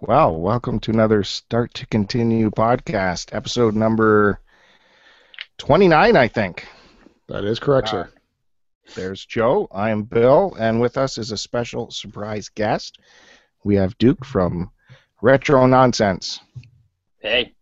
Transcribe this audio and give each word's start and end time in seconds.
Well, 0.00 0.36
welcome 0.40 0.78
to 0.80 0.90
another 0.92 1.24
Start 1.24 1.74
to 1.74 1.86
Continue 1.86 2.50
podcast, 2.50 3.34
episode 3.34 3.74
number 3.74 4.40
29, 5.58 6.16
I 6.16 6.28
think. 6.28 6.66
That 7.28 7.44
is 7.44 7.58
correct, 7.58 7.88
Uh, 7.88 7.90
sir. 7.90 8.10
There's 8.94 9.24
Joe, 9.24 9.68
I 9.72 9.90
am 9.90 10.04
Bill, 10.04 10.54
and 10.58 10.80
with 10.80 10.96
us 10.96 11.18
is 11.18 11.30
a 11.32 11.36
special 11.36 11.90
surprise 11.90 12.48
guest. 12.48 12.98
We 13.64 13.74
have 13.76 13.98
Duke 13.98 14.24
from 14.24 14.70
Retro 15.20 15.66
Nonsense. 15.66 16.40
Hey. 17.20 17.54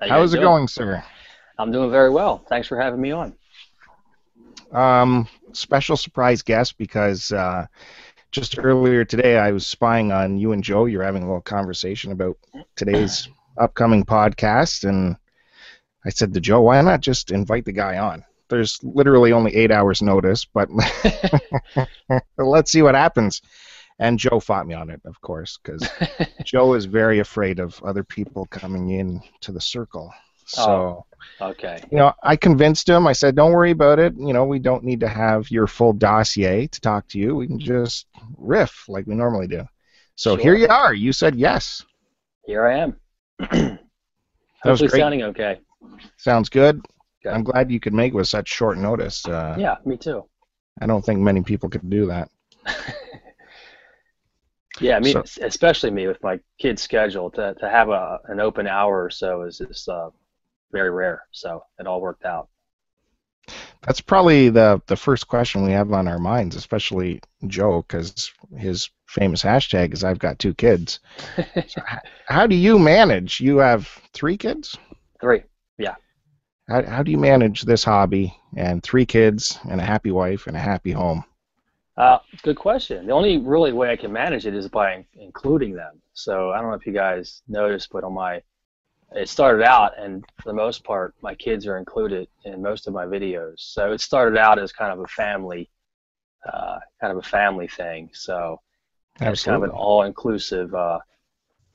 how 0.00 0.08
How's 0.08 0.30
guys 0.30 0.34
it 0.34 0.36
doing? 0.36 0.46
going, 0.48 0.68
sir? 0.68 1.04
I'm 1.58 1.72
doing 1.72 1.90
very 1.90 2.10
well. 2.10 2.38
Thanks 2.48 2.68
for 2.68 2.80
having 2.80 3.00
me 3.00 3.10
on. 3.10 3.34
Um, 4.72 5.28
special 5.52 5.96
surprise 5.96 6.42
guest 6.42 6.78
because 6.78 7.32
uh, 7.32 7.66
just 8.30 8.58
earlier 8.58 9.04
today 9.04 9.38
I 9.38 9.52
was 9.52 9.66
spying 9.66 10.12
on 10.12 10.36
you 10.36 10.52
and 10.52 10.62
Joe. 10.62 10.84
You're 10.86 11.02
having 11.02 11.22
a 11.22 11.26
little 11.26 11.40
conversation 11.40 12.12
about 12.12 12.36
today's 12.76 13.28
upcoming 13.58 14.04
podcast, 14.04 14.88
and 14.88 15.16
I 16.04 16.10
said 16.10 16.32
to 16.34 16.40
Joe, 16.40 16.60
why 16.62 16.80
not 16.80 17.00
just 17.00 17.32
invite 17.32 17.64
the 17.64 17.72
guy 17.72 17.98
on? 17.98 18.24
There's 18.48 18.78
literally 18.82 19.32
only 19.32 19.54
eight 19.54 19.70
hours 19.70 20.02
notice, 20.02 20.44
but 20.44 20.68
let's 22.38 22.72
see 22.72 22.82
what 22.82 22.94
happens. 22.94 23.42
And 23.98 24.18
Joe 24.18 24.40
fought 24.40 24.66
me 24.66 24.74
on 24.74 24.88
it, 24.90 25.00
of 25.04 25.20
course, 25.20 25.58
because 25.62 25.86
Joe 26.44 26.74
is 26.74 26.86
very 26.86 27.18
afraid 27.18 27.58
of 27.58 27.80
other 27.84 28.02
people 28.02 28.46
coming 28.46 28.90
in 28.90 29.20
to 29.42 29.52
the 29.52 29.60
circle. 29.60 30.12
So 30.46 30.70
oh. 30.70 31.06
Okay. 31.40 31.82
you 31.90 31.98
know, 31.98 32.12
I 32.22 32.36
convinced 32.36 32.88
him. 32.88 33.06
I 33.06 33.12
said, 33.12 33.34
"Don't 33.36 33.52
worry 33.52 33.70
about 33.72 33.98
it. 33.98 34.14
You 34.16 34.32
know, 34.32 34.44
we 34.44 34.58
don't 34.58 34.84
need 34.84 35.00
to 35.00 35.08
have 35.08 35.50
your 35.50 35.66
full 35.66 35.92
dossier 35.92 36.66
to 36.66 36.80
talk 36.80 37.08
to 37.08 37.18
you. 37.18 37.34
We 37.36 37.46
can 37.46 37.58
just 37.58 38.06
riff 38.36 38.84
like 38.88 39.06
we 39.06 39.14
normally 39.14 39.46
do." 39.46 39.64
So 40.16 40.36
Sure. 40.36 40.42
here 40.42 40.54
you 40.56 40.68
are. 40.68 40.92
You 40.94 41.12
said 41.12 41.34
yes. 41.36 41.84
Here 42.46 42.66
I 42.66 42.78
am. 42.78 42.96
That 44.62 44.72
was 44.72 44.80
Hopefully 44.80 44.88
great. 44.90 45.00
sounding 45.00 45.22
okay. 45.22 45.60
Sounds 46.18 46.50
good. 46.50 46.82
Good. 47.22 47.32
I'm 47.32 47.42
glad 47.42 47.70
you 47.70 47.80
could 47.80 47.94
make 47.94 48.12
it 48.12 48.16
with 48.16 48.28
such 48.28 48.46
short 48.46 48.76
notice. 48.76 49.26
Uh, 49.26 49.56
Yeah, 49.58 49.76
me 49.86 49.96
too. 49.96 50.26
I 50.82 50.86
don't 50.86 51.02
think 51.02 51.20
many 51.20 51.42
people 51.42 51.70
could 51.70 51.88
do 51.88 52.06
that. 52.08 52.28
Yeah, 54.80 54.96
I 54.96 55.00
mean, 55.00 55.12
So- 55.24 55.44
especially 55.44 55.90
me 55.90 56.06
with 56.06 56.22
my 56.22 56.40
kid's 56.58 56.80
schedule 56.82 57.30
to, 57.32 57.54
to 57.60 57.68
have 57.68 57.90
a 57.90 58.18
an 58.28 58.40
open 58.40 58.66
hour 58.66 59.04
or 59.04 59.10
so 59.10 59.42
is 59.42 59.58
just 59.58 59.88
uh, 59.88 60.08
very 60.72 60.90
rare. 60.90 61.22
So 61.32 61.62
it 61.78 61.86
all 61.86 62.00
worked 62.00 62.24
out. 62.24 62.48
That's 63.82 64.00
probably 64.00 64.50
the 64.50 64.80
the 64.86 64.96
first 64.96 65.26
question 65.26 65.64
we 65.64 65.72
have 65.72 65.92
on 65.92 66.06
our 66.06 66.18
minds, 66.18 66.54
especially 66.54 67.20
Joe, 67.46 67.82
because 67.82 68.30
his 68.56 68.90
famous 69.06 69.42
hashtag 69.42 69.94
is 69.94 70.04
"I've 70.04 70.18
got 70.18 70.38
two 70.38 70.54
kids." 70.54 71.00
So 71.66 71.82
how 72.26 72.46
do 72.46 72.54
you 72.54 72.78
manage? 72.78 73.40
You 73.40 73.58
have 73.58 73.88
three 74.12 74.36
kids. 74.36 74.76
Three. 75.20 75.42
yeah. 75.78 75.96
How, 76.68 76.84
how 76.84 77.02
do 77.02 77.10
you 77.10 77.18
manage 77.18 77.62
this 77.62 77.82
hobby 77.82 78.34
and 78.56 78.82
three 78.82 79.04
kids 79.06 79.58
and 79.68 79.80
a 79.80 79.84
happy 79.84 80.10
wife 80.12 80.46
and 80.46 80.56
a 80.56 80.60
happy 80.60 80.92
home? 80.92 81.24
Uh, 81.96 82.18
good 82.42 82.56
question. 82.56 83.06
The 83.06 83.12
only 83.12 83.38
really 83.38 83.72
way 83.72 83.90
I 83.90 83.96
can 83.96 84.12
manage 84.12 84.46
it 84.46 84.54
is 84.54 84.68
by 84.68 84.94
in- 84.94 85.04
including 85.14 85.74
them. 85.74 86.00
So 86.14 86.50
I 86.50 86.60
don't 86.60 86.70
know 86.70 86.76
if 86.76 86.86
you 86.86 86.92
guys 86.92 87.42
noticed, 87.48 87.90
but 87.92 88.04
on 88.04 88.14
my, 88.14 88.40
it 89.12 89.28
started 89.28 89.64
out, 89.64 89.98
and 89.98 90.24
for 90.40 90.48
the 90.50 90.54
most 90.54 90.84
part, 90.84 91.14
my 91.20 91.34
kids 91.34 91.66
are 91.66 91.78
included 91.78 92.28
in 92.44 92.62
most 92.62 92.86
of 92.86 92.94
my 92.94 93.04
videos. 93.04 93.54
So 93.56 93.92
it 93.92 94.00
started 94.00 94.38
out 94.38 94.58
as 94.58 94.72
kind 94.72 94.92
of 94.92 95.00
a 95.00 95.08
family, 95.08 95.68
uh, 96.50 96.78
kind 97.00 97.12
of 97.12 97.18
a 97.18 97.28
family 97.28 97.66
thing. 97.66 98.10
So 98.12 98.60
it's 99.20 99.44
kind 99.44 99.56
of 99.56 99.64
an 99.64 99.70
all-inclusive 99.70 100.74
uh, 100.74 100.98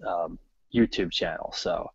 um, 0.07 0.39
YouTube 0.73 1.11
channel. 1.11 1.51
So, 1.55 1.89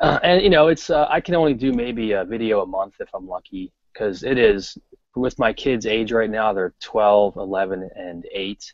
uh, 0.00 0.18
and 0.22 0.42
you 0.42 0.50
know, 0.50 0.68
it's 0.68 0.88
uh, 0.88 1.06
I 1.10 1.20
can 1.20 1.34
only 1.34 1.54
do 1.54 1.72
maybe 1.72 2.12
a 2.12 2.24
video 2.24 2.62
a 2.62 2.66
month 2.66 2.94
if 3.00 3.08
I'm 3.14 3.28
lucky, 3.28 3.70
because 3.92 4.22
it 4.24 4.38
is 4.38 4.78
with 5.14 5.38
my 5.38 5.52
kids' 5.52 5.86
age 5.86 6.10
right 6.10 6.30
now. 6.30 6.52
They're 6.52 6.74
12, 6.80 7.36
11, 7.36 7.90
and 7.96 8.26
8. 8.32 8.72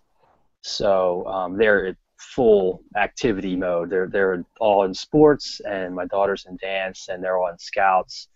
So 0.63 1.27
um, 1.27 1.57
they're 1.59 1.97
full 2.21 2.83
activity 2.97 3.57
mode. 3.57 3.91
They're 3.91 4.09
they're 4.09 4.45
all 4.61 4.85
in 4.85 4.95
sports, 4.95 5.61
and 5.61 5.95
my 5.95 6.07
daughter's 6.07 6.47
in 6.47 6.57
dance, 6.59 7.09
and 7.09 7.23
they're 7.23 7.39
all 7.39 7.51
in 7.51 7.59
scouts. 7.59 8.29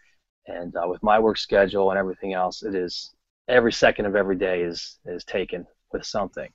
And 0.46 0.74
uh, 0.76 0.88
with 0.88 1.02
my 1.02 1.18
work 1.18 1.38
schedule 1.38 1.90
and 1.90 1.98
everything 1.98 2.34
else, 2.34 2.62
it 2.62 2.74
is 2.74 3.14
every 3.48 3.72
second 3.72 4.06
of 4.06 4.16
every 4.16 4.36
day 4.36 4.62
is 4.62 4.98
is 5.06 5.24
taken 5.24 5.66
with 5.92 6.04
something. 6.04 6.50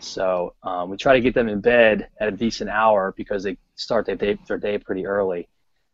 So 0.00 0.54
um, 0.62 0.90
we 0.90 0.96
try 0.96 1.14
to 1.14 1.20
get 1.20 1.34
them 1.34 1.48
in 1.48 1.60
bed 1.60 2.08
at 2.20 2.28
a 2.28 2.32
decent 2.32 2.70
hour 2.70 3.14
because 3.16 3.44
they 3.44 3.56
start 3.76 4.06
their 4.06 4.16
day, 4.16 4.38
their 4.48 4.58
day 4.58 4.78
pretty 4.78 5.06
early. 5.06 5.48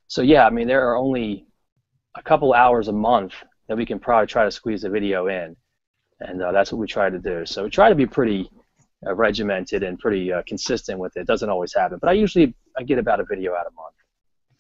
So 0.09 0.23
yeah, 0.23 0.47
I 0.47 0.51
mean 0.51 0.67
there 0.67 0.89
are 0.89 0.97
only 0.97 1.47
a 2.17 2.23
couple 2.23 2.53
hours 2.55 2.89
a 2.89 2.93
month 2.93 3.35
that 3.69 3.77
we 3.77 3.87
can 3.87 4.01
probably 4.01 4.27
try 4.27 4.45
to 4.45 4.51
squeeze 4.51 4.85
a 4.85 4.91
video 4.91 5.29
in, 5.29 5.57
and 6.21 6.43
uh, 6.43 6.53
that's 6.53 6.73
what 6.73 6.79
we 6.79 6.87
try 6.87 7.11
to 7.11 7.19
do. 7.19 7.47
So 7.47 7.65
we 7.65 7.71
try 7.71 7.89
to 7.89 7.95
be 7.95 8.07
pretty 8.07 8.51
uh, 9.07 9.15
regimented 9.15 9.83
and 9.83 9.99
pretty 9.99 10.33
uh, 10.33 10.43
consistent 10.47 10.99
with 10.99 11.17
it. 11.17 11.21
It 11.21 11.27
doesn't 11.27 11.49
always 11.49 11.75
happen, 11.75 11.99
but 12.01 12.09
I 12.11 12.13
usually 12.13 12.55
I 12.77 12.83
get 12.83 12.99
about 12.99 13.21
a 13.21 13.25
video 13.25 13.55
out 13.55 13.67
a 13.67 13.75
month. 13.75 13.95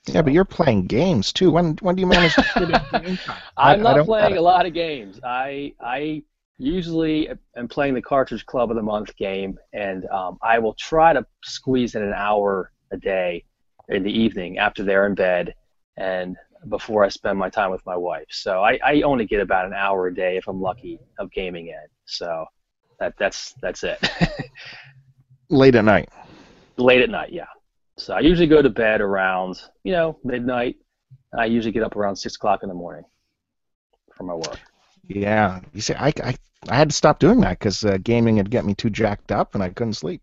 Yeah, 0.06 0.22
but 0.22 0.32
you're 0.32 0.44
playing 0.44 0.86
games 0.86 1.32
too. 1.32 1.50
When 1.50 1.76
when 1.82 1.94
do 1.94 2.00
you 2.00 2.06
manage 2.06 2.34
to 2.34 2.42
fit 2.42 2.70
in 2.70 2.80
game 2.90 3.18
time? 3.18 3.36
I- 3.56 3.74
I'm 3.74 3.82
not 3.82 4.06
playing 4.06 4.36
a 4.36 4.42
lot 4.42 4.66
of 4.66 4.72
games. 4.72 5.20
I 5.22 5.74
I 5.80 6.22
usually 6.58 7.28
am 7.56 7.68
playing 7.68 7.94
the 7.94 8.02
Cartridge 8.02 8.44
Club 8.46 8.70
of 8.70 8.76
the 8.76 8.82
Month 8.82 9.16
game, 9.16 9.58
and 9.72 10.06
um, 10.06 10.38
I 10.42 10.58
will 10.58 10.74
try 10.74 11.12
to 11.12 11.24
squeeze 11.44 11.94
in 11.94 12.02
an 12.02 12.12
hour 12.14 12.72
a 12.92 12.96
day 12.96 13.44
in 13.88 14.02
the 14.02 14.12
evening 14.12 14.58
after 14.58 14.84
they're 14.84 15.06
in 15.06 15.14
bed 15.14 15.54
and 15.96 16.36
before 16.68 17.04
I 17.04 17.08
spend 17.08 17.38
my 17.38 17.48
time 17.48 17.70
with 17.70 17.84
my 17.86 17.96
wife. 17.96 18.26
So 18.30 18.62
I, 18.62 18.78
I 18.84 19.00
only 19.02 19.24
get 19.26 19.40
about 19.40 19.66
an 19.66 19.72
hour 19.72 20.06
a 20.06 20.14
day 20.14 20.36
if 20.36 20.46
I'm 20.46 20.60
lucky 20.60 20.98
of 21.18 21.30
gaming 21.32 21.68
in. 21.68 21.86
So 22.04 22.44
that 23.00 23.14
that's 23.18 23.54
that's 23.60 23.82
it. 23.82 23.98
Late 25.48 25.74
at 25.74 25.84
night. 25.84 26.08
Late 26.76 27.02
at 27.02 27.10
night, 27.10 27.32
yeah. 27.32 27.46
So 27.96 28.14
I 28.14 28.20
usually 28.20 28.46
go 28.46 28.62
to 28.62 28.70
bed 28.70 29.00
around 29.00 29.60
you 29.82 29.92
know 29.92 30.18
midnight. 30.22 30.76
I 31.36 31.46
usually 31.46 31.72
get 31.72 31.82
up 31.82 31.96
around 31.96 32.16
six 32.16 32.36
o'clock 32.36 32.62
in 32.62 32.68
the 32.68 32.74
morning 32.74 33.04
for 34.16 34.24
my 34.24 34.34
work. 34.34 34.58
Yeah. 35.06 35.60
You 35.72 35.80
see, 35.80 35.94
I, 35.94 36.12
I, 36.22 36.34
I 36.68 36.76
had 36.76 36.90
to 36.90 36.94
stop 36.94 37.18
doing 37.18 37.40
that 37.40 37.58
because 37.58 37.84
uh, 37.84 37.98
gaming 38.02 38.36
had 38.36 38.50
get 38.50 38.64
me 38.64 38.74
too 38.74 38.90
jacked 38.90 39.32
up 39.32 39.54
and 39.54 39.62
I 39.62 39.70
couldn't 39.70 39.94
sleep. 39.94 40.22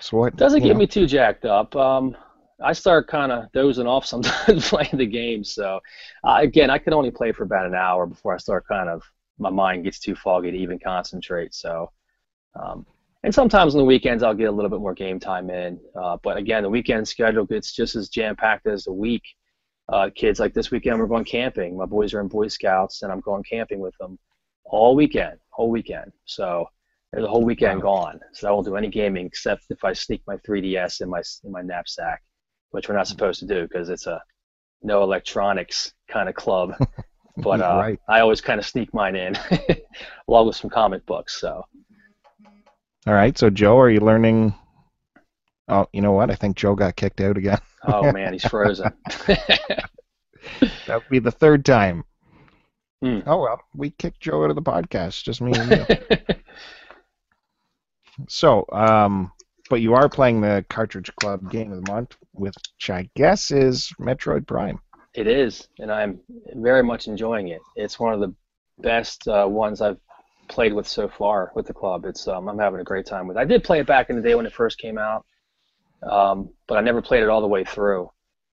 So 0.00 0.16
what? 0.16 0.36
Doesn't 0.36 0.62
get 0.62 0.74
know, 0.74 0.78
me 0.78 0.86
too 0.86 1.06
jacked 1.06 1.44
up. 1.44 1.74
Um, 1.74 2.16
I 2.62 2.72
start 2.72 3.08
kind 3.08 3.32
of 3.32 3.50
dozing 3.52 3.86
off 3.86 4.06
sometimes 4.14 4.68
playing 4.68 4.96
the 4.96 5.06
game. 5.06 5.44
So 5.44 5.80
uh, 6.24 6.38
again, 6.40 6.70
I 6.70 6.78
can 6.78 6.92
only 6.92 7.10
play 7.10 7.32
for 7.32 7.44
about 7.44 7.66
an 7.66 7.74
hour 7.74 8.06
before 8.06 8.34
I 8.34 8.38
start 8.38 8.66
kind 8.68 8.88
of 8.88 9.02
my 9.38 9.50
mind 9.50 9.84
gets 9.84 9.98
too 9.98 10.14
foggy 10.14 10.50
to 10.50 10.56
even 10.56 10.78
concentrate. 10.78 11.54
So, 11.54 11.90
um, 12.60 12.86
and 13.22 13.34
sometimes 13.34 13.74
on 13.74 13.78
the 13.78 13.84
weekends 13.84 14.22
I'll 14.22 14.34
get 14.34 14.48
a 14.48 14.52
little 14.52 14.70
bit 14.70 14.80
more 14.80 14.94
game 14.94 15.18
time 15.18 15.50
in. 15.50 15.80
Uh, 16.00 16.16
but 16.22 16.36
again, 16.36 16.62
the 16.62 16.70
weekend 16.70 17.06
schedule 17.06 17.44
gets 17.44 17.72
just 17.72 17.96
as 17.96 18.08
jam 18.08 18.36
packed 18.36 18.66
as 18.66 18.84
the 18.84 18.92
week. 18.92 19.22
Uh, 19.88 20.10
kids 20.14 20.38
like 20.38 20.54
this 20.54 20.70
weekend 20.70 20.98
we're 20.98 21.06
going 21.06 21.24
camping. 21.24 21.76
My 21.76 21.86
boys 21.86 22.12
are 22.12 22.20
in 22.20 22.28
Boy 22.28 22.48
Scouts, 22.48 23.02
and 23.02 23.10
I'm 23.10 23.20
going 23.20 23.42
camping 23.42 23.80
with 23.80 23.96
them 23.98 24.18
all 24.64 24.94
weekend, 24.94 25.38
whole 25.50 25.70
weekend. 25.70 26.12
So 26.26 26.66
there's 27.12 27.24
a 27.24 27.28
whole 27.28 27.44
weekend 27.44 27.82
gone. 27.82 28.20
So 28.32 28.48
I 28.48 28.50
won't 28.52 28.66
do 28.66 28.76
any 28.76 28.88
gaming 28.88 29.26
except 29.26 29.64
if 29.70 29.82
I 29.82 29.94
sneak 29.94 30.22
my 30.26 30.36
3DS 30.36 31.00
in 31.00 31.08
my 31.08 31.22
in 31.44 31.52
my 31.52 31.62
knapsack, 31.62 32.22
which 32.70 32.88
we're 32.88 32.96
not 32.96 33.08
supposed 33.08 33.40
to 33.40 33.46
do 33.46 33.62
because 33.62 33.88
it's 33.88 34.06
a 34.06 34.20
no 34.82 35.02
electronics 35.02 35.92
kind 36.08 36.28
of 36.28 36.34
club. 36.34 36.74
But 37.42 37.60
uh, 37.60 37.76
right. 37.78 38.00
I 38.08 38.20
always 38.20 38.40
kind 38.40 38.58
of 38.58 38.66
sneak 38.66 38.92
mine 38.92 39.14
in, 39.14 39.36
along 40.28 40.48
with 40.48 40.56
some 40.56 40.70
comic 40.70 41.06
books. 41.06 41.40
So 41.40 41.64
All 43.06 43.14
right. 43.14 43.36
So 43.38 43.48
Joe, 43.48 43.78
are 43.78 43.90
you 43.90 44.00
learning? 44.00 44.54
Oh, 45.68 45.86
you 45.92 46.00
know 46.00 46.12
what? 46.12 46.30
I 46.30 46.34
think 46.34 46.56
Joe 46.56 46.74
got 46.74 46.96
kicked 46.96 47.20
out 47.20 47.36
again. 47.36 47.60
oh 47.86 48.10
man, 48.12 48.32
he's 48.32 48.44
frozen. 48.44 48.92
That 50.86 51.00
would 51.00 51.08
be 51.10 51.18
the 51.18 51.30
third 51.30 51.64
time. 51.64 52.04
Hmm. 53.02 53.20
Oh 53.26 53.42
well, 53.42 53.60
we 53.74 53.90
kicked 53.90 54.20
Joe 54.20 54.44
out 54.44 54.50
of 54.50 54.56
the 54.56 54.62
podcast. 54.62 55.22
Just 55.22 55.40
me 55.40 55.52
and 55.54 55.70
you. 55.70 56.36
So, 58.28 58.64
um, 58.72 59.30
but 59.70 59.80
you 59.80 59.94
are 59.94 60.08
playing 60.08 60.40
the 60.40 60.64
Cartridge 60.68 61.14
Club 61.20 61.50
Game 61.50 61.70
of 61.72 61.84
the 61.84 61.92
Month, 61.92 62.16
which 62.32 62.90
I 62.90 63.08
guess 63.14 63.50
is 63.50 63.92
Metroid 64.00 64.46
Prime. 64.46 64.80
It 65.18 65.26
is, 65.26 65.68
and 65.80 65.90
I'm 65.90 66.20
very 66.54 66.84
much 66.84 67.08
enjoying 67.08 67.48
it. 67.48 67.60
It's 67.74 67.98
one 67.98 68.14
of 68.14 68.20
the 68.20 68.32
best 68.78 69.26
uh, 69.26 69.46
ones 69.48 69.80
I've 69.80 69.98
played 70.48 70.72
with 70.72 70.86
so 70.86 71.08
far 71.08 71.50
with 71.56 71.66
the 71.66 71.74
club. 71.74 72.04
It's 72.04 72.28
um, 72.28 72.48
I'm 72.48 72.58
having 72.58 72.78
a 72.80 72.84
great 72.84 73.06
time 73.06 73.26
with. 73.26 73.36
it. 73.36 73.40
I 73.40 73.44
did 73.44 73.64
play 73.64 73.80
it 73.80 73.86
back 73.88 74.10
in 74.10 74.16
the 74.16 74.22
day 74.22 74.36
when 74.36 74.46
it 74.46 74.52
first 74.52 74.78
came 74.78 74.96
out, 74.96 75.26
um, 76.08 76.50
but 76.68 76.78
I 76.78 76.82
never 76.82 77.02
played 77.02 77.24
it 77.24 77.28
all 77.28 77.40
the 77.40 77.48
way 77.56 77.64
through. 77.64 78.10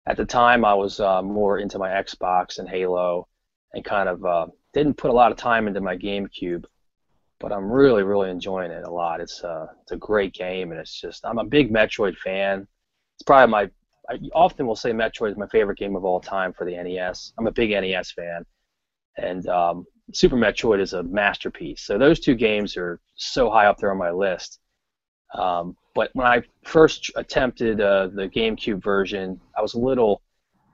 At 0.06 0.16
the 0.16 0.24
time, 0.24 0.64
I 0.64 0.74
was 0.74 1.00
uh, 1.00 1.20
more 1.22 1.58
into 1.58 1.78
my 1.80 1.88
Xbox 1.90 2.58
and 2.60 2.68
Halo, 2.68 3.26
and 3.74 3.84
kind 3.84 4.08
of 4.08 4.24
uh, 4.24 4.46
didn't 4.72 4.98
put 4.98 5.10
a 5.10 5.14
lot 5.14 5.32
of 5.32 5.38
time 5.38 5.66
into 5.66 5.80
my 5.80 5.96
GameCube. 5.96 6.64
but 7.40 7.52
I'm 7.52 7.70
really 7.70 8.04
really 8.04 8.30
enjoying 8.30 8.70
it 8.70 8.84
a 8.84 8.90
lot. 8.90 9.20
It's 9.20 9.42
uh 9.42 9.66
it's 9.82 9.92
a 9.92 9.96
great 9.96 10.32
game, 10.32 10.70
and 10.70 10.80
it's 10.80 10.98
just 10.98 11.26
I'm 11.26 11.38
a 11.38 11.44
big 11.44 11.72
Metroid 11.72 12.16
fan. 12.18 12.68
It's 13.16 13.24
probably 13.24 13.50
my 13.50 13.70
I 14.10 14.18
often 14.34 14.66
will 14.66 14.76
say 14.76 14.92
Metroid 14.92 15.32
is 15.32 15.36
my 15.36 15.46
favorite 15.46 15.78
game 15.78 15.96
of 15.96 16.04
all 16.04 16.20
time 16.20 16.52
for 16.52 16.64
the 16.64 16.76
NES. 16.76 17.32
I'm 17.38 17.46
a 17.46 17.52
big 17.52 17.70
NES 17.70 18.12
fan, 18.12 18.44
and 19.16 19.46
um, 19.48 19.84
Super 20.12 20.36
Metroid 20.36 20.80
is 20.80 20.92
a 20.92 21.02
masterpiece. 21.02 21.82
So 21.82 21.98
those 21.98 22.20
two 22.20 22.34
games 22.34 22.76
are 22.76 23.00
so 23.14 23.50
high 23.50 23.66
up 23.66 23.78
there 23.78 23.90
on 23.90 23.98
my 23.98 24.10
list. 24.10 24.58
Um, 25.34 25.76
but 25.94 26.10
when 26.14 26.26
I 26.26 26.42
first 26.64 27.10
attempted 27.16 27.80
uh, 27.80 28.08
the 28.08 28.28
GameCube 28.28 28.82
version, 28.82 29.40
I 29.56 29.62
was 29.62 29.74
a 29.74 29.78
little 29.78 30.22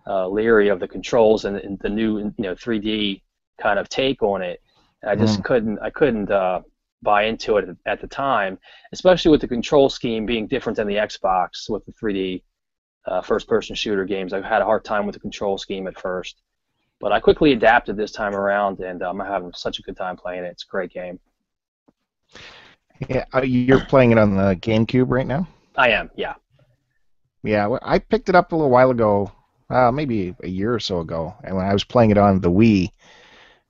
uh, 0.06 0.28
leery 0.28 0.68
of 0.68 0.80
the 0.80 0.88
controls 0.88 1.44
and, 1.44 1.56
and, 1.58 1.78
the 1.80 1.88
new, 1.88 2.18
you 2.18 2.34
know, 2.38 2.54
3D 2.54 3.20
kind 3.60 3.78
of 3.78 3.88
take 3.88 4.22
on 4.22 4.42
it. 4.42 4.60
And 5.02 5.10
I 5.10 5.16
just 5.16 5.40
mm. 5.40 5.44
couldn't, 5.44 5.78
I 5.80 5.90
couldn't 5.90 6.30
uh, 6.30 6.62
buy 7.02 7.24
into 7.24 7.58
it 7.58 7.68
at 7.86 8.00
the 8.00 8.06
time, 8.06 8.58
especially 8.92 9.30
with 9.30 9.40
the 9.40 9.48
control 9.48 9.88
scheme 9.88 10.26
being 10.26 10.46
different 10.46 10.76
than 10.76 10.88
the 10.88 10.96
Xbox 10.96 11.68
with 11.68 11.84
the 11.84 11.92
3D 11.92 12.42
uh, 13.06 13.22
first-person 13.22 13.76
shooter 13.76 14.04
games. 14.04 14.32
I 14.32 14.40
had 14.40 14.62
a 14.62 14.64
hard 14.64 14.84
time 14.84 15.06
with 15.06 15.14
the 15.14 15.20
control 15.20 15.58
scheme 15.58 15.86
at 15.86 15.98
first, 15.98 16.42
but 17.00 17.12
I 17.12 17.20
quickly 17.20 17.52
adapted 17.52 17.96
this 17.96 18.12
time 18.12 18.34
around, 18.34 18.80
and 18.80 19.02
um, 19.02 19.20
I'm 19.20 19.26
having 19.26 19.52
such 19.54 19.78
a 19.78 19.82
good 19.82 19.96
time 19.96 20.16
playing 20.16 20.44
it. 20.44 20.48
It's 20.48 20.64
a 20.64 20.70
great 20.70 20.92
game. 20.92 21.18
Yeah, 23.08 23.24
you're 23.42 23.84
playing 23.84 24.10
it 24.10 24.18
on 24.18 24.36
the 24.36 24.56
GameCube 24.56 25.10
right 25.10 25.26
now. 25.26 25.46
I 25.76 25.90
am. 25.90 26.10
Yeah. 26.16 26.34
Yeah, 27.44 27.78
I 27.82 28.00
picked 28.00 28.28
it 28.28 28.34
up 28.34 28.50
a 28.50 28.56
little 28.56 28.70
while 28.70 28.90
ago, 28.90 29.30
uh, 29.70 29.92
maybe 29.92 30.34
a 30.42 30.48
year 30.48 30.74
or 30.74 30.80
so 30.80 31.00
ago, 31.00 31.34
and 31.44 31.56
when 31.56 31.64
I 31.64 31.72
was 31.72 31.84
playing 31.84 32.10
it 32.10 32.18
on 32.18 32.40
the 32.40 32.50
Wii, 32.50 32.90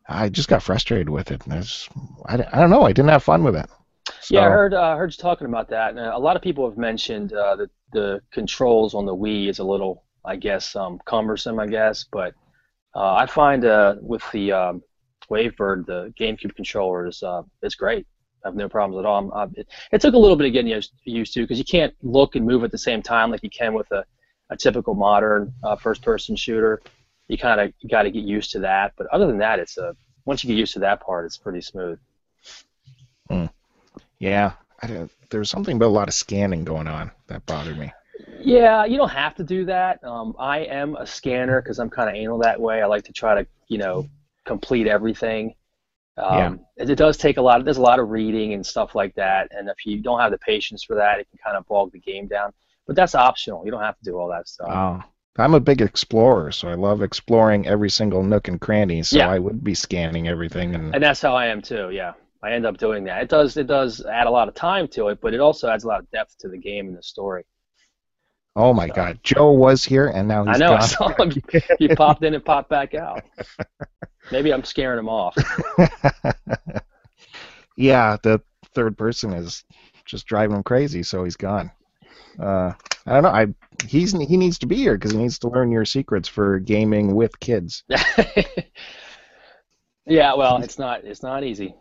I 0.09 0.31
just 0.31 0.49
got 0.49 0.63
frustrated 0.63 1.11
with 1.11 1.31
it. 1.31 1.45
And 1.45 1.53
I, 1.53 2.37
I, 2.37 2.49
I 2.53 2.61
don't 2.61 2.71
know, 2.71 2.83
I 2.83 2.93
didn't 2.93 3.11
have 3.11 3.23
fun 3.23 3.45
with 3.45 3.55
it. 3.55 3.69
So. 4.21 4.35
Yeah, 4.35 4.47
I 4.47 4.51
heard 4.51 4.75
uh, 4.75 4.97
heard 4.97 5.13
you 5.13 5.17
talking 5.17 5.47
about 5.47 5.69
that, 5.71 5.91
and 5.91 6.01
a 6.01 6.19
lot 6.19 6.37
of 6.37 6.43
people 6.43 6.69
have 6.69 6.79
mentioned 6.79 7.33
uh, 7.33 7.57
that 7.57 7.71
the 7.93 8.21
controls 8.33 8.95
on 8.95 9.07
the 9.07 9.15
Wii 9.15 9.49
is 9.49 9.59
a 9.59 9.65
little, 9.65 10.05
I 10.25 10.37
guess, 10.37 10.75
um, 10.77 11.01
cumbersome. 11.05 11.59
I 11.59 11.67
guess, 11.67 12.05
but 12.11 12.35
uh, 12.95 13.15
I 13.15 13.27
find 13.27 13.65
uh, 13.65 13.97
with 14.01 14.23
the 14.33 14.53
um, 14.53 14.83
Wavebird, 15.31 15.87
the 15.87 16.13
GameCube 16.19 16.55
controller 16.55 17.07
is 17.07 17.23
uh, 17.23 17.43
is 17.63 17.75
great. 17.75 18.07
I 18.45 18.49
have 18.49 18.57
no 18.57 18.69
problems 18.69 19.01
at 19.01 19.07
all. 19.07 19.31
Uh, 19.33 19.47
it, 19.55 19.69
it, 19.93 20.01
took 20.01 20.15
a 20.15 20.19
little 20.19 20.37
bit 20.37 20.47
of 20.47 20.53
getting 20.53 20.71
used, 20.71 20.93
used 21.05 21.35
to 21.35 21.41
because 21.41 21.59
you 21.59 21.65
can't 21.65 21.95
look 22.03 22.37
and 22.37 22.47
move 22.47 22.63
at 22.65 22.71
the 22.71 22.79
same 22.79 23.03
time 23.03 23.31
like 23.31 23.43
you 23.43 23.51
can 23.51 23.75
with 23.75 23.91
a, 23.91 24.05
a 24.51 24.57
typical 24.57 24.95
modern 24.95 25.53
uh, 25.65 25.75
first-person 25.77 26.37
shooter. 26.37 26.81
You 27.27 27.37
kind 27.37 27.61
of 27.61 27.73
got 27.91 28.05
to 28.05 28.11
get 28.11 28.25
used 28.25 28.53
to 28.53 28.61
that. 28.61 28.93
But 28.97 29.09
other 29.09 29.27
than 29.27 29.39
that, 29.39 29.59
it's 29.59 29.77
a 29.77 29.95
once 30.25 30.45
you 30.45 30.49
get 30.49 30.59
used 30.59 30.75
to 30.75 30.81
that 30.81 31.01
part, 31.01 31.27
it's 31.27 31.37
pretty 31.37 31.61
smooth. 31.61 31.99
Mm. 33.31 33.51
Yeah, 34.19 34.53
there's 35.31 35.51
something 35.51 35.77
about 35.77 35.87
a 35.87 35.99
lot 35.99 36.09
of 36.09 36.15
scanning 36.15 36.65
going 36.65 36.89
on 36.89 37.11
that 37.29 37.47
bothered 37.47 37.79
me. 37.79 37.93
Yeah, 38.41 38.85
you 38.85 38.97
don't 38.97 39.11
have 39.11 39.35
to 39.37 39.45
do 39.45 39.65
that. 39.67 40.03
Um, 40.03 40.35
I 40.39 40.61
am 40.61 40.97
a 40.97 41.07
scanner 41.07 41.61
because 41.61 41.79
I'm 41.79 41.91
kind 41.91 42.09
of 42.09 42.17
anal 42.17 42.39
that 42.39 42.61
way. 42.61 42.83
I 42.83 42.87
like 42.87 43.05
to 43.05 43.13
try 43.13 43.35
to, 43.35 43.47
you 43.69 43.79
know, 43.79 44.09
complete 44.45 44.87
everything. 44.87 45.55
Um, 46.17 46.61
yeah. 46.77 46.85
It 46.85 46.97
does 46.97 47.17
take 47.17 47.37
a 47.37 47.43
lot. 47.43 47.61
Of, 47.61 47.65
there's 47.65 47.77
a 47.77 47.83
lot 47.83 48.01
of 48.01 48.09
reading 48.09 48.55
and 48.55 48.67
stuff 48.67 48.95
like 48.95 49.15
that, 49.15 49.49
and 49.53 49.69
if 49.69 49.87
you 49.87 50.01
don't 50.01 50.21
have 50.21 50.33
the 50.33 50.39
patience 50.39 50.83
for 50.83 50.97
that, 50.97 51.21
it 51.21 51.29
can 51.31 51.39
kind 51.45 51.57
of 51.57 51.67
bog 51.69 51.93
the 51.93 52.01
game 52.01 52.27
down. 52.27 52.53
But 52.87 52.97
that's 52.97 53.15
optional. 53.15 53.65
You 53.65 53.71
don't 53.71 53.83
have 53.83 53.99
to 53.99 54.05
do 54.05 54.19
all 54.19 54.29
that 54.29 54.49
stuff. 54.49 54.69
Oh, 54.71 55.03
I'm 55.37 55.55
a 55.55 55.61
big 55.61 55.81
explorer, 55.81 56.51
so 56.51 56.69
I 56.69 56.75
love 56.75 57.03
exploring 57.03 57.69
every 57.69 57.91
single 57.91 58.25
nook 58.25 58.49
and 58.49 58.61
cranny. 58.61 59.05
So 59.05 59.19
yeah. 59.19 59.31
I 59.31 59.39
would 59.39 59.63
be 59.63 59.75
scanning 59.75 60.27
everything, 60.27 60.75
and 60.75 60.95
and 60.95 61.05
that's 61.05 61.23
how 61.23 61.37
I 61.37 61.47
am 61.47 61.63
too. 61.63 61.91
Yeah, 61.91 62.15
I 62.43 62.53
end 62.53 62.67
up 62.67 62.79
doing 62.79 63.05
that. 63.05 63.23
It 63.23 63.29
does 63.29 63.57
it 63.57 63.67
does 63.67 64.05
add 64.05 64.27
a 64.27 64.31
lot 64.31 64.49
of 64.49 64.55
time 64.55 64.89
to 64.89 65.09
it, 65.09 65.21
but 65.21 65.35
it 65.35 65.41
also 65.41 65.69
adds 65.69 65.85
a 65.85 65.89
lot 65.89 66.01
of 66.01 66.11
depth 66.11 66.39
to 66.39 66.49
the 66.49 66.59
game 66.59 66.89
and 66.89 66.97
the 66.97 67.03
story. 67.03 67.45
Oh 68.55 68.73
my 68.73 68.89
so. 68.89 68.95
God, 68.95 69.21
Joe 69.23 69.53
was 69.53 69.85
here 69.85 70.09
and 70.09 70.29
now 70.29 70.45
he's 70.45 70.57
I 70.57 70.59
know. 70.59 70.71
Gone. 70.71 70.83
I 70.83 70.87
saw 70.87 71.09
him. 71.09 71.33
He 71.79 71.89
popped 71.89 72.25
in 72.25 72.35
and 72.35 72.45
popped 72.45 72.71
back 72.71 72.95
out. 72.95 73.23
Maybe 74.33 74.53
I'm 74.53 74.65
scaring 74.65 74.99
him 74.99 75.09
off. 75.09 75.37
yeah, 77.77 78.17
the 78.23 78.41
third 78.75 78.99
person 78.99 79.33
is 79.33 79.65
just 80.05 80.27
driving 80.27 80.57
him 80.57 80.63
crazy, 80.63 81.03
so 81.03 81.25
he's 81.25 81.37
gone. 81.37 81.71
Uh, 82.39 82.73
I 83.07 83.15
don't 83.15 83.23
know. 83.23 83.31
I 83.31 83.47
he's 83.87 84.13
he 84.13 84.37
needs 84.37 84.59
to 84.59 84.67
be 84.67 84.77
here 84.77 84.95
because 84.95 85.13
he 85.13 85.19
needs 85.19 85.39
to 85.41 85.49
learn 85.49 85.73
your 85.73 85.85
secrets 85.85 86.29
for 86.29 86.59
gaming 86.59 87.15
with 87.15 87.39
kids. 87.41 87.85
yeah, 90.07 90.35
well, 90.35 90.63
it's 90.63 90.79
not 90.79 91.05
it's 91.05 91.23
not 91.23 91.45
easy. 91.45 91.75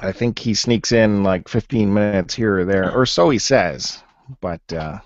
I 0.00 0.12
think 0.12 0.38
he 0.38 0.54
sneaks 0.54 0.92
in 0.92 1.22
like 1.22 1.48
15 1.48 1.92
minutes 1.92 2.34
here 2.34 2.60
or 2.60 2.64
there, 2.64 2.94
or 2.94 3.06
so 3.06 3.30
he 3.30 3.38
says. 3.38 4.02
But 4.40 4.60
uh, 4.72 4.98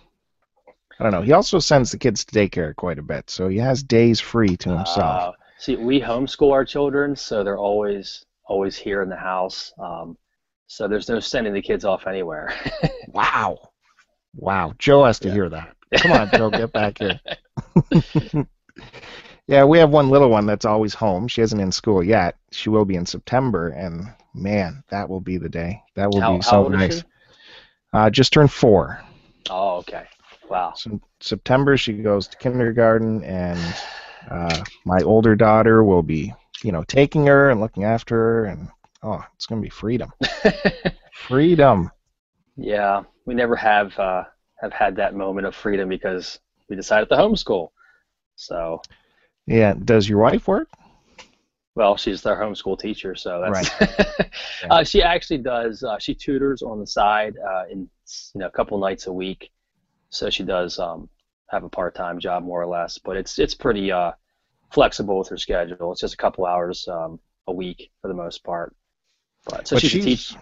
I 0.99 1.03
don't 1.03 1.13
know. 1.13 1.23
He 1.23 1.33
also 1.33 1.59
sends 1.59 1.91
the 1.91 1.99
kids 1.99 2.25
to 2.25 2.35
daycare 2.35 2.75
quite 2.75 2.99
a 2.99 3.03
bit, 3.03 3.31
so 3.31 3.49
he 3.49 3.59
has 3.59 3.83
days 3.83 4.21
free 4.21 4.57
to 4.59 4.71
himself. 4.71 5.23
Uh, 5.23 5.33
see, 5.59 5.77
we 5.77 6.01
homeschool 6.01 6.53
our 6.53 6.65
children, 6.65 7.17
so 7.17 7.45
they're 7.45 7.59
always 7.59 8.25
always 8.47 8.77
here 8.77 9.03
in 9.03 9.09
the 9.09 9.17
house. 9.17 9.73
Um, 9.79 10.17
so 10.67 10.89
there's 10.89 11.09
no 11.09 11.21
sending 11.21 11.55
the 11.55 11.63
kids 11.63 11.85
off 11.85 12.07
anywhere. 12.07 12.55
wow, 13.09 13.59
wow. 14.35 14.75
Joe 14.79 15.05
has 15.05 15.19
to 15.21 15.29
yeah. 15.29 15.35
hear 15.35 15.49
that. 15.51 15.77
Come 15.97 16.13
on, 16.13 16.31
Joe, 16.31 16.51
get 16.51 16.73
back 16.73 16.99
here. 16.99 17.21
yeah, 19.47 19.65
we 19.65 19.79
have 19.79 19.91
one 19.91 20.11
little 20.11 20.31
one 20.31 20.47
that's 20.47 20.65
always 20.65 20.95
home. 20.95 21.29
She 21.29 21.43
isn't 21.43 21.61
in 21.61 21.73
school 21.73 22.03
yet. 22.03 22.37
She 22.51 22.69
will 22.69 22.85
be 22.85 22.97
in 22.97 23.07
September, 23.07 23.69
and 23.69 24.13
man, 24.35 24.83
that 24.91 25.09
will 25.09 25.21
be 25.21 25.39
the 25.39 25.49
day. 25.49 25.83
That 25.95 26.11
will 26.11 26.21
how, 26.21 26.37
be 26.37 26.43
so 26.43 26.69
nice. 26.69 27.05
Uh, 27.93 28.11
just 28.11 28.33
turned 28.33 28.53
four. 28.53 29.01
Oh, 29.51 29.77
okay. 29.79 30.05
Wow. 30.49 30.73
So 30.77 31.01
September 31.21 31.77
she 31.77 31.95
goes 31.95 32.27
to 32.29 32.37
kindergarten, 32.37 33.23
and 33.25 33.59
uh, 34.31 34.63
my 34.85 35.01
older 35.03 35.35
daughter 35.35 35.85
will 35.85 36.03
be, 36.03 36.33
you 36.63 36.73
know, 36.73 36.85
taking 36.85 37.27
her 37.27 37.51
and 37.51 37.61
looking 37.61 37.85
after 37.85 38.17
her, 38.17 38.45
and 38.47 38.69
oh, 39.03 39.23
it's 39.35 39.47
gonna 39.47 39.61
be 39.61 39.69
freedom. 39.69 40.11
freedom. 41.29 41.91
Yeah, 42.57 43.03
we 43.27 43.35
never 43.35 43.57
have 43.57 43.99
uh, 43.99 44.25
have 44.61 44.73
had 44.73 44.97
that 44.97 45.15
moment 45.15 45.47
of 45.47 45.55
freedom 45.55 45.89
because 45.89 46.39
we 46.69 46.77
decided 46.77 47.09
to 47.09 47.17
homeschool. 47.17 47.69
So. 48.37 48.81
Yeah. 49.47 49.75
Does 49.75 50.09
your 50.09 50.19
wife 50.19 50.47
work? 50.47 50.69
Well, 51.75 51.97
she's 51.97 52.23
their 52.23 52.37
homeschool 52.37 52.79
teacher, 52.79 53.15
so 53.15 53.41
that's. 53.41 53.81
Right. 53.81 54.31
uh, 54.71 54.85
she 54.85 55.03
actually 55.03 55.39
does. 55.39 55.83
Uh, 55.83 55.99
she 55.99 56.15
tutors 56.15 56.63
on 56.63 56.81
the 56.81 56.87
side 56.87 57.35
uh, 57.39 57.65
in 57.71 57.89
you 58.35 58.41
know 58.41 58.47
a 58.47 58.51
couple 58.51 58.79
nights 58.79 59.07
a 59.07 59.13
week, 59.13 59.51
so 60.11 60.29
she 60.29 60.43
does 60.43 60.79
um, 60.79 61.09
have 61.49 61.65
a 61.65 61.71
part-time 61.71 62.19
job 62.19 62.45
more 62.45 62.61
or 62.61 62.67
less. 62.67 62.99
But 62.99 63.17
it's 63.17 63.39
it's 63.39 63.55
pretty 63.55 63.91
uh, 63.91 64.13
flexible 64.71 65.19
with 65.19 65.29
her 65.29 65.39
schedule. 65.39 65.93
It's 65.93 66.03
just 66.03 66.15
a 66.15 66.19
couple 66.19 66.45
hours 66.45 66.87
um, 66.89 67.19
a 67.47 67.53
week 67.53 67.91
for 68.03 68.09
the 68.09 68.15
most 68.15 68.45
part. 68.45 68.77
But 69.47 69.67
so 69.67 69.77
but 69.77 69.83
she's, 69.83 70.05
she's 70.05 70.37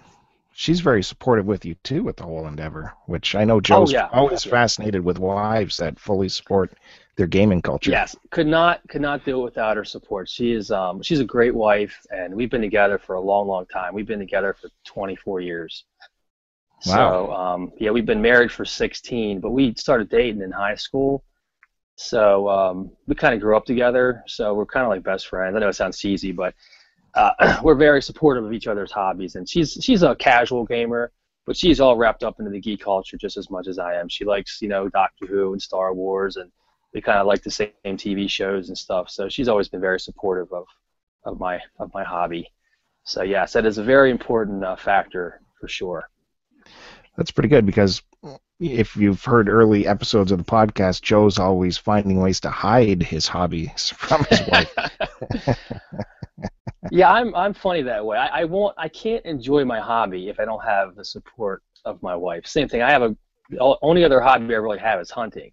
she's 0.53 0.81
very 0.81 1.03
supportive 1.03 1.47
with 1.47 1.65
you 1.65 1.75
too 1.85 2.03
with 2.03 2.17
the 2.17 2.25
whole 2.25 2.47
endeavor, 2.47 2.93
which 3.07 3.35
I 3.35 3.45
know 3.45 3.61
Joe's 3.61 3.95
oh, 3.95 3.97
yeah. 3.97 4.09
always 4.13 4.45
yeah. 4.45 4.51
fascinated 4.51 5.05
with 5.05 5.19
wives 5.19 5.77
that 5.77 5.99
fully 5.99 6.29
support 6.29 6.73
their 7.21 7.27
gaming 7.27 7.61
culture. 7.61 7.91
Yes, 7.91 8.17
could 8.31 8.47
not 8.47 8.81
could 8.89 9.03
not 9.03 9.27
do 9.27 9.43
it 9.43 9.45
without 9.45 9.77
her 9.77 9.85
support. 9.85 10.27
She 10.27 10.53
is 10.53 10.71
um, 10.71 11.03
she's 11.03 11.21
a 11.21 11.25
great 11.25 11.55
wife, 11.55 11.95
and 12.09 12.35
we've 12.35 12.51
been 12.51 12.63
together 12.63 12.99
for 12.99 13.17
a 13.17 13.21
long, 13.21 13.47
long 13.47 13.67
time. 13.67 13.93
We've 13.93 14.07
been 14.07 14.19
together 14.19 14.57
for 14.59 14.71
24 14.87 15.43
years. 15.43 15.85
Wow. 16.87 16.95
So 16.95 17.33
um, 17.33 17.73
yeah, 17.79 17.91
we've 17.91 18.07
been 18.07 18.23
married 18.23 18.51
for 18.51 18.65
16, 18.65 19.41
but 19.41 19.51
we 19.51 19.75
started 19.75 20.09
dating 20.09 20.41
in 20.41 20.51
high 20.51 20.77
school. 20.77 21.23
So 21.97 22.49
um, 22.49 22.91
we 23.07 23.15
kind 23.15 23.35
of 23.35 23.41
grew 23.43 23.55
up 23.55 23.67
together. 23.67 24.23
So 24.27 24.55
we're 24.55 24.65
kind 24.65 24.85
of 24.85 24.91
like 24.91 25.03
best 25.03 25.27
friends. 25.29 25.55
I 25.55 25.59
know 25.59 25.69
it 25.69 25.75
sounds 25.75 25.99
cheesy, 25.99 26.33
but 26.33 26.55
uh, 27.15 27.59
we're 27.63 27.75
very 27.75 28.01
supportive 28.01 28.47
of 28.47 28.55
each 28.55 28.67
other's 28.67 28.93
hobbies. 28.93 29.35
And 29.35 29.47
she's 29.47 29.77
she's 29.83 30.03
a 30.03 30.15
casual 30.15 30.65
gamer, 30.65 31.13
but 31.45 31.55
she's 31.55 31.81
all 31.81 31.99
wrapped 31.99 32.23
up 32.23 32.39
into 32.39 32.51
the 32.51 32.61
geek 32.61 32.81
culture 32.81 33.19
just 33.19 33.37
as 33.37 33.51
much 33.51 33.69
as 33.69 33.79
I 33.79 33.97
am. 33.97 34.09
She 34.09 34.25
likes 34.25 34.63
you 34.63 34.69
know 34.69 34.89
Doctor 34.89 35.27
Who 35.27 35.53
and 35.53 35.61
Star 35.61 35.93
Wars 35.93 36.37
and 36.37 36.51
we 36.93 37.01
kind 37.01 37.19
of 37.19 37.27
like 37.27 37.43
the 37.43 37.51
same 37.51 37.71
TV 37.85 38.29
shows 38.29 38.69
and 38.69 38.77
stuff. 38.77 39.11
So 39.11 39.29
she's 39.29 39.49
always 39.49 39.69
been 39.69 39.81
very 39.81 40.01
supportive 40.01 40.53
of, 40.53 40.67
of 41.25 41.39
my 41.39 41.61
of 41.79 41.93
my 41.95 42.05
hobby. 42.05 42.51
So 43.05 43.23
yes, 43.23 43.53
that 43.53 43.67
is 43.67 43.79
a 43.79 43.85
very 43.85 44.11
important 44.11 44.65
uh, 44.65 44.77
factor 44.77 45.41
for 45.61 45.69
sure. 45.69 46.09
That's 47.17 47.31
pretty 47.31 47.49
good 47.49 47.67
because 47.67 48.03
if 48.59 48.97
you've 48.97 49.25
heard 49.25 49.49
early 49.49 49.87
episodes 49.87 50.33
of 50.33 50.39
the 50.39 50.45
podcast, 50.45 51.03
Joe's 51.03 51.39
always 51.39 51.79
finding 51.79 52.21
ways 52.21 52.41
to 52.41 52.51
hide 52.51 53.03
his 53.03 53.27
hobbies 53.27 53.89
from 53.97 54.25
his 54.25 54.43
wife. 54.49 54.75
yeah, 56.91 57.11
I'm 57.11 57.35
I'm 57.35 57.55
funny 57.55 57.83
that 57.83 58.05
way. 58.05 58.19
I, 58.19 58.41
I 58.41 58.45
won't 58.45 58.75
I 58.79 58.89
can't 58.89 59.25
enjoy 59.25 59.65
my 59.65 59.81
hobby 59.81 60.29
if 60.29 60.41
I 60.41 60.45
don't 60.45 60.65
have 60.65 60.97
the 60.97 61.05
support 61.05 61.63
of 61.85 62.03
my 62.03 62.17
wife. 62.17 62.47
Same 62.47 62.69
thing. 62.69 62.83
I 62.83 62.91
have 62.91 63.03
a 63.03 63.17
only 63.59 64.05
other 64.05 64.21
hobby 64.21 64.55
I 64.55 64.59
really 64.59 64.79
have 64.79 65.01
is 65.01 65.11
hunting 65.11 65.53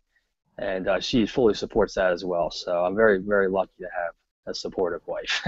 and 0.57 0.87
uh, 0.87 0.99
she 0.99 1.25
fully 1.25 1.53
supports 1.53 1.93
that 1.95 2.11
as 2.11 2.25
well. 2.25 2.49
So 2.51 2.83
I'm 2.83 2.95
very, 2.95 3.19
very 3.19 3.47
lucky 3.47 3.73
to 3.79 3.85
have 3.85 4.13
a 4.47 4.53
supportive 4.53 5.01
wife. 5.07 5.45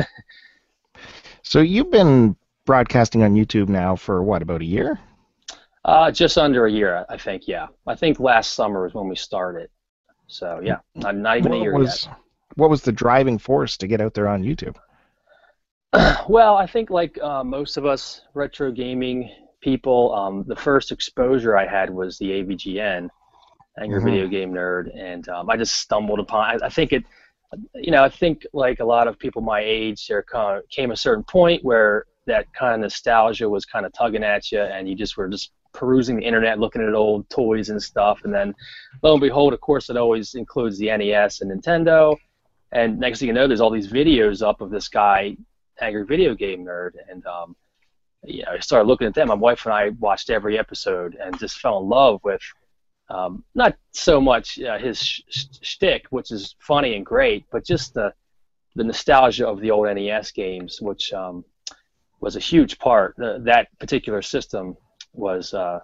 so 1.44 1.62
you've 1.62 1.92
been 1.92 2.36
broadcasting 2.66 3.24
on 3.24 3.34
YouTube 3.34 3.70
now 3.70 3.96
for 3.96 4.22
what 4.22 4.42
about 4.42 4.62
a 4.62 4.66
year? 4.66 5.00
Uh, 5.86 6.12
just 6.12 6.38
under 6.38 6.66
a 6.66 6.72
year, 6.72 7.06
I 7.10 7.18
think. 7.18 7.48
Yeah, 7.48 7.68
I 7.88 7.96
think 7.96 8.20
last 8.20 8.54
summer 8.54 8.84
was 8.84 8.94
when 8.94 9.08
we 9.08 9.16
started. 9.16 9.70
So 10.28 10.60
yeah, 10.64 10.78
not, 10.94 11.16
not 11.16 11.38
even 11.38 11.52
what 11.52 11.60
a 11.60 11.64
year 11.64 11.74
was, 11.74 12.06
yet. 12.06 12.16
What 12.56 12.70
was 12.70 12.82
the 12.82 12.92
driving 12.92 13.38
force 13.38 13.78
to 13.78 13.88
get 13.88 14.02
out 14.02 14.14
there 14.14 14.28
on 14.28 14.44
YouTube? 14.44 14.76
well, 16.30 16.56
I 16.56 16.68
think 16.68 16.90
like 16.90 17.18
uh, 17.22 17.44
most 17.44 17.78
of 17.78 17.86
us 17.86 18.22
retro 18.36 18.72
gaming 18.72 19.32
people, 19.62 20.14
um, 20.14 20.44
the 20.48 20.56
first 20.56 20.92
exposure 20.92 21.58
I 21.58 21.66
had 21.66 21.90
was 21.90 22.18
the 22.18 22.30
AVGN, 22.30 23.10
Angry 23.78 24.00
Mhm. 24.02 24.06
Video 24.06 24.28
Game 24.28 24.54
Nerd, 24.54 24.90
and 24.98 25.28
um, 25.30 25.50
I 25.50 25.58
just 25.58 25.76
stumbled 25.76 26.20
upon. 26.20 26.62
I, 26.62 26.66
I 26.66 26.70
think 26.70 26.92
it, 26.94 27.04
you 27.76 27.92
know, 27.92 28.04
I 28.04 28.10
think 28.10 28.46
like 28.54 28.80
a 28.80 28.86
lot 28.86 29.08
of 29.08 29.18
people 29.18 29.42
my 29.42 29.62
age, 29.62 30.08
there 30.08 30.24
kind 30.24 30.58
of 30.58 30.70
came 30.70 30.92
a 30.92 30.96
certain 30.98 31.24
point 31.24 31.64
where 31.64 32.06
that 32.26 32.52
kind 32.54 32.74
of 32.76 32.82
nostalgia 32.82 33.50
was 33.50 33.66
kind 33.66 33.86
of 33.86 33.94
tugging 33.94 34.24
at 34.24 34.52
you, 34.52 34.62
and 34.62 34.88
you 34.90 34.96
just 34.96 35.18
were 35.18 35.28
just 35.28 35.52
perusing 35.74 36.18
the 36.18 36.24
internet, 36.24 36.60
looking 36.60 36.82
at 36.82 36.94
old 36.94 37.30
toys 37.30 37.70
and 37.70 37.82
stuff, 37.82 38.22
and 38.24 38.34
then 38.34 38.54
lo 39.04 39.14
and 39.14 39.22
behold, 39.22 39.54
of 39.54 39.62
course, 39.62 39.90
it 39.90 39.98
always 39.98 40.36
includes 40.36 40.78
the 40.78 40.88
NES 40.96 41.42
and 41.42 41.52
Nintendo. 41.52 42.16
And 42.72 43.00
next 43.00 43.20
thing 43.20 43.28
you 43.30 43.34
know, 43.34 43.48
there's 43.48 43.62
all 43.62 43.72
these 43.72 43.92
videos 43.92 44.46
up 44.46 44.62
of 44.62 44.70
this 44.70 44.88
guy 44.88 45.36
angry 45.82 46.06
video 46.06 46.36
game 46.36 46.66
nerd, 46.66 46.92
and 47.10 47.26
um, 47.26 47.56
you 48.24 48.44
know, 48.44 48.52
I 48.52 48.60
started 48.60 48.88
looking 48.88 49.08
at 49.08 49.14
them. 49.14 49.30
My 49.30 49.34
wife 49.36 49.66
and 49.66 49.74
I 49.74 49.90
watched 50.00 50.30
every 50.30 50.60
episode 50.60 51.16
and 51.16 51.40
just 51.40 51.60
fell 51.60 51.80
in 51.80 51.88
love 51.88 52.20
with 52.24 52.42
um, 53.10 53.44
not 53.56 53.76
so 53.92 54.22
much 54.22 54.60
uh, 54.60 54.78
his 54.78 55.02
sh- 55.02 55.22
sh- 55.30 55.46
shtick, 55.62 56.06
which 56.10 56.32
is 56.32 56.56
funny 56.60 56.96
and 56.96 57.06
great, 57.06 57.46
but 57.52 57.66
just 57.66 57.94
the 57.94 58.14
the 58.76 58.84
nostalgia 58.84 59.48
of 59.48 59.60
the 59.60 59.72
old 59.72 59.88
NES 59.88 60.32
games, 60.32 60.80
which 60.80 61.12
um, 61.12 61.44
was 62.22 62.36
a 62.36 62.40
huge 62.40 62.78
part. 62.80 63.16
The, 63.18 63.40
that 63.46 63.68
particular 63.80 64.22
system 64.22 64.78
was, 65.14 65.54
uh, 65.54 65.80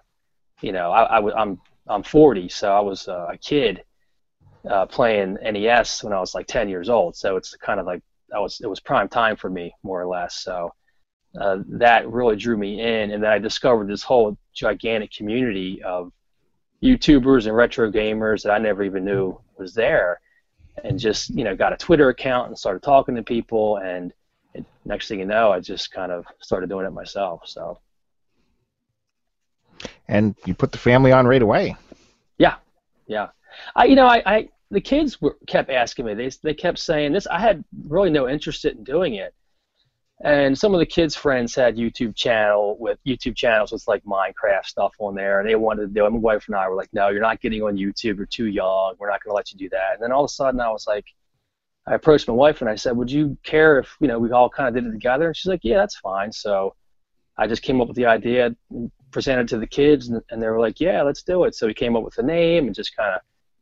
you 0.62 0.72
know, 0.72 0.92
I, 0.92 1.16
I 1.16 1.16
w- 1.16 1.34
I'm 1.34 1.60
I'm 1.88 2.02
40, 2.02 2.48
so 2.48 2.72
I 2.72 2.80
was 2.80 3.08
uh, 3.08 3.26
a 3.32 3.38
kid 3.38 3.82
uh, 4.68 4.86
playing 4.86 5.36
NES 5.42 6.02
when 6.02 6.12
I 6.12 6.20
was 6.20 6.34
like 6.34 6.46
10 6.46 6.68
years 6.68 6.88
old. 6.88 7.16
So 7.16 7.36
it's 7.36 7.56
kind 7.56 7.78
of 7.80 7.86
like 7.86 8.02
that 8.30 8.40
was 8.40 8.60
it 8.60 8.66
was 8.68 8.80
prime 8.80 9.08
time 9.08 9.36
for 9.36 9.50
me 9.50 9.74
more 9.82 10.00
or 10.00 10.06
less. 10.06 10.36
So 10.36 10.72
uh, 11.40 11.58
that 11.68 12.08
really 12.08 12.36
drew 12.36 12.56
me 12.56 12.80
in, 12.80 13.10
and 13.10 13.22
then 13.22 13.30
I 13.30 13.38
discovered 13.38 13.88
this 13.88 14.02
whole 14.02 14.38
gigantic 14.54 15.12
community 15.12 15.82
of 15.82 16.12
YouTubers 16.86 17.46
and 17.46 17.56
retro 17.56 17.90
gamers 17.90 18.42
that 18.42 18.52
I 18.52 18.58
never 18.58 18.82
even 18.82 19.04
knew 19.04 19.38
was 19.58 19.74
there, 19.74 20.20
and 20.84 20.98
just 20.98 21.30
you 21.30 21.44
know 21.44 21.56
got 21.56 21.72
a 21.72 21.76
Twitter 21.76 22.08
account 22.08 22.48
and 22.48 22.58
started 22.58 22.82
talking 22.82 23.14
to 23.16 23.22
people, 23.22 23.76
and 23.78 24.12
next 24.84 25.08
thing 25.08 25.18
you 25.18 25.26
know, 25.26 25.52
I 25.52 25.60
just 25.60 25.92
kind 25.92 26.12
of 26.12 26.24
started 26.40 26.68
doing 26.68 26.86
it 26.86 26.92
myself. 26.92 27.42
So 27.44 27.78
And 30.08 30.34
you 30.44 30.54
put 30.54 30.72
the 30.72 30.78
family 30.78 31.12
on 31.12 31.26
right 31.26 31.42
away. 31.42 31.76
Yeah, 32.38 32.56
yeah, 33.06 33.28
I 33.74 33.84
you 33.86 33.96
know 33.96 34.06
I, 34.06 34.22
I 34.26 34.48
the 34.70 34.80
kids 34.80 35.20
were, 35.20 35.36
kept 35.46 35.70
asking 35.70 36.06
me. 36.06 36.14
They 36.14 36.30
they 36.42 36.54
kept 36.54 36.78
saying 36.78 37.12
this. 37.12 37.26
I 37.26 37.38
had 37.38 37.64
really 37.88 38.10
no 38.10 38.28
interest 38.28 38.64
in 38.64 38.84
doing 38.84 39.14
it. 39.14 39.34
And 40.22 40.56
some 40.58 40.72
of 40.72 40.80
the 40.80 40.86
kids' 40.86 41.14
friends 41.14 41.54
had 41.54 41.76
YouTube 41.76 42.16
channel 42.16 42.76
with 42.80 42.98
YouTube 43.06 43.36
channels 43.36 43.72
with 43.72 43.86
like 43.86 44.02
Minecraft 44.04 44.64
stuff 44.64 44.94
on 44.98 45.14
there, 45.14 45.40
and 45.40 45.48
they 45.48 45.56
wanted 45.56 45.82
to 45.82 45.88
do 45.88 46.06
it. 46.06 46.10
My 46.10 46.18
wife 46.18 46.46
and 46.46 46.56
I 46.56 46.68
were 46.68 46.74
like, 46.74 46.88
"No, 46.94 47.08
you're 47.08 47.20
not 47.20 47.42
getting 47.42 47.62
on 47.62 47.76
YouTube. 47.76 48.16
You're 48.16 48.26
too 48.26 48.46
young. 48.46 48.94
We're 48.98 49.10
not 49.10 49.22
going 49.22 49.32
to 49.32 49.36
let 49.36 49.52
you 49.52 49.58
do 49.58 49.68
that." 49.70 49.94
And 49.94 50.02
then 50.02 50.12
all 50.12 50.24
of 50.24 50.28
a 50.28 50.32
sudden, 50.32 50.60
I 50.60 50.70
was 50.70 50.86
like, 50.86 51.04
I 51.86 51.94
approached 51.94 52.28
my 52.28 52.34
wife 52.34 52.62
and 52.62 52.70
I 52.70 52.76
said, 52.76 52.96
"Would 52.96 53.10
you 53.10 53.36
care 53.42 53.78
if 53.78 53.94
you 54.00 54.08
know 54.08 54.18
we 54.18 54.30
all 54.32 54.48
kind 54.48 54.68
of 54.68 54.74
did 54.74 54.88
it 54.88 54.92
together?" 54.92 55.26
And 55.26 55.36
she's 55.36 55.50
like, 55.50 55.64
"Yeah, 55.64 55.76
that's 55.76 55.96
fine." 55.96 56.32
So 56.32 56.74
I 57.36 57.46
just 57.46 57.62
came 57.62 57.80
up 57.82 57.88
with 57.88 57.96
the 57.96 58.06
idea, 58.06 58.56
presented 59.10 59.48
to 59.48 59.58
the 59.58 59.66
kids, 59.66 60.08
and, 60.08 60.22
and 60.30 60.42
they 60.42 60.48
were 60.48 60.60
like, 60.60 60.80
"Yeah, 60.80 61.02
let's 61.02 61.22
do 61.22 61.44
it." 61.44 61.54
So 61.54 61.66
we 61.66 61.74
came 61.74 61.94
up 61.94 62.04
with 62.04 62.16
a 62.18 62.22
name 62.22 62.66
and 62.66 62.74
just 62.74 62.96
kind 62.96 63.14
of 63.14 63.20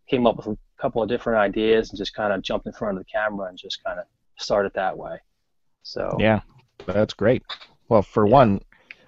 came 0.09 0.27
up 0.27 0.37
with 0.37 0.47
a 0.47 0.59
couple 0.81 1.03
of 1.03 1.09
different 1.09 1.39
ideas 1.41 1.91
and 1.91 1.99
just 1.99 2.15
kind 2.15 2.33
of 2.33 2.43
jumped 2.43 2.67
in 2.67 2.73
front 2.73 2.97
of 2.97 3.05
the 3.05 3.11
camera 3.11 3.49
and 3.49 3.59
just 3.59 3.83
kind 3.83 3.99
of 3.99 4.07
started 4.39 4.73
that 4.75 4.97
way. 4.97 5.19
So 5.85 6.17
Yeah, 6.19 6.41
that's 6.87 7.15
great. 7.15 7.45
Well, 7.89 8.03
for 8.03 8.27
one, 8.27 8.61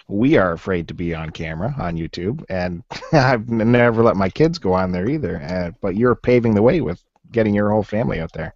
we 0.07 0.37
are 0.37 0.53
afraid 0.53 0.87
to 0.89 0.95
be 0.95 1.15
on 1.15 1.31
camera 1.31 1.75
on 1.79 1.97
YouTube, 1.97 2.45
and 2.49 2.85
I've 3.13 3.49
never 3.49 4.05
let 4.05 4.17
my 4.17 4.29
kids 4.29 4.59
go 4.59 4.73
on 4.73 4.93
there 4.93 5.11
either. 5.11 5.43
Uh, 5.43 5.71
but 5.81 5.97
you're 5.97 6.15
paving 6.15 6.55
the 6.55 6.63
way 6.63 6.81
with 6.81 7.03
getting 7.33 7.55
your 7.55 7.71
whole 7.71 7.83
family 7.83 8.21
out 8.21 8.33
there. 8.33 8.55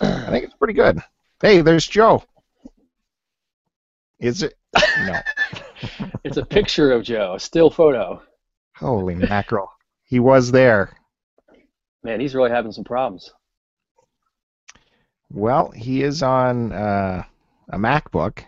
I 0.00 0.30
think 0.30 0.44
it's 0.44 0.54
pretty 0.54 0.74
good. 0.74 1.00
Hey, 1.40 1.62
there's 1.62 1.86
Joe. 1.86 2.22
Is 4.20 4.42
it? 4.42 4.54
No. 5.06 5.18
it's 6.24 6.36
a 6.36 6.44
picture 6.44 6.92
of 6.92 7.02
Joe, 7.02 7.34
a 7.34 7.40
still 7.40 7.70
photo. 7.70 8.22
Holy 8.76 9.14
mackerel. 9.14 9.70
He 10.04 10.20
was 10.20 10.52
there. 10.52 10.96
Man, 12.02 12.20
he's 12.20 12.34
really 12.34 12.50
having 12.50 12.72
some 12.72 12.84
problems. 12.84 13.32
Well, 15.32 15.70
he 15.70 16.02
is 16.02 16.22
on 16.22 16.72
uh, 16.72 17.24
a 17.70 17.78
MacBook. 17.78 18.44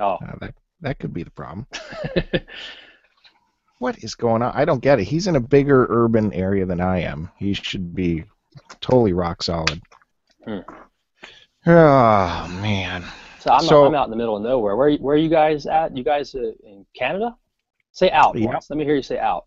Oh, 0.00 0.14
Uh, 0.14 0.36
that 0.40 0.54
that 0.80 0.98
could 0.98 1.12
be 1.14 1.22
the 1.22 1.30
problem. 1.30 1.66
What 3.78 4.02
is 4.02 4.14
going 4.14 4.40
on? 4.42 4.52
I 4.54 4.64
don't 4.64 4.80
get 4.80 5.00
it. 5.00 5.04
He's 5.04 5.26
in 5.26 5.36
a 5.36 5.40
bigger 5.40 5.86
urban 5.90 6.32
area 6.32 6.64
than 6.64 6.80
I 6.80 7.00
am. 7.00 7.30
He 7.36 7.52
should 7.52 7.94
be 7.94 8.24
totally 8.80 9.12
rock 9.12 9.42
solid. 9.42 9.82
Hmm. 10.46 10.60
Oh 11.66 12.48
man. 12.62 13.04
so 13.40 13.50
I'm, 13.52 13.64
So- 13.64 13.84
I'm 13.84 13.94
out 13.94 14.04
in 14.04 14.10
the 14.10 14.16
middle 14.16 14.36
of 14.36 14.42
nowhere. 14.42 14.76
Where 14.76 14.92
where 14.96 15.14
are 15.16 15.18
you 15.18 15.28
guys 15.28 15.66
at? 15.66 15.94
You 15.96 16.04
guys 16.04 16.34
uh, 16.34 16.52
in 16.64 16.86
Canada? 16.96 17.36
Say 17.92 18.10
out 18.10 18.38
once. 18.38 18.70
Let 18.70 18.78
me 18.78 18.84
hear 18.84 18.94
you 18.94 19.02
say 19.02 19.18
out. 19.18 19.46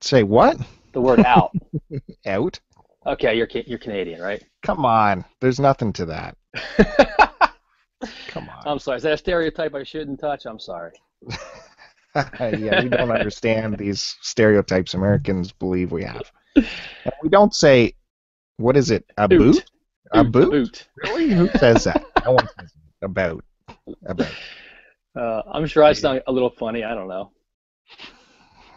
Say 0.00 0.22
what? 0.22 0.58
The 0.92 1.00
word 1.00 1.20
out. 1.20 1.52
Out? 2.26 2.60
okay, 3.06 3.34
you're 3.36 3.48
you're 3.66 3.78
Canadian, 3.78 4.20
right? 4.20 4.42
Come 4.62 4.84
on. 4.84 5.24
There's 5.40 5.58
nothing 5.58 5.92
to 5.94 6.06
that. 6.06 6.36
Come 8.28 8.48
on. 8.48 8.62
I'm 8.66 8.78
sorry. 8.78 8.96
Is 8.98 9.02
that 9.04 9.12
a 9.12 9.16
stereotype 9.16 9.74
I 9.74 9.84
shouldn't 9.84 10.20
touch? 10.20 10.46
I'm 10.46 10.58
sorry. 10.58 10.92
yeah, 12.14 12.82
we 12.82 12.88
don't 12.88 13.10
understand 13.10 13.78
these 13.78 14.16
stereotypes 14.20 14.94
Americans 14.94 15.52
believe 15.52 15.92
we 15.92 16.04
have. 16.04 16.30
And 16.56 16.66
we 17.22 17.28
don't 17.28 17.54
say, 17.54 17.94
what 18.56 18.76
is 18.76 18.90
it? 18.90 19.04
A 19.16 19.28
Boot. 19.28 19.38
boot? 19.38 19.64
A 20.12 20.24
Boot, 20.24 20.32
boot? 20.32 20.50
boot. 20.50 20.88
Really? 21.04 21.30
Who 21.30 21.48
says 21.58 21.84
that? 21.84 22.04
No 22.24 22.32
one 22.32 22.48
says 22.58 22.72
about. 23.02 23.44
About. 24.06 24.32
Uh, 25.16 25.42
I'm 25.52 25.66
sure 25.66 25.82
I 25.84 25.92
sound 25.92 26.22
a 26.26 26.32
little 26.32 26.50
funny. 26.50 26.84
I 26.84 26.94
don't 26.94 27.08
know. 27.08 27.30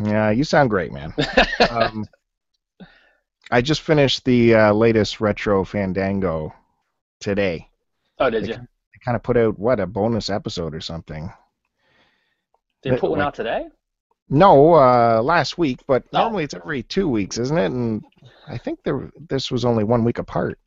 Yeah, 0.04 0.30
you 0.32 0.44
sound 0.44 0.70
great, 0.70 0.92
man. 0.92 1.14
Um, 1.70 2.06
I 3.52 3.62
just 3.62 3.82
finished 3.82 4.24
the 4.26 4.56
uh, 4.56 4.74
latest 4.74 5.20
Retro 5.22 5.64
Fandango 5.64 6.54
today. 7.20 7.70
Oh, 8.20 8.30
did 8.30 8.48
you? 8.48 8.56
They 9.06 9.12
kind 9.12 9.16
of 9.16 9.24
put 9.24 9.38
out, 9.38 9.60
what, 9.60 9.80
a 9.80 9.86
bonus 9.88 10.30
episode 10.30 10.74
or 10.74 10.82
something. 10.82 11.32
Did 12.82 12.94
you 12.94 13.00
put 13.00 13.10
one 13.12 13.20
like- 13.20 13.28
out 13.28 13.34
today? 13.36 13.68
No, 14.28 14.74
uh, 14.74 15.22
last 15.22 15.58
week, 15.60 15.82
but 15.86 16.04
Oh. 16.12 16.18
normally 16.18 16.46
it's 16.46 16.56
every 16.56 16.82
two 16.82 17.08
weeks, 17.08 17.38
isn't 17.38 17.58
it? 17.58 17.66
And 17.68 18.04
I 18.48 18.58
think 18.58 18.80
there, 18.84 19.12
this 19.30 19.52
was 19.52 19.64
only 19.66 19.84
one 19.84 20.04
week 20.04 20.18
apart. 20.18 20.58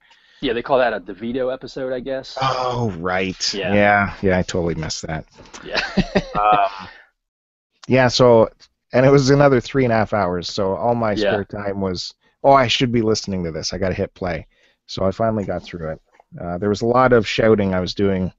Yeah, 0.41 0.53
they 0.53 0.63
call 0.63 0.79
that 0.79 0.93
a 0.93 1.01
DeVito 1.01 1.53
episode, 1.53 1.93
I 1.93 1.99
guess. 1.99 2.39
Oh, 2.41 2.91
right. 3.01 3.53
Yeah. 3.53 3.75
yeah, 3.75 4.15
yeah, 4.23 4.39
I 4.39 4.43
totally 4.43 4.77
missed 4.77 5.03
that. 5.07 5.25
Yeah. 5.65 5.81
Um, 6.39 6.89
yeah, 7.89 8.07
so, 8.07 8.49
and 8.93 9.05
it 9.05 9.11
was 9.11 9.31
another 9.31 9.61
three 9.61 9.83
and 9.83 9.93
a 9.93 9.97
half 9.97 10.13
hours, 10.13 10.49
so 10.49 10.77
all 10.77 10.95
my 10.95 11.13
Yeah. 11.13 11.33
spare 11.33 11.45
time 11.45 11.81
was, 11.81 12.15
oh, 12.45 12.53
I 12.53 12.69
should 12.69 12.93
be 12.93 13.03
listening 13.03 13.43
to 13.43 13.51
this. 13.51 13.73
I 13.73 13.79
got 13.79 13.89
to 13.89 13.95
hit 13.95 14.15
play. 14.15 14.47
So 14.87 15.05
I 15.05 15.11
finally 15.11 15.45
got 15.45 15.65
through 15.65 15.91
it. 15.91 16.01
Uh, 16.41 16.59
there 16.59 16.69
was 16.69 16.83
a 16.83 16.87
lot 16.87 17.13
of 17.13 17.27
shouting 17.27 17.75
I 17.75 17.81
was 17.81 17.95
doing 17.95 18.33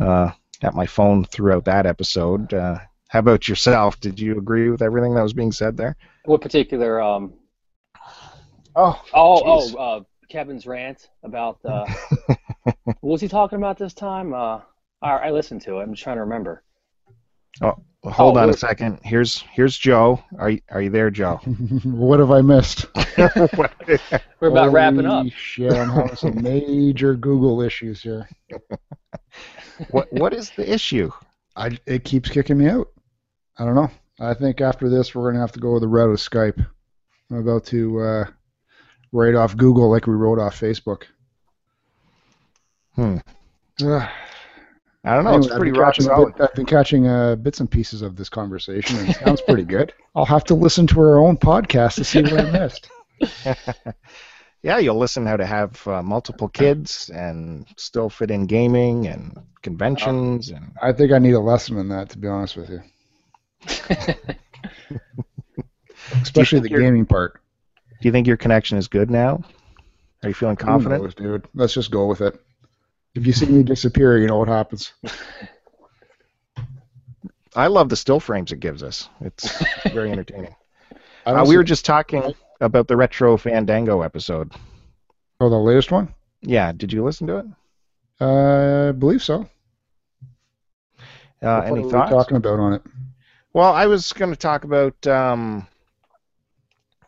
uh, 0.00 0.30
at 0.62 0.74
my 0.74 0.86
phone 0.86 1.24
throughout 1.24 1.64
that 1.66 1.86
episode. 1.86 2.52
Uh, 2.54 2.78
how 3.08 3.18
about 3.20 3.48
yourself? 3.48 4.00
Did 4.00 4.20
you 4.20 4.38
agree 4.38 4.70
with 4.70 4.82
everything 4.82 5.14
that 5.14 5.22
was 5.22 5.32
being 5.32 5.52
said 5.52 5.76
there? 5.76 5.96
what 6.24 6.40
particular? 6.40 7.00
Um. 7.00 7.34
Oh, 8.76 9.00
Oh, 9.12 9.42
Jeez. 9.42 9.74
oh, 9.76 9.78
uh, 9.78 10.00
Kevin's 10.28 10.66
rant 10.66 11.08
about. 11.22 11.58
Uh, 11.64 11.86
what 12.84 12.96
was 13.02 13.20
he 13.20 13.28
talking 13.28 13.56
about 13.58 13.78
this 13.78 13.94
time? 13.94 14.32
Uh, 14.34 14.60
I, 15.02 15.10
I 15.10 15.30
listened 15.30 15.62
to 15.62 15.78
it. 15.78 15.82
I'm 15.82 15.92
just 15.92 16.02
trying 16.02 16.16
to 16.16 16.22
remember. 16.22 16.62
Well, 17.60 17.82
hold 18.04 18.36
Oh, 18.36 18.40
on 18.40 18.50
a 18.50 18.54
second. 18.56 19.00
Here's 19.02 19.40
here's 19.52 19.76
Joe. 19.76 20.22
Are 20.38 20.50
you, 20.50 20.60
are 20.70 20.80
you 20.82 20.90
there, 20.90 21.10
Joe? 21.10 21.36
what 21.84 22.20
have 22.20 22.30
I 22.30 22.40
missed? 22.40 22.86
We're 24.40 24.48
about 24.48 24.72
wrapping 24.72 25.06
up. 25.06 25.12
Holy 25.18 25.30
Shit, 25.30 25.72
I'm 25.72 25.88
having 25.90 26.16
some 26.16 26.42
major 26.42 27.14
Google 27.14 27.60
issues 27.62 28.02
here. 28.02 28.28
what 29.90 30.12
what 30.12 30.32
is 30.32 30.50
the 30.50 30.72
issue? 30.72 31.10
I 31.56 31.78
it 31.86 32.04
keeps 32.04 32.28
kicking 32.28 32.58
me 32.58 32.68
out. 32.68 32.88
I 33.58 33.64
don't 33.64 33.74
know. 33.74 33.90
I 34.20 34.34
think 34.34 34.60
after 34.60 34.88
this 34.88 35.14
we're 35.14 35.30
gonna 35.30 35.40
have 35.40 35.52
to 35.52 35.60
go 35.60 35.78
the 35.78 35.88
route 35.88 36.10
of 36.10 36.16
Skype. 36.18 36.64
I'm 37.30 37.38
about 37.38 37.64
to 37.66 38.00
uh, 38.00 38.24
write 39.12 39.34
off 39.34 39.56
Google 39.56 39.90
like 39.90 40.06
we 40.06 40.14
wrote 40.14 40.38
off 40.38 40.58
Facebook. 40.58 41.02
Hmm. 42.94 43.18
Ugh. 43.84 44.08
I 45.04 45.14
don't 45.14 45.24
know. 45.24 45.30
Anyway, 45.30 45.46
it's 45.46 45.54
pretty 45.56 45.70
been 45.72 45.80
rock 45.80 45.94
catching 45.94 46.04
solid. 46.06 46.36
bit- 46.36 46.42
I've 46.48 46.54
been 46.54 46.66
catching 46.66 47.06
a 47.06 47.06
bit, 47.06 47.06
I've 47.06 47.06
been 47.06 47.06
catching 47.06 47.06
uh, 47.06 47.06
bits 47.06 47.08
and 47.08 47.08
uh, 47.08 47.14
I've 47.14 47.14
been 47.14 47.16
catching 47.16 47.32
uh, 47.32 47.36
bits 47.36 47.60
and 47.60 47.70
pieces 47.70 48.02
of 48.02 48.16
this 48.16 48.28
conversation, 48.28 48.98
and 48.98 49.08
it 49.10 49.16
sounds 49.16 49.40
pretty 49.42 49.64
good. 49.64 49.92
I'll 50.14 50.24
have 50.24 50.44
to 50.44 50.54
listen 50.54 50.86
to 50.88 51.00
our 51.00 51.18
own 51.18 51.36
podcast 51.36 51.94
to 51.96 52.04
see 52.04 52.22
what 52.22 52.40
I 52.40 52.50
missed. 52.50 52.90
yeah, 54.62 54.78
you'll 54.78 54.98
listen 54.98 55.24
how 55.26 55.36
to 55.36 55.46
have 55.46 55.86
uh, 55.86 56.02
multiple 56.02 56.48
kids 56.48 57.10
and 57.10 57.66
still 57.76 58.10
fit 58.10 58.30
in 58.30 58.46
gaming 58.46 59.06
and 59.06 59.38
conventions 59.62 60.50
and 60.50 60.72
I 60.80 60.92
think 60.92 61.10
I 61.12 61.18
need 61.18 61.32
a 61.34 61.40
lesson 61.40 61.78
in 61.78 61.88
that, 61.88 62.10
to 62.10 62.18
be 62.18 62.28
honest 62.28 62.56
with 62.56 62.70
you, 62.70 62.80
especially 66.22 66.60
the 66.60 66.70
you're- 66.70 66.82
gaming 66.82 67.06
part. 67.06 67.40
do 68.00 68.08
you 68.08 68.12
think 68.12 68.26
your 68.26 68.36
connection 68.36 68.78
is 68.78 68.88
good 68.88 69.10
now? 69.10 69.42
Are 70.22 70.28
you 70.28 70.34
feeling 70.34 70.56
confident? 70.56 71.02
knows, 71.02 71.14
dude? 71.14 71.46
Let's 71.54 71.74
just 71.74 71.90
go 71.90 72.06
with 72.06 72.20
it. 72.20 72.40
If 73.14 73.26
you 73.26 73.32
see 73.32 73.46
me 73.46 73.62
disappear, 73.62 74.18
you 74.18 74.26
know 74.26 74.38
what 74.38 74.48
happens. 74.48 74.92
I 77.56 77.66
love 77.66 77.88
the 77.88 77.96
still 77.96 78.20
frames 78.20 78.52
it 78.52 78.60
gives 78.60 78.82
us. 78.82 79.08
It's 79.20 79.62
very 79.92 80.12
entertaining. 80.12 80.54
Uh, 81.26 81.44
we 81.46 81.56
were 81.56 81.64
just 81.64 81.84
talking 81.84 82.34
about 82.60 82.88
the 82.88 82.96
retro 82.96 83.36
Fandango 83.36 84.02
episode. 84.02 84.52
oh, 85.40 85.50
the 85.50 85.56
latest 85.56 85.90
one. 85.90 86.14
Yeah, 86.40 86.72
did 86.72 86.92
you 86.92 87.04
listen 87.04 87.26
to 87.26 87.38
it? 87.38 87.46
Uh, 88.20 88.88
I 88.88 88.92
believe 88.92 89.22
so. 89.22 89.48
Uh, 91.42 91.60
any 91.60 91.88
thoughts? 91.88 92.10
talking 92.10 92.36
about 92.36 92.58
on 92.58 92.74
it? 92.74 92.82
Well, 93.52 93.72
I 93.72 93.86
was 93.86 94.12
going 94.12 94.30
to 94.30 94.36
talk 94.36 94.64
about, 94.64 95.06
um, 95.06 95.66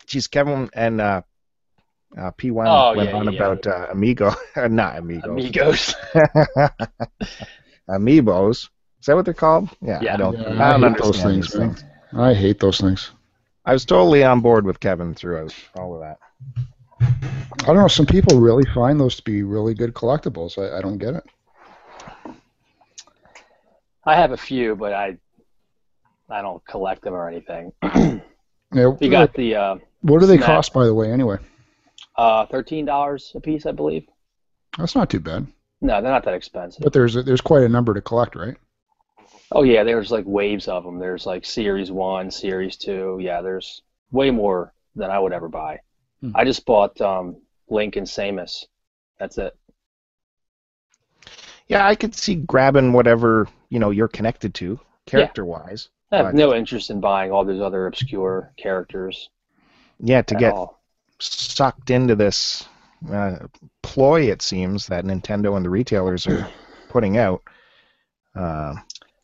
geez, 0.07 0.27
Kevin 0.27 0.71
and 0.73 1.01
uh, 1.01 1.23
uh, 2.19 2.31
P1 2.33 2.67
Oh, 2.67 2.95
went 2.95 3.09
yeah, 3.09 3.17
on 3.17 3.27
yeah, 3.27 3.31
yeah. 3.31 3.45
about 3.45 3.67
uh, 3.67 3.87
Amigo, 3.91 4.33
not 4.69 4.97
Amigos, 4.99 5.25
Amigos. 5.25 5.95
Amiibos. 7.89 8.69
Is 9.01 9.07
that 9.07 9.17
what 9.17 9.25
they're 9.25 9.35
called? 9.35 9.71
Yeah, 9.81 10.01
Yeah. 10.03 10.15
I 10.15 10.17
don't, 10.17 10.37
Yeah, 10.39 10.63
I 10.63 10.73
don't 10.73 10.85
I 10.85 10.89
hate 10.89 10.99
those 10.99 11.23
things, 11.23 11.55
man. 11.57 11.69
things. 11.71 11.85
I 12.17 12.35
hate 12.35 12.61
those 12.61 12.81
things. 12.81 13.11
I 13.65 13.73
was 13.73 13.85
totally 13.85 14.25
on 14.25 14.41
board 14.41 14.65
with 14.65 14.81
Kevin 14.81 15.15
throughout 15.15 15.55
all 15.77 15.95
of 15.95 16.01
that. 16.01 16.19
I 17.01 17.67
don't 17.67 17.77
know. 17.77 17.89
Some 17.89 18.07
people 18.07 18.39
really 18.41 18.65
find 18.75 18.99
those 18.99 19.17
to 19.17 19.23
be 19.23 19.43
really 19.43 19.75
good 19.75 19.95
collectibles. 19.95 20.59
I, 20.59 20.79
I 20.79 20.81
don't 20.81 20.99
get 20.99 21.15
it. 21.15 21.25
I 24.05 24.17
have 24.17 24.33
a 24.33 24.37
few, 24.37 24.75
but 24.77 24.93
I 24.93 25.19
I 26.29 26.43
don't 26.43 26.65
collect 26.67 27.03
them 27.03 27.15
or 27.15 27.29
anything. 27.29 27.73
Yeah, 28.73 28.93
You 29.01 29.11
got 29.11 29.35
the 29.35 29.57
uh, 29.57 29.77
what 30.03 30.21
do 30.21 30.27
they 30.27 30.37
Snap. 30.37 30.47
cost, 30.47 30.73
by 30.73 30.85
the 30.87 30.95
way? 30.95 31.11
Anyway, 31.11 31.39
uh, 32.17 32.47
thirteen 32.47 32.85
dollars 32.85 33.33
a 33.35 33.41
piece, 33.41 33.67
I 33.67 33.73
believe. 33.73 34.07
that's 34.79 34.95
not 34.95 35.11
too 35.11 35.21
bad. 35.21 35.47
No, 35.81 36.03
they're 36.03 36.13
not 36.13 36.25
that 36.25 36.35
expensive. 36.35 36.83
But 36.83 36.93
there's 36.93 37.15
there's 37.15 37.41
quite 37.41 37.63
a 37.63 37.69
number 37.69 37.95
to 37.95 38.01
collect, 38.03 38.37
right? 38.37 38.57
Oh 39.53 39.63
yeah, 39.63 39.83
there's 39.85 40.11
like 40.11 40.25
waves 40.27 40.69
of 40.69 40.85
them. 40.85 40.99
There's 40.99 41.27
like 41.27 41.45
Series 41.45 41.91
One, 41.91 42.31
Series 42.31 42.77
Two. 42.77 43.19
Yeah, 43.21 43.41
there's 43.43 43.83
way 44.13 44.31
more 44.31 44.73
than 44.95 45.11
I 45.11 45.19
would 45.19 45.33
ever 45.33 45.49
buy. 45.49 45.81
Hmm. 46.21 46.33
I 46.35 46.45
just 46.45 46.67
bought 46.67 47.01
um, 47.01 47.37
Link 47.69 47.97
and 47.97 48.07
Samus. 48.07 48.65
That's 49.19 49.39
it. 49.39 49.57
Yeah, 51.69 51.87
I 51.87 51.95
could 51.95 52.15
see 52.15 52.35
grabbing 52.35 52.93
whatever 52.93 53.47
you 53.69 53.79
know 53.79 53.91
you're 53.91 54.09
connected 54.09 54.55
to, 54.55 54.79
character-wise. 55.07 55.89
Yeah. 55.91 55.97
I 56.13 56.17
have 56.19 56.27
Right. 56.27 56.35
no 56.35 56.55
interest 56.55 56.91
in 56.91 57.01
buying 57.01 57.31
all 57.31 57.45
those 57.45 57.61
other 57.61 57.87
obscure 57.87 58.53
characters 58.57 59.31
Yeah, 60.01 60.23
to 60.23 60.35
get 60.35 60.53
all. 60.53 60.80
Sucked 61.21 61.91
into 61.91 62.15
this 62.17 62.67
uh, 63.13 63.37
ploy, 63.83 64.23
it 64.31 64.43
seems 64.43 64.87
that 64.87 65.05
Nintendo 65.05 65.57
and 65.57 65.65
the 65.65 65.71
retailers 65.71 66.27
are 66.27 66.49
putting 66.89 67.19
out. 67.19 67.43
Uh, 68.35 68.75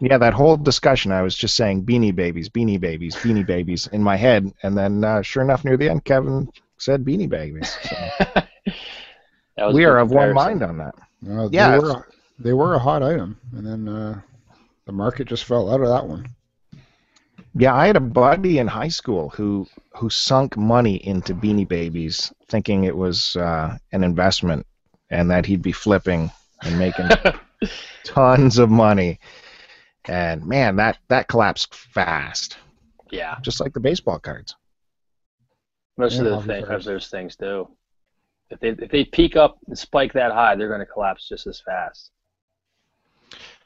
yeah, 0.01 0.19
that 0.19 0.35
whole 0.35 0.57
discussion, 0.57 1.11
I 1.13 1.23
was 1.23 1.35
just 1.35 1.57
saying 1.57 1.85
Beanie 1.85 2.15
Babies, 2.15 2.49
Beanie 2.51 2.79
Babies, 2.81 3.17
Beanie 3.17 3.47
Babies 3.47 3.87
in 3.89 4.03
my 4.03 4.17
head, 4.17 4.53
and 4.63 4.77
then 4.77 5.03
uh, 5.05 5.23
sure 5.23 5.43
enough, 5.43 5.65
near 5.65 5.77
the 5.77 5.89
end, 5.89 6.05
Kevin 6.05 6.51
said 6.79 7.05
Beanie 7.05 7.29
Babies. 7.29 7.79
So 7.83 7.97
That 9.57 9.67
was 9.67 9.75
we 9.75 9.85
are 9.87 9.99
of 9.99 10.11
one 10.11 10.35
mind 10.35 10.63
on 10.63 10.79
that. 10.79 10.95
Uh, 11.29 11.49
they 11.49 11.57
Yeah. 11.57 11.79
were 11.79 12.09
they 12.39 12.53
were 12.53 12.75
a 12.75 12.79
hot 12.79 13.03
item, 13.03 13.39
and 13.53 13.67
then 13.67 13.89
uh, 13.89 14.21
the 14.85 14.93
market 14.93 15.29
just 15.29 15.45
fell 15.45 15.73
out 15.73 15.81
of 15.81 15.89
that 15.89 16.07
one. 16.07 16.27
Yeah, 17.59 17.75
I 17.75 17.87
had 17.87 17.97
a 17.97 18.01
buddy 18.01 18.59
in 18.59 18.67
high 18.67 18.89
school 18.89 19.31
who 19.31 19.67
who 19.97 20.11
sunk 20.11 20.57
money 20.57 20.97
into 21.07 21.35
Beanie 21.35 21.67
Babies, 21.69 22.33
thinking 22.49 22.85
it 22.85 22.97
was 22.97 23.35
uh, 23.37 23.79
an 23.93 24.05
investment 24.05 24.67
and 25.11 25.31
that 25.31 25.47
he'd 25.47 25.63
be 25.63 25.73
flipping 25.73 26.31
and 26.63 26.79
making 26.79 27.17
tons 28.05 28.59
of 28.59 28.71
money. 28.71 29.21
And 30.07 30.47
man, 30.47 30.77
that 30.77 30.99
that 31.09 31.29
collapsed 31.29 31.75
fast, 31.75 32.59
Yeah, 33.11 33.39
just 33.43 33.61
like 33.61 33.75
the 33.75 33.81
baseball 33.81 34.19
cards. 34.21 34.57
most 35.99 36.19
Yeah, 36.19 36.21
of 36.21 36.27
the 36.27 36.37
I'll 36.37 36.43
be 36.43 36.55
thing, 36.55 36.55
fair. 36.55 36.77
of 36.77 36.85
those 36.85 37.09
things 37.09 37.37
do. 37.37 37.69
If 38.51 38.61
they 38.61 38.71
if 38.71 38.91
they 38.91 39.05
peak 39.05 39.37
up 39.37 39.59
and 39.69 39.79
spike 39.79 40.13
that 40.15 40.33
high, 40.33 40.57
they're 40.57 40.69
going 40.69 40.81
to 40.81 40.87
collapse 40.87 41.29
just 41.29 41.47
as 41.47 41.61
fast. 41.61 42.11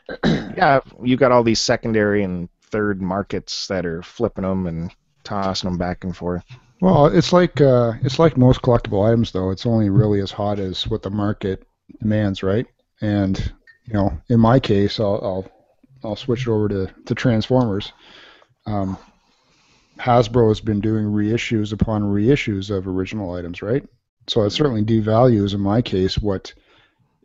Yeah, 0.56 0.80
you 1.02 1.16
got 1.16 1.32
all 1.32 1.42
these 1.42 1.60
secondary 1.60 2.22
and 2.24 2.48
third 2.70 3.00
markets 3.02 3.66
that 3.68 3.86
are 3.86 4.02
flipping 4.02 4.44
them 4.44 4.66
and 4.66 4.90
tossing 5.24 5.70
them 5.70 5.78
back 5.78 6.04
and 6.04 6.16
forth. 6.16 6.44
Well, 6.80 7.06
it's 7.06 7.32
like 7.32 7.60
uh, 7.60 7.92
it's 8.02 8.18
like 8.18 8.36
most 8.36 8.62
collectible 8.62 9.06
items, 9.06 9.32
though. 9.32 9.50
It's 9.50 9.66
only 9.66 9.90
really 9.90 10.20
as 10.20 10.30
hot 10.30 10.58
as 10.58 10.86
what 10.86 11.02
the 11.02 11.10
market 11.10 11.66
demands, 12.00 12.42
right? 12.42 12.66
And 13.00 13.38
you 13.86 13.94
know, 13.94 14.18
in 14.28 14.40
my 14.40 14.58
case, 14.60 14.98
I'll 14.98 15.20
I'll, 15.22 15.52
I'll 16.02 16.16
switch 16.16 16.46
it 16.46 16.50
over 16.50 16.68
to 16.68 16.86
to 17.06 17.14
Transformers. 17.14 17.92
Um, 18.66 18.96
Hasbro 19.98 20.48
has 20.48 20.60
been 20.60 20.80
doing 20.80 21.04
reissues 21.04 21.72
upon 21.72 22.02
reissues 22.02 22.74
of 22.74 22.88
original 22.88 23.34
items, 23.34 23.60
right? 23.60 23.86
So 24.28 24.42
it 24.42 24.50
certainly 24.50 24.82
devalues, 24.82 25.54
in 25.54 25.60
my 25.60 25.82
case, 25.82 26.18
what 26.18 26.54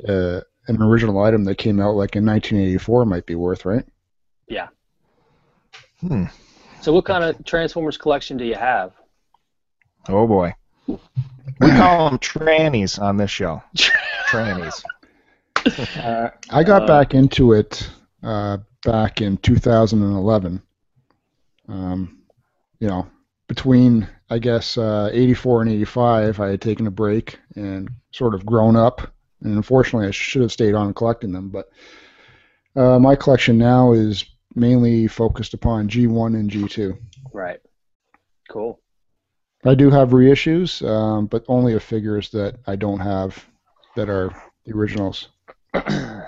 uh, 0.08 0.42
an 0.68 0.82
original 0.82 1.22
item 1.22 1.46
that 1.46 1.58
came 1.58 1.80
out 1.80 1.96
like 1.96 2.16
in 2.16 2.26
1984 2.26 3.06
might 3.06 3.26
be 3.26 3.36
worth, 3.36 3.66
right? 3.66 3.86
Hmm. 6.08 6.26
So, 6.82 6.94
what 6.94 7.06
kind 7.06 7.24
of 7.24 7.44
Transformers 7.46 7.98
collection 7.98 8.38
do 8.38 8.46
you 8.46 8.56
have? 8.56 8.94
Oh 10.08 10.28
boy. 10.28 10.54
We 10.88 10.98
call 11.72 12.10
them 12.10 12.20
trannies 12.20 13.02
on 13.02 13.18
this 13.18 13.32
show. 13.32 13.64
Trannies. 14.30 14.84
Uh, 15.98 16.30
I 16.52 16.64
got 16.64 16.84
Uh, 16.84 16.88
back 16.88 17.16
into 17.16 17.54
it 17.54 17.90
uh, 18.22 18.58
back 18.84 19.22
in 19.22 19.38
2011. 19.38 20.62
Um, 21.68 22.20
you 22.80 22.88
know, 22.88 23.08
between 23.48 24.08
I 24.30 24.38
guess 24.38 24.78
uh, 24.78 25.10
84 25.12 25.64
and 25.64 25.72
85, 25.72 26.40
I 26.40 26.50
had 26.50 26.62
taken 26.62 26.86
a 26.86 26.92
break 26.92 27.40
and 27.56 27.90
sort 28.12 28.36
of 28.36 28.46
grown 28.46 28.76
up. 28.76 29.02
And 29.42 29.56
unfortunately, 29.56 30.08
I 30.08 30.12
should 30.12 30.44
have 30.44 30.52
stayed 30.52 30.76
on 30.76 30.94
collecting 30.94 31.32
them. 31.32 31.50
But 31.50 31.70
uh, 32.76 33.00
my 33.00 33.16
collection 33.16 33.58
now 33.58 33.94
is 33.94 34.24
mainly 34.56 35.08
focused 35.08 35.54
upon 35.54 35.90
G1 35.90 36.36
and 36.36 36.50
G2. 36.50 36.98
Right. 37.34 37.60
Cool. 38.50 38.80
I 39.66 39.76
do 39.76 39.90
have 39.90 40.10
reissues, 40.10 40.88
um, 40.88 41.26
but 41.26 41.44
only 41.48 41.74
of 41.74 41.84
figures 41.84 42.30
that 42.30 42.58
I 42.68 42.76
don't 42.76 43.00
have 43.00 43.46
that 43.96 44.10
are 44.10 44.32
the 44.66 44.74
originals. 44.74 45.30
I've 45.74 46.24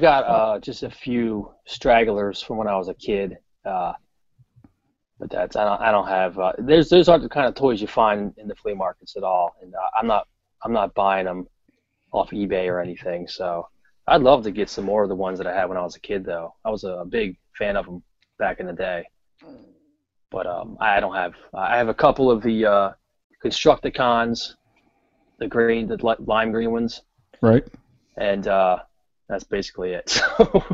got 0.00 0.24
uh, 0.24 0.58
just 0.60 0.82
a 0.82 0.90
few 0.90 1.50
stragglers 1.66 2.42
from 2.42 2.58
when 2.58 2.68
I 2.68 2.76
was 2.76 2.88
a 2.88 2.94
kid, 2.94 3.38
uh, 3.64 3.92
but 5.18 5.30
that's 5.30 5.56
I 5.56 5.64
don't 5.64 5.80
I 5.80 5.90
don't 5.90 6.08
have. 6.08 6.38
Uh, 6.38 6.52
there's 6.58 6.88
those 6.88 7.08
aren't 7.08 7.22
the 7.22 7.28
kind 7.28 7.46
of 7.46 7.54
toys 7.54 7.80
you 7.80 7.86
find 7.86 8.34
in 8.38 8.48
the 8.48 8.54
flea 8.54 8.74
markets 8.74 9.16
at 9.16 9.22
all, 9.22 9.56
and 9.62 9.74
uh, 9.74 9.78
I'm 9.98 10.06
not 10.06 10.26
I'm 10.62 10.72
not 10.72 10.94
buying 10.94 11.26
them 11.26 11.48
off 12.12 12.30
eBay 12.30 12.68
or 12.68 12.80
anything. 12.80 13.28
So 13.28 13.68
I'd 14.08 14.22
love 14.22 14.42
to 14.44 14.50
get 14.50 14.68
some 14.70 14.84
more 14.84 15.02
of 15.02 15.08
the 15.08 15.14
ones 15.14 15.38
that 15.38 15.46
I 15.46 15.54
had 15.54 15.68
when 15.68 15.78
I 15.78 15.82
was 15.82 15.96
a 15.96 16.00
kid, 16.00 16.24
though. 16.24 16.54
I 16.64 16.70
was 16.70 16.84
a 16.84 17.04
big 17.08 17.36
fan 17.56 17.76
of 17.76 17.84
them 17.86 18.02
back 18.38 18.58
in 18.60 18.66
the 18.66 18.72
day, 18.72 19.04
but 20.30 20.46
um, 20.46 20.76
I 20.80 21.00
don't 21.00 21.14
have. 21.14 21.34
I 21.54 21.76
have 21.76 21.88
a 21.88 21.94
couple 21.94 22.30
of 22.30 22.42
the 22.42 22.66
uh, 22.66 22.92
Constructicons, 23.44 24.54
the 25.38 25.46
green, 25.46 25.88
the 25.88 25.96
li- 26.04 26.16
lime 26.26 26.52
green 26.52 26.72
ones 26.72 27.02
Right? 27.40 27.64
and 28.16 28.48
uh, 28.48 28.78
that's 29.28 29.44
basically 29.44 29.92
it. 29.92 30.08
So, 30.38 30.64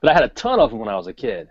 but 0.00 0.10
I 0.10 0.14
had 0.14 0.22
a 0.24 0.28
ton 0.28 0.60
of 0.60 0.70
them 0.70 0.78
when 0.78 0.88
I 0.88 0.96
was 0.96 1.06
a 1.08 1.12
kid. 1.12 1.48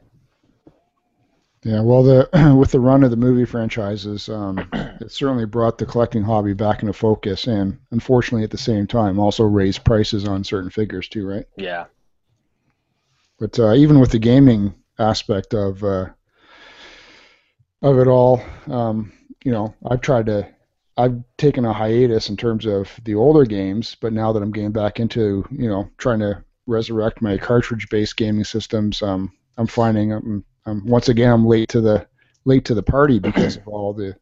Yeah, 1.65 1.82
well, 1.82 2.04
the 2.04 2.30
with 2.60 2.71
the 2.71 2.80
run 2.80 3.04
of 3.04 3.10
the 3.10 3.17
movie 3.17 3.43
franchises, 3.43 4.30
um, 4.30 4.69
it 4.73 5.12
certainly 5.12 5.47
brought 5.47 5.80
the 5.80 5.86
collecting 5.88 6.21
hobby 6.21 6.54
back 6.54 6.82
into 6.84 6.93
focus, 6.93 7.47
and 7.47 7.80
unfortunately, 7.89 8.43
at 8.43 8.51
the 8.51 8.58
same 8.58 8.86
time, 8.86 9.17
also 9.17 9.43
raised 9.43 9.84
prices 9.84 10.28
on 10.28 10.43
certain 10.43 10.69
figures 10.69 11.10
too, 11.10 11.28
right? 11.28 11.45
Yeah, 11.58 11.86
But 13.39 13.58
uh, 13.58 13.73
even 13.73 13.99
with 13.99 14.12
the 14.12 14.19
gaming 14.19 14.75
aspect 14.99 15.56
of 15.56 15.84
uh, 15.84 16.10
of 17.82 17.97
it 17.97 18.08
all, 18.08 18.43
um, 18.69 19.12
you 19.43 19.51
know, 19.51 19.73
I've 19.89 20.01
tried 20.01 20.28
to. 20.28 20.47
I've 20.97 21.21
taken 21.38 21.65
a 21.65 21.73
hiatus 21.73 22.30
in 22.30 22.38
terms 22.38 22.65
of 22.65 22.89
the 23.04 23.15
older 23.15 23.43
games, 23.43 23.97
but 23.99 24.13
now 24.13 24.32
that 24.32 24.41
I'm 24.41 24.54
getting 24.54 24.71
back 24.71 25.01
into, 25.01 25.45
you 25.51 25.67
know, 25.67 25.89
trying 25.97 26.19
to 26.19 26.41
resurrect 26.67 27.21
my 27.21 27.38
cartridge-based 27.38 28.15
gaming 28.15 28.45
systems. 28.45 29.01
Um, 29.01 29.34
I'm 29.58 29.67
finding 29.67 30.13
I'm, 30.13 30.45
I'm 30.65 30.86
once 30.86 31.10
again 31.10 31.32
I'm 31.32 31.45
late 31.45 31.69
to 31.69 31.82
the 31.82 32.08
late 32.45 32.65
to 32.65 32.73
the 32.75 32.84
party 32.84 33.19
because 33.19 33.58
of 33.58 33.67
all 33.67 33.93
the, 33.93 34.15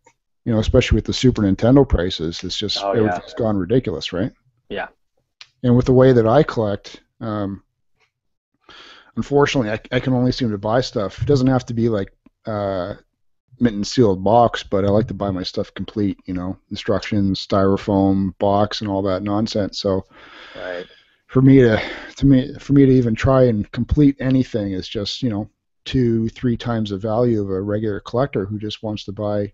you 0.45 0.53
know, 0.53 0.59
especially 0.59 0.95
with 0.95 1.05
the 1.05 1.13
Super 1.13 1.41
Nintendo 1.41 1.87
prices. 1.87 2.43
It's 2.43 2.57
just 2.57 2.81
Oh, 2.83 2.93
yeah. 2.93 2.99
everything's 2.99 3.33
gone 3.33 3.57
ridiculous, 3.57 4.13
right? 4.13 4.31
Yeah. 4.69 4.87
And 5.63 5.75
with 5.75 5.85
the 5.85 5.93
way 5.93 6.11
that 6.13 6.27
I 6.27 6.43
collect, 6.43 7.01
um, 7.21 7.63
unfortunately, 9.15 9.71
I, 9.71 9.79
I 9.95 9.99
can 9.99 10.13
only 10.13 10.31
seem 10.31 10.51
to 10.51 10.57
buy 10.57 10.81
stuff. 10.81 11.21
It 11.21 11.25
doesn't 11.27 11.47
have 11.47 11.65
to 11.67 11.73
be 11.73 11.89
like 11.89 12.13
uh, 12.45 12.95
mint 13.59 13.75
and 13.75 13.87
sealed 13.87 14.23
box, 14.23 14.63
but 14.63 14.83
I 14.85 14.89
like 14.89 15.07
to 15.07 15.13
buy 15.13 15.31
my 15.31 15.43
stuff 15.43 15.73
complete. 15.73 16.17
You 16.25 16.33
know, 16.33 16.57
instructions, 16.71 17.45
styrofoam 17.45 18.37
box, 18.39 18.81
and 18.81 18.89
all 18.89 19.01
that 19.03 19.23
nonsense. 19.23 19.79
So 19.79 20.05
Right. 20.55 20.85
for 21.27 21.41
me 21.41 21.59
to 21.61 21.81
to 22.17 22.25
me 22.25 22.53
for 22.59 22.73
me 22.73 22.85
to 22.85 22.91
even 22.91 23.15
try 23.15 23.43
and 23.43 23.69
complete 23.71 24.17
anything 24.19 24.73
is 24.73 24.87
just 24.87 25.21
you 25.23 25.29
know 25.29 25.49
two 25.85 26.29
three 26.29 26.57
times 26.57 26.89
the 26.89 26.97
value 26.97 27.41
of 27.41 27.49
a 27.49 27.61
regular 27.61 27.99
collector 27.99 28.45
who 28.45 28.57
just 28.57 28.83
wants 28.83 29.03
to 29.05 29.11
buy 29.11 29.51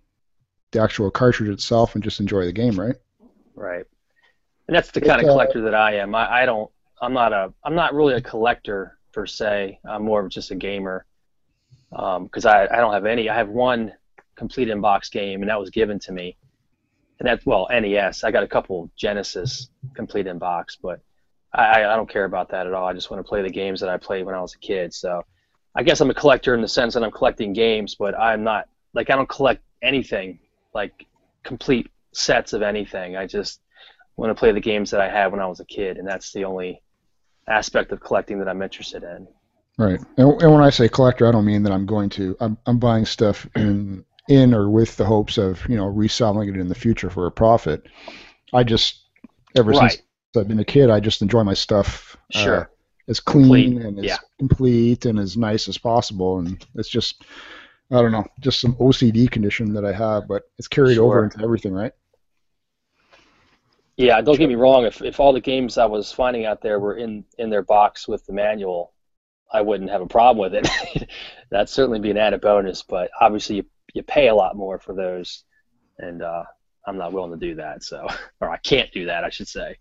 the 0.72 0.82
actual 0.82 1.10
cartridge 1.10 1.50
itself 1.50 1.96
and 1.96 2.04
just 2.04 2.20
enjoy 2.20 2.46
the 2.46 2.52
game, 2.52 2.80
right? 2.80 2.96
Right. 3.56 3.86
And 4.68 4.76
that's 4.76 4.92
the 4.92 5.02
kind 5.02 5.20
of 5.20 5.28
uh, 5.28 5.32
collector 5.32 5.62
that 5.62 5.74
I 5.74 5.96
am. 5.96 6.14
I, 6.14 6.44
I 6.44 6.46
don't. 6.46 6.70
I'm 7.02 7.14
not 7.14 7.34
a. 7.34 7.54
I'm 7.64 7.76
not 7.76 7.94
really 7.94 8.14
a 8.14 8.22
collector 8.22 9.00
per 9.12 9.26
se. 9.26 9.80
I'm 9.84 10.04
more 10.04 10.24
of 10.24 10.30
just 10.30 10.52
a 10.52 10.56
gamer. 10.56 11.06
Because 11.90 12.46
I, 12.46 12.66
I 12.66 12.78
don't 12.78 12.94
have 12.94 13.08
any. 13.08 13.30
I 13.30 13.36
have 13.36 13.50
one 13.50 13.94
complete 14.36 14.70
in 14.70 14.80
box 14.80 15.10
game, 15.10 15.42
and 15.42 15.50
that 15.50 15.60
was 15.60 15.72
given 15.72 15.98
to 16.00 16.12
me. 16.12 16.38
And 17.20 17.28
that's 17.28 17.46
well 17.46 17.68
NES. 17.72 18.24
I 18.24 18.32
got 18.32 18.44
a 18.44 18.48
couple 18.48 18.92
Genesis 18.96 19.70
complete 19.96 20.28
in 20.28 20.38
box, 20.38 20.78
but 20.82 21.02
I 21.54 21.84
I 21.84 21.96
don't 21.96 22.10
care 22.10 22.26
about 22.26 22.50
that 22.50 22.68
at 22.68 22.74
all. 22.74 22.88
I 22.88 22.94
just 22.94 23.10
want 23.10 23.26
to 23.26 23.28
play 23.28 23.42
the 23.42 23.50
games 23.50 23.80
that 23.82 23.90
I 23.90 23.98
played 23.98 24.26
when 24.26 24.36
I 24.36 24.42
was 24.42 24.54
a 24.54 24.60
kid. 24.60 24.94
So 24.94 25.24
I 25.76 25.84
guess 25.84 26.02
I'm 26.02 26.10
a 26.10 26.14
collector 26.14 26.54
in 26.56 26.62
the 26.62 26.68
sense 26.68 26.94
that 26.94 27.04
I'm 27.04 27.12
collecting 27.12 27.54
games, 27.54 27.96
but 27.96 28.18
I'm 28.18 28.44
not 28.44 28.68
like 28.94 29.10
I 29.10 29.16
don't 29.16 29.30
collect 29.30 29.62
anything 29.82 30.40
like 30.74 31.06
complete 31.44 31.90
sets 32.14 32.54
of 32.54 32.62
anything. 32.62 33.16
I 33.16 33.26
just 33.26 33.62
want 34.18 34.30
to 34.32 34.36
play 34.36 34.52
the 34.52 34.60
games 34.60 34.92
that 34.92 35.02
I 35.02 35.10
had 35.10 35.32
when 35.32 35.40
I 35.40 35.46
was 35.48 35.60
a 35.60 35.66
kid, 35.66 35.98
and 35.98 36.08
that's 36.08 36.34
the 36.34 36.44
only 36.46 36.82
aspect 37.48 37.92
of 37.92 38.00
collecting 38.02 38.40
that 38.40 38.48
I'm 38.50 38.62
interested 38.62 39.04
in. 39.04 39.28
Right. 39.78 40.00
And, 40.18 40.42
and 40.42 40.52
when 40.52 40.62
I 40.62 40.70
say 40.70 40.90
collector, 40.90 41.28
I 41.28 41.32
don't 41.32 41.46
mean 41.46 41.64
that 41.64 41.72
I'm 41.72 41.86
going 41.86 42.10
to. 42.12 42.36
I'm 42.40 42.58
I'm 42.66 42.80
buying 42.80 43.06
stuff 43.06 43.48
in 43.56 44.04
in 44.28 44.54
or 44.54 44.70
with 44.70 44.98
the 44.98 45.06
hopes 45.06 45.38
of 45.38 45.68
you 45.70 45.78
know 45.78 45.86
reselling 45.86 46.50
it 46.50 46.58
in 46.58 46.68
the 46.68 46.76
future 46.76 47.10
for 47.10 47.26
a 47.28 47.32
profit. 47.32 47.84
I 48.54 48.64
just 48.64 49.06
ever 49.56 49.72
Right. 49.72 49.92
since 49.92 50.04
I've 50.36 50.48
been 50.48 50.60
a 50.60 50.66
kid, 50.66 50.90
I 50.90 51.00
just 51.00 51.22
enjoy 51.22 51.44
my 51.44 51.54
stuff. 51.54 52.18
uh, 52.36 52.40
Sure. 52.40 52.72
As 53.10 53.20
clean 53.20 53.72
Complete, 53.74 53.86
and 53.86 54.00
as 54.00 54.06
yeah. 54.06 54.18
complete 54.38 55.06
and 55.06 55.20
as 55.20 55.36
nice 55.36 55.68
as 55.68 55.78
possible. 55.78 56.40
And 56.40 56.66
it's 56.76 56.90
just, 56.90 57.24
I 57.92 58.02
don't 58.02 58.12
know, 58.12 58.26
just 58.40 58.62
some 58.62 58.76
OCD 58.76 59.30
condition 59.30 59.74
that 59.74 59.84
I 59.84 59.92
have, 59.92 60.28
but 60.28 60.44
it's 60.58 60.68
carried 60.68 60.96
Sure. 60.96 61.06
over 61.06 61.24
into 61.24 61.42
everything, 61.44 61.74
right? 61.74 61.92
Yeah, 63.98 64.22
don't 64.22 64.38
get 64.38 64.48
me 64.48 64.56
wrong. 64.56 64.86
If 64.86 65.02
if 65.02 65.20
all 65.20 65.34
the 65.34 65.42
games 65.42 65.78
I 65.78 65.86
was 65.86 66.10
finding 66.10 66.46
out 66.46 66.62
there 66.62 66.80
were 66.80 66.96
in 66.96 67.26
in 67.38 67.50
their 67.50 67.64
box 67.64 68.08
with 68.08 68.26
the 68.26 68.32
manual, 68.32 68.94
I 69.52 69.62
wouldn't 69.62 69.90
have 69.90 70.02
a 70.02 70.08
problem 70.08 70.38
with 70.50 70.56
it. 70.56 71.10
That'd 71.52 71.68
certainly 71.68 72.00
be 72.00 72.12
an 72.12 72.18
added 72.18 72.40
bonus. 72.40 72.82
But 72.82 73.12
obviously, 73.20 73.58
you 73.58 73.66
you 73.94 74.04
pay 74.04 74.30
a 74.30 74.36
lot 74.36 74.56
more 74.56 74.80
for 74.80 74.94
those, 74.94 75.44
and 75.98 76.22
uh, 76.22 76.44
I'm 76.88 76.98
not 76.98 77.12
willing 77.12 77.38
to 77.38 77.46
do 77.46 77.56
that. 77.56 77.84
So, 77.84 78.08
or 78.40 78.50
I 78.50 78.58
can't 78.58 78.92
do 78.94 79.08
that, 79.08 79.26
I 79.26 79.30
should 79.30 79.50
say. 79.50 79.78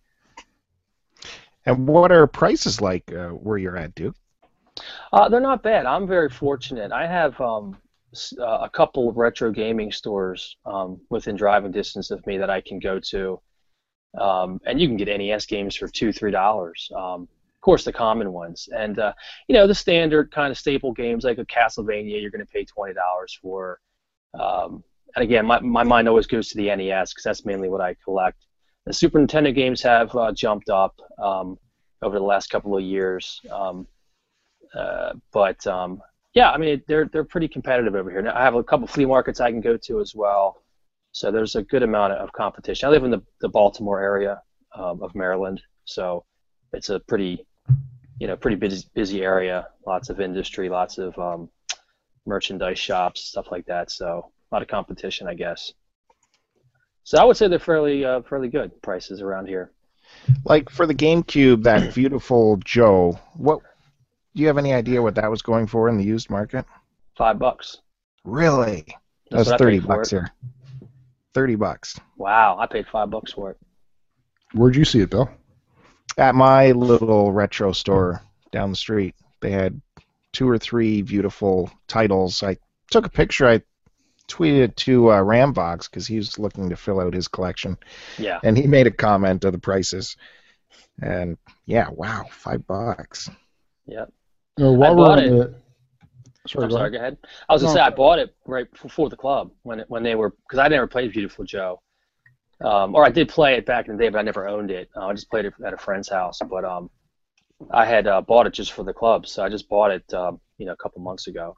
And 1.69 1.87
what 1.87 2.11
are 2.11 2.27
prices 2.27 2.81
like 2.81 3.13
uh, 3.13 3.29
where 3.29 3.59
you're 3.59 3.77
at, 3.77 3.95
Duke? 3.95 4.17
Uh, 5.13 5.29
they're 5.29 5.39
not 5.39 5.63
bad. 5.63 5.85
I'm 5.85 6.07
very 6.07 6.31
fortunate. 6.31 6.93
I 6.93 7.07
have 7.07 7.39
um, 7.43 7.77
uh, 8.41 8.61
a 8.63 8.71
couple 8.71 9.07
of 9.07 9.19
retro 9.19 9.53
gaming 9.53 9.93
stores 9.93 10.57
um, 10.65 10.99
within 11.11 11.37
driving 11.37 11.71
distance 11.71 12.11
of 12.11 12.27
me 12.27 12.39
that 12.39 12.49
I 12.49 12.63
can 12.63 12.79
go 12.79 12.99
to, 13.11 13.39
um, 14.19 14.59
and 14.65 14.81
you 14.81 14.89
can 14.89 14.97
get 14.97 15.09
NES 15.09 15.45
games 15.45 15.77
for 15.77 15.89
two, 15.89 16.11
three 16.11 16.31
dollars. 16.31 16.91
Um, 16.97 17.25
of 17.25 17.61
course, 17.61 17.85
the 17.85 17.93
common 17.93 18.33
ones, 18.33 18.71
and 18.75 18.99
uh, 18.99 19.13
you 19.47 19.55
know 19.55 19.67
the 19.67 19.75
standard 19.75 20.31
kind 20.31 20.51
of 20.51 20.57
staple 20.57 20.93
games 20.93 21.23
like 21.23 21.37
a 21.37 21.45
Castlevania, 21.45 22.19
you're 22.19 22.31
going 22.31 22.47
to 22.47 22.51
pay 22.51 22.65
twenty 22.65 22.95
dollars 22.95 23.39
for. 23.43 23.79
Um, 24.41 24.83
and 25.17 25.23
again, 25.23 25.45
my, 25.45 25.61
my 25.61 25.85
mind 25.85 26.09
always 26.09 26.27
goes 26.27 26.49
to 26.49 26.57
the 26.57 26.75
NES 26.75 27.13
because 27.13 27.25
that's 27.25 27.45
mainly 27.45 27.69
what 27.69 27.83
I 27.83 27.95
collect. 28.05 28.47
The 28.89 28.95
Super 28.95 29.19
Nintendo 29.19 29.55
games 29.55 29.83
have 29.83 30.17
uh, 30.17 30.33
jumped 30.33 30.71
up 30.71 30.99
um, 31.23 31.59
over 32.01 32.19
the 32.19 32.25
last 32.25 32.49
couple 32.49 32.75
of 32.75 32.83
years. 32.83 33.39
Um, 33.53 33.87
uh, 34.75 35.13
but 35.31 35.65
um, 35.67 36.01
yeah, 36.33 36.51
I 36.51 36.57
mean 36.57 36.83
they're 36.89 37.05
they're 37.13 37.25
pretty 37.25 37.49
competitive 37.49 37.95
over 37.95 38.11
here. 38.11 38.23
Now, 38.23 38.35
I 38.35 38.43
have 38.43 38.55
a 38.55 38.65
couple 38.65 38.87
flea 38.87 39.05
markets 39.05 39.41
I 39.41 39.51
can 39.51 39.61
go 39.61 39.77
to 39.77 40.01
as 40.01 40.15
well, 40.15 40.63
so 41.13 41.31
there's 41.31 41.55
a 41.55 41.63
good 41.65 41.83
amount 41.83 42.15
of 42.15 42.33
competition. 42.33 42.89
I 42.89 42.91
live 42.91 43.05
in 43.05 43.11
the, 43.11 43.21
the 43.43 43.51
Baltimore 43.51 44.01
area 44.01 44.41
um, 44.75 45.03
of 45.03 45.15
Maryland, 45.15 45.61
so 45.85 46.25
it's 46.73 46.89
a 46.89 46.99
pretty 46.99 47.47
you 48.19 48.27
know 48.27 48.37
pretty 48.37 48.57
busy 48.57 48.87
busy 48.95 49.23
area. 49.23 49.69
Lots 49.87 50.09
of 50.09 50.19
industry, 50.19 50.71
lots 50.71 50.97
of 50.97 51.19
um, 51.19 51.51
merchandise 52.25 52.79
shops, 52.79 53.21
stuff 53.21 53.49
like 53.51 53.67
that. 53.67 53.91
So 53.91 54.33
a 54.51 54.55
lot 54.55 54.63
of 54.63 54.69
competition, 54.69 55.29
I 55.29 55.35
guess. 55.35 55.75
So 57.09 57.17
I 57.17 57.25
would 57.25 57.39
say 57.39 57.49
they're 57.49 57.59
fairly 57.59 58.05
uh, 58.05 58.21
fairly 58.21 58.49
good 58.49 58.83
prices 58.83 59.23
around 59.23 59.47
here. 59.47 59.73
Like 60.45 60.69
for 60.69 60.87
the 60.87 60.95
GameCube, 60.95 61.63
that 61.63 61.95
beautiful 61.95 62.59
Joe, 62.59 63.19
what 63.33 63.61
do 64.35 64.43
you 64.43 64.47
have 64.47 64.59
any 64.59 64.75
idea 64.75 65.01
what 65.01 65.15
that 65.15 65.31
was 65.31 65.41
going 65.41 65.69
for 65.69 65.89
in 65.89 65.97
the 65.97 66.05
used 66.05 66.29
market? 66.29 66.67
Five 67.17 67.39
bucks. 67.39 67.79
Really? 68.25 68.85
That's 69.31 69.49
That's 69.49 69.51
what 69.53 69.59
thirty 69.59 69.79
bucks 69.79 70.13
it. 70.13 70.17
here. 70.17 70.31
Thirty 71.33 71.55
bucks. 71.55 71.99
Wow, 72.19 72.59
I 72.61 72.67
paid 72.67 72.87
five 72.93 73.09
bucks 73.09 73.33
for 73.33 73.53
it. 73.53 73.57
Where'd 74.53 74.77
you 74.77 74.85
see 74.85 75.01
it, 75.01 75.09
Bill? 75.09 75.31
At 76.19 76.35
my 76.35 76.73
little 76.73 77.33
retro 77.33 77.73
store 77.73 78.21
down 78.53 78.69
the 78.69 78.77
street, 78.77 79.15
they 79.41 79.51
had 79.51 79.81
two 80.33 80.47
or 80.47 80.59
three 80.59 81.01
beautiful 81.01 81.71
titles. 81.87 82.43
I 82.43 82.59
took 82.91 83.07
a 83.07 83.11
picture. 83.11 83.49
I 83.49 83.63
tweeted 84.29 84.77
to 84.77 85.11
uh, 85.11 85.21
Rambox 85.23 85.91
because 85.91 86.07
he 86.07 86.17
was 86.17 86.39
looking 86.39 86.69
to 86.71 86.77
fill 86.77 87.01
out 87.01 87.15
his 87.15 87.29
collection, 87.29 87.77
Yeah. 88.19 88.39
and 88.45 88.57
he 88.57 88.67
made 88.67 88.87
a 88.87 88.91
comment 88.91 89.45
of 89.45 89.53
the 89.53 89.59
prices. 89.59 90.17
And 91.03 91.37
yeah, 91.67 91.89
wow, 91.91 92.27
five 92.31 92.67
bucks. 92.67 93.31
Yeah. 93.87 94.07
Uh, 94.61 94.73
while 94.73 94.85
I 94.85 94.95
we're 94.95 94.97
bought 94.97 95.19
on 95.19 95.25
it. 95.25 95.31
the, 95.31 95.55
sorry, 96.49 96.65
I'm 96.65 96.71
go 96.71 96.77
sorry. 96.77 96.91
Go 96.91 96.97
ahead. 96.99 97.17
I 97.49 97.53
was 97.53 97.63
gonna 97.63 97.75
say 97.75 97.81
I 97.81 97.91
bought 97.91 98.19
it 98.19 98.35
right 98.47 98.67
before 98.83 99.09
the 99.09 99.17
club 99.17 99.51
when 99.63 99.81
it, 99.81 99.87
when 99.89 100.03
they 100.03 100.15
were 100.15 100.31
because 100.31 100.59
I 100.59 100.69
never 100.69 100.87
played 100.87 101.13
Beautiful 101.13 101.45
Joe, 101.45 101.81
um, 102.65 102.95
or 102.95 103.05
I 103.05 103.11
did 103.11 103.29
play 103.29 103.55
it 103.55 103.65
back 103.67 103.87
in 103.89 103.97
the 103.97 104.03
day, 104.03 104.09
but 104.09 104.19
I 104.19 104.23
never 104.23 104.49
owned 104.49 104.71
it. 104.71 104.89
Uh, 104.97 105.07
I 105.07 105.13
just 105.13 105.31
played 105.31 105.45
it 105.45 105.55
at 105.65 105.73
a 105.73 105.79
friend's 105.79 106.09
house. 106.09 106.41
But 106.51 106.65
um, 106.65 106.91
I 107.71 107.85
had 107.85 108.07
uh, 108.09 108.21
bought 108.21 108.47
it 108.47 108.53
just 108.53 108.73
for 108.73 108.83
the 108.83 108.93
club, 108.93 109.27
so 109.27 109.45
I 109.45 109.49
just 109.49 109.69
bought 109.69 109.93
it 109.93 110.13
um, 110.13 110.41
you 110.59 110.67
know 110.67 110.73
a 110.73 110.77
couple 110.77 111.01
months 111.01 111.29
ago. 111.29 111.55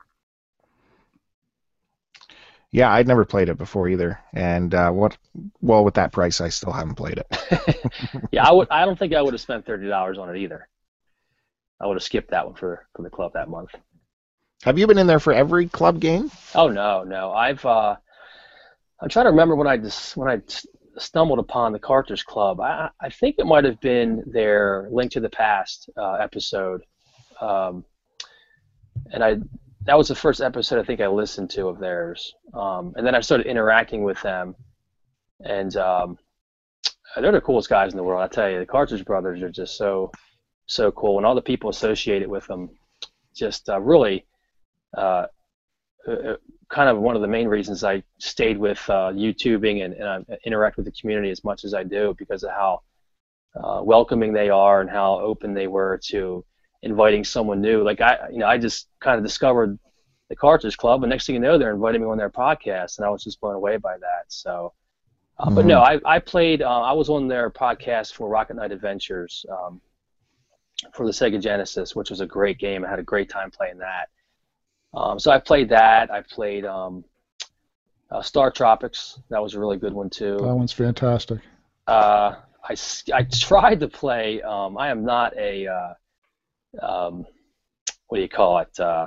Yeah, 2.72 2.92
I'd 2.92 3.08
never 3.08 3.24
played 3.24 3.48
it 3.48 3.58
before 3.58 3.88
either. 3.88 4.20
And 4.32 4.72
uh, 4.74 4.90
what? 4.92 5.16
Well, 5.60 5.84
with 5.84 5.94
that 5.94 6.12
price, 6.12 6.40
I 6.40 6.50
still 6.50 6.72
haven't 6.72 6.94
played 6.94 7.18
it. 7.18 7.92
yeah, 8.30 8.48
I 8.48 8.52
would. 8.52 8.68
I 8.70 8.84
don't 8.84 8.98
think 8.98 9.12
I 9.12 9.22
would 9.22 9.34
have 9.34 9.40
spent 9.40 9.66
thirty 9.66 9.88
dollars 9.88 10.18
on 10.18 10.34
it 10.34 10.38
either. 10.38 10.68
I 11.80 11.86
would 11.86 11.94
have 11.96 12.02
skipped 12.02 12.30
that 12.30 12.46
one 12.46 12.54
for 12.54 12.86
for 12.94 13.02
the 13.02 13.10
club 13.10 13.32
that 13.34 13.48
month. 13.48 13.70
Have 14.62 14.78
you 14.78 14.86
been 14.86 14.98
in 14.98 15.06
there 15.06 15.20
for 15.20 15.32
every 15.32 15.68
club 15.68 16.00
game? 16.00 16.30
Oh 16.54 16.68
no, 16.68 17.02
no. 17.02 17.32
I've 17.32 17.64
uh, 17.64 17.96
I'm 19.00 19.08
trying 19.08 19.24
to 19.24 19.30
remember 19.30 19.56
when 19.56 19.66
I 19.66 19.76
just 19.78 20.16
when 20.16 20.28
I 20.28 20.40
stumbled 20.98 21.38
upon 21.38 21.72
the 21.72 21.78
Cartridge 21.78 22.24
Club. 22.24 22.60
I 22.60 22.90
I 23.00 23.08
think 23.08 23.36
it 23.38 23.46
might 23.46 23.64
have 23.64 23.80
been 23.80 24.22
their 24.26 24.88
Link 24.92 25.12
to 25.12 25.20
the 25.20 25.30
Past 25.30 25.88
uh, 25.96 26.14
episode, 26.14 26.82
um, 27.40 27.84
and 29.12 29.24
I 29.24 29.38
that 29.84 29.96
was 29.96 30.08
the 30.08 30.14
first 30.14 30.40
episode 30.40 30.78
I 30.78 30.84
think 30.84 31.00
I 31.00 31.06
listened 31.06 31.50
to 31.50 31.68
of 31.68 31.78
theirs. 31.78 32.34
Um, 32.54 32.92
and 32.96 33.06
then 33.06 33.14
I 33.14 33.20
started 33.20 33.46
interacting 33.46 34.02
with 34.04 34.20
them, 34.22 34.54
and 35.40 35.74
um, 35.76 36.18
they're 37.16 37.32
the 37.32 37.40
coolest 37.40 37.68
guys 37.68 37.92
in 37.92 37.96
the 37.96 38.02
world. 38.02 38.22
I 38.22 38.28
tell 38.28 38.50
you, 38.50 38.58
the 38.58 38.66
Carters 38.66 39.02
brothers 39.02 39.42
are 39.42 39.50
just 39.50 39.76
so 39.76 40.10
so 40.66 40.92
cool, 40.92 41.16
and 41.16 41.26
all 41.26 41.34
the 41.34 41.42
people 41.42 41.70
associated 41.70 42.28
with 42.28 42.46
them, 42.46 42.70
just 43.34 43.68
uh, 43.68 43.80
really. 43.80 44.26
Uh, 44.96 45.26
uh, 46.08 46.34
kind 46.70 46.88
of 46.88 46.98
one 46.98 47.16
of 47.16 47.22
the 47.22 47.28
main 47.28 47.48
reasons 47.48 47.84
I 47.84 48.02
stayed 48.18 48.56
with 48.56 48.78
uh, 48.88 49.10
YouTubing 49.12 49.84
and, 49.84 49.94
and 49.94 50.04
I 50.06 50.38
interact 50.44 50.76
with 50.76 50.86
the 50.86 50.92
community 50.92 51.30
as 51.30 51.42
much 51.44 51.64
as 51.64 51.74
I 51.74 51.82
do 51.82 52.14
because 52.16 52.44
of 52.44 52.50
how 52.50 52.82
uh, 53.56 53.82
welcoming 53.82 54.32
they 54.32 54.50
are 54.50 54.80
and 54.80 54.88
how 54.88 55.18
open 55.18 55.52
they 55.52 55.66
were 55.66 56.00
to 56.04 56.44
inviting 56.82 57.24
someone 57.24 57.60
new. 57.60 57.82
Like 57.82 58.00
I, 58.00 58.28
you 58.30 58.38
know, 58.38 58.46
I 58.46 58.58
just 58.58 58.88
kind 59.00 59.18
of 59.18 59.24
discovered 59.24 59.78
the 60.28 60.36
Cartridge 60.36 60.76
Club, 60.76 61.02
and 61.02 61.10
next 61.10 61.26
thing 61.26 61.34
you 61.34 61.40
know, 61.40 61.58
they're 61.58 61.74
inviting 61.74 62.02
me 62.02 62.06
on 62.06 62.18
their 62.18 62.30
podcast, 62.30 62.98
and 62.98 63.06
I 63.06 63.10
was 63.10 63.24
just 63.24 63.40
blown 63.40 63.54
away 63.54 63.76
by 63.76 63.96
that. 63.98 64.24
So, 64.28 64.72
uh, 65.38 65.50
but 65.50 65.66
no, 65.66 65.80
I, 65.80 65.98
I 66.04 66.18
played. 66.18 66.62
Uh, 66.62 66.82
I 66.82 66.92
was 66.92 67.08
on 67.08 67.28
their 67.28 67.50
podcast 67.50 68.14
for 68.14 68.28
Rocket 68.28 68.56
Knight 68.56 68.72
Adventures 68.72 69.44
um, 69.50 69.80
for 70.94 71.06
the 71.06 71.12
Sega 71.12 71.40
Genesis, 71.40 71.96
which 71.96 72.10
was 72.10 72.20
a 72.20 72.26
great 72.26 72.58
game. 72.58 72.84
I 72.84 72.90
had 72.90 72.98
a 72.98 73.04
great 73.04 73.28
time 73.28 73.50
playing 73.50 73.78
that. 73.78 74.08
Um, 74.94 75.18
so 75.18 75.30
I 75.30 75.38
played 75.38 75.68
that. 75.70 76.10
I 76.10 76.22
played 76.22 76.64
um, 76.64 77.04
uh, 78.10 78.22
Star 78.22 78.50
Tropics. 78.50 79.20
That 79.30 79.42
was 79.42 79.54
a 79.54 79.60
really 79.60 79.76
good 79.76 79.92
one 79.92 80.10
too. 80.10 80.36
That 80.38 80.54
one's 80.54 80.72
fantastic. 80.72 81.40
Uh, 81.86 82.36
I, 82.68 82.76
I 83.14 83.22
tried 83.32 83.80
to 83.80 83.88
play. 83.88 84.42
Um, 84.42 84.76
I 84.78 84.88
am 84.90 85.04
not 85.04 85.36
a 85.36 85.66
uh, 85.66 85.94
um, 86.80 87.24
what 88.08 88.16
do 88.18 88.22
you 88.22 88.28
call 88.28 88.58
it? 88.58 88.78
Uh, 88.78 89.06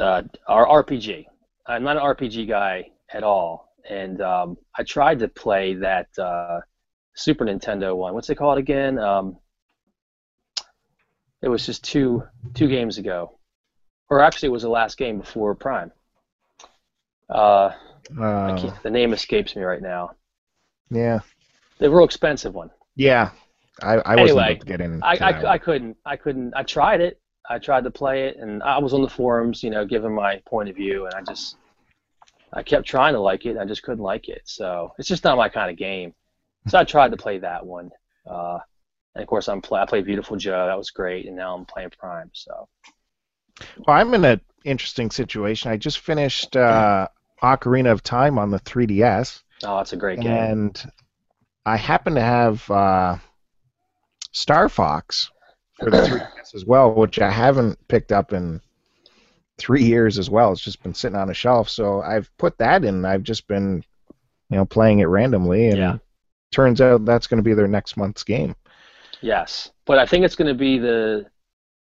uh, 0.00 0.22
our 0.48 0.82
RPG. 0.84 1.26
I'm 1.66 1.84
not 1.84 1.96
an 1.96 2.02
RPG 2.02 2.48
guy 2.48 2.90
at 3.12 3.22
all, 3.22 3.72
and 3.88 4.20
um, 4.20 4.56
I 4.76 4.82
tried 4.82 5.20
to 5.20 5.28
play 5.28 5.74
that 5.74 6.08
uh, 6.18 6.60
Super 7.14 7.44
Nintendo 7.44 7.96
one. 7.96 8.14
What's 8.14 8.30
it 8.30 8.34
called 8.36 8.58
again? 8.58 8.98
Um, 8.98 9.36
it 11.40 11.48
was 11.48 11.64
just 11.66 11.84
two 11.84 12.22
two 12.54 12.68
games 12.68 12.98
ago, 12.98 13.38
or 14.10 14.20
actually, 14.20 14.48
it 14.48 14.52
was 14.52 14.62
the 14.62 14.68
last 14.70 14.98
game 14.98 15.18
before 15.18 15.54
Prime. 15.54 15.92
Uh, 17.28 17.70
Uh, 18.20 18.70
the 18.82 18.90
name 18.90 19.12
escapes 19.12 19.54
me 19.56 19.62
right 19.62 19.80
now. 19.82 20.10
yeah. 20.90 21.20
The 21.78 21.88
real 21.90 22.04
expensive 22.04 22.54
one. 22.54 22.70
Yeah. 22.96 23.30
I, 23.80 23.94
I 23.94 24.16
wasn't 24.16 24.38
Anyway, 24.38 24.50
able 24.50 24.60
to 24.60 24.66
get 24.66 24.80
in. 24.80 25.02
I, 25.02 25.16
I, 25.16 25.52
I 25.52 25.58
couldn't. 25.58 25.96
I 26.04 26.16
couldn't. 26.16 26.54
I 26.54 26.62
tried 26.62 27.00
it. 27.00 27.20
I 27.48 27.58
tried 27.58 27.84
to 27.84 27.90
play 27.90 28.28
it, 28.28 28.36
and 28.36 28.62
I 28.62 28.78
was 28.78 28.94
on 28.94 29.02
the 29.02 29.08
forums, 29.08 29.62
you 29.62 29.70
know, 29.70 29.84
giving 29.84 30.14
my 30.14 30.40
point 30.46 30.68
of 30.68 30.76
view, 30.76 31.06
and 31.06 31.14
I 31.14 31.22
just, 31.22 31.56
I 32.52 32.62
kept 32.62 32.86
trying 32.86 33.14
to 33.14 33.20
like 33.20 33.46
it, 33.46 33.50
and 33.50 33.60
I 33.60 33.64
just 33.64 33.82
couldn't 33.82 34.04
like 34.04 34.28
it. 34.28 34.42
So 34.44 34.92
it's 34.98 35.08
just 35.08 35.24
not 35.24 35.36
my 35.36 35.48
kind 35.48 35.70
of 35.70 35.76
game. 35.76 36.14
So 36.68 36.78
I 36.78 36.84
tried 36.84 37.10
to 37.10 37.16
play 37.16 37.38
that 37.38 37.66
one, 37.66 37.90
uh, 38.30 38.58
and 39.14 39.22
of 39.22 39.28
course 39.28 39.48
I'm 39.48 39.60
play. 39.60 39.80
I 39.80 39.86
played 39.86 40.04
Beautiful 40.04 40.36
Joe. 40.36 40.66
That 40.66 40.78
was 40.78 40.90
great, 40.90 41.26
and 41.26 41.36
now 41.36 41.56
I'm 41.56 41.64
playing 41.64 41.90
Prime. 41.98 42.30
So 42.32 42.68
Well, 43.86 43.96
I'm 43.96 44.14
in 44.14 44.24
an 44.24 44.40
interesting 44.64 45.10
situation. 45.10 45.72
I 45.72 45.76
just 45.76 45.98
finished 45.98 46.56
uh, 46.56 47.08
Ocarina 47.42 47.90
of 47.90 48.02
Time 48.02 48.38
on 48.38 48.50
the 48.50 48.60
3DS, 48.60 49.42
oh, 49.64 49.78
that's 49.78 49.92
a 49.92 49.96
great 49.96 50.20
game. 50.20 50.30
and 50.30 50.92
I 51.66 51.76
happen 51.76 52.14
to 52.14 52.20
have 52.20 52.70
uh, 52.70 53.16
Star 54.32 54.68
Fox 54.68 55.30
for 55.78 55.90
the 55.90 55.98
3DS 55.98 56.54
as 56.54 56.64
well, 56.64 56.92
which 56.92 57.18
I 57.20 57.30
haven't 57.30 57.78
picked 57.88 58.12
up 58.12 58.32
in 58.32 58.60
three 59.58 59.82
years 59.84 60.18
as 60.18 60.30
well. 60.30 60.52
It's 60.52 60.60
just 60.60 60.82
been 60.82 60.94
sitting 60.94 61.16
on 61.16 61.30
a 61.30 61.34
shelf, 61.34 61.68
so 61.68 62.00
I've 62.02 62.30
put 62.38 62.56
that 62.58 62.84
in. 62.84 63.04
I've 63.04 63.22
just 63.22 63.46
been, 63.46 63.84
you 64.50 64.56
know, 64.56 64.64
playing 64.64 65.00
it 65.00 65.04
randomly, 65.06 65.68
and 65.68 65.78
Yeah. 65.78 65.98
turns 66.50 66.80
out 66.80 67.04
that's 67.04 67.26
going 67.26 67.38
to 67.38 67.48
be 67.48 67.54
their 67.54 67.68
next 67.68 67.96
month's 67.96 68.24
game. 68.24 68.54
Yes, 69.20 69.70
but 69.86 69.98
I 69.98 70.06
think 70.06 70.24
it's 70.24 70.34
going 70.36 70.48
to 70.48 70.54
be 70.58 70.78
the 70.78 71.26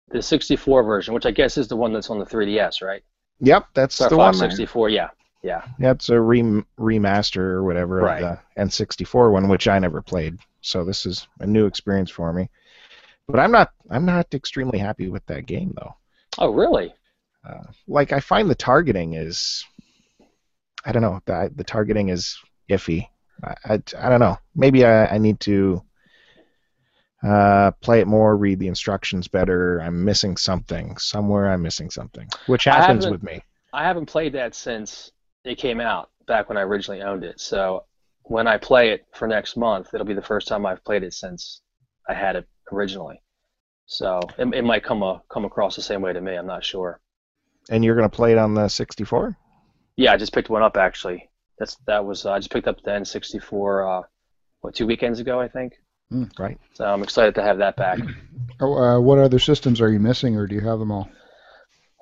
the 0.09 0.21
64 0.21 0.83
version, 0.83 1.13
which 1.13 1.25
I 1.25 1.31
guess 1.31 1.57
is 1.57 1.67
the 1.67 1.75
one 1.75 1.91
that's 1.91 2.09
on 2.09 2.17
the 2.17 2.25
3DS, 2.25 2.81
right? 2.81 3.03
Yep, 3.41 3.65
that's 3.73 3.95
Star 3.95 4.09
the 4.09 4.15
Fox 4.15 4.39
one. 4.39 4.49
64. 4.49 4.87
Yeah, 4.89 5.09
yeah. 5.43 5.63
That's 5.79 6.07
a 6.07 6.19
rem- 6.19 6.65
remaster 6.79 7.39
or 7.41 7.63
whatever 7.65 7.97
Right. 7.97 8.23
of 8.23 8.39
the 8.55 8.61
N64 8.61 9.31
one, 9.33 9.49
which 9.49 9.67
I 9.67 9.77
never 9.79 10.01
played. 10.01 10.37
So 10.67 10.83
this 10.83 11.05
is 11.05 11.27
a 11.39 11.47
new 11.47 11.65
experience 11.65 12.11
for 12.11 12.31
me. 12.33 12.49
But 13.27 13.39
I'm 13.39 13.51
not 13.51 13.71
I'm 13.89 14.05
not 14.05 14.33
extremely 14.33 14.79
happy 14.79 15.09
with 15.09 15.25
that 15.27 15.45
game 15.45 15.73
though. 15.75 15.95
Oh, 16.37 16.49
really? 16.49 16.93
Uh, 17.47 17.63
like 17.87 18.11
I 18.11 18.19
find 18.19 18.49
the 18.49 18.55
targeting 18.55 19.13
is 19.13 19.65
I 20.85 20.91
don't 20.91 21.01
know 21.01 21.19
the 21.25 21.51
the 21.55 21.63
targeting 21.63 22.09
is 22.09 22.37
iffy. 22.69 23.07
I, 23.43 23.55
I, 23.65 23.73
I 23.97 24.09
don't 24.09 24.19
know. 24.19 24.37
Maybe 24.55 24.85
I, 24.85 25.05
I 25.05 25.17
need 25.17 25.39
to 25.41 25.81
uh, 27.23 27.71
play 27.81 27.99
it 27.99 28.07
more, 28.07 28.35
read 28.35 28.59
the 28.59 28.67
instructions 28.67 29.27
better. 29.27 29.79
I'm 29.79 30.03
missing 30.03 30.37
something 30.37 30.97
somewhere. 30.97 31.49
I'm 31.51 31.61
missing 31.61 31.89
something, 31.89 32.27
which 32.47 32.65
happens 32.65 33.07
with 33.07 33.23
me. 33.23 33.43
I 33.73 33.83
haven't 33.83 34.05
played 34.05 34.33
that 34.33 34.55
since 34.55 35.11
it 35.43 35.55
came 35.55 35.79
out 35.79 36.09
back 36.27 36.49
when 36.49 36.57
I 36.57 36.61
originally 36.61 37.01
owned 37.01 37.23
it. 37.23 37.39
So 37.39 37.85
when 38.29 38.47
I 38.47 38.57
play 38.57 38.89
it 38.91 39.05
for 39.13 39.27
next 39.27 39.57
month, 39.57 39.89
it'll 39.93 40.05
be 40.05 40.13
the 40.13 40.21
first 40.21 40.47
time 40.47 40.65
I've 40.65 40.83
played 40.83 41.03
it 41.03 41.13
since 41.13 41.61
I 42.07 42.13
had 42.13 42.35
it 42.35 42.47
originally. 42.71 43.21
So 43.85 44.19
it, 44.37 44.53
it 44.53 44.63
might 44.63 44.83
come 44.83 45.01
a, 45.01 45.21
come 45.29 45.45
across 45.45 45.75
the 45.75 45.81
same 45.81 46.01
way 46.01 46.13
to 46.13 46.21
me. 46.21 46.35
I'm 46.35 46.45
not 46.45 46.63
sure. 46.63 46.99
And 47.69 47.83
you're 47.83 47.95
gonna 47.95 48.09
play 48.09 48.33
it 48.33 48.37
on 48.37 48.53
the 48.53 48.67
64? 48.67 49.37
Yeah, 49.95 50.13
I 50.13 50.17
just 50.17 50.33
picked 50.33 50.49
one 50.49 50.61
up 50.61 50.77
actually. 50.77 51.29
That's 51.57 51.77
that 51.87 52.05
was 52.05 52.25
uh, 52.25 52.33
I 52.33 52.39
just 52.39 52.51
picked 52.51 52.67
up 52.67 52.81
the 52.83 52.91
N64 52.91 53.99
uh, 53.99 54.07
what 54.61 54.75
two 54.75 54.85
weekends 54.85 55.19
ago 55.19 55.39
I 55.39 55.47
think. 55.47 55.73
Mm, 56.11 56.37
right. 56.39 56.57
So 56.73 56.85
I'm 56.85 57.03
excited 57.03 57.35
to 57.35 57.43
have 57.43 57.57
that 57.59 57.75
back. 57.75 57.99
Oh, 58.59 58.73
uh, 58.73 58.99
what 58.99 59.19
other 59.19 59.37
systems 59.37 59.81
are 59.81 59.91
you 59.91 59.99
missing, 59.99 60.35
or 60.35 60.47
do 60.47 60.55
you 60.55 60.61
have 60.61 60.79
them 60.79 60.91
all? 60.91 61.07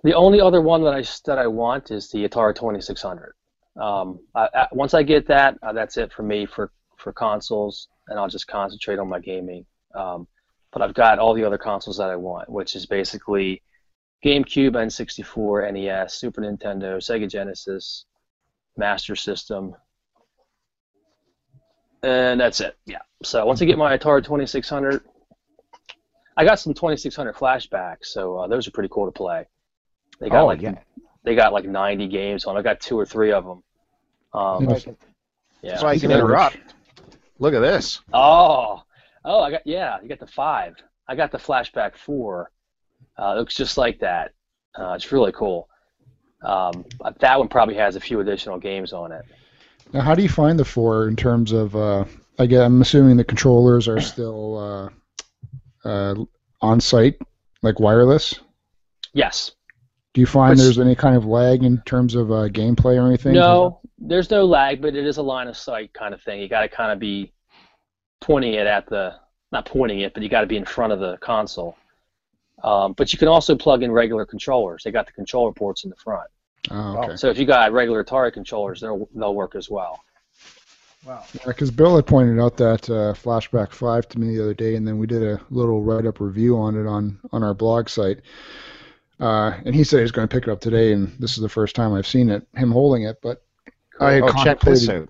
The 0.05 0.13
only 0.13 0.39
other 0.39 0.61
one 0.61 0.85
that 0.85 0.93
I 0.93 1.03
that 1.25 1.37
I 1.37 1.47
want 1.47 1.91
is 1.91 2.09
the 2.11 2.19
Atari 2.25 2.55
2600. 2.55 3.33
Um, 3.79 4.19
I, 4.33 4.49
I, 4.53 4.67
once 4.71 4.93
I 4.93 5.03
get 5.03 5.27
that, 5.27 5.57
uh, 5.61 5.73
that's 5.73 5.97
it 5.97 6.13
for 6.13 6.23
me 6.23 6.45
for 6.45 6.71
for 6.97 7.11
consoles, 7.11 7.87
and 8.07 8.17
I'll 8.19 8.29
just 8.29 8.47
concentrate 8.47 8.99
on 8.99 9.09
my 9.09 9.19
gaming. 9.19 9.65
Um, 9.93 10.27
but 10.71 10.81
I've 10.81 10.93
got 10.93 11.19
all 11.19 11.33
the 11.33 11.43
other 11.43 11.57
consoles 11.57 11.97
that 11.97 12.09
I 12.09 12.15
want, 12.15 12.49
which 12.49 12.75
is 12.75 12.85
basically 12.85 13.61
GameCube, 14.23 14.75
N64, 14.75 15.71
NES, 15.73 16.13
Super 16.15 16.41
Nintendo, 16.41 16.97
Sega 16.97 17.29
Genesis, 17.29 18.05
Master 18.77 19.15
System, 19.15 19.75
and 22.03 22.39
that's 22.39 22.61
it. 22.61 22.77
Yeah. 22.85 22.99
So 23.23 23.45
once 23.45 23.61
I 23.61 23.65
get 23.65 23.77
my 23.77 23.97
Atari 23.97 24.23
2600, 24.23 25.01
I 26.37 26.43
got 26.45 26.59
some 26.59 26.73
2600 26.73 27.35
flashbacks, 27.35 28.05
so 28.05 28.37
uh, 28.37 28.47
those 28.47 28.67
are 28.67 28.71
pretty 28.71 28.89
cool 28.91 29.05
to 29.05 29.11
play. 29.11 29.45
They 30.19 30.29
got 30.29 30.43
Oh, 30.43 30.45
like 30.45 30.61
yeah. 30.61 30.75
they 31.23 31.35
got 31.35 31.53
like 31.53 31.65
90 31.65 32.07
games 32.07 32.45
on. 32.45 32.57
I 32.57 32.61
got 32.61 32.79
two 32.79 32.97
or 32.99 33.05
three 33.05 33.31
of 33.31 33.45
them. 33.45 33.63
Um, 34.35 34.69
Yeah. 34.69 34.79
yeah. 35.61 35.77
So 35.77 35.87
I 35.87 35.97
can 35.97 36.11
interrupt. 36.11 36.57
Look 37.39 37.53
at 37.53 37.59
this. 37.59 38.01
Oh, 38.13 38.83
oh, 39.23 39.39
I 39.41 39.51
got 39.51 39.61
yeah. 39.65 39.97
You 40.01 40.09
got 40.09 40.19
the 40.19 40.27
five. 40.27 40.75
I 41.07 41.15
got 41.15 41.31
the 41.31 41.37
flashback 41.37 41.95
four. 41.95 42.51
Uh, 43.17 43.33
it 43.35 43.39
looks 43.39 43.55
just 43.55 43.77
like 43.77 43.99
that. 43.99 44.31
Uh, 44.77 44.93
it's 44.93 45.11
really 45.11 45.31
cool. 45.31 45.69
Um, 46.41 46.85
that 47.19 47.39
one 47.39 47.47
probably 47.47 47.75
has 47.75 47.95
a 47.95 47.99
few 47.99 48.19
additional 48.19 48.59
games 48.59 48.93
on 48.93 49.11
it. 49.11 49.25
Now, 49.93 50.01
how 50.01 50.15
do 50.15 50.23
you 50.23 50.29
find 50.29 50.59
the 50.59 50.65
four 50.65 51.07
in 51.07 51.15
terms 51.15 51.51
of? 51.51 51.75
Uh, 51.75 52.05
I 52.37 52.45
guess, 52.45 52.61
I'm 52.61 52.81
assuming 52.81 53.15
the 53.17 53.23
controllers 53.23 53.87
are 53.87 54.01
still 54.01 54.91
uh, 55.85 55.87
uh, 55.87 56.15
on 56.61 56.81
site, 56.81 57.17
like 57.61 57.79
wireless. 57.79 58.35
Yes. 59.13 59.51
Do 60.15 60.21
you 60.21 60.27
find 60.27 60.51
Which- 60.51 60.59
there's 60.59 60.79
any 60.79 60.95
kind 60.95 61.17
of 61.17 61.25
lag 61.25 61.61
in 61.61 61.81
terms 61.81 62.15
of 62.15 62.31
uh, 62.31 62.47
gameplay 62.47 62.97
or 62.97 63.05
anything? 63.05 63.33
No, 63.33 63.81
there's 63.99 64.31
no 64.31 64.45
lag, 64.45 64.81
but 64.81 64.95
it 64.95 65.05
is 65.05 65.17
a 65.17 65.21
line 65.21 65.49
of 65.49 65.57
sight 65.57 65.93
kind 65.93 66.13
of 66.13 66.21
thing. 66.21 66.39
You 66.39 66.47
got 66.47 66.61
to 66.61 66.69
kind 66.69 66.93
of 66.93 66.99
be 66.99 67.33
pointing 68.21 68.53
it 68.53 68.65
at 68.65 68.87
the, 68.87 69.15
not 69.51 69.65
pointing 69.65 69.99
it, 69.99 70.13
but 70.13 70.23
you 70.23 70.29
got 70.29 70.39
to 70.39 70.47
be 70.47 70.55
in 70.55 70.63
front 70.63 70.93
of 70.93 71.01
the 71.01 71.17
console. 71.17 71.75
Um, 72.63 72.93
but 72.93 73.11
you 73.11 73.19
can 73.19 73.27
also 73.27 73.57
plug 73.57 73.83
in 73.83 73.91
regular 73.91 74.25
controllers. 74.25 74.83
They 74.85 74.91
got 74.91 75.05
the 75.05 75.11
controller 75.11 75.51
ports 75.51 75.83
in 75.83 75.89
the 75.89 75.97
front. 75.97 76.29
Oh, 76.71 77.03
okay. 77.03 77.17
So 77.17 77.29
if 77.29 77.37
you 77.37 77.45
got 77.45 77.73
regular 77.73 78.01
Atari 78.01 78.31
controllers, 78.31 78.79
they'll 78.79 79.09
they'll 79.13 79.35
work 79.35 79.53
as 79.55 79.69
well. 79.69 79.99
Wow. 81.05 81.25
Because 81.45 81.71
Bill 81.71 81.97
had 81.97 82.07
pointed 82.07 82.39
out 82.39 82.55
that 82.57 82.89
uh, 82.89 83.13
Flashback 83.13 83.73
5 83.73 84.07
to 84.07 84.19
me 84.19 84.35
the 84.35 84.41
other 84.41 84.53
day, 84.53 84.75
and 84.75 84.87
then 84.87 84.97
we 84.97 85.05
did 85.07 85.21
a 85.21 85.39
little 85.51 85.83
write-up 85.83 86.19
review 86.19 86.57
on 86.57 86.75
it 86.75 86.87
on, 86.87 87.19
on 87.31 87.43
our 87.43 87.53
blog 87.53 87.89
site. 87.89 88.21
Uh, 89.19 89.57
and 89.65 89.73
he 89.73 89.83
said 89.83 89.97
he 89.97 90.01
was 90.01 90.11
going 90.11 90.27
to 90.27 90.33
pick 90.33 90.47
it 90.47 90.51
up 90.51 90.59
today, 90.59 90.91
and 90.93 91.15
this 91.19 91.31
is 91.31 91.41
the 91.41 91.49
first 91.49 91.75
time 91.75 91.93
I've 91.93 92.07
seen 92.07 92.29
it, 92.29 92.45
him 92.55 92.71
holding 92.71 93.03
it. 93.03 93.17
But 93.21 93.43
I 93.99 94.13
had 94.13 94.23
Oh, 94.23 94.43
check 94.43 94.59
this 94.59 94.89
out. 94.89 95.09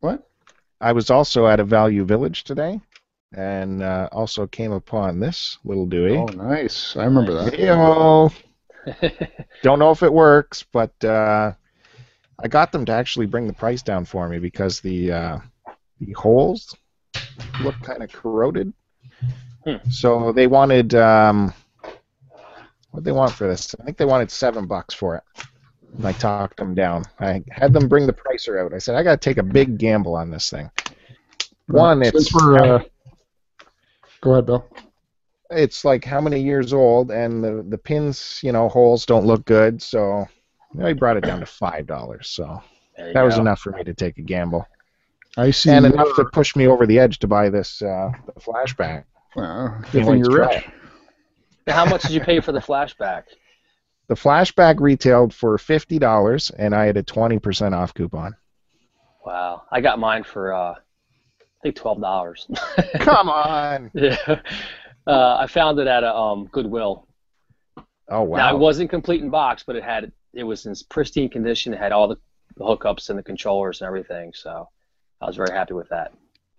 What? 0.00 0.28
I 0.80 0.92
was 0.92 1.10
also 1.10 1.46
at 1.46 1.60
a 1.60 1.64
Value 1.64 2.04
Village 2.04 2.44
today, 2.44 2.80
and 3.34 3.82
uh, 3.82 4.08
also 4.12 4.46
came 4.46 4.72
upon 4.72 5.20
this 5.20 5.58
little 5.64 5.86
Dewey. 5.86 6.16
Oh, 6.16 6.26
nice. 6.26 6.96
I 6.96 7.04
remember 7.04 7.34
that. 7.34 7.54
Hey-o. 7.54 8.30
Don't 9.62 9.78
know 9.78 9.90
if 9.90 10.02
it 10.02 10.12
works, 10.12 10.64
but 10.72 10.92
uh, 11.04 11.52
I 12.42 12.48
got 12.48 12.72
them 12.72 12.84
to 12.86 12.92
actually 12.92 13.26
bring 13.26 13.46
the 13.46 13.52
price 13.52 13.82
down 13.82 14.04
for 14.04 14.28
me 14.28 14.38
because 14.38 14.80
the 14.80 15.12
uh, 15.12 15.38
the 16.00 16.12
holes 16.12 16.76
look 17.60 17.74
kind 17.82 18.02
of 18.02 18.12
corroded. 18.12 18.72
Hmm. 19.64 19.90
So 19.90 20.32
they 20.32 20.46
wanted 20.46 20.94
um, 20.94 21.52
what 22.96 23.04
they 23.04 23.12
want 23.12 23.32
for 23.32 23.46
this? 23.46 23.74
I 23.80 23.84
think 23.84 23.96
they 23.98 24.04
wanted 24.06 24.30
seven 24.30 24.66
bucks 24.66 24.94
for 24.94 25.16
it. 25.16 25.22
And 25.96 26.06
I 26.06 26.12
talked 26.12 26.56
them 26.56 26.74
down. 26.74 27.04
I 27.20 27.42
had 27.50 27.72
them 27.72 27.88
bring 27.88 28.06
the 28.06 28.12
pricer 28.12 28.62
out. 28.62 28.74
I 28.74 28.78
said 28.78 28.94
I 28.96 29.02
got 29.02 29.20
to 29.20 29.30
take 29.30 29.36
a 29.38 29.42
big 29.42 29.78
gamble 29.78 30.16
on 30.16 30.30
this 30.30 30.50
thing. 30.50 30.70
One, 31.68 32.02
Since 32.02 32.14
it's 32.14 32.34
we're, 32.34 32.56
uh, 32.58 32.82
go 34.20 34.32
ahead, 34.32 34.46
Bill. 34.46 34.68
it's 35.50 35.84
like 35.84 36.04
how 36.04 36.20
many 36.20 36.40
years 36.40 36.72
old, 36.72 37.10
and 37.10 37.42
the 37.42 37.64
the 37.68 37.78
pins, 37.78 38.40
you 38.42 38.52
know, 38.52 38.68
holes 38.68 39.04
don't 39.04 39.26
look 39.26 39.44
good. 39.44 39.82
So 39.82 40.26
you 40.74 40.80
know, 40.80 40.86
he 40.86 40.92
brought 40.94 41.16
it 41.16 41.24
down 41.24 41.40
to 41.40 41.46
five 41.46 41.86
dollars. 41.86 42.28
So 42.28 42.62
There 42.96 43.08
you 43.08 43.14
that 43.14 43.22
was 43.22 43.38
enough 43.38 43.60
for 43.60 43.72
me 43.72 43.84
to 43.84 43.94
take 43.94 44.18
a 44.18 44.22
gamble, 44.22 44.66
I 45.36 45.50
see. 45.50 45.70
and 45.70 45.86
enough 45.86 46.14
to 46.16 46.24
push 46.26 46.54
me 46.56 46.66
over 46.66 46.86
the 46.86 46.98
edge 46.98 47.18
to 47.20 47.26
buy 47.26 47.48
this 47.50 47.82
uh, 47.82 48.10
flashback. 48.38 49.04
Well, 49.34 49.76
good 49.92 50.04
thing 50.04 50.18
you're 50.18 50.46
rich. 50.46 50.58
it. 50.58 50.64
Now, 51.66 51.74
How 51.74 51.84
much 51.86 52.02
did 52.02 52.12
you 52.12 52.20
pay 52.20 52.40
for 52.40 52.52
the 52.52 52.60
flashback? 52.60 53.24
The 54.08 54.14
flashback 54.14 54.78
retailed 54.78 55.34
for 55.34 55.58
fifty 55.58 55.98
dollars, 55.98 56.50
and 56.50 56.74
I 56.74 56.86
had 56.86 56.96
a 56.96 57.02
twenty 57.02 57.38
percent 57.40 57.74
off 57.74 57.92
coupon. 57.92 58.36
Wow, 59.24 59.62
I 59.72 59.80
got 59.80 59.98
mine 59.98 60.22
for 60.22 60.52
uh, 60.52 60.74
I 60.74 60.76
think 61.62 61.74
twelve 61.74 62.00
dollars. 62.00 62.46
Come 63.00 63.28
on! 63.28 63.90
yeah, 63.94 64.40
uh, 65.08 65.36
I 65.40 65.48
found 65.48 65.80
it 65.80 65.88
at 65.88 66.04
a 66.04 66.14
um, 66.14 66.46
Goodwill. 66.52 67.08
Oh 68.08 68.22
wow! 68.22 68.36
Now 68.36 68.54
it 68.54 68.60
wasn't 68.60 68.90
complete 68.90 69.22
in 69.22 69.30
box, 69.30 69.64
but 69.66 69.74
it 69.74 69.82
had 69.82 70.12
it 70.34 70.44
was 70.44 70.66
in 70.66 70.74
pristine 70.88 71.28
condition. 71.28 71.74
It 71.74 71.80
had 71.80 71.90
all 71.90 72.06
the, 72.06 72.16
the 72.56 72.64
hookups 72.64 73.10
and 73.10 73.18
the 73.18 73.24
controllers 73.24 73.80
and 73.80 73.88
everything. 73.88 74.32
So 74.34 74.68
I 75.20 75.26
was 75.26 75.34
very 75.34 75.50
happy 75.50 75.74
with 75.74 75.88
that. 75.88 76.12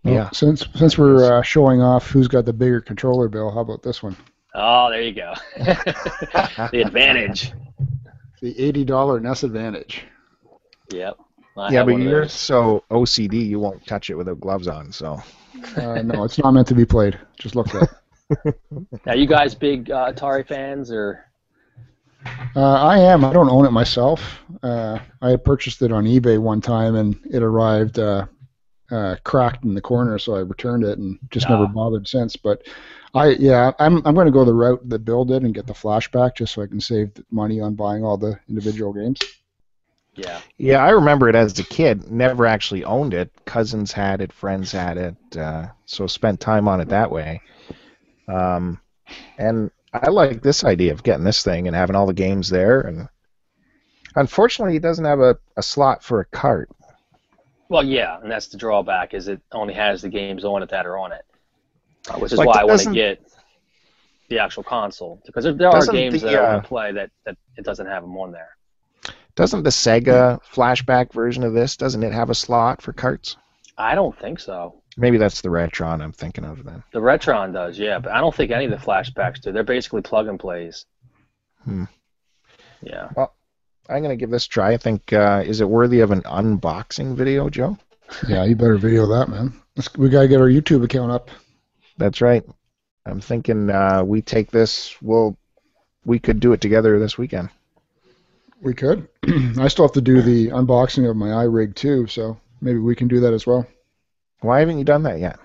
Well, 0.04 0.14
Yeah. 0.14 0.30
Since 0.32 0.66
since 0.76 0.98
we're 0.98 1.38
uh, 1.38 1.42
showing 1.44 1.82
off 1.82 2.10
who's 2.10 2.28
got 2.28 2.44
the 2.44 2.52
bigger 2.52 2.82
controller, 2.82 3.30
Bill, 3.30 3.52
how 3.52 3.62
about 3.62 3.84
this 3.84 4.04
one? 4.04 4.18
Oh, 4.56 4.90
there 4.90 5.02
you 5.02 5.14
go. 5.14 5.34
the 5.58 6.84
advantage. 6.86 7.52
The 8.42 8.60
eighty 8.60 8.84
dollar 8.86 9.20
NES 9.20 9.44
Advantage. 9.44 10.04
Yep. 10.92 11.18
I 11.58 11.72
yeah, 11.72 11.84
but 11.84 11.96
you're 11.96 12.22
those. 12.22 12.34
so 12.34 12.84
OCD, 12.92 13.48
you 13.48 13.60
won't 13.60 13.86
touch 13.88 14.10
it 14.12 14.16
without 14.16 14.40
gloves 14.40 14.68
on. 14.68 14.92
So 14.92 15.20
Uh, 15.76 16.02
no, 16.04 16.24
it's 16.24 16.38
not 16.38 16.52
meant 16.52 16.68
to 16.68 16.76
be 16.76 16.86
played. 16.86 17.20
Just 17.40 17.56
look 17.56 17.74
at 17.74 17.84
it. 17.84 17.90
Now, 19.06 19.14
you 19.14 19.26
guys 19.26 19.56
big 19.56 19.90
uh, 19.90 20.12
Atari 20.12 20.46
fans 20.46 20.92
or? 20.92 21.24
Uh, 22.56 22.74
I 22.74 23.00
am. 23.00 23.24
I 23.24 23.32
don't 23.32 23.50
own 23.50 23.66
it 23.66 23.72
myself. 23.72 24.42
Uh, 24.62 25.00
I 25.22 25.30
had 25.30 25.46
purchased 25.46 25.82
it 25.82 25.94
on 25.94 26.04
eBay 26.04 26.38
one 26.38 26.60
time, 26.60 26.96
and 26.96 27.18
it 27.32 27.42
arrived 27.42 28.00
uh, 28.92 29.16
cracked 29.24 29.66
in 29.66 29.74
the 29.74 29.82
corner, 29.82 30.18
so 30.18 30.36
I 30.36 30.40
returned 30.40 30.84
it 30.84 30.98
and 30.98 31.20
just 31.30 31.50
never 31.50 31.68
bothered 31.68 32.08
since. 32.08 32.36
But 32.36 32.66
I, 33.14 33.30
yeah, 33.32 33.72
I'm 33.80 34.02
I'm 34.06 34.16
going 34.16 34.28
to 34.28 34.32
go 34.32 34.46
the 34.46 34.54
route 34.54 34.88
that 34.90 35.06
Bill 35.06 35.26
did 35.26 35.44
and 35.44 35.54
get 35.54 35.68
the 35.68 35.74
flashback, 35.74 36.36
just 36.36 36.54
so 36.54 36.62
I 36.62 36.68
can 36.68 36.82
save 36.82 37.12
money 37.32 37.60
on 37.60 37.76
buying 37.76 38.04
all 38.04 38.18
the 38.18 38.40
individual 38.48 38.94
games. 38.94 39.20
Yeah. 40.16 40.42
yeah, 40.58 40.84
I 40.84 40.90
remember 40.90 41.30
it 41.30 41.36
as 41.36 41.60
a 41.60 41.64
kid. 41.64 42.10
Never 42.10 42.48
actually 42.48 42.84
owned 42.84 43.14
it. 43.14 43.32
Cousins 43.46 43.92
had 43.92 44.20
it, 44.20 44.34
friends 44.34 44.72
had 44.72 44.98
it, 44.98 45.38
uh, 45.38 45.68
so 45.86 46.08
spent 46.08 46.40
time 46.40 46.68
on 46.68 46.82
it 46.82 46.90
that 46.90 47.12
way. 47.12 47.42
Um, 48.28 48.82
and 49.38 49.70
I 49.94 50.10
like 50.10 50.42
this 50.42 50.64
idea 50.64 50.92
of 50.94 51.04
getting 51.04 51.24
this 51.24 51.44
thing 51.44 51.68
and 51.68 51.76
having 51.76 51.96
all 51.96 52.08
the 52.08 52.14
games 52.14 52.50
there. 52.50 52.82
And 52.82 53.10
unfortunately, 54.16 54.78
it 54.78 54.82
doesn't 54.82 55.06
have 55.06 55.20
a, 55.20 55.38
a 55.56 55.62
slot 55.62 56.04
for 56.04 56.20
a 56.20 56.26
cart. 56.26 56.72
Well, 57.70 57.84
yeah, 57.84 58.20
and 58.22 58.32
that's 58.32 58.48
the 58.48 58.58
drawback 58.58 59.14
is 59.14 59.28
it 59.28 59.42
only 59.52 59.74
has 59.74 60.02
the 60.02 60.10
games 60.10 60.46
on 60.46 60.64
it 60.64 60.70
that 60.70 60.86
are 60.86 60.98
on 60.98 61.12
it, 61.12 61.26
uh, 62.10 62.18
which 62.20 62.32
is 62.32 62.38
Like, 62.38 62.48
why 62.48 62.62
I 62.62 62.64
want 62.64 62.82
to 62.82 62.94
get 62.94 63.22
the 64.30 64.40
actual 64.40 64.64
console 64.64 65.22
because 65.26 65.44
there, 65.44 65.54
there 65.54 65.70
are 65.70 65.86
games 65.86 66.22
the, 66.22 66.28
that 66.28 66.36
I 66.36 66.54
want 66.54 66.64
to 66.64 66.68
play 66.68 66.92
that, 66.94 67.12
that 67.26 67.38
it 67.56 67.64
doesn't 67.66 67.88
have 67.88 68.04
them 68.04 68.16
on 68.18 68.32
there. 68.32 68.50
Doesn't 69.36 69.64
the 69.64 69.70
Sega 69.70 70.40
flashback 70.52 71.14
version 71.14 71.44
of 71.44 71.54
this 71.54 71.78
doesn't 71.78 72.04
it 72.04 72.14
have 72.14 72.30
a 72.30 72.36
slot 72.36 72.82
for 72.82 72.94
carts? 72.94 73.38
I 73.78 73.96
don't 73.96 74.18
think 74.20 74.40
so. 74.40 74.82
Maybe 74.98 75.18
that's 75.18 75.42
the 75.42 75.50
Retron 75.50 76.02
I'm 76.02 76.12
thinking 76.12 76.44
of 76.44 76.64
then. 76.64 76.84
The 76.92 77.00
Retron 77.00 77.54
does, 77.54 77.78
yeah, 77.78 78.00
but 78.00 78.12
I 78.12 78.20
don't 78.20 78.34
think 78.34 78.52
any 78.52 78.66
of 78.66 78.72
the 78.72 78.78
flashbacks 78.78 79.42
do. 79.42 79.52
They're 79.52 79.64
basically 79.64 80.02
plug 80.02 80.28
and 80.28 80.40
plays. 80.40 80.86
Hmm. 81.64 81.84
Yeah. 82.82 83.10
I'm 83.90 84.02
gonna 84.02 84.16
give 84.16 84.30
this 84.30 84.46
a 84.46 84.50
try. 84.50 84.74
I 84.74 84.78
think 84.78 85.14
uh, 85.14 85.44
is 85.46 85.62
it 85.62 85.70
worthy 85.70 86.02
of 86.02 86.12
an 86.12 86.22
unboxing 86.24 87.16
video, 87.16 87.50
Joe? 87.50 87.78
Yeah, 88.28 88.44
you 88.44 88.56
better 88.56 88.78
video 88.78 89.06
that, 89.08 89.30
man. 89.30 89.54
Let's, 89.76 89.94
we 89.96 90.10
gotta 90.10 90.28
get 90.28 90.42
our 90.42 90.50
YouTube 90.50 90.84
account 90.84 91.12
up. 91.12 91.30
That's 91.98 92.22
right. 92.22 92.44
I'm 93.06 93.22
thinking 93.22 93.70
uh, 93.70 94.04
we 94.04 94.22
take 94.22 94.52
this. 94.52 94.96
We'll 95.02 95.38
we 96.06 96.20
could 96.20 96.40
do 96.40 96.54
it 96.54 96.62
together 96.62 97.00
this 97.00 97.18
weekend. 97.18 97.50
We 98.62 98.74
could. 98.74 99.08
I 99.60 99.68
still 99.68 99.86
have 99.86 99.94
to 99.94 100.02
do 100.02 100.22
the 100.22 100.48
unboxing 100.50 101.10
of 101.10 101.16
my 101.16 101.28
iRig 101.28 101.76
too, 101.76 102.08
so 102.08 102.38
maybe 102.62 102.80
we 102.80 102.96
can 102.96 103.08
do 103.08 103.20
that 103.22 103.34
as 103.34 103.46
well. 103.48 103.68
Why 104.42 104.60
haven't 104.60 104.80
you 104.80 104.84
done 104.84 105.04
that 105.04 105.20
yet? 105.20 105.40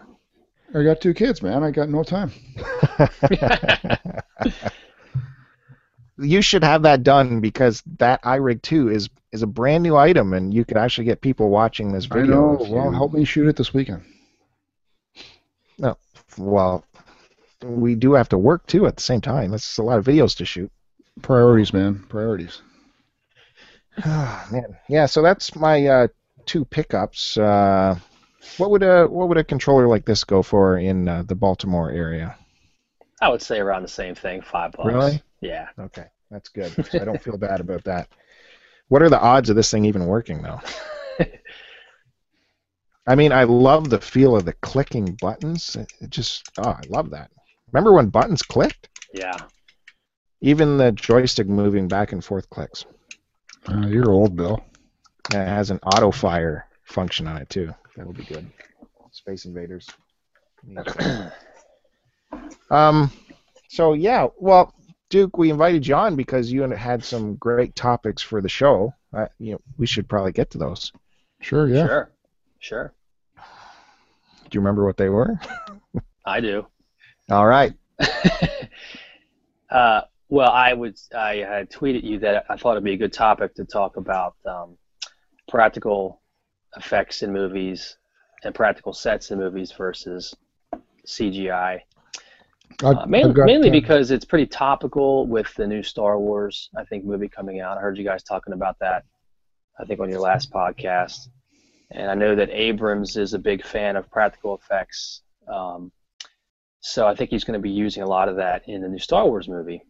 I 0.74 0.82
got 0.82 1.00
two 1.00 1.14
kids, 1.14 1.42
man. 1.42 1.62
I 1.62 1.70
got 1.70 1.88
no 1.88 2.02
time. 2.02 2.32
you 6.22 6.42
should 6.42 6.64
have 6.64 6.82
that 6.82 7.02
done 7.02 7.40
because 7.40 7.82
that 7.98 8.22
iRig 8.22 8.62
2 8.62 8.88
is 8.90 9.08
is 9.32 9.42
a 9.42 9.46
brand 9.46 9.82
new 9.82 9.96
item, 9.96 10.32
and 10.34 10.52
you 10.52 10.64
could 10.64 10.76
actually 10.76 11.04
get 11.04 11.20
people 11.20 11.48
watching 11.48 11.92
this 11.92 12.04
video. 12.04 12.24
I 12.24 12.28
know. 12.28 12.66
Well, 12.70 12.86
you- 12.86 12.92
help 12.92 13.12
me 13.12 13.24
shoot 13.24 13.48
it 13.48 13.56
this 13.56 13.72
weekend. 13.74 14.02
No, 15.78 15.96
Well, 16.36 16.84
we 17.62 17.94
do 17.94 18.12
have 18.12 18.28
to 18.30 18.38
work 18.38 18.66
too 18.66 18.86
at 18.86 18.96
the 18.96 19.02
same 19.02 19.20
time. 19.20 19.50
That's 19.50 19.78
a 19.78 19.82
lot 19.82 19.98
of 19.98 20.04
videos 20.04 20.36
to 20.36 20.44
shoot. 20.44 20.70
Priorities, 21.22 21.72
man. 21.72 22.04
Priorities. 22.08 22.60
Man, 24.04 24.76
yeah. 24.88 25.04
So 25.06 25.20
that's 25.20 25.54
my 25.54 25.86
uh, 25.86 26.08
two 26.46 26.64
pickups. 26.64 27.36
Uh, 27.36 27.96
what 28.56 28.70
would 28.70 28.82
a 28.82 29.06
what 29.06 29.28
would 29.28 29.36
a 29.36 29.44
controller 29.44 29.86
like 29.86 30.06
this 30.06 30.24
go 30.24 30.42
for 30.42 30.78
in 30.78 31.08
uh, 31.08 31.22
the 31.26 31.34
Baltimore 31.34 31.90
area? 31.90 32.36
I 33.22 33.28
would 33.28 33.40
say 33.40 33.60
around 33.60 33.82
the 33.82 33.88
same 33.88 34.16
thing, 34.16 34.42
five 34.42 34.72
bucks. 34.72 34.92
Really? 34.92 35.22
Yeah. 35.40 35.68
Okay, 35.78 36.06
that's 36.28 36.48
good. 36.48 36.72
So 36.90 37.00
I 37.00 37.04
don't 37.04 37.22
feel 37.22 37.38
bad 37.38 37.60
about 37.60 37.84
that. 37.84 38.08
What 38.88 39.00
are 39.00 39.08
the 39.08 39.20
odds 39.20 39.48
of 39.48 39.54
this 39.54 39.70
thing 39.70 39.84
even 39.84 40.06
working 40.06 40.42
though? 40.42 40.60
I 43.06 43.14
mean, 43.14 43.30
I 43.30 43.44
love 43.44 43.90
the 43.90 44.00
feel 44.00 44.34
of 44.36 44.44
the 44.44 44.54
clicking 44.54 45.16
buttons. 45.20 45.76
It 45.76 45.92
it 46.00 46.10
just, 46.10 46.50
oh, 46.58 46.70
I 46.70 46.82
love 46.88 47.10
that. 47.10 47.30
Remember 47.70 47.92
when 47.92 48.08
buttons 48.08 48.42
clicked? 48.42 48.88
Yeah. 49.14 49.36
Even 50.40 50.76
the 50.76 50.90
joystick 50.90 51.46
moving 51.46 51.86
back 51.86 52.10
and 52.10 52.24
forth 52.24 52.50
clicks. 52.50 52.86
Uh, 53.68 53.86
you're 53.86 54.10
old, 54.10 54.34
Bill. 54.34 54.64
And 55.32 55.42
it 55.42 55.48
has 55.48 55.70
an 55.70 55.78
auto 55.84 56.10
fire 56.10 56.66
function 56.82 57.28
on 57.28 57.36
it 57.36 57.48
too. 57.48 57.72
That'll 57.96 58.12
be 58.12 58.24
good. 58.24 58.50
Space 59.12 59.44
Invaders. 59.44 59.88
um, 62.72 63.10
so 63.68 63.92
yeah, 63.92 64.26
well, 64.38 64.74
Duke, 65.08 65.36
we 65.36 65.50
invited 65.50 65.86
you 65.86 65.94
on 65.94 66.16
because 66.16 66.50
you 66.50 66.62
had 66.62 67.04
some 67.04 67.36
great 67.36 67.76
topics 67.76 68.22
for 68.22 68.40
the 68.40 68.48
show. 68.48 68.94
Uh, 69.12 69.26
you 69.38 69.52
know, 69.52 69.60
we 69.76 69.86
should 69.86 70.08
probably 70.08 70.32
get 70.32 70.50
to 70.50 70.58
those. 70.58 70.90
Sure, 71.40 71.68
yeah. 71.68 71.86
Sure. 71.86 72.10
Sure. 72.58 72.94
Do 73.36 74.56
you 74.56 74.60
remember 74.60 74.84
what 74.84 74.96
they 74.96 75.08
were? 75.08 75.38
I 76.24 76.40
do. 76.40 76.66
All 77.30 77.46
right. 77.46 77.74
uh, 79.70 80.02
well, 80.28 80.50
I 80.50 80.72
would. 80.72 80.98
I 81.14 81.36
had 81.36 81.70
tweeted 81.70 82.04
you 82.04 82.20
that 82.20 82.46
I 82.48 82.56
thought 82.56 82.72
it'd 82.72 82.84
be 82.84 82.94
a 82.94 82.96
good 82.96 83.12
topic 83.12 83.54
to 83.56 83.64
talk 83.64 83.96
about 83.96 84.36
um, 84.46 84.78
practical 85.48 86.20
effects 86.76 87.22
in 87.22 87.32
movies 87.32 87.96
and 88.44 88.54
practical 88.54 88.92
sets 88.92 89.30
in 89.30 89.38
movies 89.38 89.72
versus 89.72 90.34
CGI. 91.06 91.80
Uh, 92.82 93.04
mainly, 93.06 93.32
got, 93.32 93.46
mainly 93.46 93.70
because 93.70 94.10
it's 94.10 94.24
pretty 94.24 94.46
topical 94.46 95.26
with 95.26 95.52
the 95.54 95.66
new 95.66 95.82
Star 95.82 96.18
Wars, 96.18 96.70
I 96.76 96.84
think, 96.84 97.04
movie 97.04 97.28
coming 97.28 97.60
out. 97.60 97.78
I 97.78 97.80
heard 97.80 97.98
you 97.98 98.04
guys 98.04 98.22
talking 98.22 98.52
about 98.52 98.78
that, 98.80 99.04
I 99.78 99.84
think, 99.84 100.00
on 100.00 100.10
your 100.10 100.20
last 100.20 100.52
podcast. 100.52 101.28
And 101.90 102.10
I 102.10 102.14
know 102.14 102.34
that 102.34 102.48
Abrams 102.50 103.16
is 103.16 103.34
a 103.34 103.38
big 103.38 103.64
fan 103.64 103.96
of 103.96 104.10
practical 104.10 104.56
effects. 104.56 105.22
Um, 105.46 105.92
so 106.80 107.06
I 107.06 107.14
think 107.14 107.30
he's 107.30 107.44
going 107.44 107.58
to 107.58 107.62
be 107.62 107.70
using 107.70 108.02
a 108.02 108.06
lot 108.06 108.28
of 108.28 108.36
that 108.36 108.68
in 108.68 108.82
the 108.82 108.88
new 108.88 108.98
Star 108.98 109.26
Wars 109.26 109.48
movie. 109.48 109.82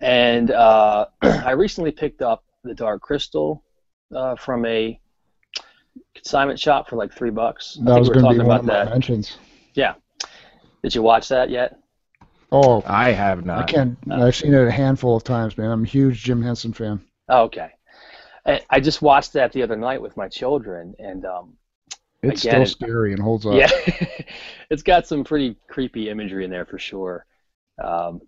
And 0.00 0.50
uh, 0.50 1.06
I 1.22 1.52
recently 1.52 1.90
picked 1.90 2.22
up 2.22 2.44
the 2.62 2.74
Dark 2.74 3.02
Crystal 3.02 3.64
uh, 4.14 4.36
from 4.36 4.64
a 4.64 4.98
consignment 6.14 6.58
shop 6.58 6.88
for 6.88 6.96
like 6.96 7.12
three 7.12 7.30
bucks. 7.30 7.78
I 7.80 7.84
that 7.84 7.90
think 7.90 7.98
was 8.00 8.08
we 8.08 8.14
were 8.16 8.22
going 8.22 8.24
to 8.24 8.30
be 8.30 8.38
talking 8.38 8.48
one 8.48 8.60
about 8.60 8.86
that. 8.86 8.90
mentions. 8.90 9.38
Did 10.84 10.94
you 10.94 11.00
watch 11.00 11.28
that 11.28 11.48
yet? 11.48 11.78
Oh, 12.52 12.82
I 12.86 13.10
have 13.12 13.46
not. 13.46 13.58
I 13.58 13.62
can't. 13.62 13.96
I've 14.10 14.36
seen 14.36 14.52
it 14.52 14.66
a 14.66 14.70
handful 14.70 15.16
of 15.16 15.24
times, 15.24 15.56
man. 15.56 15.70
I'm 15.70 15.82
a 15.82 15.86
huge 15.86 16.22
Jim 16.22 16.42
Henson 16.42 16.74
fan. 16.74 17.00
Oh, 17.26 17.44
okay. 17.44 17.70
I 18.44 18.60
I 18.68 18.80
just 18.80 19.00
watched 19.00 19.32
that 19.32 19.52
the 19.52 19.62
other 19.62 19.76
night 19.76 20.02
with 20.02 20.14
my 20.18 20.28
children, 20.28 20.94
and 20.98 21.24
um, 21.24 21.54
It's 22.22 22.44
Again, 22.44 22.66
still 22.66 22.86
scary 22.86 23.14
and 23.14 23.22
holds 23.22 23.46
up. 23.46 23.54
yeah, 23.54 23.70
it's 24.70 24.82
got 24.82 25.06
some 25.06 25.24
pretty 25.24 25.56
creepy 25.68 26.10
imagery 26.10 26.44
in 26.44 26.50
there 26.50 26.66
for 26.66 26.78
sure. 26.78 27.24
Um, 27.82 28.20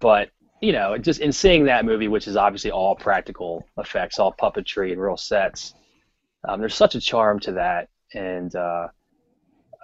but 0.00 0.28
you 0.60 0.72
know, 0.72 0.98
just 0.98 1.20
in 1.20 1.32
seeing 1.32 1.64
that 1.64 1.86
movie, 1.86 2.08
which 2.08 2.28
is 2.28 2.36
obviously 2.36 2.72
all 2.72 2.94
practical 2.94 3.64
effects, 3.78 4.18
all 4.18 4.34
puppetry 4.38 4.92
and 4.92 5.00
real 5.00 5.16
sets, 5.16 5.72
um, 6.46 6.60
there's 6.60 6.74
such 6.74 6.94
a 6.94 7.00
charm 7.00 7.40
to 7.40 7.52
that, 7.52 7.88
and 8.12 8.54
uh, 8.54 8.88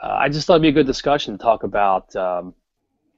uh, 0.02 0.16
I 0.20 0.28
just 0.28 0.46
thought 0.46 0.54
it'd 0.54 0.62
be 0.62 0.68
a 0.68 0.72
good 0.72 0.86
discussion 0.86 1.36
to 1.36 1.42
talk 1.42 1.62
about, 1.62 2.14
um, 2.16 2.54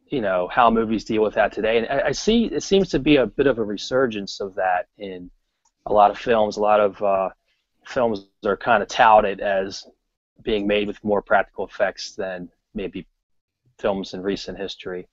you 0.06 0.20
know, 0.20 0.48
how 0.48 0.70
movies 0.70 1.04
deal 1.04 1.22
with 1.22 1.34
that 1.34 1.52
today. 1.52 1.78
And 1.78 1.86
I, 1.88 2.08
I 2.08 2.12
see 2.12 2.44
it 2.44 2.62
seems 2.62 2.88
to 2.90 2.98
be 2.98 3.16
a 3.16 3.26
bit 3.26 3.46
of 3.46 3.58
a 3.58 3.64
resurgence 3.64 4.40
of 4.40 4.54
that 4.54 4.86
in 4.96 5.30
a 5.86 5.92
lot 5.92 6.10
of 6.10 6.18
films. 6.18 6.56
A 6.56 6.60
lot 6.60 6.80
of 6.80 7.02
uh, 7.02 7.30
films 7.86 8.26
are 8.44 8.56
kind 8.56 8.82
of 8.82 8.88
touted 8.88 9.40
as 9.40 9.84
being 10.42 10.66
made 10.66 10.86
with 10.86 11.02
more 11.02 11.22
practical 11.22 11.66
effects 11.66 12.14
than 12.14 12.48
maybe 12.74 13.06
films 13.78 14.14
in 14.14 14.22
recent 14.22 14.58
history. 14.58 15.08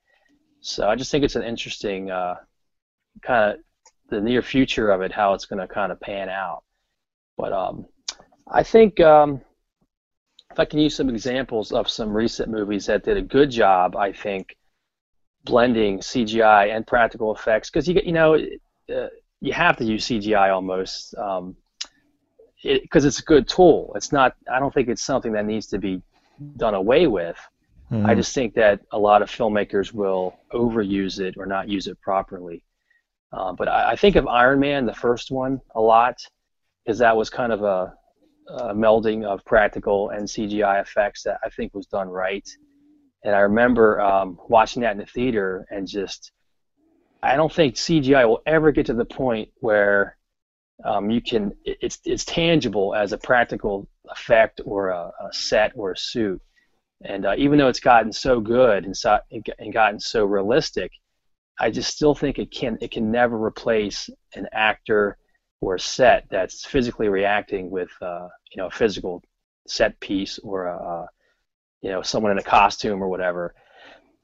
So 0.61 0.87
I 0.87 0.95
just 0.95 1.11
think 1.11 1.23
it's 1.23 1.35
an 1.35 1.43
interesting 1.43 2.11
uh, 2.11 2.35
kind 3.21 3.53
of 3.53 3.59
the 4.09 4.21
near 4.21 4.41
future 4.41 4.91
of 4.91 5.01
it, 5.01 5.11
how 5.11 5.33
it's 5.33 5.45
going 5.45 5.59
to 5.59 5.73
kind 5.73 5.91
of 5.91 5.99
pan 5.99 6.29
out. 6.29 6.63
But 7.37 7.53
um, 7.53 7.85
I 8.47 8.63
think 8.63 8.99
um, 8.99 9.41
if 10.55 10.59
I 10.61 10.63
can 10.63 10.79
use 10.79 10.95
some 10.95 11.09
examples 11.09 11.73
of 11.73 11.89
some 11.89 12.15
recent 12.15 12.49
movies 12.49 12.85
that 12.85 13.03
did 13.03 13.17
a 13.17 13.21
good 13.21 13.51
job, 13.51 13.97
I 13.97 14.13
think 14.13 14.55
blending 15.43 15.99
CGI 15.99 16.73
and 16.73 16.87
practical 16.87 17.35
effects 17.35 17.69
because 17.69 17.89
you 17.89 17.93
get, 17.93 18.05
you 18.05 18.13
know 18.13 18.35
uh, 18.35 19.07
you 19.41 19.51
have 19.51 19.75
to 19.75 19.83
use 19.83 20.07
CGI 20.07 20.53
almost 20.53 21.11
because 21.11 21.39
um, 21.39 21.57
it, 22.63 22.87
it's 22.93 23.19
a 23.19 23.23
good 23.23 23.49
tool. 23.49 23.91
It's 23.97 24.13
not. 24.13 24.37
I 24.49 24.59
don't 24.59 24.73
think 24.73 24.87
it's 24.87 25.03
something 25.03 25.33
that 25.33 25.45
needs 25.45 25.67
to 25.67 25.77
be 25.77 26.01
done 26.55 26.73
away 26.73 27.07
with. 27.07 27.37
Mm-hmm. 27.91 28.05
I 28.05 28.15
just 28.15 28.33
think 28.33 28.53
that 28.53 28.79
a 28.93 28.97
lot 28.97 29.21
of 29.21 29.29
filmmakers 29.29 29.91
will 29.91 30.39
overuse 30.53 31.19
it 31.19 31.35
or 31.37 31.45
not 31.45 31.67
use 31.67 31.87
it 31.87 31.99
properly. 31.99 32.63
Uh, 33.33 33.51
but 33.51 33.67
I, 33.67 33.91
I, 33.91 33.95
think 33.97 34.15
of 34.15 34.25
Iron 34.25 34.61
Man, 34.61 34.85
the 34.85 34.93
first 34.93 35.31
one, 35.31 35.59
a 35.75 35.81
lot 35.81 36.15
because 36.85 36.99
that 36.99 37.17
was 37.17 37.29
kind 37.29 37.51
of 37.51 37.63
a, 37.63 37.93
a 38.47 38.73
melding 38.73 39.25
of 39.25 39.43
practical 39.45 40.09
and 40.09 40.27
CGI 40.27 40.81
effects 40.81 41.23
that 41.23 41.39
I 41.43 41.49
think 41.49 41.73
was 41.73 41.87
done 41.87 42.09
right. 42.09 42.47
And 43.23 43.35
I 43.35 43.39
remember 43.39 43.99
um, 44.01 44.37
watching 44.49 44.83
that 44.83 44.91
in 44.91 44.99
the 44.99 45.05
theater 45.05 45.65
and 45.69 45.87
just, 45.87 46.31
I 47.23 47.35
don't 47.35 47.51
think 47.51 47.75
CGI 47.75 48.27
will 48.27 48.41
ever 48.45 48.71
get 48.71 48.85
to 48.87 48.93
the 48.93 49.05
point 49.05 49.49
where 49.61 50.17
um, 50.83 51.09
you 51.09 51.21
can, 51.21 51.53
it's, 51.63 51.99
it's 52.05 52.25
tangible 52.25 52.93
as 52.93 53.13
a 53.13 53.17
practical 53.17 53.87
effect 54.09 54.61
or 54.63 54.89
a, 54.89 55.11
a 55.21 55.33
set 55.33 55.71
or 55.75 55.93
a 55.93 55.97
suit. 55.97 56.41
And 57.03 57.25
uh, 57.25 57.35
even 57.37 57.57
though 57.57 57.67
it's 57.67 57.79
gotten 57.79 58.11
so 58.13 58.39
good 58.39 58.85
and, 58.85 58.95
so, 58.95 59.19
and 59.59 59.73
gotten 59.73 59.99
so 59.99 60.25
realistic, 60.25 60.91
I 61.59 61.71
just 61.71 61.95
still 61.95 62.13
think 62.13 62.37
it 62.37 62.51
can 62.51 62.77
it 62.81 62.91
can 62.91 63.11
never 63.11 63.41
replace 63.41 64.09
an 64.35 64.47
actor 64.51 65.17
or 65.65 65.75
a 65.75 65.79
set 65.79 66.27
that's 66.29 66.63
physically 66.63 67.09
reacting 67.09 67.71
with 67.71 67.89
uh, 67.99 68.27
you 68.51 68.57
know 68.61 68.67
a 68.67 68.71
physical 68.71 69.23
set 69.67 69.99
piece 69.99 70.37
or 70.39 70.67
a, 70.67 71.07
you 71.81 71.89
know 71.89 72.03
someone 72.03 72.31
in 72.31 72.37
a 72.37 72.43
costume 72.43 73.01
or 73.01 73.09
whatever. 73.09 73.55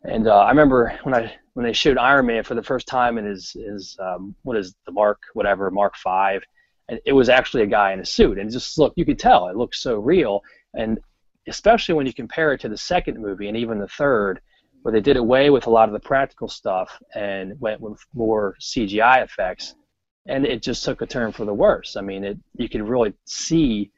And 0.03 0.27
uh, 0.27 0.37
I 0.37 0.49
remember 0.49 0.99
when 1.03 1.15
I 1.15 1.33
when 1.53 1.65
they 1.65 1.73
showed 1.73 1.97
Iron 1.97 2.27
Man 2.27 2.43
for 2.43 2.53
the 2.53 2.63
first 2.63 2.87
time 2.87 3.17
in 3.17 3.25
his 3.25 3.51
his 3.53 3.97
um, 3.99 4.35
what 4.43 4.55
is 4.55 4.75
the 4.85 4.91
Mark 4.91 5.19
whatever 5.33 5.71
Mark 5.71 5.95
Five, 5.95 6.43
and 6.89 6.99
it 7.07 7.13
was 7.13 7.27
actually 7.27 7.63
a 7.63 7.67
guy 7.67 7.91
in 7.91 7.99
a 7.99 8.05
suit, 8.05 8.37
and 8.37 8.51
just 8.51 8.77
look 8.77 8.93
you 8.95 9.05
could 9.05 9.19
tell 9.19 9.47
it 9.47 9.55
looked 9.55 9.75
so 9.75 9.97
real, 9.97 10.41
and 10.75 10.99
especially 11.47 11.95
when 11.95 12.05
you 12.05 12.13
compare 12.13 12.53
it 12.53 12.61
to 12.61 12.69
the 12.69 12.77
second 12.77 13.19
movie 13.19 13.47
and 13.47 13.57
even 13.57 13.79
the 13.79 13.87
third, 13.87 14.39
where 14.83 14.91
they 14.91 15.01
did 15.01 15.17
away 15.17 15.49
with 15.49 15.65
a 15.65 15.71
lot 15.71 15.89
of 15.89 15.93
the 15.93 15.99
practical 15.99 16.47
stuff 16.47 17.01
and 17.15 17.59
went 17.59 17.81
with 17.81 17.99
more 18.13 18.55
CGI 18.61 19.23
effects, 19.23 19.73
and 20.27 20.45
it 20.45 20.61
just 20.61 20.83
took 20.83 21.01
a 21.01 21.05
turn 21.05 21.31
for 21.31 21.45
the 21.45 21.53
worse. 21.53 21.95
I 21.95 22.01
mean, 22.01 22.23
it 22.23 22.37
you 22.55 22.69
could 22.69 22.87
really 22.87 23.13
see 23.25 23.91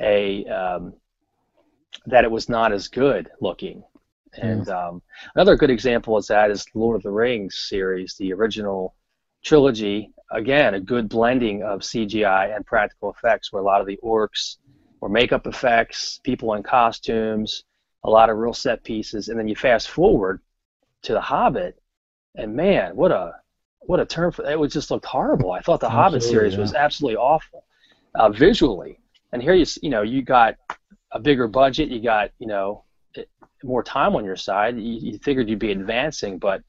a 0.00 0.44
um, 0.46 0.94
that 2.06 2.24
it 2.24 2.30
was 2.30 2.48
not 2.48 2.72
as 2.72 2.88
good 2.88 3.30
looking. 3.40 3.82
And 4.36 4.68
um, 4.68 5.02
another 5.36 5.56
good 5.56 5.70
example 5.70 6.18
is 6.18 6.26
that 6.26 6.50
is 6.50 6.66
Lord 6.74 6.96
of 6.96 7.02
the 7.02 7.10
Rings 7.10 7.66
series, 7.68 8.16
the 8.18 8.32
original 8.32 8.96
trilogy. 9.44 10.10
Again, 10.32 10.74
a 10.74 10.80
good 10.80 11.08
blending 11.08 11.62
of 11.62 11.80
CGI 11.80 12.54
and 12.54 12.66
practical 12.66 13.12
effects, 13.12 13.52
where 13.52 13.62
a 13.62 13.64
lot 13.64 13.80
of 13.80 13.86
the 13.86 13.98
orcs 14.02 14.56
were 15.00 15.08
makeup 15.08 15.46
effects, 15.46 16.18
people 16.24 16.54
in 16.54 16.62
costumes, 16.64 17.62
a 18.02 18.10
lot 18.10 18.30
of 18.30 18.38
real 18.38 18.52
set 18.52 18.82
pieces, 18.82 19.28
and 19.28 19.38
then 19.38 19.46
you 19.46 19.54
fast 19.54 19.88
forward 19.88 20.40
to 21.02 21.12
The 21.12 21.20
Hobbit, 21.20 21.80
and 22.34 22.56
man, 22.56 22.96
what 22.96 23.12
a 23.12 23.34
what 23.86 24.00
a 24.00 24.06
term 24.06 24.32
for 24.32 24.48
it! 24.48 24.58
Was 24.58 24.72
just 24.72 24.90
looked 24.90 25.06
horrible. 25.06 25.52
I 25.52 25.60
thought 25.60 25.80
the 25.80 25.86
absolutely, 25.86 26.02
Hobbit 26.02 26.22
series 26.22 26.54
yeah. 26.54 26.60
was 26.60 26.74
absolutely 26.74 27.16
awful 27.16 27.64
uh, 28.14 28.30
visually, 28.30 28.98
and 29.32 29.42
here 29.42 29.54
you 29.54 29.66
you 29.82 29.90
know 29.90 30.02
you 30.02 30.22
got 30.22 30.56
a 31.12 31.20
bigger 31.20 31.46
budget, 31.46 31.88
you 31.88 32.02
got 32.02 32.30
you 32.38 32.46
know 32.46 32.84
more 33.64 33.82
time 33.82 34.14
on 34.14 34.24
your 34.24 34.36
side. 34.36 34.76
You, 34.76 34.82
you 34.82 35.18
figured 35.18 35.48
you'd 35.48 35.58
be 35.58 35.72
advancing, 35.72 36.38
but 36.38 36.62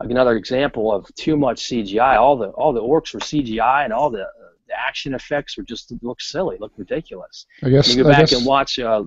another 0.00 0.36
example 0.36 0.92
of 0.92 1.06
too 1.14 1.36
much 1.36 1.60
CGI. 1.64 2.18
All 2.18 2.36
the 2.36 2.48
all 2.48 2.72
the 2.72 2.82
orcs 2.82 3.14
were 3.14 3.20
CGI, 3.20 3.84
and 3.84 3.92
all 3.92 4.10
the, 4.10 4.26
the 4.66 4.74
action 4.74 5.14
effects 5.14 5.56
were 5.56 5.64
just 5.64 5.92
look 6.02 6.20
silly, 6.20 6.56
look 6.58 6.72
ridiculous. 6.76 7.46
I 7.62 7.70
guess 7.70 7.94
you 7.94 8.02
go 8.02 8.08
back 8.08 8.20
guess, 8.20 8.32
and 8.32 8.46
watch 8.46 8.78
uh, 8.78 9.04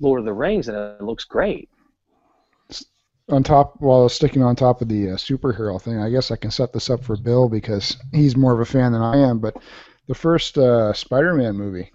Lord 0.00 0.20
of 0.20 0.26
the 0.26 0.32
Rings, 0.32 0.68
and 0.68 0.76
it 0.76 1.02
looks 1.02 1.24
great. 1.24 1.68
On 3.28 3.42
top, 3.42 3.74
while 3.80 4.08
sticking 4.08 4.42
on 4.42 4.54
top 4.54 4.80
of 4.80 4.88
the 4.88 5.10
uh, 5.10 5.16
superhero 5.16 5.82
thing, 5.82 5.98
I 5.98 6.10
guess 6.10 6.30
I 6.30 6.36
can 6.36 6.52
set 6.52 6.72
this 6.72 6.88
up 6.90 7.02
for 7.02 7.16
Bill 7.16 7.48
because 7.48 7.96
he's 8.12 8.36
more 8.36 8.52
of 8.52 8.60
a 8.60 8.64
fan 8.64 8.92
than 8.92 9.02
I 9.02 9.16
am. 9.16 9.40
But 9.40 9.56
the 10.06 10.14
first 10.14 10.56
uh, 10.56 10.92
Spider-Man 10.92 11.56
movie 11.56 11.90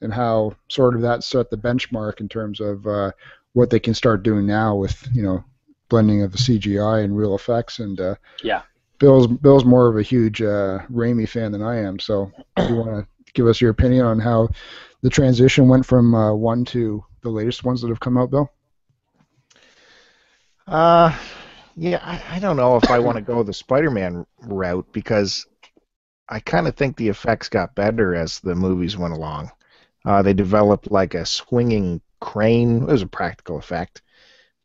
and 0.00 0.12
how 0.12 0.54
sort 0.68 0.94
of 0.94 1.02
that 1.02 1.24
set 1.24 1.50
the 1.50 1.56
benchmark 1.56 2.20
in 2.20 2.28
terms 2.28 2.60
of 2.60 2.86
uh, 2.86 3.12
what 3.52 3.70
they 3.70 3.80
can 3.80 3.94
start 3.94 4.22
doing 4.22 4.46
now 4.46 4.74
with 4.74 5.08
you 5.12 5.22
know 5.22 5.44
blending 5.88 6.22
of 6.22 6.32
the 6.32 6.38
CGI 6.38 7.04
and 7.04 7.16
real 7.16 7.34
effects 7.34 7.78
and 7.78 8.00
uh, 8.00 8.14
yeah. 8.42 8.62
Bill's 8.98 9.26
Bill's 9.26 9.64
more 9.64 9.88
of 9.88 9.96
a 9.96 10.02
huge 10.02 10.40
uh, 10.40 10.78
Raimi 10.90 11.28
fan 11.28 11.52
than 11.52 11.62
I 11.62 11.76
am, 11.76 11.98
so 11.98 12.32
do 12.56 12.66
you 12.66 12.76
want 12.76 12.88
to 13.04 13.32
give 13.34 13.46
us 13.46 13.60
your 13.60 13.70
opinion 13.70 14.06
on 14.06 14.18
how 14.18 14.48
the 15.02 15.10
transition 15.10 15.68
went 15.68 15.84
from 15.84 16.14
uh, 16.14 16.32
one 16.34 16.64
to 16.66 17.04
the 17.22 17.28
latest 17.28 17.62
ones 17.62 17.82
that 17.82 17.88
have 17.88 18.00
come 18.00 18.16
out, 18.16 18.30
Bill? 18.30 18.50
Uh, 20.66 21.16
yeah, 21.76 22.00
I, 22.02 22.36
I 22.36 22.38
don't 22.38 22.56
know 22.56 22.76
if 22.76 22.90
I 22.90 22.98
want 22.98 23.16
to 23.16 23.22
go 23.22 23.42
the 23.42 23.52
Spider-Man 23.52 24.26
route 24.42 24.86
because 24.92 25.46
I 26.28 26.40
kind 26.40 26.66
of 26.66 26.74
think 26.74 26.96
the 26.96 27.08
effects 27.08 27.48
got 27.48 27.74
better 27.74 28.14
as 28.14 28.40
the 28.40 28.54
movies 28.54 28.96
went 28.96 29.14
along. 29.14 29.50
Uh, 30.04 30.22
they 30.22 30.32
developed 30.32 30.90
like 30.90 31.14
a 31.14 31.26
swinging 31.26 32.00
crane. 32.20 32.82
It 32.82 32.86
was 32.86 33.02
a 33.02 33.06
practical 33.06 33.58
effect, 33.58 34.02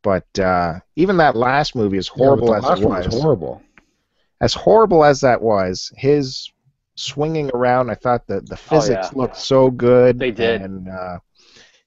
but 0.01 0.39
uh, 0.39 0.79
even 0.95 1.17
that 1.17 1.35
last 1.35 1.75
movie, 1.75 1.97
as 1.97 2.07
horrible 2.07 2.49
yeah, 2.49 2.57
as 2.57 2.79
it 2.79 2.85
was, 2.85 3.05
was, 3.05 3.21
horrible. 3.21 3.61
As 4.39 4.53
horrible 4.53 5.03
as 5.03 5.21
that 5.21 5.41
was, 5.41 5.91
his 5.95 6.51
swinging 6.95 7.51
around, 7.53 7.89
I 7.89 7.95
thought 7.95 8.25
that 8.27 8.47
the 8.47 8.57
physics 8.57 9.07
oh, 9.07 9.11
yeah. 9.13 9.21
looked 9.21 9.37
so 9.37 9.69
good. 9.69 10.17
They 10.17 10.31
did, 10.31 10.61
and 10.61 10.87
uh, 10.87 11.19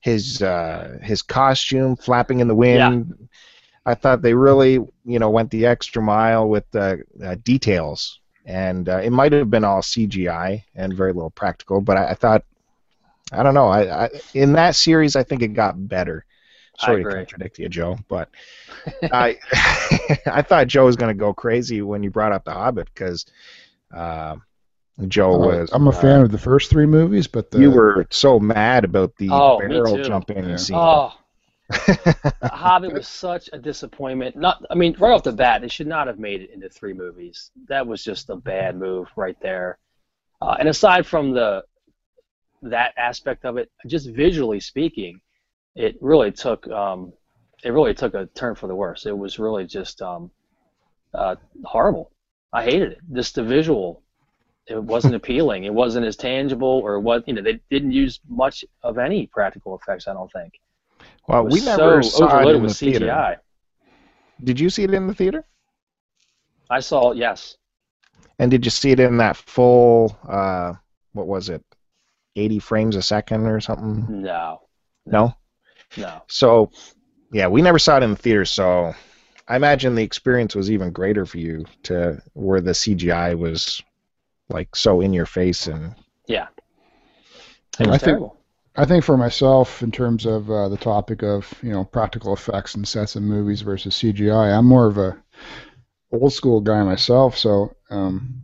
his 0.00 0.42
uh, 0.42 0.98
his 1.02 1.22
costume 1.22 1.96
flapping 1.96 2.40
in 2.40 2.48
the 2.48 2.54
wind. 2.54 3.14
Yeah. 3.18 3.26
I 3.86 3.94
thought 3.94 4.22
they 4.22 4.34
really, 4.34 4.74
you 5.04 5.18
know, 5.18 5.30
went 5.30 5.50
the 5.50 5.66
extra 5.66 6.02
mile 6.02 6.48
with 6.48 6.64
the 6.70 7.04
uh, 7.22 7.36
details, 7.44 8.20
and 8.46 8.88
uh, 8.88 8.98
it 8.98 9.10
might 9.10 9.32
have 9.32 9.50
been 9.50 9.64
all 9.64 9.82
CGI 9.82 10.62
and 10.74 10.94
very 10.94 11.12
little 11.12 11.30
practical, 11.30 11.80
but 11.80 11.96
I, 11.96 12.10
I 12.10 12.14
thought 12.14 12.44
I 13.32 13.42
don't 13.42 13.54
know. 13.54 13.68
I, 13.68 14.04
I, 14.04 14.10
in 14.34 14.52
that 14.52 14.76
series, 14.76 15.16
I 15.16 15.22
think 15.22 15.42
it 15.42 15.48
got 15.48 15.88
better. 15.88 16.24
Sorry 16.78 17.04
to 17.04 17.10
contradict 17.10 17.58
you, 17.58 17.68
Joe, 17.68 17.96
but 18.08 18.30
I 19.02 19.38
I 20.26 20.42
thought 20.42 20.66
Joe 20.66 20.86
was 20.86 20.96
going 20.96 21.14
to 21.14 21.18
go 21.18 21.32
crazy 21.32 21.82
when 21.82 22.02
you 22.02 22.10
brought 22.10 22.32
up 22.32 22.44
The 22.44 22.52
Hobbit 22.52 22.88
because 22.92 23.26
uh, 23.94 24.36
Joe 25.06 25.34
uh, 25.34 25.38
was. 25.38 25.70
I'm 25.72 25.86
a 25.86 25.92
fan 25.92 26.22
of 26.22 26.32
the 26.32 26.38
first 26.38 26.70
three 26.70 26.86
movies, 26.86 27.28
but 27.28 27.52
the, 27.52 27.60
you 27.60 27.70
were 27.70 28.08
so 28.10 28.40
mad 28.40 28.84
about 28.84 29.16
the 29.18 29.28
oh, 29.30 29.58
barrel 29.58 30.02
jumping 30.02 30.48
yeah. 30.48 30.56
scene. 30.56 30.76
Oh. 30.76 31.12
Hobbit 31.70 32.92
was 32.92 33.08
such 33.08 33.48
a 33.52 33.58
disappointment. 33.58 34.36
Not, 34.36 34.64
I 34.70 34.74
mean, 34.74 34.94
right 34.98 35.12
off 35.12 35.22
the 35.22 35.32
bat, 35.32 35.62
they 35.62 35.68
should 35.68 35.86
not 35.86 36.06
have 36.06 36.18
made 36.18 36.42
it 36.42 36.50
into 36.50 36.68
three 36.68 36.92
movies. 36.92 37.50
That 37.68 37.86
was 37.86 38.04
just 38.04 38.30
a 38.30 38.36
bad 38.36 38.76
move 38.76 39.08
right 39.16 39.36
there. 39.40 39.78
Uh, 40.42 40.56
and 40.58 40.68
aside 40.68 41.06
from 41.06 41.32
the 41.32 41.64
that 42.62 42.92
aspect 42.96 43.44
of 43.44 43.56
it, 43.56 43.70
just 43.86 44.08
visually 44.10 44.60
speaking, 44.60 45.20
it 45.74 45.96
really 46.00 46.32
took 46.32 46.66
um, 46.68 47.12
it 47.62 47.70
really 47.70 47.94
took 47.94 48.14
a 48.14 48.26
turn 48.34 48.54
for 48.54 48.66
the 48.66 48.74
worse. 48.74 49.06
It 49.06 49.16
was 49.16 49.38
really 49.38 49.66
just 49.66 50.02
um, 50.02 50.30
uh, 51.14 51.36
horrible. 51.64 52.10
I 52.52 52.64
hated 52.64 52.92
it. 52.92 52.98
Just 53.12 53.34
the 53.34 53.42
visual, 53.42 54.02
it 54.66 54.82
wasn't 54.82 55.14
appealing. 55.20 55.64
It 55.64 55.72
wasn't 55.72 56.06
as 56.06 56.16
tangible, 56.16 56.80
or 56.84 57.00
what 57.00 57.26
you 57.26 57.34
know. 57.34 57.42
They 57.42 57.60
didn't 57.70 57.92
use 57.92 58.20
much 58.28 58.64
of 58.82 58.98
any 58.98 59.26
practical 59.26 59.78
effects. 59.78 60.08
I 60.08 60.12
don't 60.12 60.30
think. 60.32 60.52
Well, 61.28 61.46
we 61.46 61.60
never 61.60 62.02
so 62.02 62.18
saw 62.18 62.40
it 62.40 62.54
in 62.54 62.62
with 62.62 62.78
the 62.78 62.86
CGI. 62.86 62.98
theater. 62.98 63.42
Did 64.42 64.60
you 64.60 64.68
see 64.70 64.84
it 64.84 64.92
in 64.92 65.06
the 65.06 65.14
theater? 65.14 65.44
I 66.70 66.80
saw 66.80 67.12
it. 67.12 67.16
Yes. 67.18 67.56
And 68.38 68.50
did 68.50 68.64
you 68.64 68.70
see 68.70 68.90
it 68.90 69.00
in 69.00 69.16
that 69.18 69.36
full? 69.36 70.18
Uh, 70.28 70.74
what 71.12 71.26
was 71.26 71.48
it? 71.48 71.64
80 72.36 72.58
frames 72.58 72.96
a 72.96 73.02
second 73.02 73.46
or 73.46 73.60
something? 73.60 74.22
No. 74.22 74.62
No? 75.06 75.34
No. 75.96 76.22
So, 76.28 76.70
yeah, 77.32 77.46
we 77.46 77.62
never 77.62 77.78
saw 77.78 77.98
it 77.98 78.02
in 78.02 78.10
the 78.10 78.16
theater, 78.16 78.44
so 78.44 78.92
I 79.46 79.56
imagine 79.56 79.94
the 79.94 80.02
experience 80.02 80.54
was 80.54 80.70
even 80.70 80.90
greater 80.90 81.26
for 81.26 81.38
you 81.38 81.64
to 81.84 82.20
where 82.32 82.60
the 82.60 82.72
CGI 82.72 83.38
was 83.38 83.82
like 84.48 84.74
so 84.74 85.00
in 85.00 85.12
your 85.12 85.26
face 85.26 85.66
and 85.66 85.94
yeah. 86.26 86.48
It 87.78 87.86
was 87.86 88.02
I 88.02 88.06
terrible. 88.06 88.28
think 88.30 88.40
I 88.76 88.84
think 88.84 89.04
for 89.04 89.16
myself, 89.16 89.82
in 89.82 89.92
terms 89.92 90.26
of 90.26 90.50
uh, 90.50 90.68
the 90.68 90.76
topic 90.76 91.22
of 91.22 91.52
you 91.62 91.70
know 91.70 91.84
practical 91.84 92.34
effects 92.34 92.74
and 92.74 92.86
sets 92.86 93.14
and 93.16 93.26
movies 93.26 93.62
versus 93.62 93.94
CGI, 93.94 94.56
I'm 94.56 94.66
more 94.66 94.86
of 94.86 94.98
a 94.98 95.16
old 96.12 96.32
school 96.32 96.60
guy 96.60 96.82
myself. 96.82 97.38
So 97.38 97.76
um, 97.90 98.40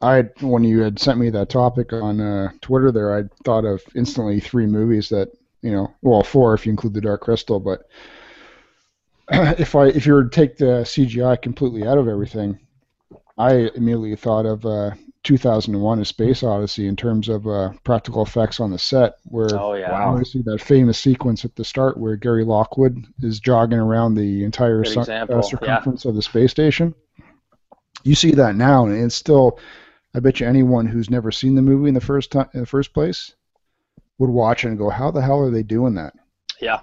I 0.00 0.22
when 0.40 0.64
you 0.64 0.80
had 0.80 0.98
sent 0.98 1.18
me 1.18 1.30
that 1.30 1.48
topic 1.48 1.92
on 1.92 2.20
uh, 2.20 2.50
Twitter, 2.60 2.90
there 2.90 3.16
I 3.16 3.24
thought 3.44 3.64
of 3.64 3.82
instantly 3.94 4.40
three 4.40 4.66
movies 4.66 5.08
that 5.10 5.30
you 5.62 5.70
know, 5.70 5.94
well 6.02 6.22
four 6.22 6.54
if 6.54 6.66
you 6.66 6.70
include 6.70 6.94
the 6.94 7.00
Dark 7.00 7.22
Crystal, 7.22 7.60
but 7.60 7.88
if 9.58 9.74
I 9.74 9.86
if 9.86 10.06
you 10.06 10.14
were 10.14 10.24
to 10.24 10.30
take 10.30 10.56
the 10.56 10.82
CGI 10.82 11.40
completely 11.40 11.86
out 11.86 11.98
of 11.98 12.08
everything, 12.08 12.58
I 13.38 13.70
immediately 13.74 14.16
thought 14.16 14.46
of 14.46 14.66
uh, 14.66 14.90
2001: 15.26 15.98
A 15.98 16.04
Space 16.04 16.42
Odyssey 16.42 16.86
in 16.86 16.96
terms 16.96 17.28
of 17.28 17.46
uh, 17.46 17.72
practical 17.84 18.22
effects 18.22 18.60
on 18.60 18.70
the 18.70 18.78
set, 18.78 19.16
where 19.24 19.48
Oh 19.52 19.74
yeah. 19.74 19.90
Wow. 19.90 20.12
obviously 20.12 20.42
that 20.42 20.60
famous 20.60 20.98
sequence 20.98 21.44
at 21.44 21.54
the 21.56 21.64
start 21.64 21.98
where 21.98 22.16
Gary 22.16 22.44
Lockwood 22.44 23.04
is 23.22 23.40
jogging 23.40 23.78
around 23.78 24.14
the 24.14 24.44
entire 24.44 24.82
Good 24.82 24.92
sun- 24.94 25.02
example, 25.02 25.36
uh, 25.36 25.38
yeah. 25.38 25.48
circumference 25.50 26.04
of 26.04 26.14
the 26.14 26.22
space 26.22 26.50
station. 26.50 26.94
You 28.04 28.14
see 28.14 28.30
that 28.32 28.54
now, 28.56 28.86
and 28.86 28.96
it's 28.96 29.14
still. 29.14 29.58
I 30.14 30.20
bet 30.20 30.40
you 30.40 30.46
anyone 30.46 30.86
who's 30.86 31.10
never 31.10 31.30
seen 31.30 31.54
the 31.56 31.60
movie 31.62 31.88
in 31.88 31.94
the 31.94 32.00
first 32.00 32.32
time, 32.32 32.48
in 32.54 32.60
the 32.60 32.66
first 32.66 32.94
place, 32.94 33.34
would 34.18 34.30
watch 34.30 34.64
it 34.64 34.68
and 34.68 34.78
go, 34.78 34.88
"How 34.88 35.10
the 35.10 35.20
hell 35.20 35.40
are 35.40 35.50
they 35.50 35.62
doing 35.62 35.94
that?" 35.96 36.14
Yeah. 36.60 36.80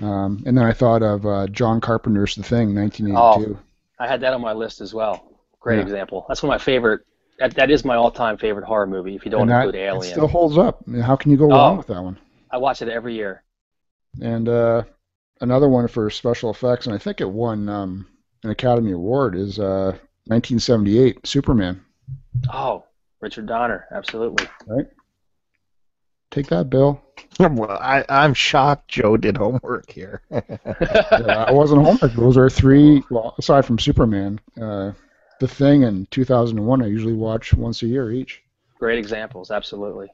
Um, 0.00 0.42
and 0.46 0.56
then 0.56 0.64
I 0.64 0.72
thought 0.72 1.02
of 1.02 1.26
uh, 1.26 1.46
John 1.48 1.80
Carpenter's 1.80 2.36
The 2.36 2.42
Thing, 2.44 2.74
1982. 2.74 3.56
Oh, 3.56 3.58
I 3.98 4.06
had 4.06 4.20
that 4.20 4.32
on 4.32 4.40
my 4.40 4.52
list 4.52 4.80
as 4.80 4.94
well. 4.94 5.27
Great 5.68 5.76
Yeah. 5.76 5.82
example. 5.82 6.24
That's 6.28 6.42
one 6.42 6.50
of 6.52 6.58
my 6.60 6.64
favorite. 6.64 7.02
That, 7.38 7.54
that 7.54 7.70
is 7.70 7.84
my 7.84 7.94
all-time 7.94 8.36
favorite 8.38 8.64
horror 8.64 8.86
movie. 8.86 9.14
If 9.14 9.24
you 9.24 9.30
don't 9.30 9.42
and 9.42 9.50
that, 9.50 9.64
include 9.66 9.74
it 9.76 9.84
Alien, 9.86 10.12
still 10.12 10.26
holds 10.26 10.58
up. 10.58 10.82
I 10.86 10.90
mean, 10.90 11.02
how 11.02 11.14
can 11.14 11.30
you 11.30 11.36
go 11.36 11.44
Oh. 11.46 11.48
wrong 11.50 11.76
with 11.76 11.86
that 11.88 12.02
one? 12.02 12.18
I 12.50 12.56
watch 12.56 12.82
it 12.82 12.88
every 12.88 13.14
year. 13.14 13.42
And 14.20 14.48
uh, 14.48 14.82
another 15.40 15.68
one 15.68 15.86
for 15.88 16.10
special 16.10 16.50
effects, 16.50 16.86
and 16.86 16.94
I 16.94 16.98
think 16.98 17.20
it 17.20 17.30
won 17.30 17.68
um, 17.68 18.06
an 18.42 18.50
Academy 18.50 18.92
Award, 18.92 19.36
is 19.36 19.58
uh, 19.60 19.92
1978 20.26 21.26
Superman. 21.26 21.80
Oh, 22.52 22.84
Richard 23.20 23.46
Donner, 23.46 23.86
absolutely. 23.92 24.46
Right. 24.66 24.86
Take 26.30 26.48
that, 26.48 26.68
Bill. 26.70 27.00
well, 27.40 27.70
I, 27.70 28.04
I'm 28.08 28.34
shocked 28.34 28.88
Joe 28.88 29.16
did 29.16 29.36
homework 29.36 29.90
here. 29.90 30.22
Yeah, 30.30 31.44
I 31.48 31.52
wasn't 31.52 31.84
homework. 31.84 32.12
Those 32.14 32.36
are 32.36 32.50
three. 32.50 33.02
Well, 33.10 33.34
aside 33.38 33.64
from 33.64 33.78
Superman, 33.78 34.40
uh, 34.60 34.92
The 35.40 35.48
Thing 35.48 35.84
and 35.84 36.10
2001, 36.10 36.82
I 36.82 36.86
usually 36.86 37.14
watch 37.14 37.54
once 37.54 37.82
a 37.82 37.86
year 37.86 38.10
each. 38.10 38.42
Great 38.78 38.98
examples, 38.98 39.50
absolutely. 39.50 40.08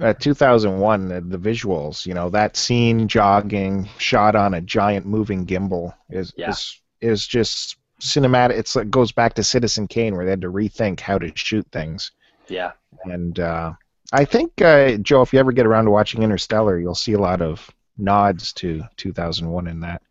uh, 0.00 0.12
2001, 0.14 1.08
the, 1.08 1.20
the 1.20 1.38
visuals, 1.38 2.06
you 2.06 2.14
know, 2.14 2.30
that 2.30 2.56
scene 2.56 3.08
jogging, 3.08 3.88
shot 3.98 4.36
on 4.36 4.54
a 4.54 4.60
giant 4.60 5.06
moving 5.06 5.46
gimbal 5.46 5.94
is 6.10 6.32
Yeah. 6.36 6.50
is 6.50 6.80
is 7.00 7.26
just 7.26 7.76
cinematic. 8.00 8.50
It's 8.58 8.76
like 8.76 8.90
goes 8.90 9.10
back 9.12 9.34
to 9.34 9.42
Citizen 9.44 9.88
Kane 9.88 10.14
where 10.14 10.24
they 10.24 10.30
had 10.30 10.40
to 10.42 10.52
rethink 10.52 11.00
how 11.00 11.18
to 11.18 11.32
shoot 11.34 11.66
things. 11.72 12.12
Yeah. 12.48 12.72
And 13.04 13.38
uh, 13.40 13.72
I 14.12 14.24
think 14.24 14.60
uh, 14.62 14.96
Joe, 14.98 15.22
if 15.22 15.32
you 15.32 15.38
ever 15.40 15.52
get 15.52 15.66
around 15.66 15.86
to 15.86 15.90
watching 15.90 16.22
Interstellar, 16.22 16.78
you'll 16.78 16.94
see 16.94 17.12
a 17.14 17.18
lot 17.20 17.42
of 17.42 17.68
nods 17.96 18.52
to 18.54 18.82
2001 18.96 19.66
in 19.66 19.80
that. 19.80 20.02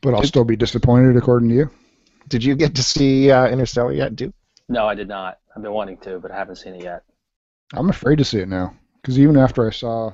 But 0.00 0.14
I'll 0.14 0.22
still 0.22 0.44
be 0.44 0.56
disappointed, 0.56 1.16
according 1.16 1.48
to 1.48 1.54
you. 1.56 1.70
Did 2.30 2.44
you 2.44 2.54
get 2.54 2.76
to 2.76 2.82
see 2.82 3.30
uh, 3.30 3.48
Interstellar 3.48 3.92
yet, 3.92 4.14
dude? 4.14 4.32
No, 4.68 4.86
I 4.86 4.94
did 4.94 5.08
not. 5.08 5.38
I've 5.54 5.62
been 5.62 5.72
wanting 5.72 5.98
to, 5.98 6.20
but 6.20 6.30
I 6.30 6.36
haven't 6.36 6.56
seen 6.56 6.76
it 6.76 6.84
yet. 6.84 7.02
I'm 7.74 7.90
afraid 7.90 8.18
to 8.18 8.24
see 8.24 8.38
it 8.38 8.48
now 8.48 8.72
because 9.02 9.18
even 9.18 9.36
after 9.36 9.66
I 9.66 9.72
saw, 9.72 10.12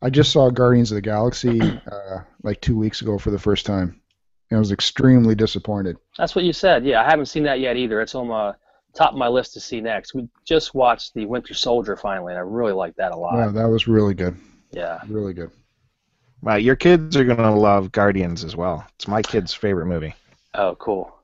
I 0.00 0.08
just 0.08 0.32
saw 0.32 0.48
Guardians 0.50 0.90
of 0.90 0.96
the 0.96 1.02
Galaxy 1.02 1.60
uh, 1.92 2.20
like 2.42 2.60
two 2.62 2.76
weeks 2.76 3.02
ago 3.02 3.18
for 3.18 3.30
the 3.30 3.38
first 3.38 3.66
time, 3.66 4.00
and 4.50 4.56
I 4.56 4.58
was 4.58 4.72
extremely 4.72 5.34
disappointed. 5.34 5.98
That's 6.16 6.34
what 6.34 6.44
you 6.44 6.54
said. 6.54 6.84
Yeah, 6.86 7.02
I 7.02 7.04
haven't 7.04 7.26
seen 7.26 7.42
that 7.44 7.60
yet 7.60 7.76
either. 7.76 8.00
It's 8.00 8.14
on 8.14 8.28
my 8.28 8.54
top 8.94 9.12
of 9.12 9.18
my 9.18 9.28
list 9.28 9.52
to 9.52 9.60
see 9.60 9.82
next. 9.82 10.14
We 10.14 10.26
just 10.46 10.74
watched 10.74 11.12
the 11.12 11.26
Winter 11.26 11.52
Soldier 11.52 11.94
finally, 11.94 12.32
and 12.32 12.38
I 12.38 12.42
really 12.42 12.72
liked 12.72 12.96
that 12.96 13.12
a 13.12 13.16
lot. 13.16 13.36
Yeah, 13.36 13.48
that 13.48 13.68
was 13.68 13.86
really 13.86 14.14
good, 14.14 14.34
Yeah. 14.72 15.00
really 15.08 15.34
good. 15.34 15.50
Well, 16.40 16.58
your 16.58 16.76
kids 16.76 17.18
are 17.18 17.24
gonna 17.24 17.54
love 17.54 17.92
Guardians 17.92 18.44
as 18.44 18.56
well. 18.56 18.86
It's 18.96 19.08
my 19.08 19.20
kid's 19.20 19.52
favorite 19.52 19.86
movie. 19.86 20.14
Oh, 20.54 20.74
cool. 20.76 21.14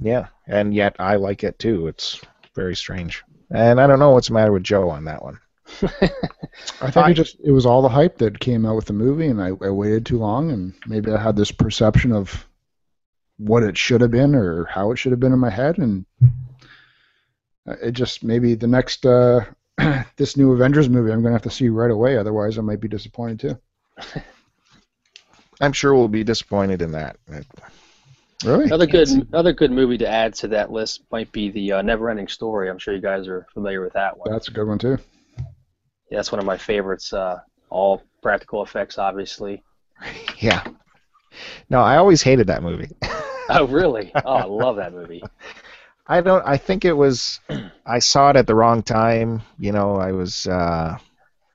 Yeah, 0.00 0.26
and 0.46 0.74
yet 0.74 0.96
I 0.98 1.16
like 1.16 1.42
it 1.44 1.58
too. 1.58 1.88
It's 1.88 2.20
very 2.54 2.76
strange. 2.76 3.24
And 3.50 3.80
I 3.80 3.86
don't 3.86 3.98
know 3.98 4.10
what's 4.10 4.28
the 4.28 4.34
matter 4.34 4.52
with 4.52 4.62
Joe 4.62 4.90
on 4.90 5.04
that 5.04 5.22
one. 5.22 5.38
I 6.80 6.90
think 6.90 6.96
I- 6.96 7.10
it 7.10 7.14
just 7.14 7.36
it 7.44 7.50
was 7.50 7.66
all 7.66 7.82
the 7.82 7.88
hype 7.88 8.18
that 8.18 8.38
came 8.40 8.64
out 8.64 8.76
with 8.76 8.86
the 8.86 8.92
movie, 8.92 9.26
and 9.26 9.40
I, 9.42 9.48
I 9.48 9.70
waited 9.70 10.06
too 10.06 10.18
long, 10.18 10.50
and 10.50 10.74
maybe 10.86 11.10
I 11.12 11.20
had 11.20 11.36
this 11.36 11.50
perception 11.52 12.12
of 12.12 12.46
what 13.38 13.62
it 13.62 13.76
should 13.78 14.00
have 14.00 14.10
been 14.10 14.34
or 14.34 14.64
how 14.64 14.90
it 14.92 14.96
should 14.98 15.12
have 15.12 15.20
been 15.20 15.32
in 15.32 15.38
my 15.38 15.50
head, 15.50 15.78
and 15.78 16.04
it 17.82 17.92
just 17.92 18.24
maybe 18.24 18.54
the 18.54 18.66
next 18.66 19.04
uh, 19.06 19.44
this 20.16 20.36
new 20.36 20.52
Avengers 20.52 20.88
movie 20.88 21.12
I'm 21.12 21.22
gonna 21.22 21.34
have 21.34 21.42
to 21.42 21.50
see 21.50 21.68
right 21.68 21.90
away, 21.90 22.16
otherwise 22.16 22.58
I 22.58 22.62
might 22.62 22.80
be 22.80 22.88
disappointed 22.88 23.40
too. 23.40 24.20
I'm 25.60 25.72
sure 25.72 25.94
we'll 25.94 26.08
be 26.08 26.24
disappointed 26.24 26.82
in 26.82 26.92
that. 26.92 27.16
Really? 28.44 28.64
Another 28.64 28.86
good 28.86 29.08
see. 29.08 29.22
another 29.32 29.52
good 29.52 29.72
movie 29.72 29.98
to 29.98 30.08
add 30.08 30.34
to 30.34 30.48
that 30.48 30.70
list 30.70 31.02
might 31.10 31.30
be 31.32 31.50
the 31.50 31.72
uh, 31.72 31.82
Never-Ending 31.82 32.28
Story. 32.28 32.70
I'm 32.70 32.78
sure 32.78 32.94
you 32.94 33.00
guys 33.00 33.26
are 33.26 33.46
familiar 33.52 33.82
with 33.82 33.94
that 33.94 34.16
one. 34.16 34.30
That's 34.30 34.48
a 34.48 34.52
good 34.52 34.68
one 34.68 34.78
too. 34.78 34.96
Yeah, 36.10 36.18
that's 36.18 36.30
one 36.30 36.38
of 36.38 36.44
my 36.44 36.56
favorites. 36.56 37.12
Uh, 37.12 37.40
all 37.70 38.02
practical 38.22 38.62
effects, 38.62 38.98
obviously. 38.98 39.62
Yeah. 40.38 40.64
No, 41.68 41.80
I 41.80 41.96
always 41.96 42.22
hated 42.22 42.46
that 42.46 42.62
movie. 42.62 42.90
Oh, 43.50 43.66
really? 43.66 44.12
Oh, 44.14 44.34
I 44.34 44.44
love 44.44 44.76
that 44.76 44.92
movie. 44.92 45.22
I 46.06 46.20
don't. 46.20 46.46
I 46.46 46.58
think 46.58 46.84
it 46.84 46.92
was. 46.92 47.40
I 47.86 47.98
saw 47.98 48.28
it 48.28 48.36
at 48.36 48.46
the 48.46 48.54
wrong 48.54 48.82
time. 48.82 49.40
You 49.58 49.72
know, 49.72 49.96
I 49.96 50.12
was 50.12 50.46
uh, 50.46 50.98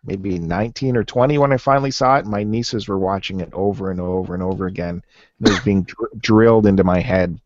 maybe 0.04 0.38
19 0.38 0.98
or 0.98 1.04
20 1.04 1.38
when 1.38 1.54
I 1.54 1.58
finally 1.58 1.92
saw 1.92 2.18
it. 2.18 2.26
My 2.26 2.44
nieces 2.44 2.88
were 2.88 2.98
watching 2.98 3.40
it 3.40 3.50
over 3.54 3.90
and 3.90 4.00
over 4.00 4.34
and 4.34 4.44
over 4.44 4.68
again. 4.68 5.04
It 5.40 5.50
was 5.50 5.60
being 5.62 5.84
dr- 5.84 6.12
drilled 6.20 6.66
into 6.66 6.84
my 6.84 7.00
head, 7.00 7.40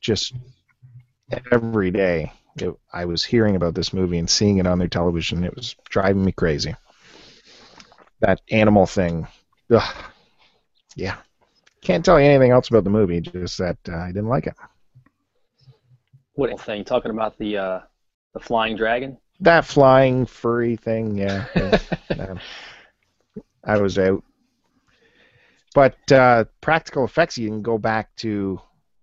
just 0.00 0.34
every 1.52 1.90
day. 1.90 2.32
It, 2.56 2.74
I 2.92 3.04
was 3.04 3.22
hearing 3.22 3.56
about 3.56 3.74
this 3.74 3.92
movie 3.92 4.18
and 4.18 4.28
seeing 4.28 4.58
it 4.58 4.66
on 4.66 4.78
their 4.78 4.88
television. 4.88 5.44
It 5.44 5.54
was 5.54 5.76
driving 5.88 6.24
me 6.24 6.32
crazy. 6.32 6.74
That 8.20 8.40
animal 8.50 8.86
thing. 8.86 9.26
Ugh. 9.70 9.94
Yeah. 10.96 11.16
Can't 11.82 12.04
tell 12.04 12.18
you 12.18 12.26
anything 12.26 12.50
else 12.50 12.68
about 12.68 12.84
the 12.84 12.90
movie. 12.90 13.20
Just 13.20 13.58
that 13.58 13.76
uh, 13.88 13.96
I 13.96 14.08
didn't 14.08 14.28
like 14.28 14.46
it. 14.46 14.54
What 16.32 16.58
thing? 16.60 16.84
Talking 16.84 17.10
about 17.10 17.38
the 17.38 17.58
uh, 17.58 17.80
the 18.34 18.40
flying 18.40 18.76
dragon? 18.76 19.18
That 19.40 19.64
flying 19.64 20.26
furry 20.26 20.76
thing, 20.76 21.16
yeah. 21.16 21.46
yeah. 22.10 22.34
I 23.64 23.78
was 23.78 23.98
out. 23.98 24.22
But 25.74 26.10
uh, 26.10 26.44
practical 26.60 27.04
effects, 27.04 27.36
you 27.36 27.48
can 27.48 27.60
go 27.60 27.76
back 27.76 28.14
to, 28.16 28.58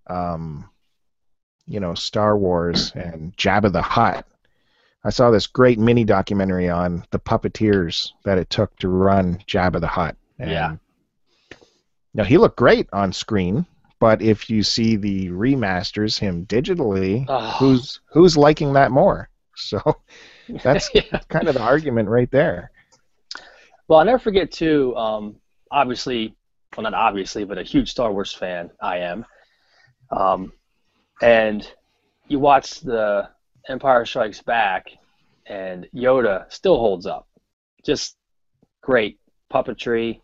um, 0.07 0.69
you 1.67 1.79
know, 1.79 1.93
Star 1.93 2.35
Wars 2.37 2.91
and 2.95 3.35
Jabba 3.37 3.71
the 3.71 3.81
Hutt. 3.81 4.25
I 5.03 5.09
saw 5.11 5.29
this 5.29 5.47
great 5.47 5.77
mini 5.77 6.03
documentary 6.03 6.69
on 6.69 7.05
the 7.11 7.19
puppeteers 7.19 8.11
that 8.23 8.37
it 8.37 8.49
took 8.49 8.75
to 8.77 8.87
run 8.87 9.37
Jabba 9.47 9.79
the 9.81 9.87
Hutt. 9.87 10.15
And, 10.39 10.49
Yeah. 10.51 10.75
Now 12.15 12.23
he 12.23 12.37
looked 12.37 12.57
great 12.57 12.87
on 12.93 13.11
screen, 13.11 13.65
but 13.99 14.21
if 14.21 14.49
you 14.49 14.61
see 14.63 14.95
the 14.95 15.29
remasters, 15.29 16.17
him 16.19 16.45
digitally, 16.45 17.25
Oh. 17.27 17.51
who's 17.59 17.99
who's 18.11 18.37
liking 18.37 18.73
that 18.73 18.91
more? 18.91 19.29
So 19.55 19.79
that's 20.63 20.89
yeah. 20.93 21.19
kind 21.29 21.47
of 21.47 21.55
the 21.55 21.61
argument 21.61 22.09
right 22.09 22.29
there. 22.31 22.71
Well, 23.87 23.99
I'll 23.99 24.05
never 24.05 24.19
forget 24.19 24.51
too. 24.51 24.95
Um, 24.95 25.35
obviously, 25.71 26.35
well, 26.75 26.83
not 26.83 26.93
obviously, 26.93 27.43
but 27.43 27.57
a 27.57 27.63
huge 27.63 27.91
Star 27.91 28.11
Wars 28.11 28.33
fan 28.33 28.71
I 28.81 28.97
am. 28.99 29.25
Um, 30.11 30.51
and 31.21 31.67
you 32.27 32.39
watch 32.39 32.81
the 32.81 33.29
Empire 33.67 34.05
Strikes 34.05 34.41
Back, 34.41 34.87
and 35.45 35.87
Yoda 35.95 36.51
still 36.51 36.77
holds 36.77 37.05
up. 37.05 37.27
Just 37.85 38.17
great 38.81 39.19
puppetry, 39.51 40.21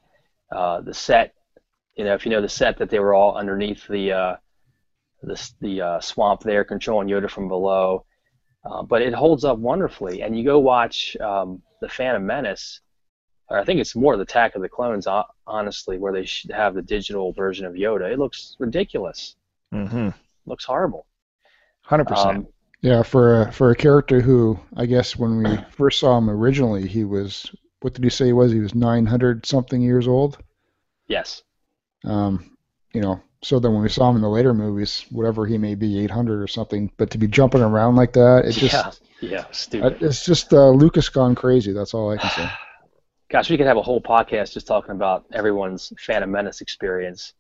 uh, 0.52 0.82
the 0.82 0.94
set. 0.94 1.34
You 1.96 2.06
know, 2.06 2.14
if 2.14 2.26
you 2.26 2.32
know 2.32 2.42
the 2.42 2.50
set 2.50 2.78
that 2.78 2.90
they 2.90 3.00
were 3.00 3.14
all 3.14 3.36
underneath 3.36 3.86
the 3.88 4.12
uh, 4.12 4.36
the 5.22 5.52
the 5.62 5.82
uh, 5.82 6.00
swamp 6.00 6.42
there, 6.42 6.64
controlling 6.64 7.08
Yoda 7.10 7.30
from 7.30 7.48
below. 7.48 8.06
Uh, 8.66 8.84
but 8.84 9.02
it 9.02 9.14
holds 9.14 9.46
up 9.46 9.58
wonderfully. 9.58 10.22
And 10.22 10.38
you 10.38 10.44
go 10.44 10.60
watch 10.60 11.16
um, 11.18 11.62
the 11.82 11.90
Phantom 11.90 12.26
Menace 12.26 12.82
or 13.50 13.58
I 13.58 13.66
think 13.66 13.80
it's 13.80 13.96
more 13.96 14.16
the 14.16 14.24
Attack 14.24 14.56
of 14.56 14.62
the 14.62 14.70
Clones, 14.70 15.08
honestly, 15.48 15.98
where 15.98 16.14
they 16.14 16.26
should 16.26 16.52
have 16.52 16.76
the 16.76 16.82
digital 16.82 17.34
version 17.34 17.66
of 17.66 17.74
Yoda. 17.74 18.12
It 18.12 18.20
looks 18.20 18.56
ridiculous. 18.60 19.36
Mm-hmm. 19.74 20.10
looks 20.46 20.66
horrible. 20.66 21.06
Hundred 21.82 22.06
percent. 22.06 22.38
Um, 22.38 22.48
Yeah, 22.82 23.04
for 23.04 23.44
a, 23.44 23.52
for 23.52 23.72
a 23.72 23.76
character 23.76 24.22
who 24.22 24.60
I 24.76 24.86
guess 24.86 25.16
when 25.16 25.44
we 25.44 25.58
first 25.72 26.00
saw 26.00 26.18
him 26.18 26.30
originally, 26.30 26.88
he 26.88 27.04
was 27.04 27.50
what 27.82 27.94
did 27.94 28.04
he 28.04 28.10
say 28.10 28.28
he 28.28 28.34
was? 28.34 28.52
He 28.52 28.60
was 28.60 28.76
900 28.76 29.46
something 29.46 29.82
years 29.82 30.08
old. 30.08 30.38
Yes. 31.08 31.44
Um, 32.04 32.58
you 32.94 33.02
know, 33.02 33.22
so 33.42 33.60
then 33.60 33.74
when 33.74 33.84
we 33.84 33.90
saw 33.90 34.10
him 34.10 34.18
in 34.18 34.22
the 34.22 34.30
later 34.30 34.54
movies, 34.54 35.06
whatever 35.12 35.46
he 35.46 35.58
may 35.58 35.76
be, 35.76 36.00
800 36.00 36.42
or 36.42 36.48
something, 36.48 36.92
but 36.98 37.10
to 37.12 37.18
be 37.18 37.28
jumping 37.28 37.62
around 37.62 37.96
like 37.96 38.14
that, 38.14 38.44
it 38.46 38.52
just 38.54 39.02
yeah, 39.22 39.30
yeah, 39.30 39.46
stupid. 39.52 40.02
it's 40.02 40.26
just 40.26 40.54
uh, 40.54 40.70
Lucas 40.70 41.08
gone 41.10 41.36
crazy. 41.36 41.72
That's 41.72 41.94
all 41.94 42.12
I 42.12 42.18
can 42.18 42.30
say. 42.32 42.50
Gosh, 43.30 43.50
we 43.50 43.58
could 43.58 43.68
have 43.68 43.78
a 43.78 43.82
whole 43.82 44.02
podcast 44.02 44.54
just 44.54 44.66
talking 44.66 44.92
about 44.92 45.26
everyone's 45.32 45.94
Phantom 46.00 46.30
Menace 46.30 46.62
experience. 46.62 47.34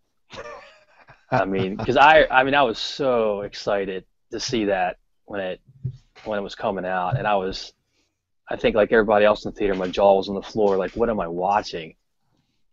I 1.31 1.45
mean, 1.45 1.75
because 1.75 1.97
I, 1.97 2.25
I 2.29 2.43
mean, 2.43 2.53
I 2.53 2.61
was 2.61 2.77
so 2.77 3.41
excited 3.41 4.05
to 4.31 4.39
see 4.39 4.65
that 4.65 4.97
when 5.25 5.41
it, 5.41 5.61
when 6.25 6.37
it 6.37 6.43
was 6.43 6.53
coming 6.53 6.85
out, 6.85 7.17
and 7.17 7.27
I 7.27 7.35
was, 7.35 7.73
I 8.49 8.55
think 8.55 8.75
like 8.75 8.91
everybody 8.91 9.25
else 9.25 9.45
in 9.45 9.51
the 9.51 9.57
theater, 9.57 9.73
my 9.73 9.87
jaw 9.87 10.15
was 10.15 10.29
on 10.29 10.35
the 10.35 10.43
floor. 10.43 10.77
Like, 10.77 10.91
what 10.91 11.09
am 11.09 11.19
I 11.19 11.27
watching? 11.27 11.95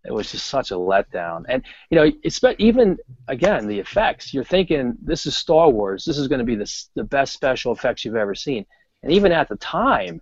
It 0.07 0.13
was 0.13 0.31
just 0.31 0.47
such 0.47 0.71
a 0.71 0.75
letdown. 0.75 1.45
And 1.49 1.63
you 1.91 1.97
know, 1.97 2.11
it's 2.23 2.41
even 2.59 2.99
again 3.29 3.67
the 3.67 3.79
effects. 3.79 4.33
You're 4.33 4.45
thinking 4.45 4.95
this 5.03 5.27
is 5.27 5.37
Star 5.37 5.69
Wars. 5.69 6.05
This 6.05 6.19
is 6.19 6.29
going 6.29 6.39
to 6.39 6.45
be 6.45 6.57
the 6.57 6.73
the 6.95 7.05
best 7.05 7.33
special 7.33 7.73
effects 7.73 8.05
you've 8.05 8.17
ever 8.17 8.35
seen. 8.35 8.67
And 9.03 9.13
even 9.13 9.33
at 9.33 9.49
the 9.49 9.57
time, 9.57 10.21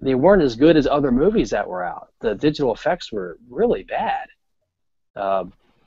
they 0.00 0.14
weren't 0.14 0.42
as 0.42 0.56
good 0.56 0.76
as 0.76 0.86
other 0.86 1.10
movies 1.10 1.50
that 1.50 1.68
were 1.68 1.84
out. 1.84 2.08
The 2.20 2.34
digital 2.34 2.72
effects 2.72 3.12
were 3.12 3.38
really 3.48 3.84
bad. 3.84 4.28
Uh, 5.16 5.44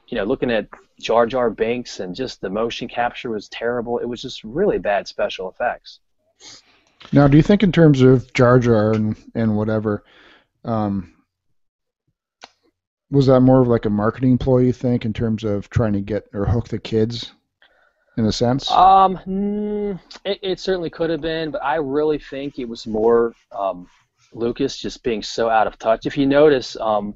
you 0.07 0.17
know, 0.17 0.23
looking 0.23 0.51
at 0.51 0.67
Jar 0.99 1.25
Jar 1.25 1.49
Binks 1.49 1.99
and 1.99 2.15
just 2.15 2.41
the 2.41 2.49
motion 2.49 2.87
capture 2.87 3.29
was 3.29 3.49
terrible. 3.49 3.99
It 3.99 4.05
was 4.05 4.21
just 4.21 4.43
really 4.43 4.79
bad 4.79 5.07
special 5.07 5.49
effects. 5.49 5.99
Now, 7.11 7.27
do 7.27 7.37
you 7.37 7.43
think 7.43 7.63
in 7.63 7.71
terms 7.71 8.01
of 8.01 8.33
Jar 8.33 8.59
Jar 8.59 8.93
and, 8.93 9.15
and 9.35 9.55
whatever, 9.55 10.03
um, 10.63 11.13
was 13.09 13.27
that 13.27 13.41
more 13.41 13.61
of 13.61 13.67
like 13.67 13.85
a 13.85 13.89
marketing 13.89 14.37
ploy, 14.37 14.59
you 14.59 14.73
think, 14.73 15.05
in 15.05 15.13
terms 15.13 15.43
of 15.43 15.69
trying 15.69 15.93
to 15.93 16.01
get 16.01 16.27
or 16.33 16.45
hook 16.45 16.67
the 16.67 16.79
kids 16.79 17.33
in 18.17 18.25
a 18.25 18.31
sense? 18.31 18.69
Um, 18.71 19.17
mm, 19.25 19.99
it, 20.25 20.39
it 20.41 20.59
certainly 20.59 20.89
could 20.89 21.09
have 21.09 21.21
been, 21.21 21.51
but 21.51 21.63
I 21.63 21.75
really 21.75 22.19
think 22.19 22.59
it 22.59 22.67
was 22.67 22.85
more 22.85 23.33
um, 23.51 23.87
Lucas 24.33 24.77
just 24.77 25.03
being 25.03 25.23
so 25.23 25.49
out 25.49 25.67
of 25.67 25.79
touch. 25.79 26.05
If 26.05 26.17
you 26.17 26.25
notice, 26.25 26.75
um, 26.77 27.15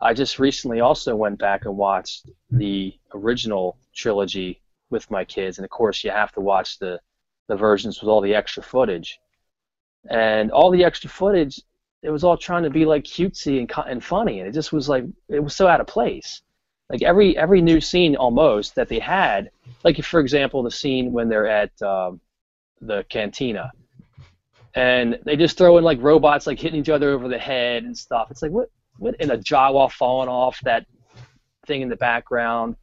I 0.00 0.14
just 0.14 0.38
recently 0.38 0.80
also 0.80 1.16
went 1.16 1.38
back 1.38 1.64
and 1.64 1.76
watched 1.76 2.28
the 2.50 2.94
original 3.12 3.78
trilogy 3.94 4.60
with 4.90 5.10
my 5.10 5.24
kids, 5.24 5.58
and 5.58 5.64
of 5.64 5.70
course, 5.70 6.04
you 6.04 6.10
have 6.10 6.32
to 6.32 6.40
watch 6.40 6.78
the 6.78 7.00
the 7.48 7.56
versions 7.56 8.00
with 8.00 8.08
all 8.08 8.20
the 8.20 8.34
extra 8.34 8.62
footage. 8.62 9.18
And 10.08 10.50
all 10.50 10.70
the 10.70 10.84
extra 10.84 11.10
footage 11.10 11.60
it 12.04 12.10
was 12.10 12.22
all 12.22 12.36
trying 12.36 12.64
to 12.64 12.70
be 12.70 12.84
like 12.84 13.02
cutesy 13.02 13.58
and 13.58 13.72
and 13.88 14.04
funny, 14.04 14.38
and 14.38 14.48
it 14.48 14.52
just 14.52 14.72
was 14.72 14.88
like 14.88 15.04
it 15.28 15.40
was 15.42 15.56
so 15.56 15.66
out 15.66 15.80
of 15.80 15.86
place. 15.86 16.42
Like 16.90 17.02
every 17.02 17.36
every 17.36 17.62
new 17.62 17.80
scene 17.80 18.14
almost 18.14 18.74
that 18.74 18.88
they 18.90 18.98
had, 18.98 19.50
like 19.82 20.02
for 20.04 20.20
example 20.20 20.62
the 20.62 20.70
scene 20.70 21.12
when 21.12 21.30
they're 21.30 21.46
at 21.46 21.70
um, 21.82 22.20
the 22.82 23.06
cantina, 23.08 23.72
and 24.74 25.18
they 25.24 25.34
just 25.34 25.56
throw 25.56 25.78
in 25.78 25.84
like 25.84 25.98
robots 26.02 26.46
like 26.46 26.60
hitting 26.60 26.78
each 26.78 26.90
other 26.90 27.10
over 27.10 27.26
the 27.26 27.38
head 27.38 27.84
and 27.84 27.96
stuff. 27.96 28.30
It's 28.30 28.42
like 28.42 28.52
what 28.52 28.68
what 28.98 29.14
in 29.18 29.30
a 29.30 29.38
Jawa 29.38 29.90
falling 29.90 30.28
off 30.28 30.60
that 30.64 30.84
thing 31.66 31.80
in 31.80 31.88
the 31.88 31.96
background, 31.96 32.76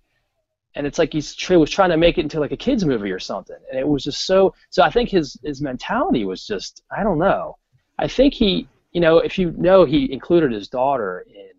and 0.74 0.88
it's 0.88 0.98
like 0.98 1.14
he's 1.14 1.36
was 1.52 1.70
trying 1.70 1.92
to 1.92 1.98
make 1.98 2.18
it 2.18 2.22
into 2.22 2.40
like 2.40 2.52
a 2.52 2.58
kids 2.58 2.84
movie 2.86 3.12
or 3.12 3.20
something, 3.20 3.58
and 3.70 3.80
it 3.80 3.88
was 3.88 4.04
just 4.04 4.26
so. 4.26 4.56
So 4.72 4.82
I 4.82 4.90
think 4.90 5.10
his 5.10 5.40
his 5.44 5.62
mentality 5.62 6.26
was 6.26 6.48
just 6.48 6.82
I 6.92 7.04
don't 7.04 7.20
know. 7.20 7.58
I 8.00 8.08
think 8.08 8.34
he 8.34 8.68
you 8.92 9.02
know, 9.02 9.20
if 9.20 9.38
you 9.38 9.52
know, 9.58 9.86
he 9.86 10.12
included 10.12 10.52
his 10.52 10.68
daughter 10.68 11.26
in 11.28 11.52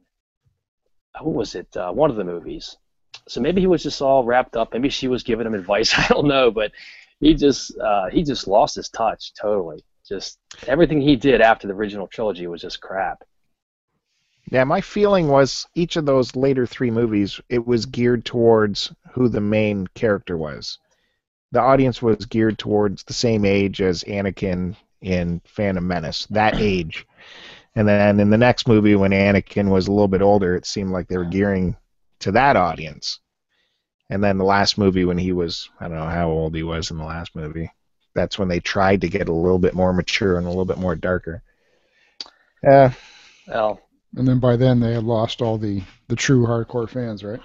what 1.20 1.34
was 1.34 1.54
it? 1.54 1.74
Uh, 1.76 1.92
one 1.92 2.10
of 2.10 2.16
the 2.16 2.24
movies. 2.24 2.76
So 3.28 3.40
maybe 3.40 3.60
he 3.60 3.66
was 3.66 3.82
just 3.82 4.02
all 4.02 4.24
wrapped 4.24 4.56
up. 4.56 4.72
Maybe 4.72 4.88
she 4.88 5.08
was 5.08 5.22
giving 5.22 5.46
him 5.46 5.54
advice. 5.62 5.94
I 5.96 6.06
don't 6.08 6.26
know, 6.26 6.50
but 6.50 6.72
he 7.20 7.34
just 7.34 7.78
uh, 7.78 8.08
he 8.10 8.22
just 8.22 8.48
lost 8.48 8.76
his 8.76 8.88
touch 8.88 9.32
totally. 9.34 9.84
Just 10.06 10.38
everything 10.66 11.00
he 11.00 11.16
did 11.16 11.40
after 11.40 11.68
the 11.68 11.74
original 11.74 12.08
trilogy 12.08 12.46
was 12.46 12.60
just 12.60 12.80
crap. 12.80 13.22
Yeah, 14.50 14.64
my 14.64 14.80
feeling 14.80 15.28
was 15.28 15.66
each 15.74 15.96
of 15.96 16.04
those 16.04 16.34
later 16.34 16.66
three 16.66 16.90
movies, 16.90 17.40
it 17.48 17.64
was 17.64 17.86
geared 17.86 18.24
towards 18.24 18.92
who 19.12 19.28
the 19.28 19.40
main 19.40 19.86
character 19.94 20.36
was. 20.36 20.78
The 21.52 21.60
audience 21.60 22.02
was 22.02 22.26
geared 22.26 22.58
towards 22.58 23.04
the 23.04 23.12
same 23.12 23.44
age 23.44 23.80
as 23.80 24.02
Anakin 24.04 24.76
in 25.02 25.40
Phantom 25.44 25.86
Menace, 25.86 26.26
that 26.30 26.56
age. 26.56 27.06
And 27.74 27.88
then 27.88 28.20
in 28.20 28.30
the 28.30 28.38
next 28.38 28.68
movie, 28.68 28.94
when 28.94 29.12
Anakin 29.12 29.70
was 29.70 29.88
a 29.88 29.92
little 29.92 30.08
bit 30.08 30.22
older, 30.22 30.54
it 30.54 30.66
seemed 30.66 30.90
like 30.90 31.08
they 31.08 31.16
were 31.16 31.24
gearing 31.24 31.76
to 32.20 32.32
that 32.32 32.56
audience. 32.56 33.20
And 34.10 34.22
then 34.22 34.38
the 34.38 34.44
last 34.44 34.76
movie, 34.76 35.04
when 35.04 35.18
he 35.18 35.32
was, 35.32 35.70
I 35.80 35.88
don't 35.88 35.96
know 35.96 36.06
how 36.06 36.30
old 36.30 36.54
he 36.54 36.62
was 36.62 36.90
in 36.90 36.98
the 36.98 37.04
last 37.04 37.34
movie, 37.34 37.70
that's 38.14 38.38
when 38.38 38.48
they 38.48 38.60
tried 38.60 39.00
to 39.00 39.08
get 39.08 39.28
a 39.28 39.34
little 39.34 39.58
bit 39.58 39.74
more 39.74 39.92
mature 39.92 40.36
and 40.36 40.46
a 40.46 40.50
little 40.50 40.66
bit 40.66 40.78
more 40.78 40.94
darker. 40.94 41.42
Yeah. 42.62 42.92
Well. 43.48 43.80
And 44.14 44.28
then 44.28 44.38
by 44.38 44.56
then 44.56 44.80
they 44.80 44.92
had 44.92 45.04
lost 45.04 45.40
all 45.40 45.56
the 45.56 45.82
the 46.08 46.16
true 46.16 46.46
hardcore 46.46 46.88
fans, 46.88 47.24
right? 47.24 47.40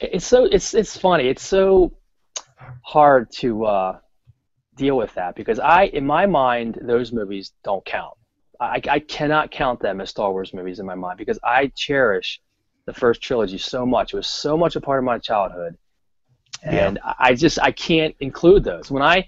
It's 0.00 0.26
so 0.26 0.46
it's 0.46 0.74
it's 0.74 0.96
funny. 0.96 1.28
It's 1.28 1.44
so 1.44 1.92
hard 2.82 3.30
to 3.36 3.64
uh, 3.64 3.98
deal 4.82 4.96
with 4.96 5.14
that 5.14 5.34
because 5.34 5.58
I, 5.58 5.84
in 5.84 6.04
my 6.04 6.26
mind, 6.26 6.78
those 6.82 7.12
movies 7.12 7.52
don't 7.62 7.84
count. 7.84 8.14
I, 8.60 8.80
I 8.88 8.98
cannot 8.98 9.50
count 9.50 9.80
them 9.80 10.00
as 10.00 10.10
Star 10.10 10.30
Wars 10.32 10.52
movies 10.52 10.78
in 10.80 10.86
my 10.86 10.94
mind 10.94 11.18
because 11.18 11.38
I 11.42 11.68
cherish 11.74 12.40
the 12.84 12.92
first 12.92 13.22
trilogy 13.22 13.58
so 13.58 13.86
much. 13.86 14.12
It 14.12 14.16
was 14.16 14.26
so 14.26 14.56
much 14.56 14.76
a 14.76 14.80
part 14.80 14.98
of 14.98 15.04
my 15.04 15.18
childhood, 15.18 15.76
and 16.62 16.98
yeah. 17.04 17.14
I 17.18 17.34
just 17.34 17.60
I 17.60 17.70
can't 17.70 18.14
include 18.20 18.64
those 18.64 18.90
when 18.90 19.02
I 19.02 19.26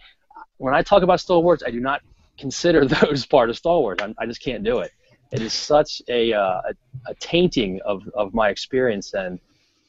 when 0.59 0.75
I 0.75 0.83
talk 0.83 1.03
about 1.03 1.21
Star 1.21 1.41
Wars. 1.41 1.63
I 1.67 1.71
do 1.71 1.81
not 1.81 2.01
consider 2.37 2.85
those 3.01 3.27
part 3.27 3.51
of 3.51 3.57
Star 3.57 3.79
Wars. 3.79 3.99
I, 4.01 4.15
I 4.19 4.27
just 4.27 4.43
can't 4.43 4.65
do 4.65 4.79
it. 4.81 4.93
It 5.33 5.43
is 5.43 5.53
such 5.53 6.01
a, 6.09 6.33
uh, 6.33 6.61
a, 6.71 6.75
a 7.11 7.15
tainting 7.17 7.81
of, 7.85 8.03
of 8.15 8.35
my 8.35 8.51
experience 8.51 9.15
and 9.15 9.41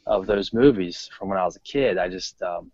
of 0.07 0.25
those 0.25 0.53
movies 0.53 1.09
from 1.17 1.29
when 1.29 1.37
I 1.37 1.45
was 1.45 1.55
a 1.55 1.59
kid. 1.59 1.99
I 1.99 2.09
just 2.09 2.41
um, 2.41 2.71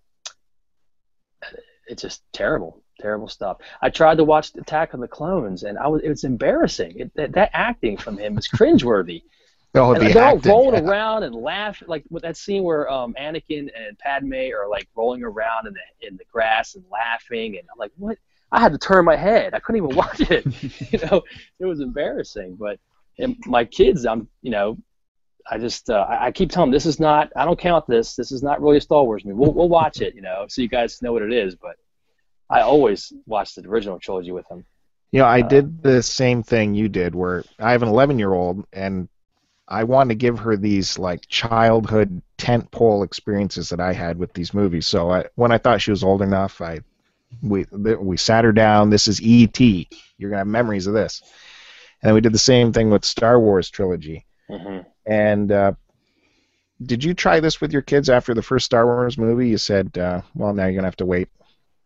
it's 1.88 2.02
just 2.02 2.24
terrible, 2.34 2.82
terrible 3.00 3.28
stuff. 3.28 3.58
I 3.82 3.90
tried 3.90 4.18
to 4.18 4.24
watch 4.24 4.52
Attack 4.56 4.94
on 4.94 5.00
the 5.00 5.08
Clones, 5.08 5.64
and 5.64 5.78
I 5.78 5.88
was 5.88 6.02
it 6.04 6.10
was 6.10 6.24
embarrassing. 6.24 7.00
It, 7.00 7.14
that, 7.16 7.34
that 7.34 7.52
acting 7.54 7.98
from 7.98 8.18
him 8.18 8.38
is 8.38 8.48
cringeworthy. 8.48 9.24
Oh, 9.74 9.94
and, 9.94 10.06
the 10.06 10.14
they're 10.14 10.24
acting, 10.24 10.52
all 10.52 10.66
rolling 10.66 10.84
yeah. 10.86 10.92
around 10.92 11.24
and 11.24 11.34
laughing, 11.34 11.88
like 11.88 12.04
with 12.10 12.24
that 12.24 12.36
scene 12.36 12.64
where 12.64 12.92
um, 12.92 13.16
Anakin 13.18 13.70
and 13.74 13.98
Padme 14.00 14.52
are 14.54 14.68
like 14.70 14.90
rolling 14.96 15.24
around 15.24 15.66
in 15.66 15.74
the 15.74 16.08
in 16.08 16.18
the 16.18 16.26
grass 16.30 16.76
and 16.76 16.84
laughing, 16.92 17.58
and 17.58 17.66
I'm 17.72 17.80
like, 17.80 17.94
what? 17.96 18.18
I 18.52 18.60
had 18.60 18.74
to 18.74 18.78
turn 18.78 19.06
my 19.06 19.16
head. 19.16 19.54
I 19.54 19.60
couldn't 19.60 19.86
even 19.86 19.96
watch 19.96 20.20
it. 20.20 20.46
you 20.92 21.00
know, 21.00 21.22
it 21.60 21.66
was 21.66 21.80
embarrassing. 21.80 22.58
But 22.60 22.82
and 23.18 23.38
my 23.46 23.64
kids, 23.64 24.06
I'm 24.06 24.28
you 24.42 24.52
know, 24.52 24.78
I 25.50 25.58
just 25.58 25.90
uh, 25.90 26.06
I, 26.10 26.28
I 26.28 26.32
keep 26.32 26.52
telling 26.52 26.70
them 26.70 26.74
this 26.74 26.86
is 26.86 27.00
not. 27.00 27.32
I 27.36 27.46
don't 27.46 27.60
count 27.60 27.86
this. 27.88 28.16
This 28.16 28.32
is 28.32 28.44
not 28.44 28.62
really 28.62 28.78
a 28.78 28.82
Star 28.82 29.04
Wars 29.04 29.26
movie. 29.26 29.38
We'll 29.38 29.54
we'll 29.54 29.70
watch 29.70 30.02
it, 30.02 30.16
you 30.16 30.22
know, 30.22 30.46
so 30.48 30.62
you 30.62 30.68
guys 30.68 31.02
know 31.02 31.14
what 31.14 31.22
it 31.22 31.34
is. 31.34 31.56
But 31.56 31.76
I 32.50 32.62
always 32.62 33.12
watched 33.26 33.56
the 33.56 33.68
original 33.68 34.00
trilogy 34.00 34.32
with 34.32 34.48
them. 34.50 34.66
You 35.12 35.20
know, 35.20 35.26
I 35.26 35.42
Uh, 35.42 35.48
did 35.48 35.84
the 35.84 36.02
same 36.04 36.44
thing 36.44 36.74
you 36.74 36.88
did, 36.90 37.16
where 37.16 37.44
I 37.60 37.72
have 37.74 37.84
an 37.84 37.90
11 37.90 38.18
year 38.20 38.34
old, 38.34 38.66
and 38.72 39.10
I 39.68 39.84
want 39.84 40.10
to 40.10 40.16
give 40.16 40.40
her 40.40 40.58
these 40.58 41.00
like 41.00 41.28
childhood 41.28 42.22
tentpole 42.38 43.04
experiences 43.06 43.70
that 43.70 43.80
I 43.80 43.94
had 43.94 44.18
with 44.18 44.34
these 44.34 44.54
movies. 44.54 44.88
So 44.88 45.12
I, 45.12 45.26
when 45.36 45.52
I 45.52 45.58
thought 45.58 45.82
she 45.82 45.92
was 45.92 46.04
old 46.04 46.22
enough, 46.22 46.62
I 46.62 46.80
we 47.42 47.66
we 47.72 48.18
sat 48.18 48.44
her 48.44 48.52
down. 48.52 48.90
This 48.90 49.08
is 49.08 49.22
E.T. 49.22 49.88
You're 50.18 50.30
gonna 50.30 50.40
have 50.40 50.48
memories 50.48 50.88
of 50.88 50.94
this, 50.94 51.22
and 52.02 52.10
then 52.10 52.14
we 52.16 52.22
did 52.22 52.34
the 52.34 52.38
same 52.38 52.74
thing 52.74 52.90
with 52.90 53.06
Star 53.06 53.40
Wars 53.40 53.70
trilogy. 53.70 54.26
Hmm 54.52 54.80
And 55.06 55.52
uh, 55.52 55.74
did 56.86 57.04
you 57.04 57.14
try 57.14 57.40
this 57.40 57.62
with 57.62 57.72
your 57.74 57.82
kids 57.82 58.10
after 58.10 58.34
the 58.34 58.42
first 58.42 58.66
Star 58.66 58.86
Wars 58.86 59.18
movie? 59.18 59.50
You 59.50 59.58
said, 59.58 59.98
uh, 59.98 60.22
well, 60.36 60.54
now 60.54 60.66
you're 60.66 60.76
gonna 60.76 60.88
have 60.88 60.96
to 60.98 61.06
wait 61.06 61.30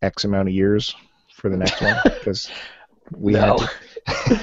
X 0.01 0.23
amount 0.23 0.47
of 0.49 0.53
years 0.53 0.95
for 1.33 1.49
the 1.49 1.57
next 1.57 1.81
one 1.81 1.95
because 2.03 2.49
we 3.17 3.33
no. 3.33 3.57
had 3.57 3.57
to. 3.57 4.39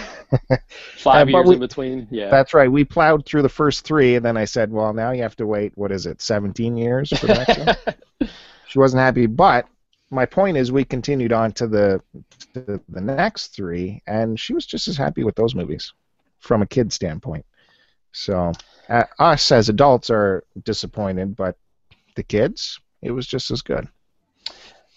Five 0.97 1.29
Uh, 1.29 1.31
years 1.31 1.49
we- 1.49 1.55
in 1.55 1.61
between. 1.61 2.09
Yeah. 2.11 2.31
That's 2.31 2.55
right. 2.55 2.71
We 2.71 2.85
plowed 2.85 3.27
through 3.27 3.43
the 3.43 3.49
first 3.49 3.85
three, 3.85 4.15
and 4.17 4.25
then 4.25 4.37
I 4.37 4.45
said, 4.47 4.71
"Well, 4.73 4.93
now 4.93 5.11
you 5.11 5.23
have 5.23 5.37
to 5.37 5.47
wait. 5.47 5.73
What 5.77 5.93
is 5.93 6.07
it? 6.07 6.21
17 6.23 6.77
years 6.77 7.11
for 7.11 7.27
the 7.27 7.35
next 7.35 7.59
one." 7.59 8.29
She 8.69 8.79
wasn't 8.79 9.01
happy, 9.01 9.27
but 9.27 9.67
my 10.11 10.25
point 10.25 10.57
is, 10.57 10.73
we 10.73 10.83
continued 10.85 11.31
on 11.33 11.53
to 11.53 11.67
the 11.67 12.01
to 12.55 12.81
the 12.89 13.01
next 13.03 13.49
three, 13.49 14.01
and 14.07 14.41
she 14.41 14.55
was 14.55 14.65
just 14.65 14.89
as 14.89 14.97
happy 14.97 15.25
with 15.25 15.35
those 15.35 15.55
movies 15.55 15.93
from 16.39 16.63
a 16.63 16.67
kid 16.67 16.91
standpoint. 16.91 17.45
So, 18.13 18.53
uh, 18.89 19.05
us 19.19 19.51
as 19.51 19.69
adults 19.69 20.11
are 20.11 20.45
disappointed, 20.65 21.35
but 21.35 21.57
the 22.15 22.23
kids, 22.23 22.79
it 23.01 23.11
was 23.11 23.27
just 23.27 23.51
as 23.51 23.63
good. 23.63 23.89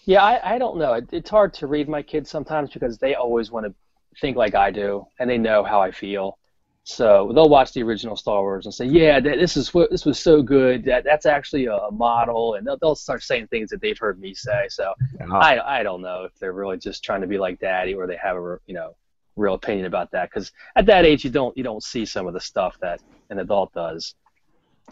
Yeah, 0.04 0.22
I, 0.22 0.54
I 0.54 0.58
don't 0.58 0.78
know. 0.78 0.94
It, 0.94 1.08
it's 1.12 1.30
hard 1.30 1.52
to 1.54 1.66
read 1.66 1.88
my 1.88 2.02
kids 2.02 2.30
sometimes 2.30 2.70
because 2.70 2.98
they 2.98 3.14
always 3.14 3.50
want 3.50 3.66
to 3.66 3.74
think 4.20 4.36
like 4.36 4.54
I 4.54 4.70
do, 4.70 5.06
and 5.18 5.28
they 5.28 5.38
know 5.38 5.64
how 5.64 5.80
I 5.80 5.90
feel. 5.90 6.38
So 6.84 7.32
they'll 7.34 7.48
watch 7.48 7.72
the 7.72 7.82
original 7.82 8.14
Star 8.14 8.40
Wars 8.40 8.66
and 8.66 8.72
say, 8.72 8.84
"Yeah, 8.84 9.18
this 9.18 9.56
is 9.56 9.74
what 9.74 9.90
this 9.90 10.04
was 10.04 10.20
so 10.20 10.40
good. 10.40 10.84
That 10.84 11.02
that's 11.02 11.26
actually 11.26 11.66
a 11.66 11.90
model," 11.90 12.54
and 12.54 12.64
they'll, 12.64 12.78
they'll 12.78 12.94
start 12.94 13.24
saying 13.24 13.48
things 13.48 13.70
that 13.70 13.80
they've 13.80 13.98
heard 13.98 14.20
me 14.20 14.34
say. 14.34 14.66
So 14.68 14.94
I 15.32 15.58
I 15.58 15.82
don't 15.82 16.00
know 16.00 16.22
if 16.22 16.38
they're 16.38 16.52
really 16.52 16.78
just 16.78 17.02
trying 17.02 17.22
to 17.22 17.26
be 17.26 17.38
like 17.38 17.58
Daddy 17.58 17.94
or 17.94 18.06
they 18.06 18.16
have 18.22 18.36
a 18.36 18.58
you 18.66 18.74
know 18.74 18.94
real 19.36 19.54
opinion 19.54 19.86
about 19.86 20.10
that 20.12 20.30
because 20.30 20.50
at 20.74 20.86
that 20.86 21.04
age 21.04 21.24
you 21.24 21.30
don't 21.30 21.56
you 21.56 21.62
don't 21.62 21.82
see 21.82 22.04
some 22.04 22.26
of 22.26 22.34
the 22.34 22.40
stuff 22.40 22.76
that 22.80 23.00
an 23.30 23.38
adult 23.38 23.72
does. 23.72 24.14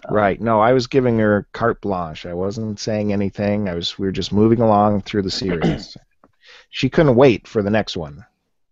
Um, 0.07 0.14
right. 0.14 0.40
No, 0.40 0.61
I 0.61 0.72
was 0.72 0.86
giving 0.86 1.18
her 1.18 1.47
carte 1.53 1.80
blanche. 1.80 2.26
I 2.26 2.34
wasn't 2.34 2.78
saying 2.78 3.12
anything. 3.12 3.68
I 3.68 3.74
was 3.74 3.99
we 3.99 4.07
were 4.07 4.12
just 4.12 4.32
moving 4.32 4.61
along 4.61 5.03
through 5.03 5.22
the 5.22 5.30
series. 5.30 5.97
she 6.70 6.90
couldn't 6.90 7.14
wait 7.14 7.49
for 7.49 7.62
the 7.62 7.70
next 7.70 7.97
one 7.97 8.24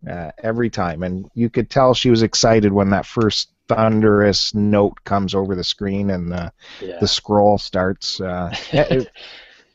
uh, 0.08 0.32
every 0.42 0.68
time, 0.68 1.02
and 1.02 1.30
you 1.34 1.48
could 1.48 1.70
tell 1.70 1.94
she 1.94 2.10
was 2.10 2.22
excited 2.22 2.72
when 2.72 2.90
that 2.90 3.06
first 3.06 3.50
thunderous 3.68 4.54
note 4.54 5.02
comes 5.04 5.34
over 5.34 5.54
the 5.54 5.64
screen 5.64 6.10
and 6.10 6.30
the 6.30 6.52
yeah. 6.80 6.98
the 7.00 7.08
scroll 7.08 7.56
starts. 7.56 8.20
Uh, 8.20 8.54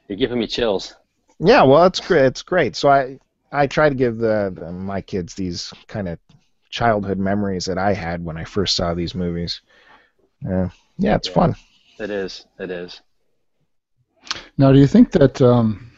You're 0.08 0.18
giving 0.18 0.40
me 0.40 0.48
chills. 0.48 0.96
Yeah, 1.40 1.64
well, 1.64 1.86
it's 1.86 2.00
great. 2.00 2.26
It's 2.26 2.42
great. 2.42 2.76
So 2.76 2.90
I 2.90 3.20
I 3.52 3.68
try 3.68 3.90
to 3.90 3.96
give 3.96 4.18
the, 4.18 4.54
the 4.56 4.72
my 4.72 5.02
kids 5.02 5.36
these 5.36 5.74
kind 5.88 6.08
of 6.08 6.20
childhood 6.70 7.18
memories 7.18 7.66
that 7.66 7.78
I 7.78 7.94
had 7.94 8.24
when 8.24 8.38
I 8.38 8.44
first 8.44 8.76
saw 8.76 8.94
these 8.94 9.16
movies. 9.16 9.62
Uh, 10.46 10.70
yeah, 10.98 11.16
it's 11.16 11.28
yeah, 11.28 11.34
fun. 11.34 11.56
It 12.00 12.10
is. 12.10 12.46
It 12.60 12.72
is. 12.72 13.02
Now, 14.58 14.72
do 14.72 14.80
you 14.80 14.88
think 14.88 15.12
that? 15.12 15.42
Um, 15.42 15.92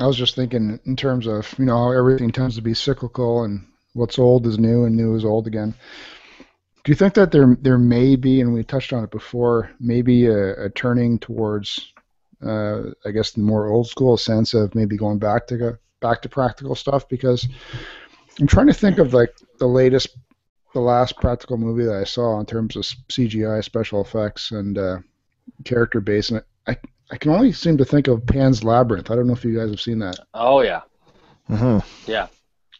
I 0.00 0.06
was 0.06 0.16
just 0.16 0.34
thinking 0.34 0.80
in 0.86 0.96
terms 0.96 1.26
of 1.26 1.52
you 1.58 1.64
know 1.64 1.76
how 1.76 1.92
everything 1.92 2.32
tends 2.32 2.56
to 2.56 2.62
be 2.62 2.74
cyclical 2.74 3.44
and 3.44 3.64
what's 3.92 4.18
old 4.18 4.46
is 4.46 4.58
new 4.58 4.84
and 4.84 4.96
new 4.96 5.14
is 5.14 5.24
old 5.24 5.46
again. 5.46 5.74
Do 6.84 6.92
you 6.92 6.96
think 6.96 7.14
that 7.14 7.32
there 7.32 7.56
there 7.60 7.78
may 7.78 8.16
be, 8.16 8.40
and 8.40 8.52
we 8.52 8.62
touched 8.62 8.92
on 8.92 9.04
it 9.04 9.10
before, 9.10 9.70
maybe 9.80 10.26
a, 10.26 10.64
a 10.64 10.70
turning 10.70 11.18
towards, 11.18 11.92
uh, 12.44 12.90
I 13.04 13.10
guess, 13.12 13.32
the 13.32 13.40
more 13.40 13.68
old 13.68 13.88
school 13.88 14.16
sense 14.16 14.52
of 14.52 14.74
maybe 14.74 14.96
going 14.96 15.18
back 15.18 15.46
to 15.48 15.78
back 16.04 16.20
to 16.22 16.28
practical 16.28 16.74
stuff? 16.74 17.08
Because 17.08 17.48
I'm 18.38 18.46
trying 18.46 18.66
to 18.66 18.74
think 18.74 18.98
of 18.98 19.14
like 19.14 19.34
the 19.58 19.66
latest 19.66 20.16
the 20.74 20.80
last 20.80 21.16
practical 21.16 21.56
movie 21.56 21.84
that 21.84 21.94
I 21.94 22.04
saw 22.04 22.38
in 22.40 22.46
terms 22.46 22.76
of 22.76 22.82
CGI 22.82 23.64
special 23.64 24.02
effects 24.02 24.50
and 24.50 24.76
uh, 24.76 24.98
character 25.64 26.00
base, 26.00 26.30
and 26.30 26.42
I 26.66 26.76
I 27.10 27.16
can 27.16 27.30
only 27.32 27.52
seem 27.52 27.78
to 27.78 27.84
think 27.84 28.08
of 28.08 28.26
Pan's 28.26 28.62
Labyrinth. 28.62 29.10
I 29.10 29.14
don't 29.14 29.26
know 29.26 29.32
if 29.32 29.44
you 29.44 29.56
guys 29.56 29.70
have 29.70 29.80
seen 29.80 30.00
that. 30.00 30.18
Oh 30.34 30.60
yeah. 30.60 30.82
Mm-hmm. 31.48 32.10
Yeah. 32.10 32.26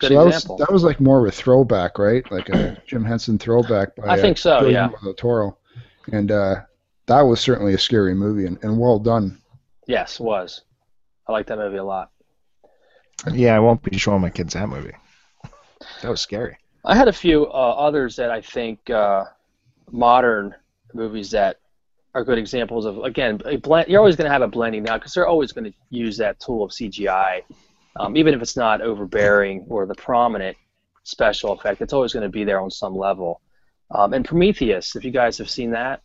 Good 0.01 0.09
so 0.09 0.27
example. 0.27 0.57
That 0.57 0.63
was, 0.63 0.67
that 0.67 0.73
was 0.73 0.85
like 0.85 1.01
more 1.01 1.21
of 1.21 1.33
a 1.33 1.35
throwback, 1.35 1.99
right? 1.99 2.29
Like 2.31 2.49
a 2.51 2.81
Jim 2.87 3.05
Henson 3.05 3.39
throwback 3.39 3.97
by 3.97 4.09
I 4.09 4.21
think 4.21 4.39
so, 4.39 4.59
uh, 4.59 4.65
yeah. 4.65 4.91
Del 5.03 5.15
Toro, 5.15 5.57
and 6.13 6.31
uh, 6.31 6.57
that 7.07 7.23
was 7.23 7.41
certainly 7.41 7.75
a 7.75 7.79
scary 7.79 8.15
movie 8.15 8.47
and, 8.47 8.63
and 8.63 8.79
well 8.79 8.99
done. 8.99 9.41
Yes, 9.87 10.19
was. 10.19 10.63
I 11.29 11.33
like 11.33 11.47
that 11.47 11.59
movie 11.59 11.77
a 11.77 11.85
lot. 11.85 12.11
Yeah, 13.33 13.57
I 13.57 13.59
won't 13.59 13.83
be 13.83 13.97
showing 13.97 14.21
my 14.21 14.31
kids 14.31 14.55
that 14.55 14.69
movie. 14.69 14.95
That 16.03 16.11
was 16.11 16.21
scary. 16.21 16.57
I 16.85 16.95
had 16.95 17.09
a 17.09 17.13
few 17.13 17.47
uh, 17.47 17.49
others 17.49 18.17
that 18.17 18.31
I 18.31 18.41
think 18.41 18.91
uh, 18.91 19.25
modern 19.91 20.55
movies 20.93 21.31
that 21.31 21.59
are 22.15 22.25
good 22.25 22.39
examples 22.39 22.85
of 22.85 22.99
again 22.99 23.41
blend, 23.63 23.89
you're 23.89 23.99
always 23.99 24.17
going 24.17 24.27
to 24.27 24.33
have 24.33 24.43
a 24.43 24.49
blending 24.49 24.83
now 24.83 24.99
because 24.99 25.13
they're 25.15 25.27
always 25.27 25.53
going 25.53 25.65
to 25.65 25.73
use 25.91 26.17
that 26.19 26.39
tool 26.39 26.63
of 26.63 26.71
CGI, 26.71 27.43
um, 27.97 28.17
even 28.17 28.35
if 28.35 28.43
it's 28.43 28.57
not 28.57 28.81
overbearing 28.81 29.67
or 29.69 29.87
the 29.87 29.95
prominent 29.95 30.57
special 31.03 31.53
effect. 31.53 31.81
It's 31.81 31.93
always 31.93 32.13
going 32.13 32.23
to 32.23 32.29
be 32.29 32.45
there 32.45 32.61
on 32.61 32.71
some 32.71 32.97
level. 32.97 33.41
Um, 33.91 34.13
and 34.13 34.25
Prometheus, 34.25 34.97
if 34.97 35.05
you 35.05 35.11
guys 35.11 35.39
have 35.39 35.51
seen 35.51 35.71
that, 35.73 36.03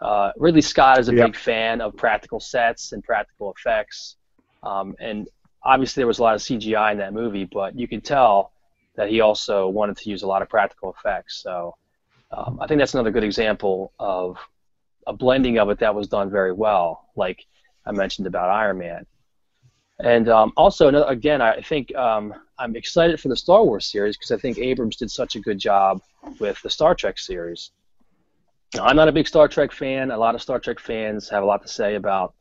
uh, 0.00 0.32
Ridley 0.36 0.60
Scott 0.60 0.98
is 0.98 1.08
a 1.08 1.14
yep. 1.14 1.26
big 1.26 1.36
fan 1.36 1.80
of 1.80 1.96
practical 1.96 2.40
sets 2.40 2.92
and 2.92 3.02
practical 3.02 3.52
effects, 3.56 4.16
um, 4.62 4.94
and 5.00 5.28
obviously 5.66 6.00
there 6.00 6.06
was 6.06 6.18
a 6.18 6.22
lot 6.22 6.34
of 6.34 6.40
CGI 6.40 6.92
in 6.92 6.98
that 6.98 7.12
movie, 7.12 7.44
but 7.44 7.78
you 7.78 7.88
can 7.88 8.00
tell 8.00 8.52
that 8.94 9.10
he 9.10 9.20
also 9.20 9.68
wanted 9.68 9.96
to 9.98 10.08
use 10.08 10.22
a 10.22 10.26
lot 10.26 10.40
of 10.40 10.48
practical 10.48 10.94
effects. 10.96 11.42
So 11.42 11.74
um, 12.30 12.58
I 12.60 12.66
think 12.66 12.78
that's 12.78 12.94
another 12.94 13.10
good 13.10 13.24
example 13.24 13.92
of 13.98 14.38
a 15.06 15.12
blending 15.12 15.58
of 15.58 15.68
it 15.70 15.80
that 15.80 15.94
was 15.94 16.08
done 16.08 16.30
very 16.30 16.52
well, 16.52 17.08
like 17.16 17.44
I 17.84 17.92
mentioned 17.92 18.26
about 18.26 18.50
Iron 18.50 18.78
Man. 18.78 19.06
And 19.98 20.28
um, 20.28 20.52
also, 20.56 20.88
again, 21.06 21.40
I 21.40 21.60
think 21.60 21.94
um, 21.94 22.34
I'm 22.58 22.76
excited 22.76 23.20
for 23.20 23.28
the 23.28 23.36
Star 23.36 23.64
Wars 23.64 23.86
series 23.86 24.16
because 24.16 24.30
I 24.30 24.36
think 24.36 24.58
Abrams 24.58 24.96
did 24.96 25.10
such 25.10 25.36
a 25.36 25.40
good 25.40 25.58
job 25.58 26.00
with 26.38 26.60
the 26.62 26.70
Star 26.70 26.94
Trek 26.94 27.18
series. 27.18 27.70
Now, 28.74 28.84
I'm 28.84 28.96
not 28.96 29.08
a 29.08 29.12
big 29.12 29.26
Star 29.26 29.48
Trek 29.48 29.72
fan. 29.72 30.10
A 30.10 30.18
lot 30.18 30.34
of 30.34 30.42
Star 30.42 30.58
Trek 30.58 30.80
fans 30.80 31.28
have 31.30 31.42
a 31.42 31.46
lot 31.46 31.62
to 31.62 31.68
say 31.68 31.94
about 31.94 32.34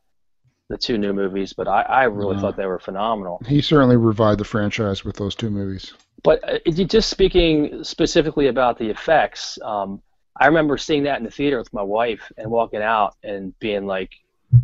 the 0.70 0.78
two 0.78 0.98
new 0.98 1.14
movies, 1.14 1.54
but 1.54 1.68
I, 1.68 1.82
I 1.84 2.04
really 2.06 2.38
uh, 2.38 2.42
thought 2.42 2.58
they 2.58 2.66
were 2.66 2.80
phenomenal. 2.80 3.42
He 3.46 3.62
certainly 3.62 3.98
revived 3.98 4.40
the 4.40 4.46
franchise 4.46 5.06
with 5.06 5.16
those 5.16 5.36
two 5.36 5.50
movies. 5.50 5.94
But 6.24 6.44
uh, 6.50 6.72
just 6.72 7.10
speaking 7.10 7.84
specifically 7.84 8.48
about 8.48 8.80
the 8.80 8.90
effects, 8.90 9.60
um, 9.64 10.02
I 10.40 10.48
remember 10.48 10.78
seeing 10.78 11.04
that 11.04 11.20
in 11.20 11.24
the 11.24 11.32
theater 11.32 11.58
with 11.58 11.72
my 11.74 11.84
wife 11.84 12.32
and 12.38 12.50
walking 12.50 12.82
out 12.82 13.16
and 13.24 13.58
being 13.60 13.86
like, 13.86 14.12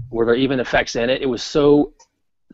were 0.10 0.26
there 0.26 0.36
even 0.36 0.60
effects 0.60 0.95
in 0.95 1.10
it? 1.10 1.22
It 1.22 1.28
was 1.28 1.43
so 1.43 1.93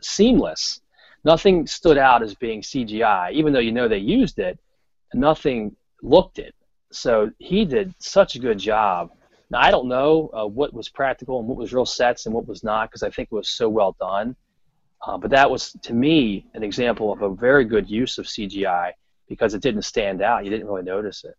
seamless. 0.01 0.81
Nothing 1.23 1.67
stood 1.67 1.97
out 1.97 2.21
as 2.21 2.35
being 2.35 2.61
CGI, 2.61 3.31
even 3.31 3.53
though 3.53 3.59
you 3.59 3.71
know 3.71 3.87
they 3.87 3.97
used 3.97 4.39
it. 4.39 4.59
Nothing 5.13 5.75
looked 6.03 6.37
it. 6.37 6.53
So 6.91 7.31
he 7.39 7.65
did 7.65 7.93
such 7.99 8.35
a 8.35 8.39
good 8.39 8.59
job. 8.59 9.11
Now 9.49 9.59
I 9.59 9.71
don't 9.71 9.87
know 9.87 10.29
uh, 10.33 10.47
what 10.47 10.73
was 10.73 10.89
practical 10.89 11.39
and 11.39 11.47
what 11.47 11.57
was 11.57 11.73
real 11.73 11.85
sets 11.85 12.25
and 12.25 12.35
what 12.35 12.47
was 12.47 12.63
not 12.63 12.89
because 12.89 13.03
I 13.03 13.09
think 13.09 13.29
it 13.31 13.35
was 13.35 13.49
so 13.49 13.69
well 13.69 13.95
done. 13.99 14.35
Uh, 15.05 15.17
but 15.17 15.29
that 15.31 15.49
was 15.49 15.73
to 15.83 15.93
me 15.93 16.45
an 16.53 16.63
example 16.63 17.13
of 17.13 17.21
a 17.21 17.33
very 17.33 17.63
good 17.65 17.89
use 17.89 18.17
of 18.17 18.25
CGI 18.25 18.91
because 19.29 19.53
it 19.53 19.61
didn't 19.61 19.83
stand 19.83 20.21
out. 20.21 20.43
You 20.43 20.49
didn't 20.49 20.67
really 20.67 20.83
notice 20.83 21.23
it. 21.23 21.35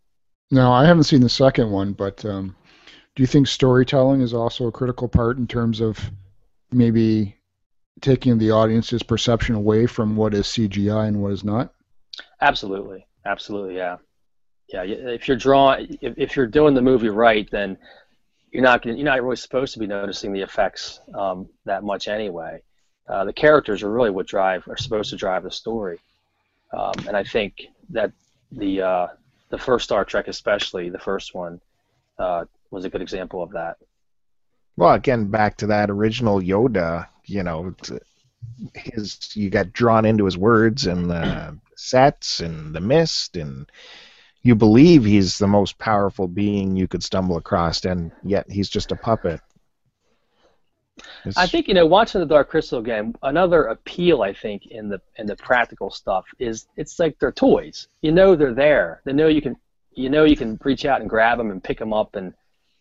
No, 0.50 0.72
I 0.72 0.86
haven't 0.86 1.04
seen 1.04 1.20
the 1.20 1.28
second 1.28 1.70
one, 1.70 1.92
but 1.92 2.24
um, 2.24 2.56
do 3.14 3.22
you 3.22 3.26
think 3.26 3.46
storytelling 3.46 4.20
is 4.20 4.32
also 4.32 4.66
a 4.66 4.72
critical 4.72 5.08
part 5.08 5.36
in 5.36 5.46
terms 5.46 5.80
of 5.80 5.98
maybe 6.70 7.36
taking 8.00 8.38
the 8.38 8.50
audience's 8.50 9.02
perception 9.02 9.54
away 9.54 9.86
from 9.86 10.16
what 10.16 10.34
is 10.34 10.46
CGI 10.46 11.08
and 11.08 11.20
what 11.20 11.32
is 11.32 11.44
not? 11.44 11.74
Absolutely, 12.40 13.06
absolutely, 13.26 13.76
yeah, 13.76 13.96
yeah. 14.68 14.82
If 14.82 15.28
you're 15.28 15.36
drawing, 15.36 15.98
if, 16.00 16.14
if 16.16 16.36
you're 16.36 16.46
doing 16.46 16.74
the 16.74 16.82
movie 16.82 17.08
right, 17.08 17.48
then 17.50 17.78
you're 18.50 18.62
not 18.62 18.84
you're 18.84 18.96
not 18.96 19.22
really 19.22 19.36
supposed 19.36 19.72
to 19.74 19.78
be 19.78 19.86
noticing 19.86 20.32
the 20.32 20.42
effects 20.42 21.00
um, 21.14 21.48
that 21.64 21.84
much 21.84 22.08
anyway. 22.08 22.62
Uh, 23.08 23.24
the 23.24 23.32
characters 23.32 23.82
are 23.82 23.90
really 23.90 24.10
what 24.10 24.26
drive 24.26 24.66
are 24.68 24.76
supposed 24.76 25.10
to 25.10 25.16
drive 25.16 25.42
the 25.42 25.50
story, 25.50 25.98
um, 26.72 26.92
and 27.06 27.16
I 27.16 27.24
think 27.24 27.68
that 27.90 28.12
the 28.52 28.82
uh, 28.82 29.06
the 29.50 29.58
first 29.58 29.84
Star 29.84 30.04
Trek, 30.04 30.28
especially 30.28 30.90
the 30.90 30.98
first 30.98 31.34
one, 31.34 31.60
uh, 32.18 32.44
was 32.70 32.84
a 32.84 32.90
good 32.90 33.02
example 33.02 33.42
of 33.42 33.52
that. 33.52 33.78
Well, 34.76 34.94
again, 34.94 35.26
back 35.26 35.56
to 35.58 35.66
that 35.68 35.90
original 35.90 36.40
Yoda, 36.40 37.08
you 37.24 37.42
know, 37.42 37.74
his 38.74 39.34
you 39.34 39.50
got 39.50 39.72
drawn 39.72 40.04
into 40.04 40.24
his 40.24 40.38
words 40.38 40.86
and 40.86 41.10
the 41.10 41.58
sets 41.76 42.40
and 42.40 42.74
the 42.74 42.80
mist, 42.80 43.36
and 43.36 43.70
you 44.42 44.54
believe 44.54 45.04
he's 45.04 45.38
the 45.38 45.46
most 45.46 45.78
powerful 45.78 46.28
being 46.28 46.76
you 46.76 46.88
could 46.88 47.02
stumble 47.02 47.36
across, 47.36 47.84
and 47.84 48.12
yet 48.22 48.50
he's 48.50 48.68
just 48.68 48.92
a 48.92 48.96
puppet. 48.96 49.40
It's... 51.24 51.36
I 51.36 51.46
think 51.46 51.68
you 51.68 51.74
know 51.74 51.86
watching 51.86 52.20
the 52.20 52.26
Dark 52.26 52.48
Crystal 52.50 52.82
game, 52.82 53.14
Another 53.22 53.64
appeal 53.64 54.22
I 54.22 54.32
think 54.32 54.66
in 54.66 54.88
the 54.88 55.00
in 55.16 55.26
the 55.26 55.36
practical 55.36 55.90
stuff 55.90 56.24
is 56.38 56.66
it's 56.76 56.98
like 56.98 57.18
they're 57.18 57.32
toys. 57.32 57.88
You 58.02 58.12
know 58.12 58.36
they're 58.36 58.54
there. 58.54 59.00
They 59.04 59.12
know 59.12 59.28
you 59.28 59.42
can 59.42 59.56
you 59.92 60.10
know 60.10 60.24
you 60.24 60.36
can 60.36 60.58
reach 60.62 60.84
out 60.84 61.00
and 61.00 61.10
grab 61.10 61.38
them 61.38 61.50
and 61.50 61.62
pick 61.62 61.78
them 61.78 61.92
up, 61.92 62.16
and 62.16 62.34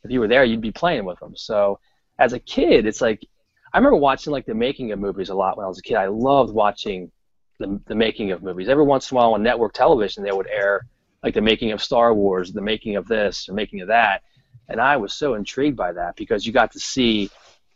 if 0.03 0.12
you 0.12 0.20
were 0.20 0.28
there, 0.28 0.43
you'd 0.43 0.62
be 0.62 0.72
playing 0.72 1.05
with 1.05 1.20
them. 1.20 1.36
So 1.36 1.80
as 2.20 2.34
a 2.34 2.39
kid, 2.39 2.86
it's 2.86 3.01
like 3.01 3.26
I 3.74 3.78
remember 3.78 3.97
watching 3.97 4.32
like 4.32 4.45
the 4.45 4.55
making 4.55 4.91
of 4.91 4.99
movies 4.99 5.30
a 5.30 5.36
lot 5.36 5.58
when 5.58 5.66
I 5.66 5.70
was 5.70 5.80
a 5.80 5.84
kid. 5.84 5.95
I 5.95 6.08
loved 6.08 6.53
watching 6.53 7.12
the 7.60 7.80
the 7.88 7.95
making 7.95 8.32
of 8.32 8.43
movies. 8.43 8.70
Every 8.70 8.86
once 8.86 9.12
in 9.12 9.16
a 9.16 9.20
while 9.20 9.34
on 9.34 9.43
network 9.43 9.74
television, 9.74 10.24
they 10.24 10.32
would 10.32 10.47
air 10.47 10.86
like 11.24 11.34
the 11.34 11.41
making 11.41 11.72
of 11.72 11.82
Star 11.82 12.13
Wars, 12.13 12.53
the 12.53 12.61
making 12.61 12.95
of 12.95 13.07
this, 13.07 13.45
the 13.45 13.53
making 13.53 13.82
of 13.82 13.88
that, 13.88 14.24
and 14.70 14.80
I 14.82 14.97
was 14.97 15.13
so 15.13 15.34
intrigued 15.34 15.78
by 15.78 15.93
that 15.93 16.15
because 16.15 16.45
you 16.45 16.53
got 16.53 16.72
to 16.74 16.80
see 16.80 17.30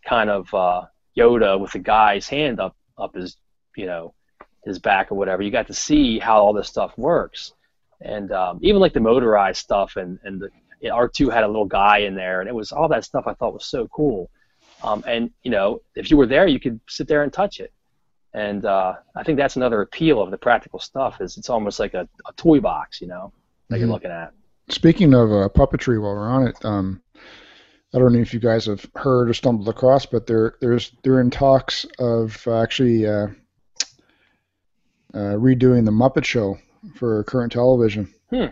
kind 0.06 0.30
of 0.30 0.54
uh, 0.54 0.84
Yoda 1.18 1.60
with 1.60 1.72
the 1.72 1.80
guy's 1.80 2.28
hand 2.28 2.60
up 2.60 2.76
up 2.98 3.16
his 3.16 3.38
you 3.76 3.86
know 3.86 4.14
his 4.66 4.80
back 4.80 5.12
or 5.12 5.16
whatever. 5.16 5.42
You 5.42 5.52
got 5.52 5.68
to 5.68 5.74
see 5.74 6.20
how 6.20 6.42
all 6.42 6.54
this 6.54 6.68
stuff 6.68 6.98
works, 6.98 7.54
and 8.02 8.32
um, 8.32 8.60
even 8.62 8.80
like 8.82 8.94
the 8.94 9.00
motorized 9.00 9.60
stuff 9.60 9.96
and 9.96 10.20
and 10.24 10.42
the 10.42 10.50
R2 10.90 11.32
had 11.32 11.44
a 11.44 11.48
little 11.48 11.66
guy 11.66 12.00
in 12.00 12.16
there, 12.16 12.42
and 12.42 12.50
it 12.50 12.56
was 12.56 12.72
all 12.72 12.88
that 12.90 13.06
stuff 13.06 13.26
I 13.28 13.34
thought 13.34 13.54
was 13.54 13.66
so 13.66 13.88
cool. 13.88 14.30
Um, 14.84 15.04
and 15.08 15.32
you 15.44 15.52
know, 15.52 15.82
if 15.96 16.10
you 16.10 16.18
were 16.18 16.26
there, 16.26 16.48
you 16.48 16.60
could 16.60 16.80
sit 16.88 17.08
there 17.08 17.24
and 17.24 17.32
touch 17.32 17.60
it. 17.60 17.72
And 18.34 18.66
uh, 18.66 18.96
I 19.16 19.24
think 19.24 19.38
that's 19.38 19.58
another 19.58 19.82
appeal 19.82 20.22
of 20.22 20.32
the 20.32 20.38
practical 20.38 20.80
stuff 20.80 21.20
is 21.20 21.38
it's 21.38 21.50
almost 21.50 21.80
like 21.80 21.94
a, 21.94 22.08
a 22.28 22.34
toy 22.38 22.60
box, 22.60 23.02
you 23.02 23.08
know, 23.08 23.34
that 23.68 23.76
mm-hmm. 23.76 23.82
you're 23.82 23.94
looking 23.94 24.12
at. 24.12 24.32
speaking 24.70 25.14
of 25.14 25.32
uh, 25.32 25.50
puppetry, 25.50 26.02
while 26.02 26.14
we're 26.14 26.30
on 26.30 26.48
it, 26.48 26.64
um, 26.64 27.02
I 27.94 28.00
don't 28.00 28.14
know 28.14 28.20
if 28.20 28.34
you 28.34 28.40
guys 28.40 28.66
have 28.68 28.86
heard 28.96 29.30
or 29.30 29.34
stumbled 29.34 29.68
across, 29.68 30.06
but 30.06 30.26
they're 30.26 30.56
there's 30.62 30.92
they're 31.04 31.20
in 31.20 31.30
talks 31.30 31.86
of 32.00 32.48
actually 32.48 33.06
uh, 33.06 33.28
uh, 35.14 35.36
redoing 35.36 35.84
the 35.84 35.92
Muppet 35.92 36.24
Show 36.24 36.58
for 36.96 37.24
current 37.26 37.52
television. 37.52 38.14
Hmm. 38.30 38.46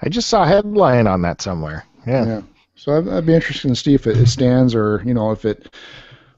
I 0.00 0.08
just 0.08 0.28
saw 0.28 0.44
a 0.44 0.46
headline 0.46 1.06
on 1.06 1.20
that 1.22 1.42
somewhere. 1.42 1.84
Yeah. 2.06 2.26
Yeah. 2.26 2.42
So 2.76 2.96
I'd, 2.96 3.04
that'd 3.04 3.26
be 3.26 3.34
interested 3.34 3.68
to 3.68 3.76
see 3.76 3.94
if 3.94 4.06
it, 4.06 4.16
it 4.16 4.28
stands 4.28 4.74
or 4.74 5.02
you 5.04 5.12
know 5.12 5.32
if 5.32 5.44
it 5.44 5.74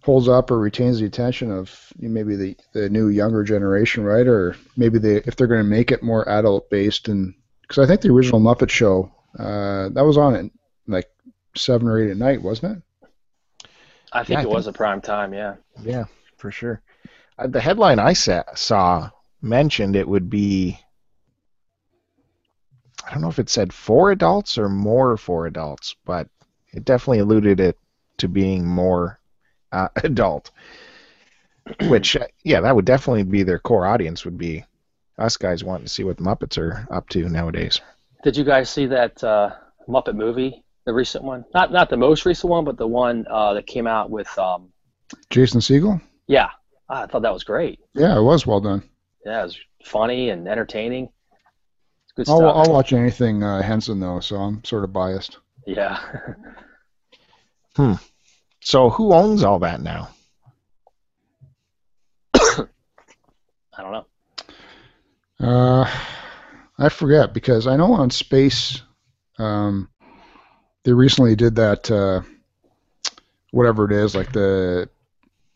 holds 0.09 0.27
up 0.27 0.51
or 0.51 0.59
retains 0.59 1.01
the 1.01 1.05
attention 1.05 1.51
of 1.51 1.93
maybe 1.99 2.35
the, 2.35 2.57
the 2.73 2.89
new 2.89 3.09
younger 3.09 3.45
generation, 3.45 4.03
right? 4.03 4.27
Or 4.27 4.57
maybe 4.75 4.99
they 4.99 5.17
if 5.17 5.37
they're 5.37 5.47
going 5.47 5.63
to 5.63 5.69
make 5.69 5.93
it 5.93 6.03
more 6.03 6.27
adult 6.27 6.71
based 6.71 7.09
and 7.09 7.35
because 7.61 7.85
I 7.85 7.87
think 7.87 8.01
the 8.01 8.09
original 8.09 8.41
Muppet 8.41 8.71
Show 8.71 9.13
uh, 9.39 9.91
that 9.91 10.07
was 10.07 10.17
on 10.17 10.35
at 10.35 10.51
like 10.87 11.11
seven 11.55 11.89
or 11.89 11.99
eight 12.03 12.11
at 12.11 12.17
night, 12.17 12.41
wasn't 12.41 12.79
it? 12.79 13.69
I 14.11 14.25
think 14.25 14.39
Yeah, 14.39 14.41
I 14.41 14.43
it 14.45 14.49
was 14.49 14.67
a 14.67 14.73
prime 14.73 15.03
time. 15.03 15.35
Yeah. 15.35 15.57
Yeah, 15.83 16.05
for 16.39 16.51
sure. 16.51 16.81
Uh, 17.39 17.49
the 17.49 17.61
headline 17.61 17.99
I 17.99 18.15
sa- 18.15 18.55
saw 18.55 19.11
mentioned 19.43 19.95
it 19.95 20.09
would 20.09 20.31
be. 20.31 20.81
I 23.07 23.13
don't 23.13 23.21
know 23.21 23.29
if 23.29 23.39
it 23.39 23.51
said 23.51 23.75
for 23.75 24.11
adults 24.11 24.57
or 24.57 24.71
more 24.71 25.19
for 25.19 25.47
adults, 25.47 25.97
but 26.07 26.29
it 26.73 26.87
definitely 26.87 27.19
alluded 27.19 27.61
it 27.61 27.77
to 28.17 28.29
being 28.29 28.67
more 28.67 29.18
uh, 29.73 29.89
adult. 29.97 30.51
Which, 31.89 32.17
uh, 32.17 32.27
yeah, 32.45 32.61
that 32.63 32.75
would 32.75 32.87
definitely 32.87 33.25
be 33.25 33.43
their 33.43 33.59
core 33.59 33.87
audience. 33.87 34.25
Would 34.25 34.39
be 34.39 34.65
us 35.19 35.37
guys 35.37 35.65
wanting 35.65 35.85
to 35.85 35.93
see 35.93 36.05
what 36.05 36.17
the 36.17 36.23
Muppets 36.23 36.57
are 36.57 36.87
up 36.91 37.09
to 37.11 37.29
nowadays. 37.29 37.81
Did 38.25 38.37
you 38.37 38.45
guys 38.45 38.71
see 38.71 38.87
that 38.87 39.23
uh, 39.23 39.51
Muppet 39.89 40.15
movie, 40.15 40.65
the 40.87 40.93
recent 40.95 41.25
one? 41.25 41.45
Not 41.55 41.71
not 41.73 41.91
the 41.91 41.97
most 41.97 42.25
recent 42.25 42.51
one, 42.51 42.65
but 42.65 42.79
the 42.79 42.87
one 42.87 43.27
uh, 43.31 43.55
that 43.55 43.67
came 43.67 43.87
out 43.87 44.11
with. 44.11 44.37
Um, 44.39 44.71
Jason 45.31 45.61
Segel. 45.61 46.01
yeah, 46.27 46.51
Ah, 46.91 47.03
I 47.03 47.07
thought 47.07 47.23
that 47.23 47.33
was 47.33 47.45
great. 47.45 47.81
Yeah, 47.95 48.17
it 48.19 48.23
was 48.23 48.47
well 48.47 48.61
done. 48.61 48.83
Yeah, 49.25 49.41
it 49.41 49.45
was 49.45 49.59
funny 49.85 50.31
and 50.31 50.49
entertaining. 50.49 51.11
Good 52.17 52.29
I'll, 52.29 52.39
stuff. 52.39 52.57
I'll 52.57 52.73
watch 52.73 52.93
anything 52.93 53.43
uh, 53.43 53.63
Henson 53.63 54.01
though, 54.01 54.21
so 54.21 54.37
I'm 54.37 54.65
sort 54.65 54.85
of 54.85 54.93
biased. 54.93 55.39
Yeah. 55.67 55.99
So 58.69 58.91
who 58.91 59.15
owns 59.15 59.45
all 59.45 59.61
that 59.61 59.81
now? 59.81 60.11
I 62.35 62.67
don't 63.79 63.93
know. 63.93 64.07
Uh, 65.41 65.91
I 66.79 66.91
forget 66.91 67.33
because 67.33 67.67
I 67.67 67.77
know 67.79 67.95
on 67.95 68.11
Space, 68.11 68.83
um, 69.39 69.89
they 70.85 70.93
recently 70.93 71.35
did 71.35 71.55
that 71.55 71.91
uh, 71.91 72.21
whatever 73.53 73.87
it 73.87 73.93
is, 73.93 74.15
like 74.15 74.33
the 74.33 74.91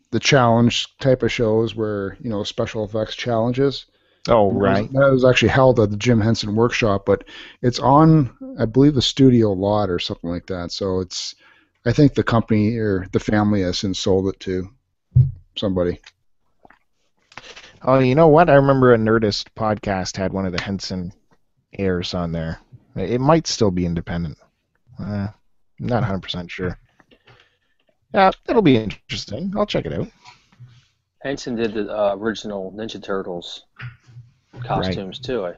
the 0.09 0.19
challenge 0.19 0.97
type 0.97 1.21
of 1.21 1.31
shows 1.31 1.75
where 1.75 2.17
you 2.19 2.31
know 2.31 2.43
special 2.43 2.83
effects 2.83 3.13
challenges. 3.15 3.85
Oh, 4.27 4.49
That 4.49 4.55
was- 4.55 4.63
right. 4.63 4.91
That 4.93 5.11
was 5.11 5.23
actually 5.23 5.49
held 5.49 5.79
at 5.79 5.91
the 5.91 5.97
Jim 5.97 6.19
Henson 6.19 6.55
Workshop, 6.55 7.05
but 7.05 7.25
it's 7.61 7.77
on, 7.77 8.35
I 8.57 8.65
believe, 8.65 8.95
the 8.95 9.03
studio 9.03 9.51
lot 9.51 9.91
or 9.91 9.99
something 9.99 10.31
like 10.31 10.47
that. 10.47 10.71
So 10.71 10.99
it's, 10.99 11.35
I 11.85 11.91
think 11.91 12.13
the 12.13 12.23
company 12.23 12.77
or 12.77 13.07
the 13.11 13.19
family 13.19 13.61
has 13.61 13.79
since 13.79 13.99
sold 13.99 14.27
it 14.27 14.39
to 14.41 14.69
somebody. 15.57 15.99
Oh, 17.81 17.99
you 17.99 18.15
know 18.15 18.29
what? 18.29 18.49
I 18.49 18.55
remember 18.55 18.93
a 18.93 18.97
Nerdist 18.97 19.47
podcast 19.55 20.15
had 20.15 20.31
one 20.31 20.45
of 20.45 20.53
the 20.53 20.61
Henson 20.61 21.11
heirs 21.77 22.13
on 22.13 22.31
there. 22.31 22.59
It 22.95 23.19
might 23.19 23.47
still 23.47 23.71
be 23.71 23.85
independent. 23.85 24.37
Uh, 24.97 25.27
not 25.79 26.03
100% 26.03 26.49
sure. 26.49 26.79
Yeah, 28.13 28.31
it'll 28.47 28.61
be 28.61 28.77
interesting. 28.77 29.53
I'll 29.57 29.65
check 29.65 29.85
it 29.85 29.93
out. 29.93 30.07
Henson 31.21 31.55
did 31.55 31.73
the 31.73 31.89
uh, 31.89 32.15
original 32.15 32.71
Ninja 32.71 33.01
Turtles 33.01 33.63
costumes 34.63 35.19
too. 35.19 35.45
I 35.45 35.53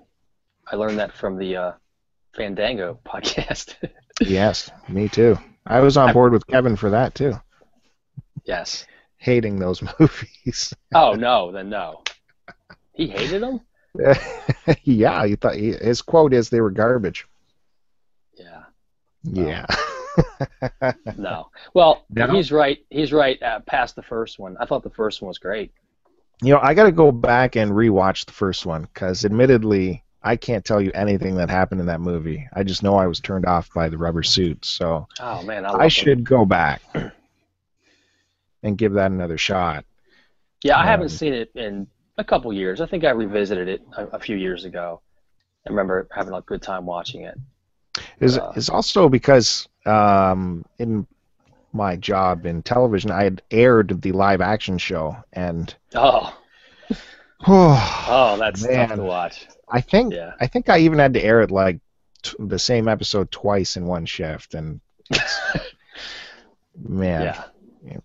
I 0.71 0.75
learned 0.77 0.99
that 0.99 1.11
from 1.11 1.37
the 1.37 1.55
uh, 1.55 1.71
Fandango 2.33 2.99
podcast. 3.05 3.75
Yes, 4.21 4.71
me 4.87 5.09
too. 5.09 5.37
I 5.65 5.79
was 5.79 5.97
on 5.97 6.13
board 6.13 6.31
with 6.33 6.45
Kevin 6.47 6.75
for 6.75 6.89
that 6.91 7.15
too. 7.15 7.33
yes. 8.45 8.85
Hating 9.17 9.57
those 9.57 9.81
movies. 9.99 10.73
Oh 10.93 11.13
no, 11.13 11.51
then 11.51 11.69
no. 11.69 12.03
He 12.93 13.07
hated 13.07 13.41
them. 13.41 13.61
yeah, 14.83 15.25
he 15.25 15.35
thought 15.35 15.55
he, 15.55 15.71
his 15.71 16.01
quote 16.01 16.33
is 16.33 16.49
they 16.49 16.61
were 16.61 16.69
garbage. 16.71 17.25
Yeah. 18.37 18.63
Yeah. 19.23 19.65
No. 21.17 21.49
Well, 21.73 22.05
No? 22.09 22.27
he's 22.27 22.49
right. 22.49 22.79
He's 22.89 23.11
right. 23.11 23.41
Uh, 23.43 23.59
past 23.61 23.97
the 23.97 24.01
first 24.01 24.39
one, 24.39 24.55
I 24.61 24.65
thought 24.65 24.81
the 24.83 24.89
first 24.89 25.21
one 25.21 25.27
was 25.27 25.39
great. 25.39 25.73
You 26.41 26.53
know, 26.53 26.59
I 26.61 26.73
got 26.73 26.85
to 26.85 26.91
go 26.93 27.11
back 27.11 27.57
and 27.57 27.71
rewatch 27.71 28.25
the 28.25 28.31
first 28.31 28.65
one 28.65 28.83
because, 28.83 29.25
admittedly, 29.25 30.04
I 30.25 30.35
can't 30.35 30.65
tell 30.65 30.81
you 30.81 30.91
anything 30.93 31.35
that 31.35 31.49
happened 31.49 31.81
in 31.81 31.87
that 31.87 32.01
movie. 32.01 32.47
I 32.53 32.63
just 32.63 32.83
know 32.83 32.95
I 32.97 33.07
was 33.07 33.19
turned 33.21 33.45
off 33.45 33.69
by 33.73 33.89
the 33.89 33.97
rubber 33.97 34.23
suits, 34.23 34.69
so 34.69 35.07
Oh 35.19 35.43
man, 35.43 35.65
I, 35.65 35.71
I 35.73 35.87
should 35.87 36.23
go 36.25 36.45
back 36.45 36.81
and 38.63 38.77
give 38.77 38.93
that 38.93 39.11
another 39.11 39.37
shot. 39.37 39.85
Yeah, 40.63 40.77
I 40.77 40.81
Um, 40.81 40.87
haven't 40.87 41.09
seen 41.09 41.33
it 41.33 41.51
in 41.55 41.87
a 42.17 42.23
couple 42.23 42.51
years. 42.53 42.81
I 42.81 42.87
think 42.87 43.03
I 43.03 43.11
revisited 43.11 43.67
it 43.67 43.81
a, 43.97 44.07
a 44.07 44.19
few 44.19 44.35
years 44.35 44.65
ago. 44.65 45.01
I 45.65 45.69
remember 45.69 46.07
having 46.11 46.33
a 46.33 46.41
good 46.41 46.61
time 46.61 46.85
watching 46.85 47.23
it. 47.23 47.37
Is 48.19 48.37
Uh, 48.37 48.51
is 48.55 48.69
also 48.69 49.09
because 49.09 49.67
um, 49.85 50.65
in 50.79 51.07
my 51.73 51.95
job 51.97 52.45
in 52.45 52.63
television, 52.63 53.11
I 53.11 53.23
had 53.23 53.41
aired 53.51 54.01
the 54.01 54.11
live 54.13 54.41
action 54.41 54.77
show, 54.77 55.17
and 55.33 55.73
Oh, 55.93 56.33
oh, 57.47 58.05
oh, 58.09 58.37
that's 58.37 58.61
tough 58.61 58.89
Man. 58.89 58.97
to 58.97 59.03
watch. 59.03 59.47
I 59.69 59.81
think 59.81 60.13
Yeah. 60.13 60.33
I 60.39 60.47
think 60.47 60.69
I 60.69 60.79
even 60.79 60.99
had 60.99 61.13
to 61.13 61.23
air 61.23 61.41
it 61.41 61.51
like 61.51 61.79
t- 62.23 62.35
the 62.39 62.59
same 62.59 62.87
episode 62.87 63.31
twice 63.31 63.77
in 63.77 63.85
one 63.85 64.05
shift, 64.05 64.53
and 64.53 64.79
man, 66.77 67.21
Yeah, 67.83 67.97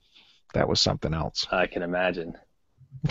that 0.54 0.68
was 0.68 0.80
something 0.80 1.14
else. 1.14 1.46
I 1.50 1.66
can 1.66 1.82
imagine. 1.82 2.36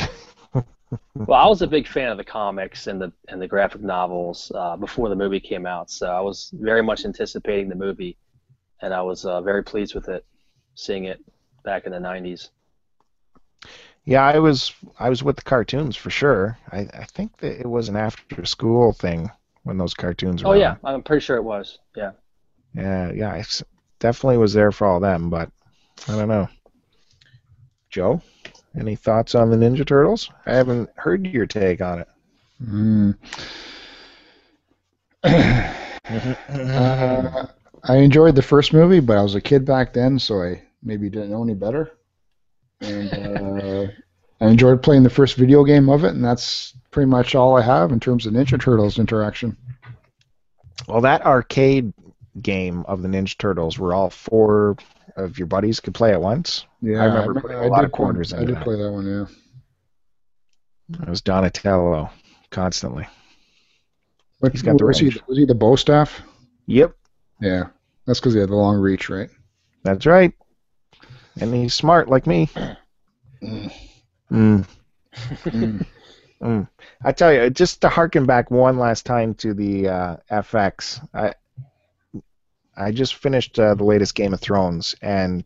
well, 0.52 1.34
I 1.34 1.48
was 1.48 1.62
a 1.62 1.68
big 1.68 1.88
fan 1.88 2.10
of 2.12 2.18
the 2.18 2.24
comics 2.24 2.88
and 2.88 3.02
the 3.02 3.12
and 3.28 3.42
the 3.42 3.48
graphic 3.48 3.82
novels 3.82 4.52
uh, 4.56 4.76
before 4.78 5.10
the 5.10 5.16
movie 5.16 5.40
came 5.40 5.66
out, 5.66 5.90
so 5.90 6.08
I 6.08 6.22
was 6.22 6.52
very 6.54 6.84
much 6.84 7.06
anticipating 7.06 7.70
the 7.70 7.76
movie, 7.76 8.18
and 8.82 8.94
I 8.94 9.02
was 9.02 9.26
uh, 9.26 9.42
very 9.42 9.64
pleased 9.64 9.96
with 9.96 10.10
it, 10.10 10.26
seeing 10.76 11.06
it 11.06 11.24
back 11.64 11.86
in 11.86 11.92
the 11.92 12.00
'90s. 12.00 12.50
Yeah, 14.10 14.26
I 14.26 14.40
was 14.40 14.74
I 14.98 15.08
was 15.08 15.22
with 15.24 15.36
the 15.36 15.44
cartoons 15.44 15.96
for 15.96 16.10
sure. 16.10 16.58
I, 16.72 16.80
I 16.80 17.06
think 17.06 17.38
that 17.38 17.60
it 17.60 17.68
was 17.70 17.90
an 17.90 17.96
after 17.96 18.44
school 18.44 18.92
thing 18.92 19.30
when 19.62 19.78
those 19.78 19.94
cartoons 19.94 20.44
were. 20.44 20.50
Oh 20.50 20.54
yeah, 20.54 20.78
on. 20.84 20.96
I'm 20.96 21.04
pretty 21.04 21.24
sure 21.24 21.38
it 21.38 21.44
was. 21.44 21.78
Yeah. 21.96 22.14
yeah, 22.74 23.12
yeah. 23.12 23.32
I 23.32 23.40
s- 23.40 23.62
definitely 24.00 24.38
was 24.38 24.52
there 24.52 24.72
for 24.72 24.88
all 24.88 25.00
them, 25.00 25.30
but 25.30 25.52
I 26.08 26.14
don't 26.16 26.28
know. 26.28 26.50
Joe, 27.92 28.20
any 28.76 28.96
thoughts 28.96 29.36
on 29.36 29.52
the 29.52 29.58
Ninja 29.58 29.86
Turtles? 29.86 30.32
I 30.48 30.56
haven't 30.56 30.90
heard 30.96 31.28
your 31.28 31.46
take 31.46 31.80
on 31.80 32.00
it. 32.00 32.08
Mm. 32.64 33.16
Uh, 36.50 37.46
I 37.84 37.98
enjoyed 37.98 38.34
the 38.34 38.42
first 38.42 38.74
movie, 38.74 39.00
but 39.00 39.16
I 39.16 39.22
was 39.22 39.36
a 39.36 39.42
kid 39.42 39.64
back 39.64 39.94
then, 39.94 40.18
so 40.18 40.42
I 40.42 40.64
maybe 40.82 41.08
didn't 41.08 41.30
know 41.30 41.44
any 41.44 41.54
better. 41.54 41.92
And 42.82 43.14
uh, 43.14 43.92
I 44.42 44.48
enjoyed 44.48 44.82
playing 44.82 45.04
the 45.04 45.10
first 45.10 45.36
video 45.36 45.64
game 45.64 45.90
of 45.90 46.04
it, 46.04 46.14
and 46.14 46.24
that's 46.24 46.74
pretty 46.92 47.10
much 47.10 47.36
all 47.36 47.58
I 47.58 47.62
have 47.62 47.92
in 47.92 48.00
terms 48.00 48.26
of 48.26 48.34
Ninja 48.34 48.60
Turtles 48.60 49.00
interaction. 49.00 49.58
Well, 50.88 51.02
that 51.02 51.26
arcade 51.26 51.94
game 52.42 52.86
of 52.88 53.02
the 53.02 53.08
Ninja 53.10 53.38
Turtles, 53.38 53.78
where 53.78 53.94
all 53.94 54.10
four 54.10 54.78
of 55.16 55.38
your 55.38 55.48
buddies 55.48 55.80
could 55.80 55.94
play 55.94 56.14
at 56.14 56.22
once. 56.22 56.66
Yeah, 56.82 57.02
I 57.02 57.06
remember 57.06 57.42
putting 57.42 57.58
a 57.58 57.68
lot 57.68 57.82
did 57.82 57.86
of 57.86 57.92
quarters 57.92 58.32
play, 58.32 58.42
I 58.42 58.46
did 58.46 58.56
that. 58.56 58.64
play 58.64 58.78
that 58.78 58.92
one, 58.92 59.06
yeah. 59.06 59.26
It 61.04 61.10
was 61.10 61.22
Donatello 61.22 62.10
constantly. 62.50 63.08
But 64.42 64.54
He's 64.54 64.62
got 64.62 64.78
the 64.78 64.86
was 64.86 64.98
he 64.98 65.12
was 65.28 65.38
he 65.38 65.46
the 65.46 65.54
bow 65.54 65.76
staff? 65.76 66.22
Yep, 66.68 66.96
Yeah, 67.42 67.66
that's 68.06 68.20
because 68.20 68.34
he 68.34 68.40
had 68.40 68.50
the 68.50 68.56
long 68.56 68.78
reach, 68.78 69.10
right? 69.10 69.30
that's 69.84 70.06
right. 70.06 70.34
And 71.40 71.54
he's 71.54 71.74
smart 71.74 72.10
like 72.10 72.28
me. 72.28 72.50
Mm. 73.42 73.72
Mm. 74.30 74.68
Mm. 75.46 75.86
Mm. 76.42 76.70
I 77.04 77.12
tell 77.12 77.34
you, 77.34 77.50
just 77.50 77.82
to 77.82 77.90
harken 77.90 78.26
back 78.26 78.50
one 78.50 78.78
last 78.78 79.06
time 79.06 79.34
to 79.36 79.54
the 79.54 79.90
uh, 79.90 80.18
FX, 80.32 81.06
I 81.14 81.34
I 82.78 82.92
just 82.92 83.16
finished 83.16 83.60
uh, 83.60 83.76
the 83.76 83.84
latest 83.84 84.16
Game 84.16 84.34
of 84.34 84.40
Thrones, 84.40 84.96
and 85.02 85.44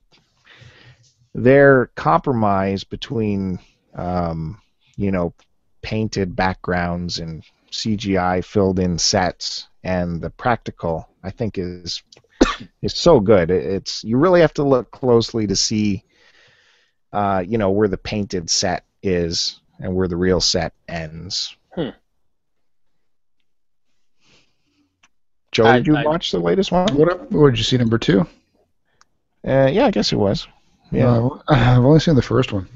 their 1.33 1.87
compromise 1.95 2.83
between, 2.83 3.57
um, 3.95 4.61
you 4.95 5.11
know, 5.11 5.33
painted 5.81 6.35
backgrounds 6.35 7.17
and 7.19 7.43
CGI 7.71 8.45
filled 8.45 8.79
in 8.79 8.99
sets 8.99 9.67
and 9.83 10.21
the 10.21 10.29
practical 10.29 11.09
I 11.23 11.31
think 11.31 11.57
is 11.57 12.03
is 12.81 12.93
so 12.95 13.19
good. 13.19 13.49
It's 13.51 14.03
you 14.03 14.17
really 14.17 14.41
have 14.41 14.53
to 14.55 14.63
look 14.63 14.91
closely 14.91 15.47
to 15.47 15.55
see, 15.55 16.03
uh, 17.11 17.43
you 17.45 17.57
know, 17.57 17.71
where 17.71 17.87
the 17.87 17.97
painted 17.97 18.49
set 18.49 18.83
is 19.01 19.59
and 19.79 19.95
where 19.95 20.07
the 20.07 20.15
real 20.17 20.39
set 20.41 20.73
ends. 20.87 21.55
Hmm. 21.75 21.89
Joe, 25.51 25.65
I- 25.65 25.77
did 25.77 25.87
you 25.87 25.95
I- 25.95 26.03
watch 26.05 26.31
the 26.31 26.39
latest 26.39 26.71
one? 26.71 26.87
What, 26.95 27.31
what 27.31 27.49
did 27.51 27.57
you 27.57 27.63
see, 27.63 27.77
number 27.77 27.97
two? 27.97 28.21
Uh, 29.45 29.69
yeah, 29.71 29.85
I 29.85 29.91
guess 29.91 30.11
it 30.13 30.15
was. 30.17 30.47
Yeah. 30.91 31.11
Uh, 31.11 31.39
I've 31.49 31.83
only 31.83 31.99
seen 31.99 32.15
the 32.15 32.21
first 32.21 32.51
one. 32.53 32.67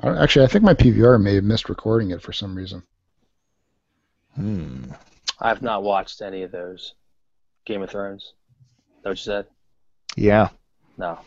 I 0.00 0.06
don't- 0.06 0.18
Actually, 0.18 0.46
I 0.46 0.48
think 0.48 0.64
my 0.64 0.74
PVR 0.74 1.18
may 1.22 1.34
have 1.36 1.44
missed 1.44 1.68
recording 1.68 2.10
it 2.10 2.22
for 2.22 2.32
some 2.32 2.54
reason. 2.56 2.82
Hmm. 4.34 4.84
I've 5.40 5.62
not 5.62 5.82
watched 5.82 6.22
any 6.22 6.42
of 6.42 6.50
those. 6.50 6.94
Game 7.66 7.82
of 7.82 7.90
Thrones. 7.90 8.32
Is 9.06 9.24
that 9.24 9.32
what 9.34 9.44
you 9.44 9.44
said? 9.44 9.46
Yeah. 10.16 10.48
No. 10.98 11.18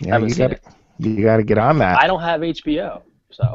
Yeah, 0.00 0.12
haven't 0.14 0.28
you 0.28 0.34
seen 0.34 0.48
got 0.48 0.62
to 0.62 1.08
you 1.10 1.22
got 1.22 1.36
to 1.38 1.42
get 1.42 1.58
on 1.58 1.78
that. 1.78 1.98
I 2.00 2.06
don't 2.06 2.20
have 2.20 2.40
HBO, 2.40 3.02
so 3.30 3.54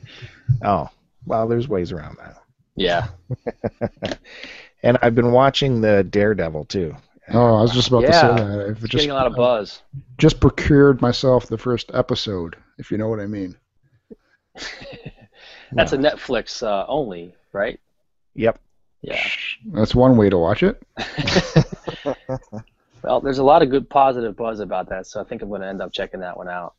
Oh, 0.64 0.88
well, 1.26 1.46
there's 1.48 1.68
ways 1.68 1.92
around 1.92 2.16
that. 2.18 2.36
yeah. 2.76 3.08
And 4.82 4.96
I've 5.02 5.14
been 5.14 5.32
watching 5.32 5.82
the 5.82 6.02
Daredevil 6.04 6.64
too. 6.64 6.96
Oh, 7.34 7.56
I 7.56 7.60
was 7.60 7.72
just 7.72 7.88
about 7.88 8.00
to 8.00 8.12
say 8.14 8.28
that. 8.28 8.66
I've 8.66 8.70
It's 8.70 8.80
just, 8.80 8.92
getting 8.92 9.10
a 9.10 9.14
lot 9.14 9.26
of 9.26 9.36
buzz. 9.36 9.82
just 10.16 10.40
procured 10.40 11.02
myself 11.02 11.48
the 11.48 11.58
first 11.58 11.90
episode, 11.92 12.56
if 12.78 12.90
you 12.90 12.96
know 12.96 13.08
what 13.08 13.20
I 13.20 13.26
mean. 13.26 13.56
That's 15.72 15.92
a 15.92 15.98
Netflix 15.98 16.62
uh, 16.62 16.86
only, 16.88 17.34
right? 17.52 17.78
Yep. 18.36 18.58
Yeah. 19.02 19.22
That's 19.66 19.94
one 19.94 20.16
way 20.16 20.30
to 20.30 20.38
watch 20.38 20.62
it. 20.62 20.82
Well, 23.02 23.20
there's 23.20 23.38
a 23.38 23.44
lot 23.44 23.62
of 23.62 23.70
good 23.70 23.88
positive 23.88 24.36
buzz 24.36 24.60
about 24.60 24.88
that, 24.90 25.06
so 25.06 25.20
I 25.20 25.24
think 25.24 25.42
I'm 25.42 25.48
going 25.48 25.62
to 25.62 25.68
end 25.68 25.80
up 25.80 25.92
checking 25.92 26.20
that 26.20 26.36
one 26.36 26.48
out. 26.48 26.74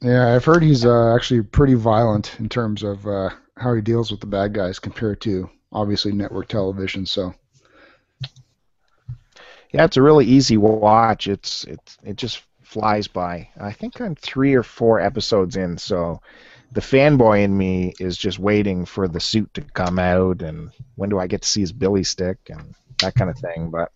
Yeah, 0.00 0.34
I've 0.34 0.44
heard 0.44 0.62
he's 0.62 0.84
uh, 0.84 1.14
actually 1.14 1.42
pretty 1.42 1.74
violent 1.74 2.38
in 2.38 2.48
terms 2.48 2.82
of 2.82 3.06
uh, 3.06 3.30
how 3.56 3.74
he 3.74 3.80
deals 3.80 4.10
with 4.10 4.20
the 4.20 4.26
bad 4.26 4.52
guys 4.52 4.78
compared 4.78 5.20
to 5.22 5.48
obviously 5.72 6.12
network 6.12 6.48
television. 6.48 7.06
So 7.06 7.34
Yeah, 9.72 9.84
it's 9.84 9.96
a 9.96 10.02
really 10.02 10.26
easy 10.26 10.56
watch. 10.56 11.26
It's 11.26 11.64
it's 11.64 11.98
it 12.04 12.16
just 12.16 12.42
flies 12.62 13.08
by. 13.08 13.48
I 13.58 13.72
think 13.72 14.00
I'm 14.00 14.14
three 14.14 14.54
or 14.54 14.62
four 14.62 15.00
episodes 15.00 15.56
in, 15.56 15.78
so 15.78 16.20
the 16.72 16.80
fanboy 16.80 17.42
in 17.42 17.56
me 17.56 17.94
is 17.98 18.16
just 18.16 18.38
waiting 18.38 18.84
for 18.84 19.08
the 19.08 19.20
suit 19.20 19.52
to 19.54 19.62
come 19.62 19.98
out 19.98 20.42
and 20.42 20.70
when 20.96 21.08
do 21.08 21.18
I 21.18 21.26
get 21.26 21.42
to 21.42 21.48
see 21.48 21.60
his 21.60 21.72
Billy 21.72 22.04
stick 22.04 22.38
and 22.48 22.74
that 23.00 23.14
kind 23.14 23.30
of 23.30 23.38
thing. 23.38 23.70
But 23.70 23.90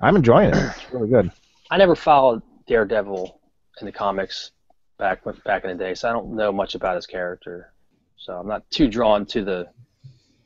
I'm 0.00 0.16
enjoying 0.16 0.50
it. 0.50 0.56
It's 0.56 0.92
really 0.92 1.08
good. 1.08 1.30
I 1.70 1.78
never 1.78 1.96
followed 1.96 2.42
Daredevil 2.66 3.40
in 3.80 3.86
the 3.86 3.92
comics 3.92 4.52
back 4.98 5.22
back 5.44 5.64
in 5.64 5.70
the 5.70 5.76
day, 5.76 5.94
so 5.94 6.08
I 6.08 6.12
don't 6.12 6.34
know 6.34 6.52
much 6.52 6.74
about 6.74 6.96
his 6.96 7.06
character. 7.06 7.72
So 8.16 8.34
I'm 8.34 8.48
not 8.48 8.68
too 8.70 8.88
drawn 8.88 9.26
to 9.26 9.44
the 9.44 9.68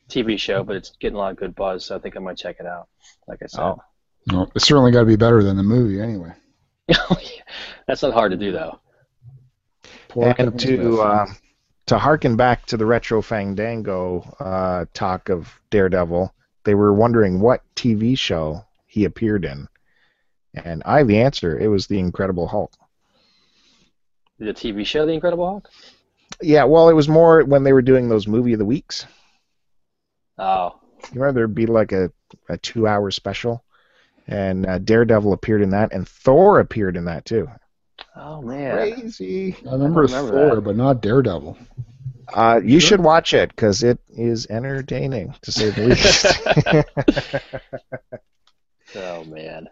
TV 0.08 0.38
show, 0.38 0.62
but 0.64 0.76
it's 0.76 0.90
getting 1.00 1.16
a 1.16 1.18
lot 1.18 1.32
of 1.32 1.36
good 1.36 1.54
buzz, 1.54 1.84
so 1.84 1.96
I 1.96 1.98
think 1.98 2.16
I 2.16 2.20
might 2.20 2.36
check 2.36 2.56
it 2.58 2.66
out. 2.66 2.88
Like 3.28 3.40
I 3.42 3.46
said, 3.46 3.60
Oh. 3.60 3.82
well, 4.32 4.50
it's 4.54 4.66
certainly 4.66 4.90
got 4.92 5.00
to 5.00 5.06
be 5.06 5.16
better 5.16 5.42
than 5.42 5.56
the 5.56 5.62
movie 5.62 6.00
anyway. 6.00 6.32
that's 7.86 8.02
not 8.02 8.12
hard 8.12 8.32
to 8.32 8.36
do 8.36 8.52
though. 8.52 8.80
Poor 10.08 10.34
Kevin 10.34 10.48
and 10.48 10.60
to 10.60 11.00
uh, 11.00 11.26
to 11.86 11.98
harken 11.98 12.36
back 12.36 12.66
to 12.66 12.76
the 12.76 12.86
retro 12.86 13.22
Fandango 13.22 14.22
uh, 14.40 14.86
talk 14.92 15.28
of 15.28 15.60
Daredevil, 15.70 16.34
they 16.64 16.74
were 16.74 16.92
wondering 16.92 17.40
what 17.40 17.62
TV 17.76 18.18
show 18.18 18.64
he 18.90 19.04
appeared 19.04 19.44
in, 19.44 19.68
and 20.54 20.82
I 20.84 20.98
have 20.98 21.06
the 21.06 21.20
answer. 21.20 21.56
It 21.58 21.68
was 21.68 21.86
the 21.86 21.98
Incredible 22.00 22.48
Hulk. 22.48 22.72
The 24.38 24.52
TV 24.52 24.84
show, 24.84 25.06
The 25.06 25.12
Incredible 25.12 25.46
Hulk. 25.48 25.68
Yeah, 26.42 26.64
well, 26.64 26.88
it 26.88 26.94
was 26.94 27.08
more 27.08 27.44
when 27.44 27.62
they 27.62 27.72
were 27.72 27.82
doing 27.82 28.08
those 28.08 28.26
movie 28.26 28.52
of 28.54 28.58
the 28.58 28.64
weeks. 28.64 29.06
Oh, 30.38 30.80
You 31.12 31.20
remember 31.20 31.40
there'd 31.40 31.54
be 31.54 31.66
like 31.66 31.92
a, 31.92 32.10
a 32.48 32.56
two 32.58 32.88
hour 32.88 33.10
special, 33.12 33.62
and 34.26 34.66
uh, 34.66 34.78
Daredevil 34.78 35.32
appeared 35.34 35.62
in 35.62 35.70
that, 35.70 35.92
and 35.92 36.08
Thor 36.08 36.58
appeared 36.58 36.96
in 36.96 37.04
that 37.04 37.24
too. 37.24 37.48
oh 38.16 38.42
man. 38.42 38.72
Crazy. 38.72 39.56
I 39.68 39.72
remember, 39.72 40.02
remember 40.02 40.30
Thor, 40.32 40.54
that. 40.56 40.60
but 40.62 40.76
not 40.76 41.00
Daredevil. 41.00 41.56
Uh, 42.32 42.60
you 42.64 42.80
Sure. 42.80 42.88
should 42.88 43.00
watch 43.04 43.34
it 43.34 43.50
because 43.50 43.82
it 43.82 43.98
is 44.08 44.46
entertaining 44.48 45.34
to 45.42 45.52
say 45.52 45.70
the 45.70 45.82
least. 45.88 46.24
Oh 48.96 49.24
man. 49.24 49.68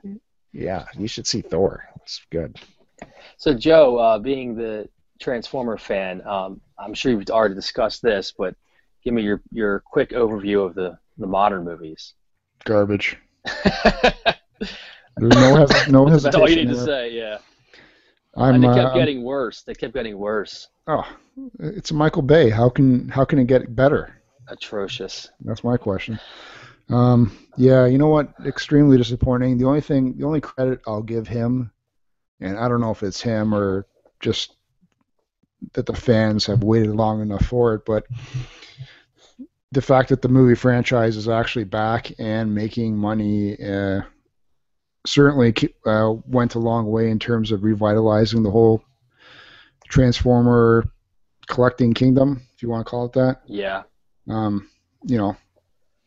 yeah, 0.53 0.87
you 0.97 1.09
should 1.09 1.27
see 1.27 1.41
Thor. 1.41 1.85
It's 1.97 2.21
good. 2.31 2.59
So 3.37 3.55
Joe, 3.55 3.97
uh, 3.99 4.19
being 4.19 4.55
the 4.57 4.89
Transformer 5.21 5.77
fan, 5.79 6.27
um, 6.27 6.61
I'm 6.79 6.95
sure 6.95 7.13
you've 7.13 7.29
already 7.31 7.55
discussed 7.55 8.03
this, 8.03 8.33
but 8.37 8.55
give 9.05 9.15
me 9.15 9.23
your, 9.23 9.43
your 9.51 9.81
quick 9.81 10.11
overview 10.11 10.65
of 10.67 10.75
the, 10.75 10.99
the 11.19 11.27
modern 11.27 11.65
movies. 11.65 12.15
Garbage. 12.65 13.17
There's 15.17 15.35
no 15.35 15.57
hes- 15.67 15.89
no 15.89 16.09
That's 16.09 16.35
all 16.35 16.49
you 16.49 16.57
hesitation. 16.59 16.69
need 16.69 16.75
to 16.75 16.85
say, 16.85 17.13
yeah. 17.13 17.39
I'm, 18.37 18.55
and 18.57 18.65
they 18.65 18.69
uh, 18.69 18.75
kept 18.75 18.89
I'm- 18.91 18.99
getting 18.99 19.23
worse. 19.23 19.63
They 19.63 19.75
kept 19.75 19.95
getting 19.95 20.17
worse. 20.19 20.69
oh, 20.87 21.05
it's 21.61 21.91
Michael 21.93 22.23
Bay. 22.23 22.51
How 22.51 22.69
can 22.69 23.09
how 23.09 23.25
can 23.25 23.39
it 23.39 23.47
get 23.47 23.75
better? 23.75 24.15
Atrocious. 24.49 25.29
That's 25.41 25.63
my 25.65 25.77
question. 25.77 26.19
Um, 26.91 27.37
yeah, 27.57 27.87
you 27.87 27.99
know 27.99 28.09
what? 28.09 28.33
Extremely 28.47 28.97
disappointing. 28.97 29.59
The 29.59 29.67
only 29.67 29.81
thing, 29.81 30.17
the 30.17 30.25
only 30.25 30.41
credit 30.41 30.81
I'll 30.87 31.03
give 31.03 31.29
him, 31.29 31.71
and 32.41 32.59
I 32.59 32.69
don't 32.69 32.81
know 32.81 32.91
if 32.91 33.03
it's 33.03 33.21
him 33.21 33.55
or 33.55 33.87
just 34.21 34.55
that 35.73 35.87
the 35.87 35.95
fans 35.95 36.47
have 36.47 36.63
waited 36.63 36.95
long 36.95 37.21
enough 37.21 37.45
for 37.47 37.75
it, 37.75 37.85
but 37.85 38.07
the 39.73 39.83
fact 39.83 40.09
that 40.09 40.23
the 40.23 40.29
movie 40.29 40.55
franchise 40.55 41.17
is 41.17 41.29
actually 41.29 41.65
back 41.65 42.13
and 42.19 42.55
making 42.55 42.97
money 42.97 43.57
uh, 43.63 44.01
certainly 45.05 45.55
uh, 45.85 46.15
went 46.27 46.55
a 46.55 46.59
long 46.59 46.87
way 46.87 47.11
in 47.11 47.19
terms 47.19 47.53
of 47.53 47.65
revitalizing 47.65 48.43
the 48.43 48.51
whole 48.51 48.83
Transformer 49.89 50.85
collecting 51.47 51.95
kingdom, 51.95 52.43
if 52.55 52.63
you 52.63 52.69
want 52.69 52.87
to 52.87 52.91
call 52.91 53.07
it 53.07 53.13
that 53.15 53.41
Yeah. 53.47 53.85
um, 54.29 54.69
you 55.05 55.17
know, 55.17 55.37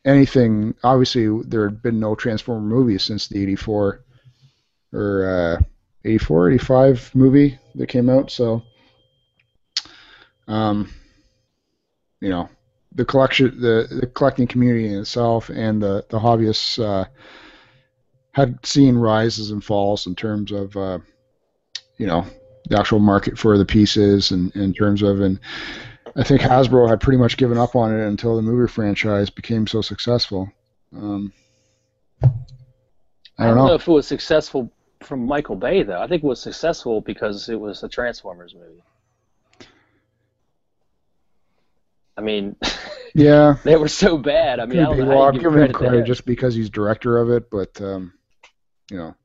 anything. 0.05 0.75
Obviously, 0.83 1.41
there 1.43 1.67
had 1.67 1.81
been 1.81 1.99
no 1.99 2.15
Transformer 2.15 2.61
movies 2.61 3.03
since 3.03 3.27
the 3.27 3.41
'84 3.41 4.03
or 4.93 5.59
uh, 5.59 5.63
'84, 6.05 6.51
'85 6.51 7.11
movie 7.15 7.59
that 7.75 7.87
came 7.87 8.09
out. 8.09 8.31
So, 8.31 8.63
um, 10.47 10.91
you 12.19 12.29
know, 12.29 12.49
the 12.93 13.05
collection, 13.05 13.59
the, 13.59 13.87
the 14.01 14.07
collecting 14.07 14.47
community 14.47 14.87
in 14.87 14.99
itself, 14.99 15.49
and 15.49 15.81
the 15.81 16.05
the 16.09 16.19
hobbyists 16.19 16.83
uh, 16.83 17.05
had 18.33 18.65
seen 18.65 18.95
rises 18.95 19.51
and 19.51 19.63
falls 19.63 20.07
in 20.07 20.15
terms 20.15 20.51
of, 20.51 20.75
uh, 20.77 20.99
you 21.97 22.07
know, 22.07 22.25
the 22.69 22.79
actual 22.79 22.99
market 22.99 23.37
for 23.37 23.57
the 23.57 23.65
pieces, 23.65 24.31
and 24.31 24.55
in 24.55 24.73
terms 24.73 25.01
of 25.01 25.21
and 25.21 25.39
I 26.15 26.23
think 26.23 26.41
Hasbro 26.41 26.89
had 26.89 26.99
pretty 26.99 27.17
much 27.17 27.37
given 27.37 27.57
up 27.57 27.75
on 27.75 27.97
it 27.97 28.05
until 28.05 28.35
the 28.35 28.41
movie 28.41 28.71
franchise 28.71 29.29
became 29.29 29.67
so 29.67 29.81
successful. 29.81 30.51
Um, 30.95 31.31
I 32.23 33.47
don't 33.47 33.55
know. 33.55 33.73
if 33.73 33.87
it 33.87 33.91
was 33.91 34.07
successful 34.07 34.71
from 35.03 35.25
Michael 35.25 35.55
Bay, 35.55 35.83
though. 35.83 36.01
I 36.01 36.07
think 36.07 36.23
it 36.23 36.27
was 36.27 36.41
successful 36.41 37.01
because 37.01 37.49
it 37.49 37.59
was 37.59 37.81
a 37.83 37.89
Transformers 37.89 38.53
movie. 38.53 38.83
I 42.17 42.21
mean, 42.21 42.55
Yeah, 43.13 43.55
they 43.63 43.75
were 43.75 43.87
so 43.87 44.17
bad. 44.17 44.59
I 44.59 44.65
mean, 44.65 44.79
I 44.79 44.83
don't 44.83 44.99
know 44.99 45.05
well, 45.05 45.21
how 45.23 45.27
I'm 45.27 45.35
you 45.35 45.41
give 45.41 45.51
giving 45.51 45.67
him 45.67 45.73
credit 45.73 46.05
just 46.05 46.25
because 46.25 46.55
he's 46.55 46.69
director 46.69 47.17
of 47.17 47.29
it, 47.29 47.49
but 47.49 47.81
um, 47.81 48.13
you 48.89 48.97
know, 48.97 49.15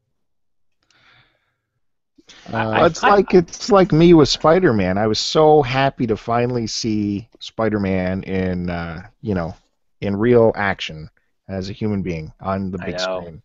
I- 2.53 2.57
uh, 2.65 2.71
I- 2.71 2.87
it's 2.87 3.03
like 3.03 3.35
it's 3.35 3.71
like 3.71 3.93
me 3.93 4.15
with 4.15 4.29
Spider-Man. 4.29 4.99
I 4.99 5.07
was 5.07 5.19
so 5.19 5.63
happy 5.63 6.07
to 6.07 6.17
finally 6.17 6.67
see 6.67 7.29
Spider-Man 7.41 8.23
in 8.25 8.71
uh, 8.71 9.07
you 9.21 9.35
know 9.35 9.55
in 10.01 10.17
real 10.17 10.53
action 10.57 11.09
as 11.49 11.71
a 11.71 11.73
human 11.73 12.03
being 12.03 12.33
on 12.41 12.71
the 12.71 12.79
big 12.79 12.99
screen 13.01 13.43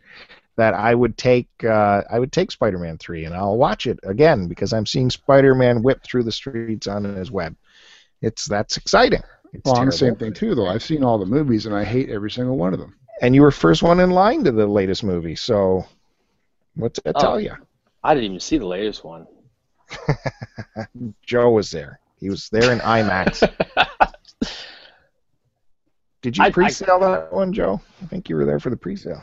that 0.58 0.74
I 0.74 0.94
would 0.96 1.18
take 1.18 1.48
uh, 1.64 2.02
I 2.10 2.20
would 2.20 2.32
take 2.32 2.52
Spider-Man 2.52 2.98
three 2.98 3.26
and 3.26 3.34
I'll 3.36 3.58
watch 3.58 3.86
it 3.88 4.00
again 4.04 4.48
because 4.48 4.74
I'm 4.74 4.86
seeing 4.86 5.10
Spider-Man 5.10 5.82
whip 5.84 6.04
through 6.04 6.24
the 6.24 6.32
streets 6.32 6.88
on 6.88 7.04
his 7.04 7.32
web. 7.32 7.56
It's 8.22 8.46
that's 8.46 8.78
exciting. 8.78 9.22
It's 9.54 9.66
well, 9.66 9.78
I'm 9.78 9.88
the 9.88 9.92
same 9.92 10.16
thing 10.16 10.34
too. 10.34 10.56
Though 10.56 10.68
I've 10.68 10.84
seen 10.84 11.04
all 11.04 11.18
the 11.18 11.26
movies 11.26 11.66
and 11.66 11.76
I 11.76 11.84
hate 11.84 12.10
every 12.10 12.32
single 12.32 12.58
one 12.58 12.74
of 12.74 12.80
them. 12.80 12.96
And 13.22 13.36
you 13.36 13.42
were 13.42 13.52
first 13.52 13.84
one 13.84 14.00
in 14.00 14.10
line 14.12 14.44
to 14.46 14.52
the 14.52 14.66
latest 14.66 15.04
movie, 15.04 15.36
so 15.36 15.86
what's 16.76 17.00
that 17.02 17.16
Oh. 17.18 17.22
tell 17.22 17.40
you? 17.40 17.54
I 18.04 18.14
didn't 18.14 18.26
even 18.26 18.40
see 18.40 18.58
the 18.58 18.66
latest 18.66 19.04
one. 19.04 19.28
Joe 21.26 21.52
was 21.52 21.70
there. 21.72 22.00
He 22.20 22.30
was 22.30 22.50
there 22.50 22.72
in 22.72 22.80
IMAX. 22.80 23.42
Did 26.22 26.38
you 26.38 26.44
I- 26.44 26.48
I- 26.48 26.52
pre-sale 26.52 27.00
that 27.00 27.34
one, 27.34 27.52
Joe? 27.54 27.82
I 28.02 28.06
think 28.06 28.30
you 28.30 28.36
were 28.36 28.46
there 28.46 28.60
for 28.60 28.70
the 28.70 28.78
pre-sale. 28.78 29.22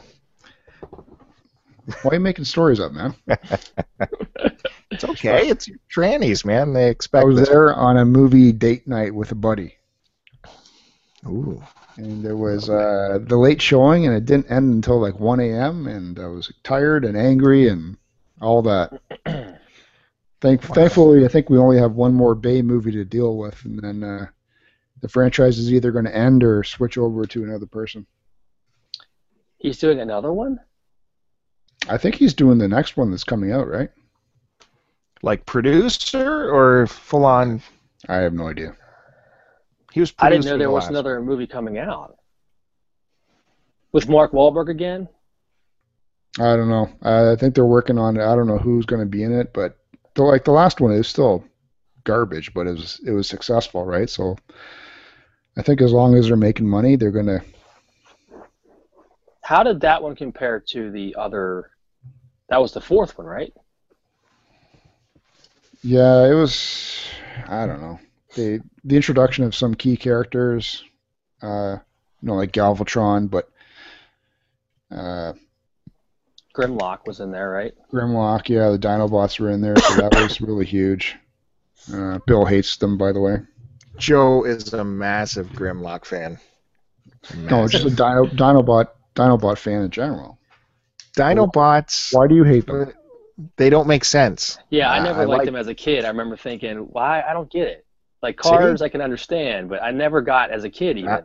Why 2.03 2.11
are 2.11 2.15
you 2.15 2.21
making 2.21 2.45
stories 2.45 2.81
up, 2.81 2.93
man? 2.93 3.15
It's 4.91 5.05
okay. 5.05 5.49
It's 5.49 5.69
your 5.69 5.77
trannies, 5.95 6.45
man. 6.47 6.73
They 6.73 6.89
expect. 6.89 7.23
I 7.23 7.27
was 7.27 7.37
this. 7.41 7.49
there 7.51 7.75
on 7.75 7.99
a 7.99 8.05
movie 8.07 8.53
date 8.53 8.89
night 8.89 9.15
with 9.15 9.31
a 9.33 9.35
buddy, 9.35 9.77
Ooh. 11.27 11.63
and 11.99 12.25
it 12.25 12.33
was 12.33 12.71
uh, 12.71 13.19
the 13.23 13.37
late 13.37 13.61
showing, 13.61 14.07
and 14.07 14.17
it 14.17 14.25
didn't 14.25 14.51
end 14.51 14.73
until 14.73 14.99
like 14.99 15.21
1 15.21 15.41
a.m. 15.41 15.87
And 15.87 16.19
I 16.19 16.27
was 16.27 16.51
tired 16.65 17.05
and 17.05 17.17
angry 17.19 17.69
and 17.69 17.99
all 18.41 18.63
that. 18.63 19.01
Thank, 20.41 20.63
Thankfully, 20.63 21.25
I 21.25 21.29
think 21.29 21.51
we 21.51 21.59
only 21.59 21.79
have 21.79 21.93
one 21.93 22.15
more 22.15 22.37
Bay 22.37 22.63
movie 22.63 22.93
to 22.93 23.05
deal 23.05 23.37
with, 23.37 23.65
and 23.65 23.79
then 23.81 24.05
uh, 24.05 24.27
the 25.01 25.09
franchise 25.09 25.59
is 25.59 25.73
either 25.73 25.91
going 25.91 26.05
to 26.05 26.15
end 26.15 26.45
or 26.45 26.63
switch 26.63 26.97
over 26.97 27.27
to 27.27 27.43
another 27.43 27.67
person. 27.67 28.07
He's 29.59 29.79
doing 29.79 29.99
another 29.99 30.33
one. 30.33 30.61
I 31.89 31.99
think 31.99 32.15
he's 32.15 32.35
doing 32.35 32.59
the 32.59 32.69
next 32.69 32.97
one 32.97 33.11
that's 33.11 33.25
coming 33.25 33.51
out, 33.51 33.67
right? 33.67 33.91
Like 35.23 35.45
producer 35.45 36.55
or 36.55 36.87
full 36.87 37.25
on? 37.25 37.61
I 38.09 38.17
have 38.17 38.33
no 38.33 38.49
idea. 38.49 38.77
He 39.93 40.01
was. 40.01 40.13
I 40.19 40.31
didn't 40.31 40.45
know 40.45 40.51
there 40.57 40.69
the 40.69 40.73
was 40.73 40.85
last 40.85 40.91
another 40.91 41.21
movie 41.21 41.47
coming 41.47 41.79
out 41.79 42.17
with 43.91 44.09
Mark 44.09 44.33
Wahlberg 44.33 44.69
again. 44.69 45.09
I 46.41 46.57
don't 46.57 46.69
know. 46.69 46.89
I 47.03 47.37
think 47.37 47.55
they're 47.55 47.65
working 47.65 47.99
on 47.99 48.17
it. 48.17 48.23
I 48.23 48.37
don't 48.37 48.47
know 48.47 48.59
who's 48.59 48.87
going 48.87 49.01
to 49.01 49.07
be 49.07 49.25
in 49.25 49.33
it, 49.33 49.53
but 49.53 49.77
the, 50.15 50.23
like 50.23 50.45
the 50.45 50.53
last 50.53 50.81
one 50.81 50.93
is 50.93 51.09
still 51.09 51.45
garbage, 52.05 52.55
but 52.55 52.67
it 52.67 52.71
was 52.71 53.01
it 53.05 53.11
was 53.11 53.29
successful, 53.29 53.85
right? 53.85 54.09
So 54.09 54.37
I 55.57 55.63
think 55.63 55.81
as 55.81 55.93
long 55.93 56.15
as 56.15 56.29
they're 56.29 56.37
making 56.37 56.69
money, 56.69 56.97
they're 56.97 57.11
going 57.11 57.27
to. 57.27 57.43
How 59.43 59.63
did 59.63 59.81
that 59.81 60.03
one 60.03 60.15
compare 60.15 60.61
to 60.69 60.91
the 60.93 61.17
other? 61.19 61.71
That 62.49 62.61
was 62.61 62.73
the 62.73 62.81
fourth 62.81 63.19
one, 63.19 63.27
right? 63.27 63.53
Yeah, 65.83 66.27
it 66.27 66.35
was. 66.35 67.01
I 67.49 67.67
don't 67.67 67.81
know. 67.81 67.99
The 68.37 68.61
the 68.85 68.97
introduction 68.97 69.45
of 69.45 69.55
some 69.55 69.75
key 69.75 69.97
characters, 69.97 70.85
uh, 71.43 71.79
you 72.21 72.27
know, 72.27 72.35
like 72.35 72.53
Galvatron, 72.53 73.29
but 73.29 73.51
uh, 74.91 75.33
Grimlock 76.59 77.07
was 77.07 77.21
in 77.21 77.31
there, 77.31 77.51
right? 77.51 77.73
Grimlock. 77.93 78.49
Yeah, 78.49 78.71
the 78.71 78.79
Dinobots 78.79 79.39
were 79.39 79.51
in 79.51 79.61
there, 79.61 79.77
so 79.77 79.95
that 79.97 80.15
was 80.15 80.41
really 80.41 80.65
huge. 80.67 81.17
Uh, 81.93 82.19
Bill 82.27 82.45
hates 82.45 82.77
them, 82.77 82.99
by 82.99 83.13
the 83.13 83.21
way. 83.21 83.39
Joe 83.97 84.45
is 84.45 84.73
a 84.73 84.85
massive 84.85 85.49
Grimlock 85.51 86.05
fan. 86.05 86.39
No, 87.37 87.67
just 87.69 87.85
a 87.85 87.91
Dino, 87.91 88.27
Dinobot 88.27 88.89
Dinobot 89.15 89.59
fan 89.59 89.83
in 89.83 89.91
general. 89.91 90.39
Dinobots. 91.17 92.15
Why 92.15 92.27
do 92.27 92.35
you 92.35 92.45
hate 92.45 92.67
them? 92.67 92.93
They 93.57 93.71
don't 93.71 93.87
make 93.89 94.05
sense. 94.05 94.59
Yeah, 94.71 94.91
I 94.91 94.99
Uh, 94.99 95.05
never 95.05 95.23
I 95.23 95.25
liked 95.25 95.39
like- 95.39 95.47
them 95.47 95.57
as 95.57 95.69
a 95.69 95.75
kid. 95.75 96.05
I 96.05 96.09
remember 96.09 96.37
thinking, 96.37 96.79
why? 96.91 97.23
I 97.23 97.33
don't 97.33 97.51
get 97.51 97.69
it. 97.69 97.85
Like 98.23 98.37
cars, 98.37 98.83
I 98.83 98.89
can 98.89 99.01
understand, 99.01 99.69
but 99.69 99.81
I 99.83 99.93
never 99.93 100.21
got 100.21 100.51
as 100.51 100.65
a 100.65 100.71
kid 100.71 100.99
even. 100.99 101.11
Uh, 101.11 101.21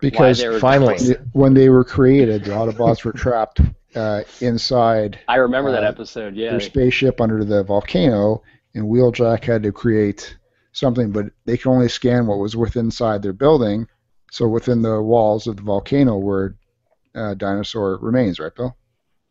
Because 0.00 0.40
finally- 0.60 1.16
when 1.32 1.54
they 1.54 1.68
were 1.68 1.82
created, 1.84 2.44
the 2.44 2.52
Autobots 2.52 3.04
were 3.04 3.12
trapped 3.12 3.60
uh, 3.94 4.22
inside 4.40 5.18
I 5.28 5.36
remember 5.36 5.72
that 5.72 5.84
uh, 5.84 5.88
episode. 5.88 6.36
Yeah, 6.36 6.50
their 6.50 6.60
spaceship 6.60 7.20
under 7.20 7.44
the 7.44 7.62
volcano, 7.62 8.42
and 8.74 8.84
Wheeljack 8.84 9.44
had 9.44 9.62
to 9.62 9.72
create 9.72 10.36
something, 10.72 11.10
but 11.10 11.26
they 11.44 11.56
could 11.56 11.70
only 11.70 11.88
scan 11.88 12.26
what 12.26 12.38
was 12.38 12.56
within 12.56 12.86
inside 12.86 13.22
their 13.22 13.32
building. 13.32 13.86
So 14.30 14.46
within 14.46 14.82
the 14.82 15.00
walls 15.00 15.46
of 15.46 15.56
the 15.56 15.62
volcano 15.62 16.18
were 16.18 16.56
uh, 17.14 17.34
dinosaur 17.34 17.98
remains, 17.98 18.38
right, 18.38 18.54
Bill? 18.54 18.76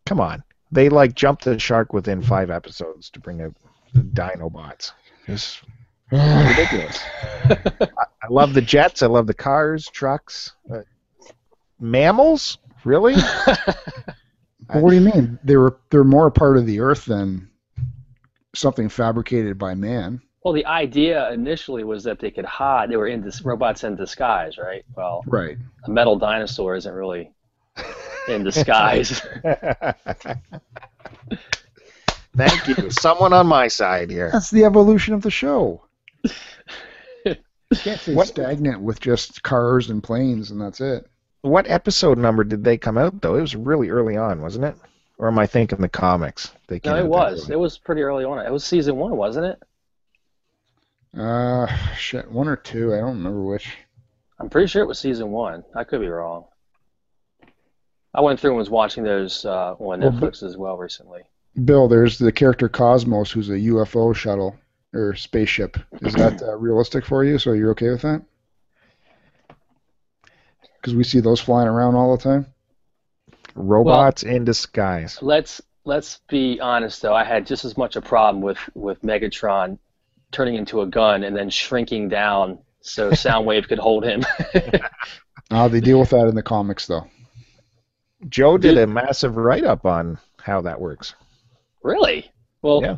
Come 0.06 0.20
on. 0.20 0.44
They 0.72 0.90
like 0.90 1.16
jumped 1.16 1.46
the 1.46 1.58
shark 1.60 1.94
within 1.94 2.22
five 2.22 2.50
episodes 2.50 3.10
to 3.12 3.20
bring 3.20 3.42
out 3.42 3.54
the 3.94 4.02
Dinobots. 4.02 4.92
It's 5.28 5.62
ridiculous. 6.12 7.00
I 7.48 8.28
love 8.30 8.54
the 8.54 8.62
jets. 8.62 9.02
I 9.02 9.08
love 9.08 9.28
the 9.28 9.34
cars, 9.34 9.88
trucks, 9.88 10.54
uh, 10.74 10.82
mammals. 11.80 12.58
Really? 12.84 13.16
But 14.68 14.82
what 14.84 14.90
do 14.92 14.96
you 14.98 15.02
mean? 15.02 15.40
They 15.44 15.56
were 15.58 15.78
they're 15.90 16.04
more 16.04 16.28
a 16.28 16.32
part 16.32 16.58
of 16.58 16.66
the 16.66 16.80
Earth 16.80 17.06
than 17.06 17.50
something 18.56 18.90
fabricated 18.90 19.58
by 19.58 19.74
man. 19.76 20.22
well, 20.44 20.54
the 20.54 20.66
idea 20.66 21.32
initially 21.32 21.84
was 21.84 22.04
that 22.06 22.20
they 22.20 22.32
could 22.32 22.46
hide. 22.46 22.90
They 22.90 22.98
were 22.98 23.08
in 23.08 23.22
dis- 23.22 23.42
robots 23.44 23.84
in 23.84 23.96
disguise, 23.96 24.58
right? 24.58 24.84
Well, 24.96 25.24
Right. 25.28 25.58
a 25.86 25.90
metal 25.90 26.18
dinosaur 26.18 26.76
isn't 26.76 26.94
really 26.94 27.32
in 28.28 28.44
disguise. 28.44 29.22
Thank 32.36 32.68
you. 32.68 32.90
Someone 32.92 33.34
on 33.34 33.48
my 33.48 33.68
side 33.68 34.10
here. 34.12 34.30
That's 34.32 34.52
the 34.52 34.64
evolution 34.66 35.14
of 35.14 35.22
the 35.22 35.32
show. 35.32 35.84
You 37.70 37.76
can't 37.80 38.00
stay 38.00 38.14
What- 38.16 38.28
stagnant 38.30 38.80
with 38.80 39.02
just 39.02 39.44
cars 39.44 39.90
and 39.90 40.02
planes 40.02 40.52
and 40.52 40.62
that's 40.62 40.80
it. 40.80 41.06
What 41.42 41.70
episode 41.70 42.18
number 42.18 42.44
did 42.44 42.64
they 42.64 42.78
come 42.78 42.98
out 42.98 43.22
though? 43.22 43.36
It 43.36 43.42
was 43.42 43.56
really 43.56 43.90
early 43.90 44.18
on, 44.18 44.42
wasn't 44.42 44.66
it? 44.66 44.76
Or 45.18 45.28
am 45.28 45.40
I 45.40 45.48
thinking 45.48 45.80
the 45.80 45.90
comics? 45.90 46.52
They 46.68 46.80
came 46.80 46.94
no, 46.94 47.00
it 47.00 47.08
was. 47.08 47.50
It 47.50 47.60
was 47.60 47.78
pretty 47.78 48.02
early 48.02 48.24
on. 48.24 48.46
It 48.46 48.52
was 48.52 48.64
season 48.64 48.98
one, 48.98 49.16
wasn't 49.18 49.48
it? 49.48 51.20
Uh, 51.20 51.68
shit, 51.96 52.30
one 52.32 52.48
or 52.48 52.56
two. 52.56 52.94
I 52.94 52.98
don't 52.98 53.18
remember 53.18 53.42
which. 53.42 53.78
I'm 54.40 54.50
pretty 54.50 54.68
sure 54.68 54.84
it 54.84 54.88
was 54.88 55.00
season 55.00 55.32
one. 55.32 55.64
I 55.76 55.84
could 55.84 56.02
be 56.02 56.08
wrong. 56.08 56.46
I 58.14 58.22
went 58.22 58.40
through 58.40 58.52
and 58.52 58.58
was 58.58 58.70
watching 58.70 59.04
those 59.04 59.46
uh, 59.46 59.74
on 59.80 60.00
Well, 60.02 60.12
Netflix 60.12 60.44
as 60.44 60.58
well 60.58 60.78
recently. 60.78 61.22
Bill, 61.66 61.88
there's 61.88 62.20
the 62.20 62.32
character 62.32 62.70
Cosmos, 62.70 63.32
who's 63.32 63.50
a 63.50 63.54
UFO 63.54 64.16
shuttle 64.16 64.56
or 64.94 65.16
spaceship. 65.16 65.78
Is 66.02 66.14
that 66.14 66.42
uh, 66.42 66.56
realistic 66.56 67.06
for 67.06 67.24
you? 67.24 67.40
So 67.40 67.54
you're 67.54 67.72
okay 67.72 67.90
with 67.90 68.04
that? 68.04 68.22
Because 70.88 70.96
we 70.96 71.04
see 71.04 71.20
those 71.20 71.42
flying 71.42 71.68
around 71.68 71.96
all 71.96 72.16
the 72.16 72.24
time. 72.24 72.46
Robots 73.56 74.24
in 74.24 74.46
disguise. 74.46 75.22
Let's 75.22 75.62
let's 75.84 76.22
be 76.30 76.62
honest 76.62 77.02
though. 77.02 77.14
I 77.14 77.26
had 77.26 77.46
just 77.46 77.66
as 77.66 77.76
much 77.76 77.98
a 77.98 78.02
problem 78.02 78.42
with 78.42 78.58
with 78.74 79.02
Megatron 79.02 79.80
turning 80.32 80.56
into 80.56 80.80
a 80.80 80.86
gun 80.88 81.26
and 81.26 81.36
then 81.36 81.50
shrinking 81.50 82.08
down 82.08 82.60
so 82.80 83.12
Soundwave 83.12 83.68
could 83.68 83.80
hold 83.80 84.06
him. 84.06 84.26
Uh, 85.52 85.68
they 85.70 85.80
deal 85.82 86.00
with 86.00 86.10
that 86.10 86.28
in 86.28 86.36
the 86.36 86.44
comics, 86.44 86.88
though. 86.88 87.08
Joe 88.28 88.58
did 88.58 88.78
a 88.78 88.86
massive 88.86 89.38
write 89.38 89.64
up 89.64 89.86
on 89.86 90.18
how 90.42 90.60
that 90.62 90.80
works. 90.82 91.16
really? 91.84 92.30
Well, 92.62 92.82
Yeah. 92.82 92.98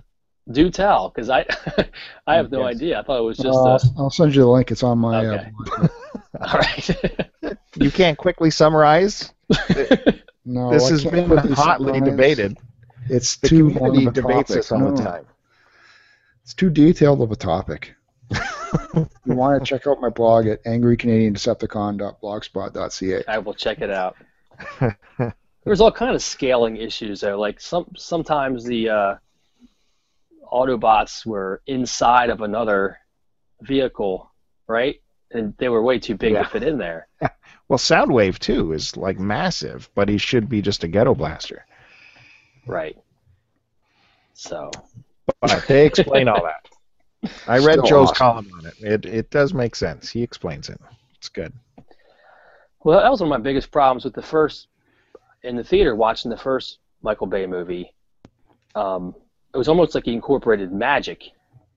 do 0.51 0.71
tell, 0.71 1.09
because 1.09 1.29
I 1.29 1.45
I 2.27 2.35
have 2.35 2.51
no 2.51 2.67
Yes. 2.67 2.75
idea. 2.75 2.99
I 2.99 3.03
thought 3.03 3.19
it 3.19 3.23
was 3.23 3.37
just 3.37 3.55
Uh, 3.57 3.77
a. 3.77 3.79
I'll 3.99 4.09
send 4.09 4.33
you 4.35 4.41
the 4.41 4.47
link. 4.47 4.71
It's 4.71 4.81
on 4.83 4.97
my. 4.99 5.25
Okay. 5.25 5.51
Uh, 5.77 5.87
All 6.41 6.59
right. 6.59 6.89
You 7.75 7.91
can't 7.91 8.17
quickly 8.17 8.49
summarize. 8.49 9.31
no, 10.43 10.71
this 10.71 10.87
I 10.87 10.89
has 10.89 11.03
can't 11.03 11.29
been 11.29 11.37
hotly 11.53 11.93
summarize. 11.93 12.09
debated. 12.09 12.57
It's 13.09 13.35
The 13.37 13.47
too 13.47 13.69
long 13.69 13.77
community 13.77 14.05
of 14.07 14.17
a 14.17 14.21
debates 14.21 14.49
topic. 14.49 14.55
this 14.55 14.71
all 14.71 14.91
the 14.95 15.01
time. 15.01 15.25
It's 16.43 16.53
too 16.55 16.69
detailed 16.69 17.21
of 17.21 17.31
a 17.31 17.35
topic. 17.35 17.95
you 18.93 19.07
want 19.27 19.63
to 19.63 19.67
check 19.67 19.85
out 19.87 20.01
my 20.01 20.09
blog 20.09 20.47
at 20.47 20.63
angrycanadiandecepticon.blogspot.ca. 20.65 23.23
I 23.27 23.37
will 23.37 23.53
check 23.53 23.81
it 23.81 23.91
out. 23.91 24.15
There's 25.63 25.79
all 25.81 25.91
kind 25.91 26.15
of 26.15 26.21
scaling 26.23 26.77
issues 26.77 27.21
there. 27.21 27.35
Like 27.37 27.61
some 27.61 27.85
sometimes 27.95 28.63
the 28.65 28.89
uh, 28.89 29.15
Autobots 30.51 31.25
were 31.25 31.61
inside 31.67 32.29
of 32.29 32.41
another 32.41 32.97
vehicle, 33.61 34.29
right? 34.67 34.99
And 35.31 35.53
they 35.57 35.69
were 35.69 35.81
way 35.83 35.99
too 35.99 36.15
big 36.15 36.33
Yeah. 36.33 36.43
to 36.43 36.49
fit 36.49 36.63
in 36.63 36.77
there. 36.77 37.07
Well, 37.67 37.77
Soundwave 37.77 38.39
too 38.39 38.73
is 38.73 38.97
like 38.97 39.19
massive, 39.19 39.91
but 39.93 40.09
he 40.09 40.17
should 40.17 40.49
be 40.49 40.59
just 40.59 40.83
a 40.83 40.87
ghetto 40.87 41.13
blaster. 41.13 41.67
Right. 42.65 42.97
So 44.33 44.71
But 45.41 45.65
they 45.67 45.85
explain 45.85 46.27
all 46.27 46.43
that. 46.43 47.31
I 47.47 47.57
read 47.59 47.73
Still 47.73 47.83
Joe's 47.85 48.09
awesome. 48.09 48.15
column 48.15 48.51
on 48.57 48.65
it. 48.65 48.73
It 48.79 49.05
it 49.05 49.29
does 49.29 49.53
make 49.53 49.75
sense. 49.75 50.09
He 50.09 50.23
explains 50.23 50.67
it. 50.69 50.79
It's 51.15 51.29
good. 51.29 51.53
well, 52.83 52.99
that 52.99 53.11
was 53.11 53.21
one 53.21 53.27
of 53.31 53.37
my 53.39 53.43
biggest 53.43 53.69
problems 53.71 54.03
with 54.03 54.15
the 54.15 54.23
first 54.23 54.67
in 55.43 55.55
the 55.55 55.63
theater 55.63 55.95
watching 55.95 56.31
the 56.31 56.37
first 56.37 56.79
Michael 57.03 57.27
Bay 57.27 57.45
movie. 57.45 57.93
Um, 58.73 59.13
it 59.53 59.57
was 59.57 59.67
almost 59.67 59.93
like 59.93 60.05
he 60.05 60.13
incorporated 60.13 60.71
magic 60.71 61.23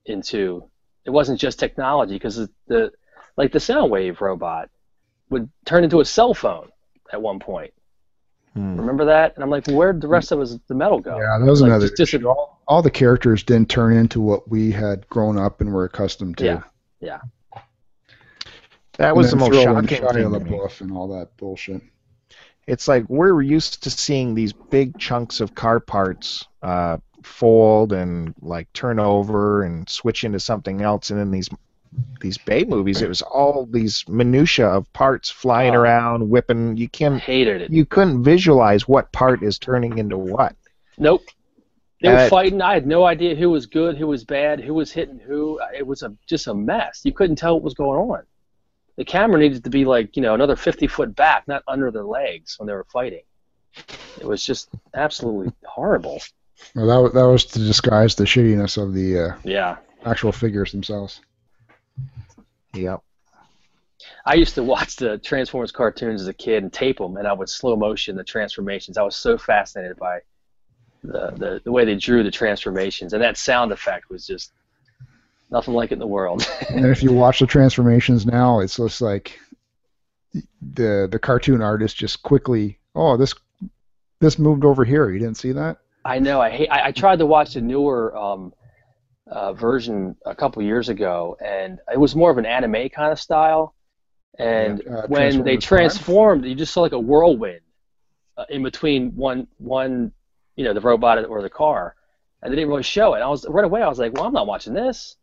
into. 0.06 0.64
It 1.04 1.10
wasn't 1.10 1.38
just 1.40 1.58
technology 1.58 2.14
because 2.14 2.36
the, 2.36 2.48
the 2.68 2.92
like 3.36 3.52
the 3.52 3.58
Soundwave 3.58 4.20
robot 4.20 4.70
would 5.30 5.48
turn 5.64 5.84
into 5.84 6.00
a 6.00 6.04
cell 6.04 6.34
phone 6.34 6.68
at 7.12 7.20
one 7.20 7.38
point. 7.38 7.72
Hmm. 8.54 8.76
Remember 8.76 9.06
that? 9.06 9.34
And 9.34 9.42
I'm 9.42 9.50
like, 9.50 9.66
well, 9.66 9.76
where'd 9.76 10.00
the 10.00 10.08
rest 10.08 10.30
of 10.32 10.40
his 10.40 10.58
the 10.68 10.74
metal 10.74 11.00
go? 11.00 11.18
Yeah, 11.18 11.38
that 11.38 11.46
was 11.50 11.62
Like, 11.62 11.68
another 11.68 11.86
just 11.86 11.96
dis- 11.96 12.14
issue. 12.14 12.28
All, 12.28 12.60
all 12.68 12.82
the 12.82 12.90
characters 12.90 13.42
didn't 13.42 13.70
turn 13.70 13.96
into 13.96 14.20
what 14.20 14.48
we 14.50 14.70
had 14.70 15.08
grown 15.08 15.38
up 15.38 15.60
and 15.60 15.72
were 15.72 15.84
accustomed 15.84 16.36
to. 16.38 16.44
Yeah. 16.44 16.62
yeah. 17.00 17.20
That 18.98 19.16
was 19.16 19.30
the 19.30 19.36
most 19.36 19.54
shocking 19.54 19.88
thing 19.88 20.06
to 20.06 20.14
me. 20.14 20.38
LaBeouf 20.38 20.82
and 20.82 20.92
all 20.92 21.08
that 21.18 21.36
bullshit. 21.38 21.82
It's 22.66 22.86
like 22.86 23.08
we're 23.08 23.40
used 23.42 23.82
to 23.82 23.90
seeing 23.90 24.34
these 24.34 24.52
big 24.52 24.98
chunks 24.98 25.40
of 25.40 25.54
car 25.54 25.80
parts 25.80 26.46
uh, 26.62 26.98
fold 27.22 27.92
and 27.92 28.34
like 28.40 28.72
turn 28.72 29.00
over 29.00 29.62
and 29.64 29.88
switch 29.88 30.24
into 30.24 30.38
something 30.38 30.82
else, 30.82 31.10
and 31.10 31.18
then 31.18 31.30
these 31.30 31.48
these 32.20 32.38
Bay 32.38 32.64
movies, 32.64 33.02
it 33.02 33.08
was 33.08 33.22
all 33.22 33.66
these 33.70 34.04
minutia 34.08 34.66
of 34.66 34.90
parts 34.92 35.28
flying 35.30 35.74
Oh. 35.74 35.80
around, 35.80 36.28
whipping. 36.30 36.76
You 36.76 36.88
can't, 36.88 37.20
Hated 37.20 37.62
it. 37.62 37.70
you 37.70 37.84
couldn't 37.84 38.22
visualize 38.22 38.86
what 38.88 39.12
part 39.12 39.42
is 39.42 39.58
turning 39.58 39.98
into 39.98 40.16
what. 40.16 40.54
Nope. 40.98 41.22
They 42.00 42.08
were 42.08 42.16
Uh, 42.16 42.28
fighting. 42.28 42.60
I 42.62 42.74
had 42.74 42.86
no 42.86 43.04
idea 43.04 43.34
who 43.36 43.50
was 43.50 43.66
good, 43.66 43.96
who 43.96 44.06
was 44.06 44.24
bad, 44.24 44.60
who 44.60 44.74
was 44.74 44.90
hitting 44.90 45.18
who. 45.20 45.60
It 45.76 45.86
was 45.86 46.02
a 46.02 46.12
just 46.26 46.46
a 46.48 46.54
mess. 46.54 47.02
You 47.04 47.12
couldn't 47.12 47.36
tell 47.36 47.54
what 47.54 47.62
was 47.62 47.74
going 47.74 47.98
on. 48.10 48.22
The 48.96 49.04
camera 49.04 49.38
needed 49.40 49.64
to 49.64 49.70
be 49.70 49.84
like 49.84 50.16
you 50.16 50.22
know 50.22 50.34
another 50.34 50.56
50 50.56 50.86
foot 50.86 51.14
back, 51.14 51.46
not 51.46 51.62
under 51.68 51.90
their 51.90 52.04
legs 52.04 52.56
when 52.58 52.66
they 52.66 52.72
were 52.74 52.86
fighting. 52.92 53.22
It 54.20 54.26
was 54.26 54.44
just 54.44 54.68
absolutely 54.94 55.52
horrible. 55.64 56.20
Well, 56.74 56.86
that 56.88 56.98
was, 57.02 57.12
that 57.12 57.28
was 57.28 57.44
to 57.46 57.58
disguise 57.58 58.14
the 58.14 58.24
shittiness 58.24 58.80
of 58.82 58.92
the 58.94 59.18
uh, 59.18 59.34
Yeah. 59.44 59.76
actual 60.04 60.30
figures 60.32 60.72
themselves. 60.72 61.20
Yep. 62.74 63.02
I 64.24 64.34
used 64.34 64.54
to 64.54 64.62
watch 64.62 64.96
the 64.96 65.18
Transformers 65.18 65.72
cartoons 65.72 66.20
as 66.22 66.28
a 66.28 66.32
kid 66.32 66.62
and 66.62 66.72
tape 66.72 66.98
them, 66.98 67.16
and 67.16 67.26
I 67.26 67.32
would 67.32 67.48
slow 67.48 67.76
motion 67.76 68.16
the 68.16 68.24
transformations. 68.24 68.96
I 68.96 69.02
was 69.02 69.16
so 69.16 69.36
fascinated 69.36 69.96
by 69.96 70.20
the, 71.02 71.32
the, 71.36 71.60
the 71.64 71.72
way 71.72 71.84
they 71.84 71.96
drew 71.96 72.22
the 72.22 72.30
transformations, 72.30 73.12
and 73.12 73.22
that 73.22 73.36
sound 73.36 73.72
effect 73.72 74.10
was 74.10 74.26
just 74.26 74.52
nothing 75.50 75.74
like 75.74 75.90
it 75.90 75.94
in 75.94 75.98
the 75.98 76.06
world. 76.06 76.46
and 76.70 76.86
if 76.86 77.02
you 77.02 77.12
watch 77.12 77.40
the 77.40 77.46
transformations 77.46 78.24
now, 78.24 78.60
it's 78.60 78.76
just 78.76 79.00
like 79.00 79.38
the 80.74 81.08
the 81.10 81.18
cartoon 81.18 81.60
artist 81.60 81.96
just 81.96 82.22
quickly, 82.22 82.78
oh, 82.94 83.16
this 83.16 83.34
this 84.20 84.38
moved 84.38 84.64
over 84.64 84.84
here. 84.84 85.10
You 85.10 85.18
didn't 85.18 85.36
see 85.36 85.52
that? 85.52 85.78
I 86.04 86.18
know. 86.18 86.40
I 86.40 86.50
hate. 86.50 86.68
I, 86.70 86.86
I 86.86 86.92
tried 86.92 87.18
to 87.18 87.26
watch 87.26 87.54
the 87.54 87.60
newer 87.60 88.16
um, 88.16 88.54
uh, 89.32 89.52
version 89.52 90.14
a 90.26 90.34
couple 90.34 90.62
years 90.62 90.88
ago, 90.88 91.36
and 91.44 91.80
it 91.92 91.98
was 91.98 92.14
more 92.14 92.30
of 92.30 92.38
an 92.38 92.46
anime 92.46 92.88
kind 92.90 93.12
of 93.12 93.18
style. 93.18 93.74
And 94.38 94.82
Yeah, 94.86 94.98
uh, 94.98 95.06
when 95.08 95.42
they 95.42 95.56
transformed, 95.56 96.44
you 96.44 96.54
just 96.54 96.72
saw 96.72 96.82
like 96.82 96.92
a 96.92 96.98
whirlwind 96.98 97.60
uh, 98.36 98.44
in 98.50 98.62
between 98.62 99.14
one 99.16 99.46
one, 99.58 100.12
you 100.56 100.64
know, 100.64 100.74
the 100.74 100.80
robot 100.80 101.24
or 101.24 101.42
the 101.42 101.50
car, 101.50 101.96
and 102.42 102.52
they 102.52 102.56
didn't 102.56 102.68
really 102.68 102.82
show 102.82 103.14
it. 103.14 103.20
I 103.20 103.28
was 103.28 103.46
right 103.48 103.64
away. 103.64 103.82
I 103.82 103.88
was 103.88 103.98
like, 103.98 104.12
well, 104.12 104.24
I'm 104.24 104.32
not 104.32 104.46
watching 104.46 104.74
this. 104.74 105.16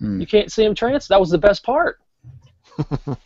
Hmm. 0.00 0.20
You 0.20 0.26
can't 0.26 0.52
see 0.52 0.64
him 0.64 0.74
trans. 0.74 1.08
That 1.08 1.20
was 1.20 1.30
the 1.30 1.38
best 1.38 1.64
part. 1.64 1.98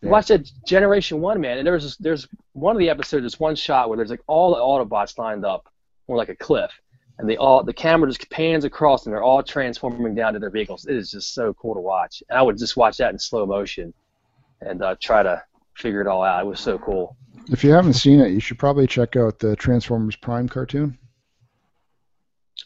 Yeah. 0.00 0.10
Watch 0.10 0.28
that 0.28 0.48
Generation 0.64 1.20
One, 1.20 1.40
man. 1.40 1.58
And 1.58 1.66
there's 1.66 1.82
this, 1.82 1.96
there's 1.96 2.28
one 2.52 2.76
of 2.76 2.78
the 2.78 2.88
episodes. 2.88 3.22
There's 3.22 3.40
one 3.40 3.56
shot 3.56 3.88
where 3.88 3.96
there's 3.96 4.10
like 4.10 4.22
all 4.28 4.54
the 4.54 4.60
Autobots 4.60 5.18
lined 5.18 5.44
up 5.44 5.66
on 6.06 6.16
like 6.16 6.28
a 6.28 6.36
cliff, 6.36 6.70
and 7.18 7.28
they 7.28 7.36
all 7.36 7.62
the 7.62 7.72
camera 7.72 8.08
just 8.08 8.30
pans 8.30 8.64
across, 8.64 9.06
and 9.06 9.12
they're 9.12 9.22
all 9.22 9.42
transforming 9.42 10.14
down 10.14 10.32
to 10.34 10.38
their 10.38 10.50
vehicles. 10.50 10.86
It 10.86 10.96
is 10.96 11.10
just 11.10 11.34
so 11.34 11.52
cool 11.54 11.74
to 11.74 11.80
watch. 11.80 12.22
And 12.28 12.38
I 12.38 12.42
would 12.42 12.58
just 12.58 12.76
watch 12.76 12.96
that 12.98 13.12
in 13.12 13.18
slow 13.18 13.44
motion, 13.44 13.92
and 14.60 14.82
uh, 14.82 14.94
try 15.00 15.22
to 15.22 15.42
figure 15.74 16.00
it 16.00 16.06
all 16.06 16.22
out. 16.22 16.42
It 16.42 16.46
was 16.46 16.60
so 16.60 16.78
cool. 16.78 17.16
If 17.50 17.64
you 17.64 17.70
haven't 17.70 17.94
seen 17.94 18.20
it, 18.20 18.30
you 18.30 18.40
should 18.40 18.58
probably 18.58 18.86
check 18.86 19.16
out 19.16 19.38
the 19.38 19.56
Transformers 19.56 20.16
Prime 20.16 20.48
cartoon. 20.48 20.98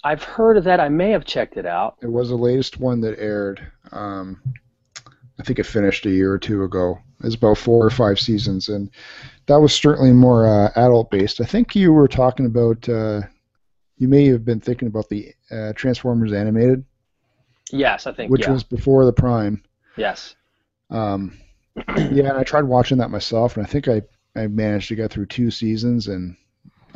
I've 0.05 0.25
heard 0.25 0.57
of 0.57 0.65
that. 0.65 0.81
I 0.81 0.89
may 0.89 1.11
have 1.11 1.25
checked 1.25 1.57
it 1.57 1.67
out. 1.67 1.97
It 2.03 2.11
was 2.11 2.31
the 2.31 2.37
latest 2.37 2.81
one 2.81 3.01
that 3.03 3.19
aired. 3.19 3.65
Um, 3.93 4.43
I 5.39 5.45
think 5.45 5.59
it 5.59 5.67
finished 5.67 6.07
a 6.07 6.11
year 6.11 6.33
or 6.33 6.39
two 6.39 6.65
ago. 6.65 6.99
It's 7.23 7.37
about 7.37 7.59
four 7.59 7.87
or 7.87 7.91
five 7.91 8.19
seasons, 8.19 8.69
and 8.69 8.91
that 9.47 9.61
was 9.61 9.73
certainly 9.73 10.13
more 10.13 10.47
uh, 10.47 10.73
adult 10.75 11.11
based. 11.11 11.41
I 11.41 11.45
think 11.45 11.77
you 11.77 11.93
were 11.93 12.09
talking 12.09 12.47
about. 12.47 12.89
Uh, 12.89 13.23
you 14.03 14.09
may 14.09 14.27
have 14.27 14.45
been 14.45 14.59
thinking 14.59 14.89
about 14.89 15.09
the 15.09 15.33
uh, 15.53 15.73
Transformers 15.75 16.33
animated, 16.33 16.85
Yes, 17.71 18.09
I 18.09 18.13
think. 18.13 18.33
which 18.33 18.43
yeah. 18.43 18.51
was 18.53 18.65
before 18.65 19.05
the 19.05 19.13
Prime. 19.13 19.63
yes. 19.97 20.35
Um, 20.91 21.39
yeah, 21.97 22.29
and 22.29 22.33
I 22.37 22.43
tried 22.43 22.65
watching 22.65 22.99
that 22.99 23.11
myself, 23.11 23.57
and 23.57 23.65
I 23.65 23.69
think 23.71 23.87
I, 23.87 24.03
I 24.35 24.49
managed 24.49 24.89
to 24.89 24.97
get 24.97 25.13
through 25.13 25.27
two 25.27 25.53
seasons, 25.53 26.09
and 26.09 26.37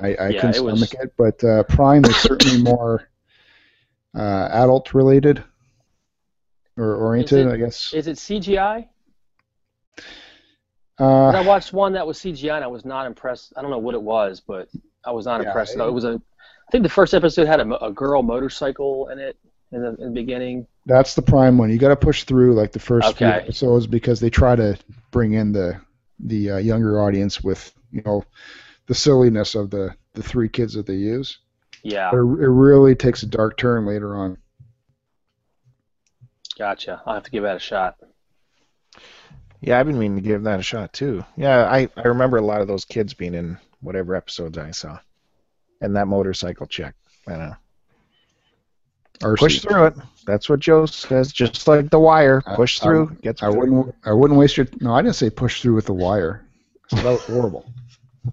I, 0.00 0.14
I 0.16 0.28
Yeah, 0.30 0.40
couldn't 0.40 0.56
it 0.56 0.64
was- 0.64 0.80
stomach 0.88 1.04
it. 1.04 1.14
But 1.16 1.44
uh, 1.48 1.62
Prime 1.62 2.04
is 2.04 2.16
certainly 2.16 2.60
more 2.74 3.08
uh, 4.14 4.48
adult 4.50 4.92
related 4.92 5.44
or 6.76 6.96
oriented, 6.96 7.46
it- 7.46 7.52
I 7.52 7.56
guess. 7.56 7.94
Is 7.94 8.08
it 8.08 8.16
CGI? 8.16 8.88
Uh, 10.98 11.28
I 11.28 11.46
watched 11.46 11.72
one 11.72 11.92
that 11.92 12.06
was 12.06 12.18
CGI 12.18 12.56
and 12.56 12.64
I 12.64 12.68
was 12.68 12.84
not 12.84 13.06
impressed. 13.06 13.52
I 13.56 13.62
don't 13.62 13.70
know 13.70 13.78
what 13.78 13.94
it 13.94 14.02
was, 14.02 14.40
but 14.40 14.68
I 15.04 15.12
was 15.12 15.24
not 15.26 15.40
Yeah, 15.40 15.48
impressed. 15.48 15.76
it- 15.76 15.80
it 15.80 15.92
was 15.92 16.04
a. 16.04 16.20
I 16.68 16.70
think 16.72 16.82
the 16.82 16.88
first 16.90 17.14
episode 17.14 17.46
had 17.46 17.60
a, 17.60 17.84
a 17.84 17.92
girl 17.92 18.22
motorcycle 18.22 19.08
in 19.08 19.18
it 19.18 19.36
in 19.72 19.82
the, 19.82 19.88
in 19.96 20.14
the 20.14 20.20
beginning. 20.20 20.66
that's 20.84 21.14
the 21.14 21.22
Prime 21.22 21.58
one. 21.58 21.70
You 21.70 21.78
got 21.78 21.88
to 21.88 21.96
push 21.96 22.24
through 22.24 22.54
like 22.54 22.72
the 22.72 22.78
first 22.78 23.16
few 23.16 23.26
episodes 23.26 23.86
because 23.86 24.20
they 24.20 24.30
try 24.30 24.56
to 24.56 24.76
bring 25.10 25.32
in 25.34 25.52
the 25.52 25.80
the 26.18 26.52
uh, 26.52 26.56
younger 26.58 27.00
audience 27.02 27.42
with 27.42 27.72
you 27.92 28.02
know 28.04 28.24
the 28.86 28.94
silliness 28.94 29.54
of 29.54 29.70
the 29.70 29.94
the 30.14 30.22
three 30.22 30.48
kids 30.48 30.74
that 30.74 30.86
they 30.86 30.94
use. 30.94 31.38
Yeah, 31.82 32.10
But 32.10 32.18
it, 32.18 32.44
it 32.44 32.48
really 32.50 32.94
takes 32.96 33.22
a 33.22 33.26
dark 33.26 33.56
turn 33.56 33.86
later 33.86 34.16
on. 34.16 34.38
gotcha. 36.58 37.00
I'll 37.06 37.14
have 37.14 37.22
to 37.24 37.30
give 37.30 37.44
that 37.44 37.56
a 37.56 37.60
shot. 37.60 37.96
Yeah, 39.60 39.78
I've 39.78 39.86
been 39.86 39.98
meaning 39.98 40.16
to 40.16 40.22
give 40.22 40.42
that 40.44 40.58
a 40.58 40.64
shot 40.64 40.92
too. 40.92 41.24
Yeah, 41.36 41.64
I, 41.64 41.88
I 41.96 42.08
remember 42.08 42.38
a 42.38 42.42
lot 42.44 42.60
of 42.60 42.66
those 42.66 42.84
kids 42.84 43.14
being 43.14 43.34
in 43.34 43.58
whatever 43.80 44.14
episodes 44.14 44.58
I 44.58 44.70
saw. 44.72 44.98
And 45.80 45.94
that 45.96 46.06
motorcycle 46.06 46.66
check. 46.66 46.94
I 47.28 47.32
know. 47.36 47.54
Arcee. 49.20 49.38
Push 49.38 49.60
through 49.60 49.86
it. 49.86 49.94
That's 50.26 50.48
what 50.48 50.60
Joe 50.60 50.86
says. 50.86 51.32
Just 51.32 51.66
like 51.68 51.90
the 51.90 51.98
wire. 51.98 52.42
Push 52.54 52.80
I- 52.80 52.84
through. 52.84 53.16
Gets 53.22 53.42
I 53.42 53.48
wouldn't. 53.48 53.94
I 54.04 54.12
wouldn't 54.12 54.38
waste 54.38 54.56
your. 54.56 54.66
No, 54.80 54.94
I 54.94 55.02
didn't 55.02 55.16
say 55.16 55.30
push 55.30 55.62
through 55.62 55.74
with 55.74 55.86
the 55.86 55.94
wire. 55.94 56.44
So 56.88 56.96
that 56.96 57.04
was 57.04 57.24
horrible. 57.24 57.70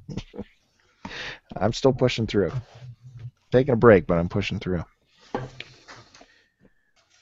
I'm 1.57 1.73
still 1.73 1.93
pushing 1.93 2.27
through. 2.27 2.51
Taking 3.51 3.73
a 3.73 3.77
break, 3.77 4.07
but 4.07 4.17
I'm 4.17 4.29
pushing 4.29 4.59
through. 4.59 4.83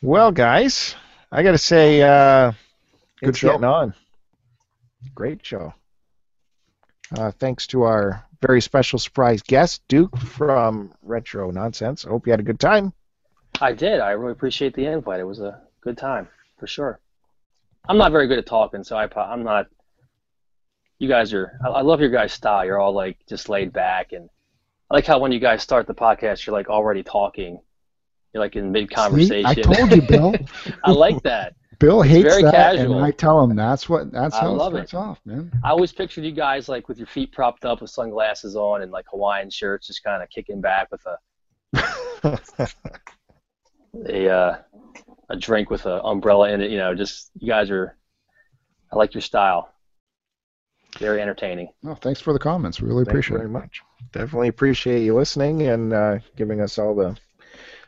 Well, 0.02 0.32
guys, 0.32 0.96
I 1.32 1.44
got 1.44 1.52
to 1.52 1.58
say, 1.58 2.02
uh, 2.02 2.52
Good 3.20 3.30
it's 3.30 3.38
show. 3.40 3.50
getting 3.50 3.66
on. 3.66 3.94
Great 5.14 5.46
show. 5.46 5.74
Uh, 7.18 7.32
thanks 7.32 7.68
to 7.68 7.84
our 7.84 8.26
very 8.42 8.62
special 8.62 8.98
surprise 8.98 9.42
guest, 9.42 9.82
Duke 9.88 10.18
from 10.18 10.94
Retro 11.04 11.52
Nonsense. 11.52 12.06
I 12.06 12.10
hope 12.10 12.26
you 12.26 12.32
had 12.32 12.40
a 12.40 12.44
good 12.44 12.60
time. 12.60 12.94
I 13.60 13.74
did. 13.74 14.00
I 14.00 14.12
really 14.12 14.32
appreciate 14.32 14.74
the 14.74 14.86
invite. 14.86 15.20
It 15.20 15.26
was 15.26 15.40
a 15.40 15.62
good 15.82 15.98
time 15.98 16.28
for 16.58 16.68
sure. 16.68 17.00
I'm 17.88 17.98
not 17.98 18.12
very 18.12 18.28
good 18.28 18.40
at 18.40 18.46
talking, 18.46 18.84
so 18.84 18.96
I 18.96 19.08
I'm 19.16 19.44
not. 19.44 19.68
You 21.00 21.10
guys 21.10 21.34
are. 21.34 21.60
I, 21.66 21.70
I 21.70 21.82
love 21.82 22.00
your 22.00 22.10
guys' 22.10 22.34
style. 22.34 22.66
You're 22.66 22.80
all 22.80 22.94
like 22.94 23.18
just 23.28 23.50
laid 23.50 23.74
back, 23.74 24.14
and 24.14 24.30
I 24.90 24.96
like 24.96 25.06
how 25.06 25.20
when 25.20 25.32
you 25.32 25.40
guys 25.40 25.62
start 25.62 25.88
the 25.88 25.94
podcast, 25.94 26.46
you're 26.46 26.56
like 26.56 26.70
already 26.70 27.04
talking. 27.04 27.60
You're 28.34 28.44
like 28.44 28.56
in 28.56 28.72
mid 28.72 28.90
conversation. 28.90 29.46
I 29.46 29.56
told 29.56 29.92
you, 29.92 30.02
Bill. 30.02 30.36
I 30.84 30.92
like 30.92 31.22
that. 31.24 31.56
Bill 31.82 32.04
hates 32.04 32.30
very 32.30 32.44
that, 32.44 32.54
casual. 32.54 32.98
and 32.98 33.04
I 33.06 33.10
tell 33.10 33.44
him 33.44 33.56
that's 33.56 33.90
what 33.90 34.12
that's 34.12 34.36
I 34.36 34.42
how 34.42 34.52
love 34.52 34.76
it 34.76 34.84
it. 34.84 34.94
off, 34.94 35.20
man. 35.26 35.52
I 35.64 35.72
always 35.72 35.92
pictured 35.92 36.24
you 36.24 36.32
guys 36.32 36.70
like 36.70 36.88
with 36.88 37.00
your 37.00 37.08
feet 37.08 37.32
propped 37.32 37.66
up 37.66 37.82
with 37.82 37.90
sunglasses 37.90 38.56
on 38.56 38.84
and 38.84 38.92
like 38.92 39.06
Hawaiian 39.10 39.50
shirts, 39.50 39.88
just 39.88 40.04
kind 40.04 40.22
of 40.22 40.30
kicking 40.30 40.62
back 40.62 40.90
with 40.92 41.04
a 41.08 41.18
a 44.08 44.30
uh, 44.30 44.58
a 45.30 45.36
drink 45.36 45.72
with 45.72 45.88
an 45.88 46.00
umbrella 46.04 46.52
in 46.52 46.62
it. 46.62 46.70
You 46.70 46.78
know, 46.78 46.94
just 46.94 47.32
you 47.40 47.48
guys 47.48 47.72
are. 47.72 47.98
I 48.94 48.96
like 48.96 49.16
your 49.16 49.22
style. 49.22 49.74
Very 51.00 51.20
entertaining. 51.20 51.70
No, 51.82 51.96
thanks 51.96 52.22
for 52.22 52.32
the 52.34 52.40
comments. 52.40 52.80
We 52.80 52.90
really 52.90 53.06
Thank 53.06 53.08
you 53.08 53.12
appreciate 53.14 53.38
very 53.38 53.50
it. 53.50 53.54
much. 53.54 53.82
Definitely 54.12 54.50
appreciate 54.50 55.04
you 55.04 55.16
listening 55.16 55.64
and 55.64 55.94
uh, 55.94 56.20
giving 56.36 56.62
us 56.62 56.78
all 56.78 56.94
the 56.94 57.18